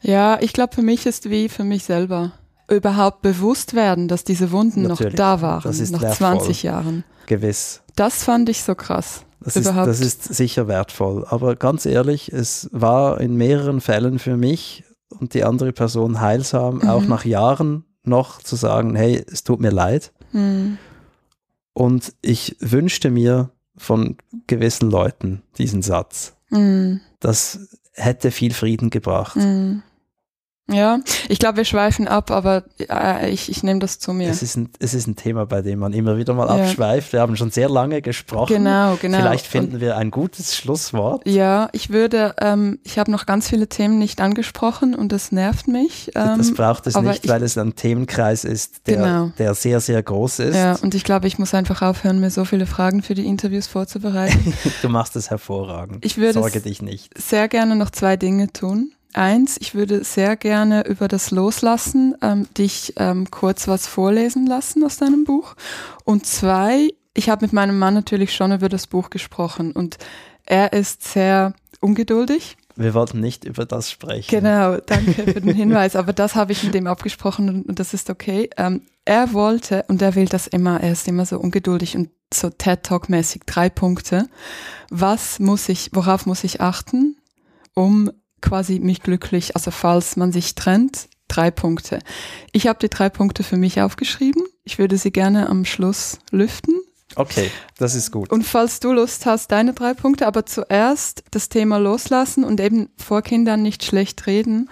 Ja, 0.01 0.37
ich 0.41 0.53
glaube, 0.53 0.75
für 0.75 0.81
mich 0.81 1.05
ist 1.05 1.29
wie 1.29 1.49
für 1.49 1.63
mich 1.63 1.83
selber 1.83 2.33
überhaupt 2.69 3.21
bewusst 3.21 3.73
werden, 3.73 4.07
dass 4.07 4.23
diese 4.23 4.51
Wunden 4.51 4.83
Natürlich. 4.83 5.13
noch 5.13 5.17
da 5.17 5.41
waren, 5.41 5.63
das 5.63 5.79
ist 5.79 5.91
nach 5.91 6.01
wertvoll. 6.01 6.39
20 6.39 6.63
Jahren. 6.63 7.03
Gewiss. 7.25 7.81
Das 7.95 8.23
fand 8.23 8.49
ich 8.49 8.63
so 8.63 8.75
krass. 8.75 9.23
Das 9.39 9.55
ist, 9.55 9.67
das 9.67 9.99
ist 9.99 10.23
sicher 10.23 10.67
wertvoll. 10.67 11.25
Aber 11.29 11.55
ganz 11.55 11.85
ehrlich, 11.85 12.31
es 12.33 12.69
war 12.71 13.21
in 13.21 13.35
mehreren 13.35 13.81
Fällen 13.81 14.19
für 14.19 14.35
mich 14.35 14.83
und 15.09 15.33
die 15.33 15.43
andere 15.43 15.71
Person 15.73 16.19
heilsam, 16.19 16.79
mhm. 16.79 16.89
auch 16.89 17.03
nach 17.03 17.23
Jahren 17.23 17.85
noch 18.03 18.41
zu 18.41 18.55
sagen, 18.55 18.95
hey, 18.95 19.23
es 19.31 19.43
tut 19.43 19.59
mir 19.59 19.71
leid. 19.71 20.11
Mhm. 20.31 20.77
Und 21.73 22.13
ich 22.21 22.57
wünschte 22.59 23.11
mir 23.11 23.51
von 23.75 24.17
gewissen 24.47 24.89
Leuten 24.89 25.43
diesen 25.57 25.81
Satz. 25.81 26.35
Mhm. 26.49 27.01
Das 27.19 27.59
hätte 27.97 28.31
viel 28.31 28.53
Frieden 28.53 28.89
gebracht. 28.89 29.35
Mhm. 29.35 29.83
Ja, 30.69 30.99
ich 31.29 31.39
glaube, 31.39 31.57
wir 31.57 31.65
schweifen 31.65 32.09
ab, 32.09 32.29
aber 32.29 32.63
äh, 32.77 33.29
ich, 33.29 33.49
ich 33.49 33.63
nehme 33.63 33.79
das 33.79 33.99
zu 33.99 34.11
mir. 34.11 34.29
Es 34.29 34.41
ist, 34.41 34.57
ein, 34.57 34.69
es 34.79 34.93
ist 34.93 35.07
ein 35.07 35.15
Thema, 35.15 35.45
bei 35.45 35.61
dem 35.61 35.79
man 35.79 35.93
immer 35.93 36.17
wieder 36.17 36.33
mal 36.33 36.47
ja. 36.47 36.63
abschweift. 36.63 37.13
Wir 37.13 37.21
haben 37.21 37.37
schon 37.37 37.51
sehr 37.51 37.69
lange 37.69 38.01
gesprochen. 38.01 38.53
Genau, 38.53 38.97
genau. 39.01 39.17
Vielleicht 39.19 39.47
finden 39.47 39.75
Und, 39.75 39.81
wir 39.81 39.95
ein 39.95 40.11
gutes 40.11 40.57
Schlusswort. 40.57 41.25
Ja, 41.25 41.69
ich 41.71 41.89
würde, 41.91 42.35
ähm, 42.41 42.79
ich 42.83 42.99
habe 42.99 43.09
noch 43.11 43.25
ganz 43.25 43.47
viele 43.47 43.67
Themen 43.67 43.97
nicht 43.97 44.19
angesprochen 44.19 44.93
und 44.93 45.13
das 45.13 45.31
nervt 45.31 45.69
mich. 45.69 46.11
Ähm, 46.15 46.37
das 46.37 46.53
braucht 46.53 46.85
es 46.85 46.97
nicht, 46.97 47.23
ich, 47.23 47.29
weil 47.29 47.43
es 47.43 47.57
ein 47.57 47.75
Themenkreis 47.75 48.43
ist, 48.43 48.87
der, 48.87 48.97
genau. 48.97 49.31
der 49.37 49.53
sehr, 49.53 49.79
sehr 49.79 50.03
groß 50.03 50.39
ist. 50.39 50.55
Ja, 50.55 50.75
und 50.81 50.93
ich 50.95 51.05
glaube, 51.05 51.27
ich 51.27 51.39
muss 51.39 51.53
einfach 51.53 51.81
aufhören, 51.81 52.19
mir 52.19 52.29
so 52.29 52.43
viele 52.43 52.65
Fragen 52.65 53.03
für 53.03 53.13
die 53.13 53.25
Interviews 53.25 53.67
vorzubereiten. 53.67 54.53
du 54.81 54.89
machst 54.89 55.15
es 55.15 55.29
hervorragend. 55.29 56.05
Ich 56.05 56.17
würde 56.17 56.33
Sorge 56.33 56.59
dich 56.59 56.81
nicht. 56.81 57.17
sehr 57.17 57.47
gerne 57.47 57.77
noch 57.77 57.89
zwei 57.89 58.17
Dinge 58.17 58.51
tun. 58.51 58.91
Eins, 59.17 59.57
ich 59.59 59.75
würde 59.75 60.03
sehr 60.03 60.35
gerne 60.35 60.85
über 60.87 61.07
das 61.07 61.31
Loslassen 61.31 62.15
ähm, 62.21 62.47
dich 62.57 62.93
ähm, 62.97 63.29
kurz 63.31 63.67
was 63.67 63.87
vorlesen 63.87 64.47
lassen 64.47 64.83
aus 64.83 64.97
deinem 64.97 65.23
Buch. 65.23 65.55
Und 66.05 66.25
zwei, 66.25 66.89
ich 67.13 67.29
habe 67.29 67.45
mit 67.45 67.53
meinem 67.53 67.79
Mann 67.79 67.93
natürlich 67.93 68.33
schon 68.33 68.51
über 68.51 68.69
das 68.69 68.87
Buch 68.87 69.09
gesprochen 69.09 69.71
und 69.71 69.97
er 70.45 70.73
ist 70.73 71.03
sehr 71.03 71.53
ungeduldig. 71.81 72.57
Wir 72.77 72.93
wollten 72.93 73.19
nicht 73.19 73.43
über 73.43 73.65
das 73.65 73.89
sprechen. 73.89 74.29
Genau, 74.29 74.77
danke 74.77 75.13
für 75.13 75.41
den 75.41 75.53
Hinweis. 75.55 75.95
Aber 75.95 76.13
das 76.13 76.35
habe 76.35 76.51
ich 76.51 76.63
mit 76.63 76.75
ihm 76.75 76.87
abgesprochen 76.87 77.63
und, 77.63 77.79
das 77.79 77.93
ist 77.93 78.09
okay. 78.09 78.49
Ähm, 78.55 78.83
er 79.03 79.33
wollte, 79.33 79.83
und 79.87 80.01
er 80.01 80.15
will 80.15 80.27
das 80.27 80.47
immer, 80.47 80.79
er 80.81 80.91
ist 80.91 81.07
immer 81.07 81.25
so 81.25 81.39
ungeduldig 81.39 81.97
und 81.97 82.09
so 82.31 82.49
TED 82.49 82.83
Talk-mäßig 82.83 83.43
drei 83.45 83.69
Punkte. 83.69 84.29
Was 84.89 85.39
muss 85.39 85.69
ich, 85.69 85.89
worauf 85.93 86.25
muss 86.25 86.43
ich 86.43 86.61
achten, 86.61 87.17
um 87.73 88.11
quasi 88.41 88.79
mich 88.79 89.01
glücklich, 89.01 89.55
also 89.55 89.71
falls 89.71 90.15
man 90.15 90.31
sich 90.31 90.55
trennt, 90.55 91.09
drei 91.27 91.51
Punkte. 91.51 91.99
Ich 92.51 92.67
habe 92.67 92.79
die 92.79 92.89
drei 92.89 93.09
Punkte 93.09 93.43
für 93.43 93.57
mich 93.57 93.81
aufgeschrieben. 93.81 94.43
Ich 94.63 94.79
würde 94.79 94.97
sie 94.97 95.11
gerne 95.11 95.49
am 95.49 95.65
Schluss 95.65 96.19
lüften. 96.31 96.75
Okay, 97.15 97.49
das 97.77 97.95
ist 97.95 98.11
gut. 98.11 98.31
Und 98.31 98.43
falls 98.43 98.79
du 98.79 98.91
Lust 98.91 99.25
hast, 99.25 99.51
deine 99.51 99.73
drei 99.73 99.93
Punkte, 99.93 100.27
aber 100.27 100.45
zuerst 100.45 101.23
das 101.31 101.49
Thema 101.49 101.77
loslassen 101.77 102.43
und 102.43 102.59
eben 102.59 102.89
vor 102.97 103.21
Kindern 103.21 103.61
nicht 103.61 103.83
schlecht 103.83 104.27
reden. 104.27 104.69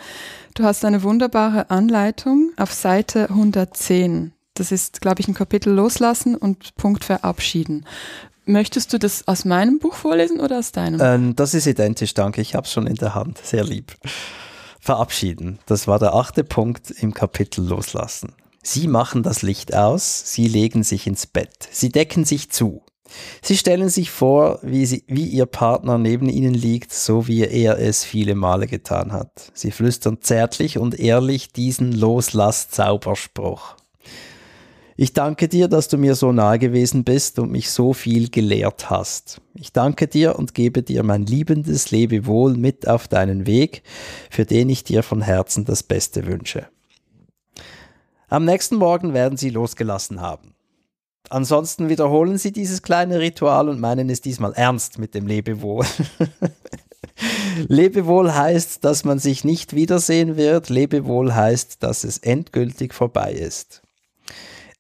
Du 0.53 0.63
hast 0.63 0.85
eine 0.85 1.03
wunderbare 1.03 1.69
Anleitung 1.69 2.51
auf 2.57 2.73
Seite 2.73 3.29
110. 3.29 4.33
Das 4.53 4.71
ist, 4.71 5.01
glaube 5.01 5.21
ich, 5.21 5.27
ein 5.27 5.33
Kapitel 5.33 5.73
loslassen 5.73 6.35
und 6.35 6.75
Punkt 6.75 7.03
verabschieden. 7.03 7.85
Möchtest 8.45 8.93
du 8.93 8.99
das 8.99 9.27
aus 9.27 9.45
meinem 9.45 9.79
Buch 9.79 9.95
vorlesen 9.95 10.39
oder 10.39 10.59
aus 10.59 10.71
deinem? 10.71 10.99
Ähm, 11.01 11.35
das 11.35 11.53
ist 11.53 11.65
identisch, 11.65 12.13
danke. 12.13 12.41
Ich 12.41 12.55
habe 12.55 12.65
es 12.65 12.71
schon 12.71 12.87
in 12.87 12.95
der 12.95 13.15
Hand. 13.15 13.39
Sehr 13.43 13.63
lieb. 13.63 13.95
Verabschieden. 14.79 15.59
Das 15.65 15.87
war 15.87 15.97
der 15.97 16.13
achte 16.13 16.43
Punkt 16.43 16.91
im 16.91 17.13
Kapitel 17.13 17.65
Loslassen. 17.65 18.33
Sie 18.61 18.87
machen 18.87 19.23
das 19.23 19.41
Licht 19.41 19.75
aus, 19.75 20.33
sie 20.33 20.47
legen 20.47 20.83
sich 20.83 21.05
ins 21.05 21.27
Bett, 21.27 21.69
sie 21.71 21.89
decken 21.89 22.25
sich 22.25 22.49
zu. 22.49 22.83
Sie 23.41 23.57
stellen 23.57 23.89
sich 23.89 24.09
vor, 24.09 24.59
wie, 24.63 24.85
sie, 24.85 25.03
wie 25.07 25.27
ihr 25.27 25.45
Partner 25.45 25.99
neben 25.99 26.29
ihnen 26.29 26.53
liegt, 26.55 26.91
so 26.91 27.27
wie 27.27 27.43
er 27.43 27.79
es 27.79 28.03
viele 28.03 28.33
Male 28.33 28.65
getan 28.67 29.11
hat. 29.11 29.51
Sie 29.53 29.71
flüstern 29.71 30.17
zärtlich 30.21 30.79
und 30.79 30.99
ehrlich 30.99 31.53
diesen 31.53 31.91
Loslass-Zauberspruch. 31.91 33.75
Ich 34.97 35.11
danke 35.11 35.49
dir, 35.49 35.67
dass 35.67 35.89
du 35.89 35.97
mir 35.97 36.15
so 36.15 36.31
nahe 36.31 36.57
gewesen 36.57 37.03
bist 37.03 37.37
und 37.37 37.51
mich 37.51 37.69
so 37.69 37.91
viel 37.91 38.29
gelehrt 38.29 38.89
hast. 38.89 39.41
Ich 39.53 39.73
danke 39.73 40.07
dir 40.07 40.39
und 40.39 40.53
gebe 40.53 40.83
dir 40.83 41.03
mein 41.03 41.25
liebendes 41.25 41.91
Lebewohl 41.91 42.55
mit 42.55 42.87
auf 42.87 43.09
deinen 43.09 43.45
Weg, 43.45 43.83
für 44.29 44.45
den 44.45 44.69
ich 44.69 44.85
dir 44.85 45.03
von 45.03 45.21
Herzen 45.21 45.65
das 45.65 45.83
Beste 45.83 46.25
wünsche. 46.27 46.67
Am 48.29 48.45
nächsten 48.45 48.77
Morgen 48.77 49.13
werden 49.13 49.37
sie 49.37 49.49
losgelassen 49.49 50.21
haben. 50.21 50.53
Ansonsten 51.29 51.89
wiederholen 51.89 52.37
sie 52.37 52.53
dieses 52.53 52.81
kleine 52.81 53.19
Ritual 53.19 53.67
und 53.67 53.81
meinen 53.81 54.09
es 54.09 54.21
diesmal 54.21 54.53
ernst 54.53 54.97
mit 54.97 55.13
dem 55.13 55.27
Lebewohl. 55.27 55.85
Lebewohl 57.67 58.33
heißt, 58.35 58.85
dass 58.85 59.03
man 59.03 59.19
sich 59.19 59.43
nicht 59.43 59.75
wiedersehen 59.75 60.37
wird. 60.37 60.69
Lebewohl 60.69 61.33
heißt, 61.33 61.83
dass 61.83 62.05
es 62.05 62.19
endgültig 62.19 62.93
vorbei 62.93 63.33
ist. 63.33 63.81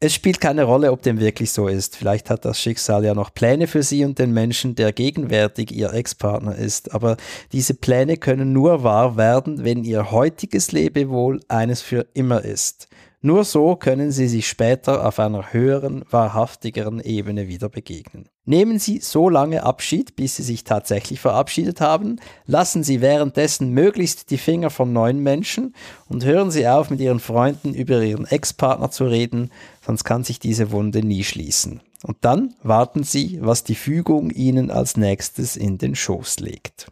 Es 0.05 0.13
spielt 0.13 0.39
keine 0.39 0.65
Rolle, 0.65 0.91
ob 0.91 1.01
dem 1.01 1.19
wirklich 1.19 1.51
so 1.51 1.67
ist. 1.67 1.97
Vielleicht 1.97 2.29
hat 2.29 2.45
das 2.45 2.61
Schicksal 2.61 3.03
ja 3.03 3.15
noch 3.15 3.33
Pläne 3.33 3.65
für 3.65 3.81
sie 3.81 4.05
und 4.05 4.19
den 4.19 4.33
Menschen, 4.33 4.75
der 4.75 4.93
gegenwärtig 4.93 5.71
ihr 5.71 5.91
Ex-Partner 5.91 6.55
ist. 6.55 6.93
Aber 6.93 7.17
diese 7.53 7.73
Pläne 7.73 8.17
können 8.17 8.53
nur 8.53 8.83
wahr 8.83 9.17
werden, 9.17 9.63
wenn 9.63 9.83
ihr 9.83 10.11
heutiges 10.11 10.71
Lebewohl 10.71 11.39
eines 11.47 11.81
für 11.81 12.05
immer 12.13 12.45
ist. 12.45 12.87
Nur 13.21 13.43
so 13.45 13.75
können 13.75 14.11
sie 14.11 14.27
sich 14.27 14.47
später 14.47 15.07
auf 15.07 15.17
einer 15.17 15.51
höheren, 15.51 16.05
wahrhaftigeren 16.11 16.99
Ebene 16.99 17.47
wieder 17.47 17.69
begegnen. 17.69 18.29
Nehmen 18.47 18.77
Sie 18.77 18.99
so 18.99 19.27
lange 19.27 19.63
Abschied, 19.63 20.15
bis 20.15 20.35
Sie 20.35 20.43
sich 20.43 20.63
tatsächlich 20.63 21.19
verabschiedet 21.19 21.81
haben, 21.81 22.17
lassen 22.45 22.83
Sie 22.83 23.01
währenddessen 23.01 23.71
möglichst 23.71 24.29
die 24.29 24.37
Finger 24.37 24.69
von 24.69 24.93
neuen 24.93 25.23
Menschen 25.23 25.73
und 26.07 26.23
hören 26.23 26.51
Sie 26.51 26.67
auf, 26.67 26.91
mit 26.91 26.99
Ihren 26.99 27.19
Freunden 27.19 27.73
über 27.73 28.03
Ihren 28.03 28.27
Ex-Partner 28.27 28.91
zu 28.91 29.05
reden, 29.05 29.49
sonst 29.85 30.03
kann 30.03 30.23
sich 30.23 30.39
diese 30.39 30.71
Wunde 30.71 31.03
nie 31.03 31.23
schließen. 31.23 31.81
Und 32.03 32.17
dann 32.21 32.53
warten 32.63 33.03
Sie, 33.03 33.39
was 33.41 33.63
die 33.63 33.75
Fügung 33.75 34.29
Ihnen 34.31 34.71
als 34.71 34.97
nächstes 34.97 35.55
in 35.55 35.77
den 35.77 35.95
Schoß 35.95 36.39
legt. 36.39 36.87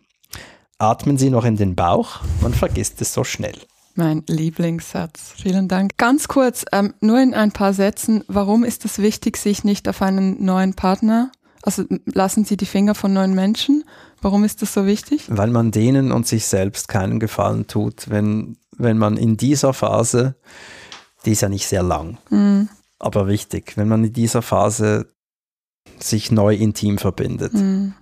Atmen 0.77 1.17
Sie 1.17 1.29
noch 1.29 1.45
in 1.45 1.55
den 1.55 1.75
Bauch, 1.75 2.21
man 2.41 2.53
vergisst 2.53 3.01
es 3.01 3.13
so 3.13 3.23
schnell. 3.23 3.57
Mein 3.95 4.23
Lieblingssatz. 4.27 5.33
Vielen 5.35 5.67
Dank. 5.67 5.97
Ganz 5.97 6.27
kurz, 6.27 6.65
ähm, 6.71 6.95
nur 6.99 7.21
in 7.21 7.35
ein 7.35 7.51
paar 7.51 7.73
Sätzen, 7.73 8.23
warum 8.27 8.63
ist 8.63 8.85
es 8.85 8.97
wichtig, 8.97 9.37
sich 9.37 9.63
nicht 9.63 9.87
auf 9.87 10.01
einen 10.01 10.43
neuen 10.43 10.73
Partner, 10.73 11.31
also 11.63 11.85
lassen 12.05 12.43
Sie 12.43 12.57
die 12.57 12.65
Finger 12.65 12.93
von 12.93 13.13
neuen 13.13 13.33
Menschen? 13.33 13.85
Warum 14.21 14.43
ist 14.43 14.61
das 14.61 14.73
so 14.73 14.85
wichtig? 14.85 15.25
Weil 15.29 15.49
man 15.49 15.71
denen 15.71 16.11
und 16.11 16.27
sich 16.27 16.45
selbst 16.45 16.89
keinen 16.89 17.19
Gefallen 17.19 17.67
tut, 17.67 18.09
wenn, 18.09 18.57
wenn 18.77 18.97
man 18.97 19.15
in 19.15 19.37
dieser 19.37 19.73
Phase, 19.73 20.35
die 21.25 21.31
ist 21.31 21.41
ja 21.41 21.49
nicht 21.49 21.67
sehr 21.67 21.83
lang, 21.83 22.17
mhm. 22.29 22.67
Aber 23.03 23.27
wichtig, 23.27 23.75
wenn 23.75 23.89
man 23.89 24.03
in 24.05 24.13
dieser 24.13 24.41
Phase 24.41 25.07
sich 25.99 26.31
neu 26.31 26.55
intim 26.55 26.97
verbindet. 26.97 27.53
Mhm. 27.53 27.93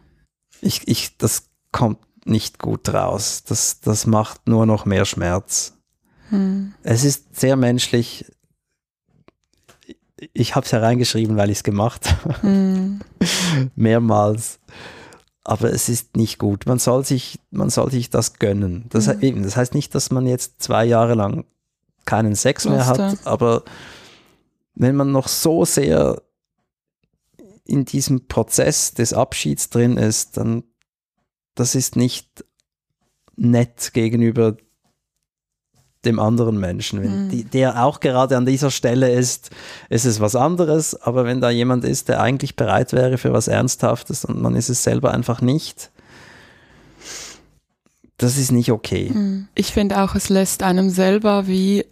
Ich, 0.61 0.87
ich, 0.87 1.17
das 1.17 1.49
kommt 1.71 1.97
nicht 2.23 2.59
gut 2.59 2.87
raus. 2.93 3.43
Das, 3.43 3.79
das 3.79 4.05
macht 4.05 4.47
nur 4.47 4.67
noch 4.67 4.85
mehr 4.85 5.05
Schmerz. 5.05 5.73
Hm. 6.29 6.75
Es 6.83 7.03
ist 7.03 7.39
sehr 7.39 7.55
menschlich. 7.55 8.25
Ich 10.33 10.55
habe 10.55 10.67
es 10.67 10.71
hereingeschrieben, 10.71 11.35
weil 11.35 11.49
ich 11.49 11.57
es 11.57 11.63
gemacht 11.63 12.15
habe. 12.23 12.41
Hm. 12.43 12.99
Mehrmals. 13.75 14.59
Aber 15.43 15.73
es 15.73 15.89
ist 15.89 16.15
nicht 16.15 16.37
gut. 16.37 16.67
Man 16.67 16.77
soll 16.77 17.03
sich, 17.03 17.39
man 17.49 17.71
soll 17.71 17.89
sich 17.89 18.11
das 18.11 18.35
gönnen. 18.37 18.85
Das, 18.89 19.07
hm. 19.07 19.21
eben, 19.21 19.43
das 19.43 19.57
heißt 19.57 19.73
nicht, 19.73 19.95
dass 19.95 20.11
man 20.11 20.27
jetzt 20.27 20.61
zwei 20.61 20.85
Jahre 20.85 21.15
lang 21.15 21.45
keinen 22.05 22.35
Sex 22.35 22.65
mehr 22.65 22.85
hat, 22.85 23.25
aber 23.25 23.63
wenn 24.73 24.95
man 24.95 25.11
noch 25.11 25.27
so 25.27 25.65
sehr 25.65 26.21
in 27.65 27.85
diesem 27.85 28.27
Prozess 28.27 28.93
des 28.93 29.13
Abschieds 29.13 29.69
drin 29.69 29.97
ist, 29.97 30.37
dann 30.37 30.63
das 31.55 31.75
ist 31.75 31.95
nicht 31.95 32.45
nett 33.35 33.91
gegenüber 33.93 34.57
dem 36.05 36.19
anderen 36.19 36.59
Menschen. 36.59 37.01
Wenn 37.01 37.25
mhm. 37.25 37.29
die, 37.29 37.43
der 37.43 37.83
auch 37.83 37.99
gerade 37.99 38.35
an 38.35 38.45
dieser 38.45 38.71
Stelle 38.71 39.11
ist, 39.11 39.51
ist 39.89 40.05
es 40.05 40.19
was 40.19 40.35
anderes, 40.35 40.95
aber 40.95 41.25
wenn 41.25 41.41
da 41.41 41.49
jemand 41.49 41.83
ist, 41.83 42.09
der 42.09 42.21
eigentlich 42.21 42.55
bereit 42.55 42.93
wäre 42.93 43.17
für 43.17 43.33
was 43.33 43.47
Ernsthaftes 43.47 44.25
und 44.25 44.41
man 44.41 44.55
ist 44.55 44.69
es 44.69 44.83
selber 44.83 45.11
einfach 45.11 45.41
nicht, 45.41 45.91
das 48.17 48.37
ist 48.37 48.51
nicht 48.51 48.71
okay. 48.71 49.11
Mhm. 49.13 49.47
Ich 49.55 49.73
finde 49.73 50.01
auch, 50.01 50.15
es 50.15 50.29
lässt 50.29 50.63
einem 50.63 50.89
selber 50.89 51.47
wie 51.47 51.85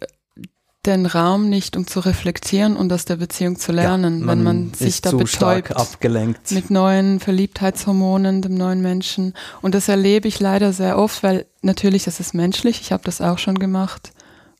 den 0.86 1.04
Raum 1.04 1.50
nicht, 1.50 1.76
um 1.76 1.86
zu 1.86 2.00
reflektieren 2.00 2.76
und 2.76 2.90
aus 2.92 3.04
der 3.04 3.16
Beziehung 3.16 3.58
zu 3.58 3.70
lernen, 3.70 4.20
ja, 4.20 4.26
man 4.26 4.38
wenn 4.38 4.44
man 4.44 4.74
sich 4.74 5.02
da 5.02 5.10
betäubt 5.10 5.76
abgelenkt. 5.76 6.52
mit 6.52 6.70
neuen 6.70 7.20
Verliebtheitshormonen, 7.20 8.40
dem 8.40 8.54
neuen 8.54 8.80
Menschen. 8.80 9.34
Und 9.60 9.74
das 9.74 9.88
erlebe 9.88 10.26
ich 10.26 10.40
leider 10.40 10.72
sehr 10.72 10.98
oft, 10.98 11.22
weil 11.22 11.46
natürlich 11.60 12.04
das 12.04 12.18
ist 12.18 12.32
menschlich, 12.32 12.80
ich 12.80 12.92
habe 12.92 13.04
das 13.04 13.20
auch 13.20 13.38
schon 13.38 13.58
gemacht. 13.58 14.12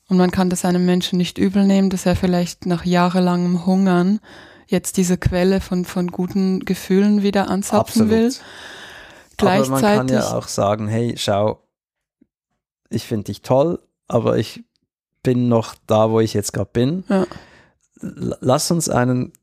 Und 0.09 0.17
man 0.17 0.29
kann 0.29 0.49
das 0.49 0.65
einem 0.65 0.85
Menschen 0.85 1.17
nicht 1.17 1.37
übel 1.37 1.65
nehmen, 1.65 1.89
dass 1.89 2.05
er 2.05 2.15
vielleicht 2.15 2.65
nach 2.65 2.85
jahrelangem 2.85 3.65
Hungern 3.65 4.19
jetzt 4.67 4.97
diese 4.97 5.17
Quelle 5.17 5.59
von, 5.59 5.85
von 5.85 6.07
guten 6.07 6.59
Gefühlen 6.59 7.23
wieder 7.23 7.49
anzapfen 7.49 8.03
Absolut. 8.03 8.09
will. 8.11 8.33
Gleichzeitig, 9.37 9.71
aber 9.71 9.81
man 9.81 10.07
kann 10.07 10.07
ja 10.09 10.33
auch 10.33 10.47
sagen, 10.47 10.87
hey, 10.87 11.15
schau, 11.17 11.63
ich 12.89 13.07
finde 13.07 13.25
dich 13.25 13.41
toll, 13.41 13.79
aber 14.07 14.37
ich 14.37 14.65
bin 15.23 15.47
noch 15.47 15.75
da, 15.87 16.11
wo 16.11 16.19
ich 16.19 16.33
jetzt 16.33 16.53
gerade 16.53 16.69
bin. 16.71 17.03
Ja. 17.07 17.25
Lass 18.01 18.71
uns 18.71 18.89
einen 18.89 19.33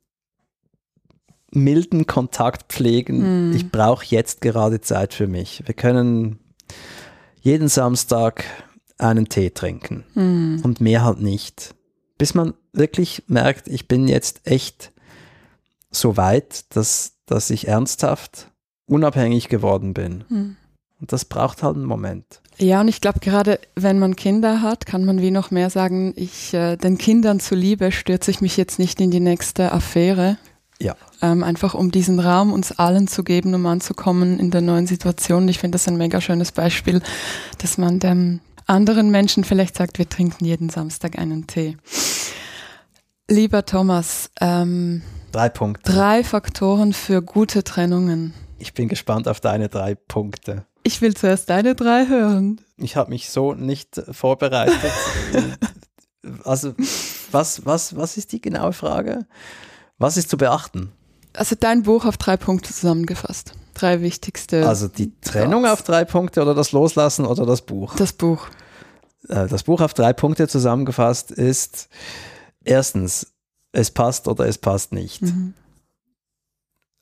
milden 1.50 2.06
Kontakt 2.06 2.72
pflegen. 2.72 3.50
Mhm. 3.50 3.56
Ich 3.56 3.70
brauche 3.70 4.04
jetzt 4.06 4.40
gerade 4.40 4.80
Zeit 4.80 5.14
für 5.14 5.26
mich. 5.26 5.62
Wir 5.66 5.74
können 5.74 6.38
jeden 7.40 7.68
Samstag 7.68 8.44
einen 8.98 9.28
Tee 9.28 9.50
trinken 9.50 10.04
mhm. 10.14 10.60
und 10.64 10.80
mehr 10.80 11.04
halt 11.04 11.20
nicht. 11.20 11.74
Bis 12.18 12.34
man 12.34 12.54
wirklich 12.72 13.22
merkt, 13.28 13.68
ich 13.68 13.86
bin 13.86 14.08
jetzt 14.08 14.40
echt 14.44 14.92
so 15.90 16.16
weit, 16.16 16.64
dass, 16.74 17.12
dass 17.26 17.50
ich 17.50 17.68
ernsthaft 17.68 18.50
unabhängig 18.86 19.48
geworden 19.48 19.94
bin. 19.94 20.24
Mhm. 20.28 20.56
Und 21.00 21.12
das 21.12 21.24
braucht 21.24 21.62
halt 21.62 21.76
einen 21.76 21.84
Moment. 21.84 22.40
Ja, 22.58 22.80
und 22.80 22.88
ich 22.88 23.00
glaube, 23.00 23.20
gerade 23.20 23.60
wenn 23.76 24.00
man 24.00 24.16
Kinder 24.16 24.62
hat, 24.62 24.84
kann 24.84 25.04
man 25.04 25.20
wie 25.20 25.30
noch 25.30 25.52
mehr 25.52 25.70
sagen, 25.70 26.12
ich 26.16 26.52
äh, 26.54 26.76
den 26.76 26.98
Kindern 26.98 27.38
zuliebe 27.38 27.92
stürze 27.92 28.32
ich 28.32 28.40
mich 28.40 28.56
jetzt 28.56 28.80
nicht 28.80 29.00
in 29.00 29.12
die 29.12 29.20
nächste 29.20 29.72
Affäre. 29.72 30.38
Ja. 30.80 30.96
Ähm, 31.22 31.42
einfach 31.44 31.74
um 31.74 31.90
diesen 31.90 32.20
Raum 32.20 32.52
uns 32.52 32.72
allen 32.78 33.08
zu 33.08 33.24
geben, 33.24 33.54
um 33.54 33.66
anzukommen 33.66 34.38
in 34.38 34.50
der 34.50 34.60
neuen 34.60 34.86
Situation. 34.86 35.48
Ich 35.48 35.58
finde 35.58 35.76
das 35.76 35.88
ein 35.88 35.96
mega 35.96 36.20
schönes 36.20 36.52
Beispiel, 36.52 37.00
dass 37.58 37.78
man 37.78 37.98
dem 38.00 38.40
anderen 38.66 39.10
Menschen 39.10 39.44
vielleicht 39.44 39.76
sagt, 39.76 39.98
wir 39.98 40.08
trinken 40.08 40.44
jeden 40.44 40.68
Samstag 40.68 41.18
einen 41.18 41.46
Tee. 41.46 41.76
Lieber 43.28 43.64
Thomas, 43.64 44.30
ähm, 44.40 45.02
drei 45.32 45.48
Punkte. 45.48 45.92
Drei 45.92 46.24
Faktoren 46.24 46.92
für 46.92 47.22
gute 47.22 47.62
Trennungen. 47.62 48.34
Ich 48.58 48.74
bin 48.74 48.88
gespannt 48.88 49.28
auf 49.28 49.40
deine 49.40 49.68
drei 49.68 49.94
Punkte. 49.94 50.64
Ich 50.82 51.00
will 51.00 51.14
zuerst 51.14 51.50
deine 51.50 51.74
drei 51.74 52.06
hören. 52.06 52.60
Ich 52.76 52.96
habe 52.96 53.10
mich 53.10 53.30
so 53.30 53.54
nicht 53.54 54.00
vorbereitet. 54.10 54.92
also, 56.44 56.74
was, 57.30 57.66
was, 57.66 57.96
was 57.96 58.16
ist 58.16 58.32
die 58.32 58.40
genaue 58.40 58.72
Frage? 58.72 59.26
Was 59.98 60.16
ist 60.16 60.30
zu 60.30 60.36
beachten? 60.36 60.92
Also 61.34 61.56
dein 61.58 61.82
Buch 61.82 62.04
auf 62.04 62.16
drei 62.16 62.36
Punkte 62.36 62.72
zusammengefasst. 62.72 63.52
Drei 63.74 64.00
wichtigste. 64.00 64.66
Also 64.66 64.88
die 64.88 65.12
Trennung 65.20 65.66
auf 65.66 65.82
drei 65.82 66.04
Punkte 66.04 66.42
oder 66.42 66.54
das 66.54 66.72
Loslassen 66.72 67.26
oder 67.26 67.46
das 67.46 67.62
Buch? 67.62 67.94
Das 67.96 68.12
Buch. 68.12 68.48
Äh, 69.28 69.46
das 69.46 69.62
Buch 69.62 69.80
auf 69.80 69.94
drei 69.94 70.12
Punkte 70.12 70.48
zusammengefasst 70.48 71.30
ist 71.30 71.88
erstens, 72.64 73.34
es 73.72 73.90
passt 73.90 74.26
oder 74.26 74.46
es 74.46 74.58
passt 74.58 74.92
nicht. 74.92 75.22
Mhm. 75.22 75.54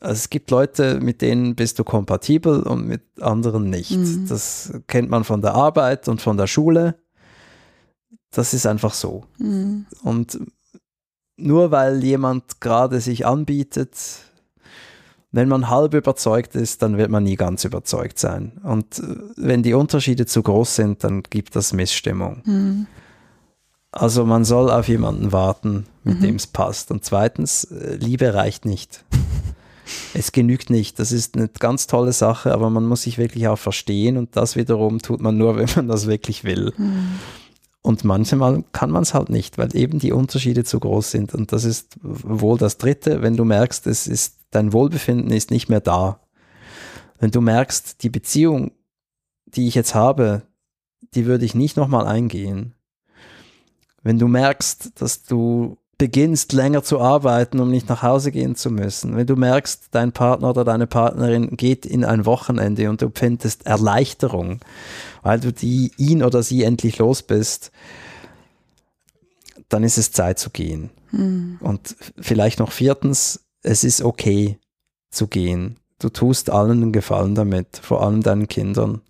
Also 0.00 0.14
es 0.14 0.30
gibt 0.30 0.50
Leute, 0.50 1.00
mit 1.00 1.22
denen 1.22 1.54
bist 1.54 1.78
du 1.78 1.84
kompatibel 1.84 2.62
und 2.62 2.86
mit 2.86 3.02
anderen 3.20 3.70
nicht. 3.70 3.92
Mhm. 3.92 4.26
Das 4.28 4.72
kennt 4.86 5.10
man 5.10 5.24
von 5.24 5.40
der 5.40 5.54
Arbeit 5.54 6.08
und 6.08 6.20
von 6.20 6.36
der 6.36 6.46
Schule. 6.46 6.96
Das 8.30 8.52
ist 8.52 8.66
einfach 8.66 8.92
so. 8.92 9.24
Mhm. 9.38 9.86
Und 10.02 10.38
nur 11.38 11.70
weil 11.70 12.04
jemand 12.04 12.60
gerade 12.60 13.00
sich 13.00 13.26
anbietet, 13.26 13.96
wenn 15.32 15.48
man 15.48 15.68
halb 15.68 15.94
überzeugt 15.94 16.54
ist, 16.54 16.82
dann 16.82 16.96
wird 16.98 17.10
man 17.10 17.24
nie 17.24 17.36
ganz 17.36 17.64
überzeugt 17.64 18.18
sein. 18.18 18.60
Und 18.62 18.98
äh, 18.98 19.16
wenn 19.36 19.62
die 19.62 19.74
Unterschiede 19.74 20.26
zu 20.26 20.42
groß 20.42 20.76
sind, 20.76 21.04
dann 21.04 21.22
gibt 21.22 21.56
das 21.56 21.72
Missstimmung. 21.72 22.42
Mhm. 22.44 22.86
Also 23.92 24.26
man 24.26 24.44
soll 24.44 24.70
auf 24.70 24.88
jemanden 24.88 25.32
warten, 25.32 25.86
mit 26.04 26.18
mhm. 26.18 26.22
dem 26.22 26.36
es 26.36 26.46
passt. 26.46 26.90
Und 26.90 27.04
zweitens, 27.04 27.64
äh, 27.64 27.96
Liebe 27.96 28.34
reicht 28.34 28.66
nicht. 28.66 29.04
Es 30.14 30.32
genügt 30.32 30.70
nicht. 30.70 30.98
Das 30.98 31.12
ist 31.12 31.36
eine 31.36 31.48
ganz 31.48 31.86
tolle 31.86 32.12
Sache, 32.12 32.52
aber 32.52 32.70
man 32.70 32.86
muss 32.86 33.02
sich 33.02 33.18
wirklich 33.18 33.48
auch 33.48 33.58
verstehen 33.58 34.16
und 34.16 34.36
das 34.36 34.56
wiederum 34.56 35.00
tut 35.00 35.20
man 35.20 35.36
nur, 35.36 35.56
wenn 35.56 35.68
man 35.76 35.88
das 35.88 36.06
wirklich 36.06 36.44
will. 36.44 36.72
Mhm. 36.76 37.18
Und 37.82 38.02
manchmal 38.02 38.64
kann 38.72 38.90
man 38.90 39.04
es 39.04 39.14
halt 39.14 39.30
nicht, 39.30 39.58
weil 39.58 39.74
eben 39.76 40.00
die 40.00 40.10
Unterschiede 40.10 40.64
zu 40.64 40.80
groß 40.80 41.08
sind. 41.12 41.34
Und 41.34 41.52
das 41.52 41.62
ist 41.62 41.96
wohl 42.02 42.58
das 42.58 42.78
Dritte, 42.78 43.22
wenn 43.22 43.36
du 43.36 43.44
merkst, 43.44 43.86
es 43.86 44.08
ist, 44.08 44.38
dein 44.50 44.72
Wohlbefinden 44.72 45.30
ist 45.30 45.52
nicht 45.52 45.68
mehr 45.68 45.80
da. 45.80 46.18
Wenn 47.20 47.30
du 47.30 47.40
merkst, 47.40 48.02
die 48.02 48.10
Beziehung, 48.10 48.72
die 49.46 49.68
ich 49.68 49.76
jetzt 49.76 49.94
habe, 49.94 50.42
die 51.14 51.26
würde 51.26 51.44
ich 51.44 51.54
nicht 51.54 51.76
nochmal 51.76 52.08
eingehen. 52.08 52.74
Wenn 54.02 54.18
du 54.18 54.26
merkst, 54.26 55.00
dass 55.00 55.22
du 55.22 55.78
beginnst 55.98 56.52
länger 56.52 56.82
zu 56.82 57.00
arbeiten, 57.00 57.58
um 57.58 57.70
nicht 57.70 57.88
nach 57.88 58.02
Hause 58.02 58.30
gehen 58.30 58.54
zu 58.54 58.70
müssen, 58.70 59.16
wenn 59.16 59.26
du 59.26 59.34
merkst, 59.36 59.88
dein 59.92 60.12
Partner 60.12 60.50
oder 60.50 60.64
deine 60.64 60.86
Partnerin 60.86 61.56
geht 61.56 61.86
in 61.86 62.04
ein 62.04 62.26
Wochenende 62.26 62.90
und 62.90 63.00
du 63.00 63.10
findest 63.14 63.66
Erleichterung, 63.66 64.60
weil 65.22 65.40
du 65.40 65.52
die, 65.52 65.92
ihn 65.96 66.22
oder 66.22 66.42
sie 66.42 66.64
endlich 66.64 66.98
los 66.98 67.22
bist, 67.22 67.70
dann 69.68 69.84
ist 69.84 69.96
es 69.96 70.12
Zeit 70.12 70.38
zu 70.38 70.50
gehen. 70.50 70.90
Mhm. 71.12 71.58
Und 71.60 71.96
vielleicht 72.18 72.58
noch 72.58 72.72
viertens, 72.72 73.46
es 73.62 73.82
ist 73.82 74.02
okay 74.02 74.58
zu 75.10 75.26
gehen. 75.28 75.78
Du 75.98 76.10
tust 76.10 76.50
allen 76.50 76.82
einen 76.82 76.92
Gefallen 76.92 77.34
damit, 77.34 77.78
vor 77.82 78.02
allem 78.02 78.22
deinen 78.22 78.48
Kindern. 78.48 79.00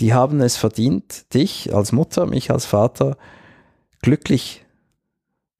Die 0.00 0.14
haben 0.14 0.40
es 0.40 0.56
verdient, 0.56 1.32
dich 1.34 1.74
als 1.74 1.92
Mutter, 1.92 2.24
mich 2.24 2.50
als 2.50 2.64
Vater 2.64 3.18
glücklich 4.00 4.61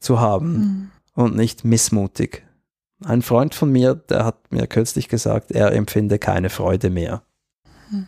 zu 0.02 0.20
haben 0.20 0.52
mhm. 0.52 0.90
und 1.14 1.36
nicht 1.36 1.64
missmutig. 1.64 2.44
Ein 3.04 3.22
Freund 3.22 3.54
von 3.54 3.70
mir, 3.70 3.94
der 3.94 4.24
hat 4.24 4.52
mir 4.52 4.66
kürzlich 4.66 5.08
gesagt, 5.08 5.50
er 5.50 5.72
empfinde 5.72 6.18
keine 6.18 6.50
Freude 6.50 6.90
mehr. 6.90 7.22
Mhm. 7.90 8.06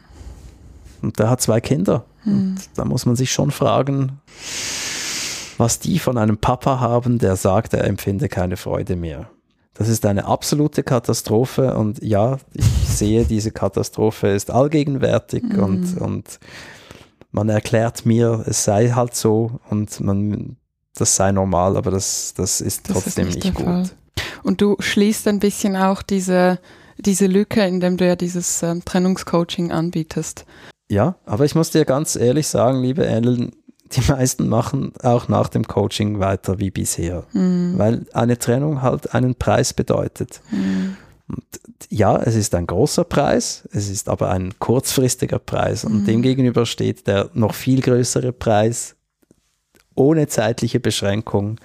Und 1.02 1.18
der 1.18 1.30
hat 1.30 1.40
zwei 1.40 1.60
Kinder. 1.60 2.04
Mhm. 2.24 2.32
Und 2.32 2.58
da 2.76 2.84
muss 2.84 3.06
man 3.06 3.16
sich 3.16 3.32
schon 3.32 3.50
fragen, 3.50 4.20
was 5.58 5.78
die 5.78 5.98
von 5.98 6.18
einem 6.18 6.38
Papa 6.38 6.80
haben, 6.80 7.18
der 7.18 7.36
sagt, 7.36 7.74
er 7.74 7.84
empfinde 7.84 8.28
keine 8.28 8.56
Freude 8.56 8.96
mehr. 8.96 9.30
Das 9.74 9.88
ist 9.88 10.06
eine 10.06 10.26
absolute 10.26 10.84
Katastrophe 10.84 11.74
und 11.74 12.02
ja, 12.02 12.38
ich 12.52 12.64
sehe, 12.88 13.24
diese 13.24 13.50
Katastrophe 13.50 14.28
ist 14.28 14.50
allgegenwärtig 14.50 15.42
mhm. 15.42 15.62
und, 15.62 16.00
und 16.00 16.38
man 17.32 17.48
erklärt 17.48 18.06
mir, 18.06 18.44
es 18.46 18.62
sei 18.62 18.90
halt 18.90 19.16
so 19.16 19.58
und 19.68 20.00
man 20.00 20.56
das 20.94 21.16
sei 21.16 21.32
normal, 21.32 21.76
aber 21.76 21.90
das, 21.90 22.34
das 22.36 22.60
ist 22.60 22.86
trotzdem 22.86 23.26
das 23.26 23.36
ist 23.36 23.44
nicht, 23.44 23.44
nicht 23.44 23.54
gut. 23.54 23.64
Fall. 23.64 23.90
Und 24.42 24.60
du 24.60 24.76
schließt 24.78 25.26
ein 25.28 25.40
bisschen 25.40 25.76
auch 25.76 26.02
diese, 26.02 26.58
diese 26.98 27.26
Lücke, 27.26 27.62
indem 27.66 27.96
du 27.96 28.06
ja 28.06 28.16
dieses 28.16 28.62
ähm, 28.62 28.84
Trennungscoaching 28.84 29.72
anbietest. 29.72 30.44
Ja, 30.88 31.16
aber 31.24 31.44
ich 31.44 31.54
muss 31.54 31.70
dir 31.70 31.84
ganz 31.84 32.14
ehrlich 32.14 32.46
sagen, 32.46 32.80
liebe 32.80 33.06
Ellen, 33.06 33.52
die 33.92 34.02
meisten 34.10 34.48
machen 34.48 34.92
auch 35.02 35.28
nach 35.28 35.48
dem 35.48 35.66
Coaching 35.66 36.20
weiter 36.20 36.58
wie 36.58 36.70
bisher, 36.70 37.24
mhm. 37.32 37.74
weil 37.76 38.06
eine 38.12 38.38
Trennung 38.38 38.82
halt 38.82 39.14
einen 39.14 39.34
Preis 39.34 39.72
bedeutet. 39.72 40.40
Mhm. 40.50 40.96
Und 41.26 41.44
ja, 41.88 42.18
es 42.18 42.34
ist 42.34 42.54
ein 42.54 42.66
großer 42.66 43.04
Preis, 43.04 43.66
es 43.72 43.88
ist 43.88 44.08
aber 44.08 44.30
ein 44.30 44.58
kurzfristiger 44.58 45.38
Preis 45.38 45.84
und 45.84 46.02
mhm. 46.02 46.06
dem 46.06 46.22
gegenüber 46.22 46.66
steht 46.66 47.06
der 47.06 47.30
noch 47.32 47.54
viel 47.54 47.80
größere 47.80 48.32
Preis 48.32 48.94
ohne 49.94 50.26
zeitliche 50.28 50.80
Beschränkung, 50.80 51.58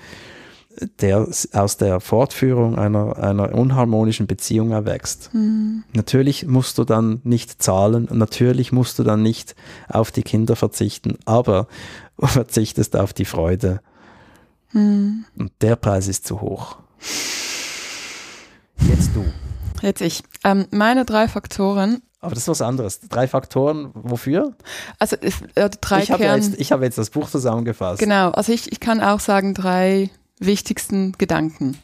der 1.01 1.27
aus 1.53 1.77
der 1.77 1.99
Fortführung 1.99 2.77
einer, 2.77 3.17
einer 3.17 3.53
unharmonischen 3.53 4.27
Beziehung 4.27 4.71
erwächst. 4.71 5.33
Mhm. 5.33 5.83
Natürlich 5.93 6.45
musst 6.45 6.77
du 6.77 6.83
dann 6.83 7.21
nicht 7.23 7.61
zahlen, 7.61 8.07
natürlich 8.11 8.71
musst 8.71 8.99
du 8.99 9.03
dann 9.03 9.21
nicht 9.21 9.55
auf 9.87 10.11
die 10.11 10.23
Kinder 10.23 10.55
verzichten, 10.55 11.17
aber 11.25 11.67
du 12.17 12.27
verzichtest 12.27 12.95
auf 12.95 13.13
die 13.13 13.25
Freude. 13.25 13.81
Mhm. 14.71 15.25
Und 15.37 15.51
der 15.61 15.75
Preis 15.75 16.07
ist 16.07 16.25
zu 16.25 16.41
hoch. 16.41 16.77
Jetzt 18.87 19.11
du. 19.15 19.25
Jetzt 19.81 20.01
ich. 20.01 20.23
Ähm, 20.43 20.67
meine 20.71 21.05
drei 21.05 21.27
Faktoren 21.27 22.01
aber 22.21 22.33
das 22.33 22.43
ist 22.43 22.47
was 22.49 22.61
anderes. 22.61 22.99
Drei 23.01 23.27
Faktoren, 23.27 23.91
wofür? 23.93 24.53
Also 24.97 25.15
äh, 25.15 25.69
drei 25.81 26.03
ich 26.03 26.11
habe 26.11 26.23
jetzt, 26.23 26.59
ich 26.59 26.71
hab 26.71 26.81
jetzt 26.81 26.97
das 26.97 27.11
Buch 27.11 27.29
zusammengefasst. 27.29 27.99
Genau, 27.99 28.31
also 28.31 28.51
ich, 28.51 28.71
ich 28.71 28.79
kann 28.79 29.01
auch 29.01 29.21
sagen, 29.21 29.53
drei 29.53 30.09
wichtigsten 30.39 31.13
Gedanken. 31.17 31.77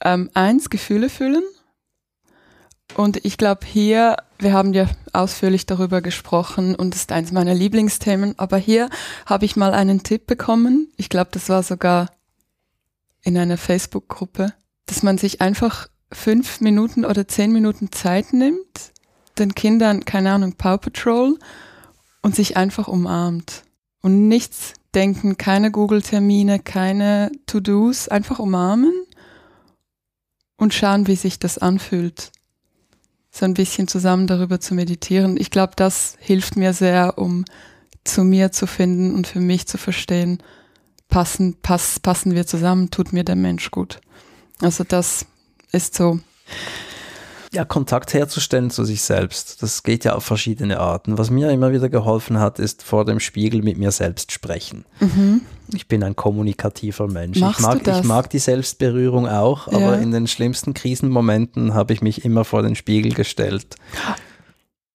Ähm, 0.00 0.30
eins, 0.34 0.70
Gefühle 0.70 1.08
fühlen. 1.08 1.42
Und 2.96 3.24
ich 3.24 3.36
glaube 3.36 3.66
hier, 3.66 4.16
wir 4.38 4.52
haben 4.52 4.72
ja 4.72 4.86
ausführlich 5.12 5.66
darüber 5.66 6.00
gesprochen 6.00 6.74
und 6.74 6.94
das 6.94 7.02
ist 7.02 7.12
eins 7.12 7.32
meiner 7.32 7.54
Lieblingsthemen, 7.54 8.38
aber 8.38 8.56
hier 8.56 8.88
habe 9.26 9.44
ich 9.44 9.56
mal 9.56 9.74
einen 9.74 10.02
Tipp 10.02 10.26
bekommen. 10.26 10.90
Ich 10.96 11.08
glaube, 11.08 11.28
das 11.32 11.48
war 11.48 11.62
sogar 11.62 12.10
in 13.22 13.36
einer 13.36 13.58
Facebook-Gruppe, 13.58 14.54
dass 14.86 15.02
man 15.02 15.18
sich 15.18 15.40
einfach 15.40 15.88
fünf 16.10 16.60
Minuten 16.60 17.04
oder 17.04 17.28
zehn 17.28 17.52
Minuten 17.52 17.92
Zeit 17.92 18.32
nimmt 18.32 18.92
den 19.38 19.54
Kindern, 19.54 20.04
keine 20.04 20.32
Ahnung, 20.32 20.54
Paw 20.54 20.78
Patrol 20.78 21.38
und 22.22 22.34
sich 22.34 22.56
einfach 22.56 22.88
umarmt. 22.88 23.64
Und 24.02 24.28
nichts 24.28 24.74
denken, 24.94 25.36
keine 25.36 25.70
Google-Termine, 25.70 26.60
keine 26.60 27.30
To-Dos, 27.46 28.08
einfach 28.08 28.38
umarmen 28.38 28.92
und 30.56 30.74
schauen, 30.74 31.06
wie 31.06 31.16
sich 31.16 31.38
das 31.38 31.58
anfühlt. 31.58 32.32
So 33.30 33.44
ein 33.44 33.54
bisschen 33.54 33.88
zusammen 33.88 34.26
darüber 34.26 34.60
zu 34.60 34.74
meditieren. 34.74 35.36
Ich 35.36 35.50
glaube, 35.50 35.72
das 35.76 36.16
hilft 36.20 36.56
mir 36.56 36.72
sehr, 36.72 37.18
um 37.18 37.44
zu 38.04 38.24
mir 38.24 38.52
zu 38.52 38.66
finden 38.66 39.14
und 39.14 39.26
für 39.26 39.40
mich 39.40 39.66
zu 39.66 39.78
verstehen, 39.78 40.42
passen, 41.08 41.56
pass, 41.62 42.00
passen 42.00 42.34
wir 42.34 42.46
zusammen, 42.46 42.90
tut 42.90 43.12
mir 43.12 43.24
der 43.24 43.36
Mensch 43.36 43.70
gut. 43.70 44.00
Also 44.60 44.84
das 44.84 45.26
ist 45.72 45.94
so 45.94 46.18
ja, 47.52 47.64
Kontakt 47.64 48.14
herzustellen 48.14 48.70
zu 48.70 48.84
sich 48.84 49.02
selbst. 49.02 49.62
Das 49.62 49.82
geht 49.82 50.04
ja 50.04 50.14
auf 50.14 50.24
verschiedene 50.24 50.80
Arten. 50.80 51.18
Was 51.18 51.30
mir 51.30 51.50
immer 51.50 51.72
wieder 51.72 51.88
geholfen 51.88 52.38
hat, 52.38 52.58
ist 52.58 52.82
vor 52.82 53.04
dem 53.04 53.20
Spiegel 53.20 53.62
mit 53.62 53.78
mir 53.78 53.90
selbst 53.90 54.32
sprechen. 54.32 54.84
Mhm. 55.00 55.42
Ich 55.74 55.88
bin 55.88 56.02
ein 56.02 56.16
kommunikativer 56.16 57.08
Mensch. 57.08 57.38
Machst 57.40 57.60
ich 57.60 57.66
mag, 57.66 57.78
du 57.78 57.84
das? 57.84 58.00
ich 58.00 58.04
mag 58.04 58.30
die 58.30 58.38
Selbstberührung 58.38 59.28
auch, 59.28 59.70
ja. 59.70 59.78
aber 59.78 59.98
in 59.98 60.10
den 60.10 60.26
schlimmsten 60.26 60.74
Krisenmomenten 60.74 61.74
habe 61.74 61.92
ich 61.92 62.02
mich 62.02 62.24
immer 62.24 62.44
vor 62.44 62.62
den 62.62 62.74
Spiegel 62.74 63.12
gestellt. 63.12 63.76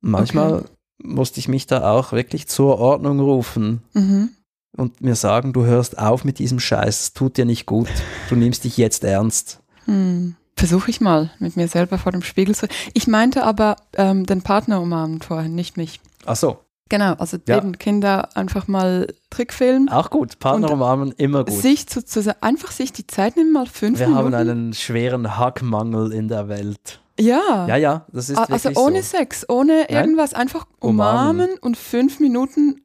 Manchmal 0.02 0.54
okay. 0.54 0.68
musste 1.04 1.40
ich 1.40 1.48
mich 1.48 1.68
da 1.68 1.92
auch 1.92 2.12
wirklich 2.12 2.48
zur 2.48 2.80
Ordnung 2.80 3.20
rufen. 3.20 3.84
Mhm 3.94 4.30
und 4.76 5.02
mir 5.02 5.16
sagen, 5.16 5.54
du 5.54 5.66
hörst 5.66 5.98
auf 5.98 6.24
mit 6.24 6.40
diesem 6.40 6.60
Scheiß, 6.60 7.02
es 7.02 7.14
tut 7.14 7.38
dir 7.38 7.46
nicht 7.46 7.66
gut, 7.66 7.90
du 8.30 8.36
nimmst 8.36 8.64
dich 8.64 8.78
jetzt 8.78 9.04
ernst. 9.04 9.62
Hm. 9.86 10.36
Versuche 10.64 10.90
ich 10.92 11.02
mal, 11.02 11.30
mit 11.40 11.58
mir 11.58 11.68
selber 11.68 11.98
vor 11.98 12.14
dem 12.14 12.22
Spiegel 12.22 12.56
zu. 12.56 12.68
Ich 12.94 13.06
meinte 13.06 13.44
aber 13.44 13.76
ähm, 13.98 14.26
den 14.26 14.44
Partner 14.44 14.80
umarmen 14.82 15.22
vorhin, 15.22 15.56
nicht 15.56 15.76
mich. 15.76 16.00
Ach 16.26 16.38
so. 16.38 16.60
Genau, 16.88 17.16
also 17.16 17.38
Ja. 17.50 17.58
eben 17.58 17.78
Kinder 17.78 18.30
einfach 18.38 18.70
mal 18.70 19.14
Trickfilm. 19.30 19.90
Auch 19.90 20.10
gut. 20.10 20.40
Partner 20.40 20.72
umarmen, 20.72 21.12
immer 21.18 21.44
gut. 21.44 21.54
Sich 21.62 21.88
zu, 21.88 22.06
zu, 22.06 22.34
einfach 22.42 22.72
sich 22.72 22.94
die 22.94 23.06
Zeit 23.08 23.36
nehmen, 23.36 23.52
mal 23.52 23.66
fünf 23.66 24.00
Wir 24.00 24.08
Minuten. 24.08 24.34
haben 24.36 24.50
einen 24.50 24.74
schweren 24.74 25.38
Hackmangel 25.38 26.14
in 26.14 26.30
der 26.30 26.48
Welt. 26.48 27.02
ja. 27.20 27.66
Ja, 27.68 27.76
ja, 27.76 28.06
das 28.14 28.30
ist 28.30 28.38
also 28.38 28.70
ohne 28.76 29.04
so. 29.04 29.18
Sex, 29.18 29.46
ohne 29.50 29.86
Nein. 29.90 30.00
irgendwas, 30.06 30.34
einfach 30.34 30.66
umarmen, 30.80 31.42
Umarmen. 31.42 31.60
und 31.60 31.76
fünf 31.76 32.22
Minuten 32.22 32.80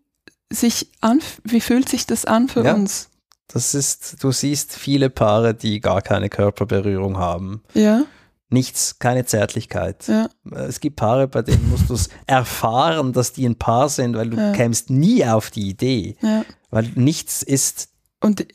sich 0.50 0.90
an. 1.00 1.20
Wie 1.44 1.60
fühlt 1.60 1.88
sich 1.88 2.06
das 2.06 2.24
an 2.24 2.48
für 2.48 2.64
Ja. 2.64 2.74
uns? 2.74 3.08
Das 3.48 3.74
ist, 3.74 4.22
du 4.22 4.30
siehst 4.30 4.74
viele 4.74 5.08
Paare, 5.10 5.54
die 5.54 5.80
gar 5.80 6.02
keine 6.02 6.28
Körperberührung 6.28 7.16
haben. 7.18 7.62
Ja, 7.74 8.04
Nichts, 8.50 8.98
keine 8.98 9.26
Zärtlichkeit. 9.26 10.08
ja, 10.08 10.28
Es 10.66 10.80
gibt 10.80 10.96
Paare, 10.96 11.28
bei 11.28 11.42
denen 11.42 11.68
musst 11.68 11.90
du 11.90 11.94
es 11.94 12.08
erfahren, 12.26 13.12
dass 13.12 13.32
die 13.34 13.46
ein 13.46 13.56
Paar 13.56 13.90
sind, 13.90 14.16
weil 14.16 14.30
du 14.30 14.38
Ja. 14.38 14.52
kämst 14.52 14.88
nie 14.88 15.22
auf 15.26 15.50
die 15.50 15.68
Idee. 15.68 16.16
ja. 16.22 16.44
Weil 16.70 16.90
nichts 16.94 17.42
ist, 17.42 17.88
Und 18.22 18.46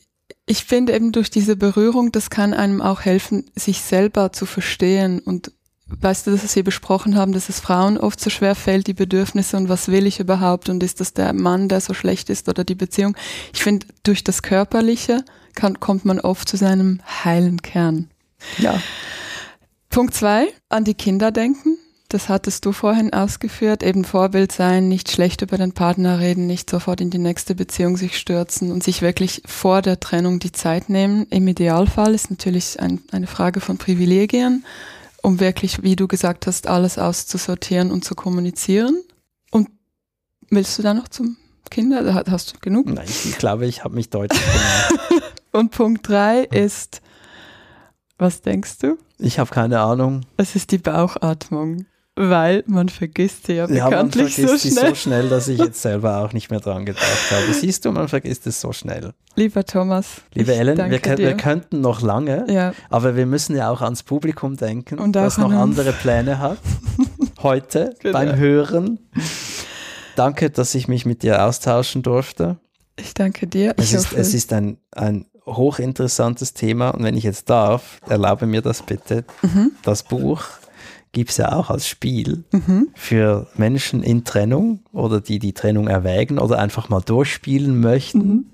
ich 0.48 0.66
finde 0.66 0.94
eben 0.94 1.12
durch 1.12 1.30
diese 1.30 1.56
Berührung, 1.56 2.12
das 2.12 2.30
kann 2.32 2.54
einem 2.56 2.82
auch 2.82 3.02
helfen, 3.02 3.50
sich 3.56 3.82
selber 3.82 4.32
zu 4.32 4.46
verstehen. 4.48 5.20
Und 5.20 5.52
weißt 5.88 6.28
du, 6.28 6.32
dass 6.32 6.56
wir 6.56 6.64
besprochen 6.64 7.16
haben, 7.16 7.34
dass 7.34 7.50
es 7.50 7.60
Frauen 7.60 7.98
oft 7.98 8.20
so 8.20 8.30
schwer 8.30 8.56
fällt, 8.56 8.88
die 8.88 8.94
Bedürfnisse 8.94 9.58
und 9.58 9.70
was 9.70 9.88
will 9.88 10.08
ich 10.08 10.20
überhaupt 10.20 10.70
und 10.70 10.82
ist 10.84 11.00
das 11.00 11.14
der 11.14 11.34
Mann, 11.34 11.70
der 11.70 11.82
so 11.82 11.94
schlecht 11.94 12.30
ist 12.30 12.50
oder 12.50 12.64
die 12.64 12.76
Beziehung. 12.76 13.16
Ich 13.54 13.64
finde, 13.64 13.88
durch 14.04 14.24
das 14.24 14.42
Körperliche 14.42 15.24
kann, 15.56 15.80
kommt 15.80 16.06
man 16.06 16.20
oft 16.20 16.48
zu 16.48 16.58
seinem 16.58 17.02
heilen 17.24 17.62
Kern. 17.62 18.10
ja, 18.58 18.82
Punkt 19.90 20.16
zwei, 20.16 20.48
an 20.70 20.86
die 20.86 20.96
Kinder 20.96 21.32
denken. 21.32 21.78
Das 22.10 22.30
hattest 22.30 22.66
du 22.66 22.72
vorhin 22.74 23.12
ausgeführt. 23.12 23.82
Eben 23.82 24.06
Vorbild 24.06 24.52
sein, 24.52 24.88
nicht 24.88 25.12
schlecht 25.12 25.42
über 25.42 25.58
den 25.58 25.72
Partner 25.72 26.20
reden, 26.20 26.46
nicht 26.46 26.70
sofort 26.70 27.02
in 27.02 27.10
die 27.10 27.18
nächste 27.18 27.56
Beziehung 27.56 27.98
sich 27.98 28.18
stürzen 28.18 28.72
und 28.72 28.84
sich 28.84 29.02
wirklich 29.02 29.42
vor 29.46 29.82
der 29.82 30.00
Trennung 30.00 30.40
die 30.40 30.52
Zeit 30.52 30.90
nehmen. 30.90 31.26
Im 31.30 31.48
Idealfall 31.48 32.14
ist 32.14 32.30
natürlich 32.30 32.80
ein, 32.80 33.02
eine 33.12 33.28
Frage 33.28 33.62
von 33.62 33.78
Privilegien, 33.78 34.64
um 35.24 35.40
wirklich, 35.40 35.82
wie 35.82 35.96
du 35.96 36.08
gesagt 36.08 36.46
hast, 36.46 36.68
alles 36.68 37.00
auszusortieren 37.00 37.92
und 37.92 38.06
zu 38.06 38.14
kommunizieren. 38.14 39.02
Und 39.50 39.70
willst 40.50 40.78
du 40.78 40.84
da 40.84 40.94
noch 40.94 41.08
zum 41.08 41.38
Kinder? 41.72 42.14
Hast 42.14 42.54
du 42.54 42.60
genug? 42.60 42.86
nein, 42.86 43.06
ich, 43.08 43.26
ich 43.26 43.38
glaube, 43.40 43.66
ich 43.66 43.84
habe 43.84 43.96
mich 43.96 44.10
deutlich 44.12 44.40
gemacht. 44.40 45.34
Und 45.54 45.70
Punkt 45.70 46.08
drei 46.08 46.42
ist, 46.42 47.02
was 48.18 48.42
denkst 48.42 48.80
du? 48.80 48.98
Ich 49.20 49.38
habe 49.38 49.52
keine 49.52 49.80
Ahnung. 49.80 50.22
Es 50.36 50.56
ist 50.56 50.72
die 50.72 50.80
Bauchatmung, 50.80 51.86
weil 52.16 52.64
man 52.68 52.90
vergisst 52.90 53.48
sie 53.48 53.54
ja 53.54 53.68
Ja, 53.70 53.84
man 53.86 53.90
bekanntlich 54.10 54.36
vergisst 54.36 54.64
so 54.64 54.70
sie 54.70 54.76
schnell. 54.76 54.90
so 54.90 54.96
schnell, 54.96 55.30
dass 55.30 55.48
ich 55.48 55.58
jetzt 55.60 55.82
selber 55.82 56.20
auch 56.20 56.34
nicht 56.34 56.52
mehr 56.52 56.60
dran 56.60 56.86
gedacht 56.86 57.32
habe. 57.32 57.54
Siehst 57.54 57.86
du, 57.86 57.92
man 57.92 58.08
vergisst 58.08 58.46
es 58.48 58.62
so 58.62 58.72
schnell. 58.72 59.14
Lieber 59.36 59.66
Thomas, 59.66 60.22
Liebe 60.34 60.54
Ellen, 60.54 60.78
wir, 60.78 61.18
wir 61.18 61.34
könnten 61.38 61.82
noch 61.82 62.02
lange, 62.02 62.46
ja, 62.50 62.74
aber 62.92 63.16
wir 63.16 63.26
müssen 63.26 63.56
ja 63.56 63.70
auch 63.72 63.82
ans 63.82 64.04
Publikum 64.04 64.58
denken, 64.58 65.00
Und 65.00 65.14
das 65.16 65.38
noch 65.40 65.52
andere 65.52 65.92
Pläne 65.94 66.38
hat. 66.40 66.60
Heute 67.42 67.96
Genau. 68.00 68.14
beim 68.20 68.36
Hören. 68.36 69.00
Danke, 70.16 70.50
dass 70.52 70.76
ich 70.76 70.88
mich 70.88 71.06
mit 71.06 71.24
dir 71.24 71.44
austauschen 71.44 72.04
durfte. 72.04 72.58
ich 72.96 73.14
danke 73.16 73.48
dir. 73.48 73.74
Es 73.78 73.86
Ich 73.86 73.94
ist, 73.96 74.06
hoffe, 74.12 74.18
es 74.18 74.34
ist 74.36 74.54
ein, 74.54 74.78
ein 74.92 75.26
hochinteressantes 75.46 76.54
Thema 76.54 76.92
und 76.92 77.04
wenn 77.04 77.18
ich 77.18 77.24
jetzt 77.24 77.50
darf, 77.50 78.00
erlaube 78.08 78.46
mir 78.46 78.62
das 78.62 78.84
bitte. 78.84 79.26
Mhm. 79.42 79.72
Das 79.84 80.04
Buch 80.04 80.44
gibt 81.14 81.30
es 81.30 81.38
ja 81.38 81.54
auch 81.54 81.70
als 81.70 81.88
Spiel 81.88 82.44
Mhm. 82.52 82.90
für 82.96 83.48
Menschen 83.56 84.04
in 84.04 84.26
Trennung 84.26 84.82
oder 84.92 85.22
die 85.22 85.40
die 85.40 85.54
Trennung 85.54 85.88
erwägen 85.88 86.38
oder 86.40 86.60
einfach 86.60 86.90
mal 86.90 87.00
durchspielen 87.02 87.80
möchten. 87.80 88.20
Mhm. 88.28 88.46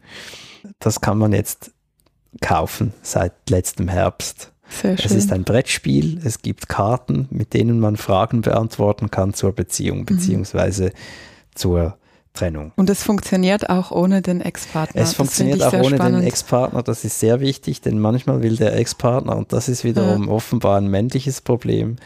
Das 0.77 1.01
kann 1.01 1.17
man 1.17 1.33
jetzt 1.33 1.71
kaufen 2.41 2.93
seit 3.01 3.33
letztem 3.49 3.87
Herbst. 3.87 4.51
sehr 4.69 4.93
Es 4.93 5.01
schön. 5.03 5.17
ist 5.17 5.31
ein 5.33 5.43
Brettspiel, 5.45 6.19
es 6.23 6.41
gibt 6.43 6.69
Karten, 6.69 7.27
mit 7.31 7.53
denen 7.55 7.79
man 7.79 7.97
Fragen 7.97 8.41
beantworten 8.41 9.09
kann 9.09 9.33
zur 9.33 9.49
Mhm. 9.51 9.55
Beziehung 9.55 10.05
beziehungsweise 10.05 10.91
zur 11.55 11.97
Trennung. 12.39 12.71
und 12.75 12.89
es 12.89 13.03
funktioniert 13.03 13.69
auch 13.69 13.91
ohne 13.91 14.21
den 14.21 14.41
Ex-Partner. 14.41 15.01
Es 15.01 15.09
Das 15.09 15.15
funktioniert 15.15 15.61
auch 15.63 15.73
ohne 15.73 15.95
spannend. 15.97 16.21
den 16.21 16.27
Ex-Partner, 16.27 16.83
das 16.83 17.03
ist 17.03 17.19
sehr 17.19 17.39
wichtig, 17.39 17.81
denn 17.81 17.99
manchmal 17.99 18.41
will 18.41 18.55
der 18.55 18.75
Ex-Partner, 18.77 19.35
und 19.35 19.51
das 19.53 19.69
ist 19.69 19.83
wiederum 19.83 20.29
offenbar 20.29 20.77
ein 20.77 20.87
männliches 20.87 21.41
Problem, 21.41 21.97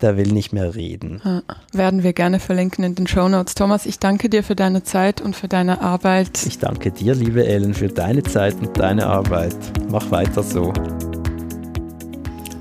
der 0.00 0.16
will 0.16 0.28
nicht 0.32 0.52
mehr 0.52 0.74
reden. 0.74 1.20
Ja, 1.24 1.42
werden 1.72 2.02
wir 2.02 2.12
gerne 2.12 2.40
verlinken 2.40 2.84
in 2.84 2.94
den 2.94 3.06
Show 3.06 3.28
Notes. 3.28 3.54
Thomas, 3.54 3.86
ich 3.86 3.98
danke 3.98 4.28
dir 4.28 4.42
für 4.42 4.56
deine 4.56 4.82
Zeit 4.82 5.20
und 5.20 5.36
für 5.36 5.48
deine 5.48 5.80
Arbeit. 5.80 6.46
Ich 6.46 6.58
danke 6.58 6.90
dir, 6.90 7.14
liebe 7.14 7.46
Ellen, 7.46 7.74
für 7.74 7.88
deine 7.88 8.22
Zeit 8.22 8.54
und 8.60 8.78
deine 8.78 9.06
Arbeit. 9.06 9.56
Mach 9.90 10.10
weiter 10.10 10.42
so. 10.42 10.72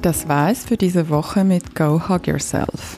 Das 0.02 0.28
war 0.28 0.50
es 0.50 0.66
für 0.66 0.78
diese 0.78 1.10
Woche 1.10 1.44
mit 1.44 1.76
Go 1.76 2.02
Hug 2.08 2.26
Yourself. 2.28 2.98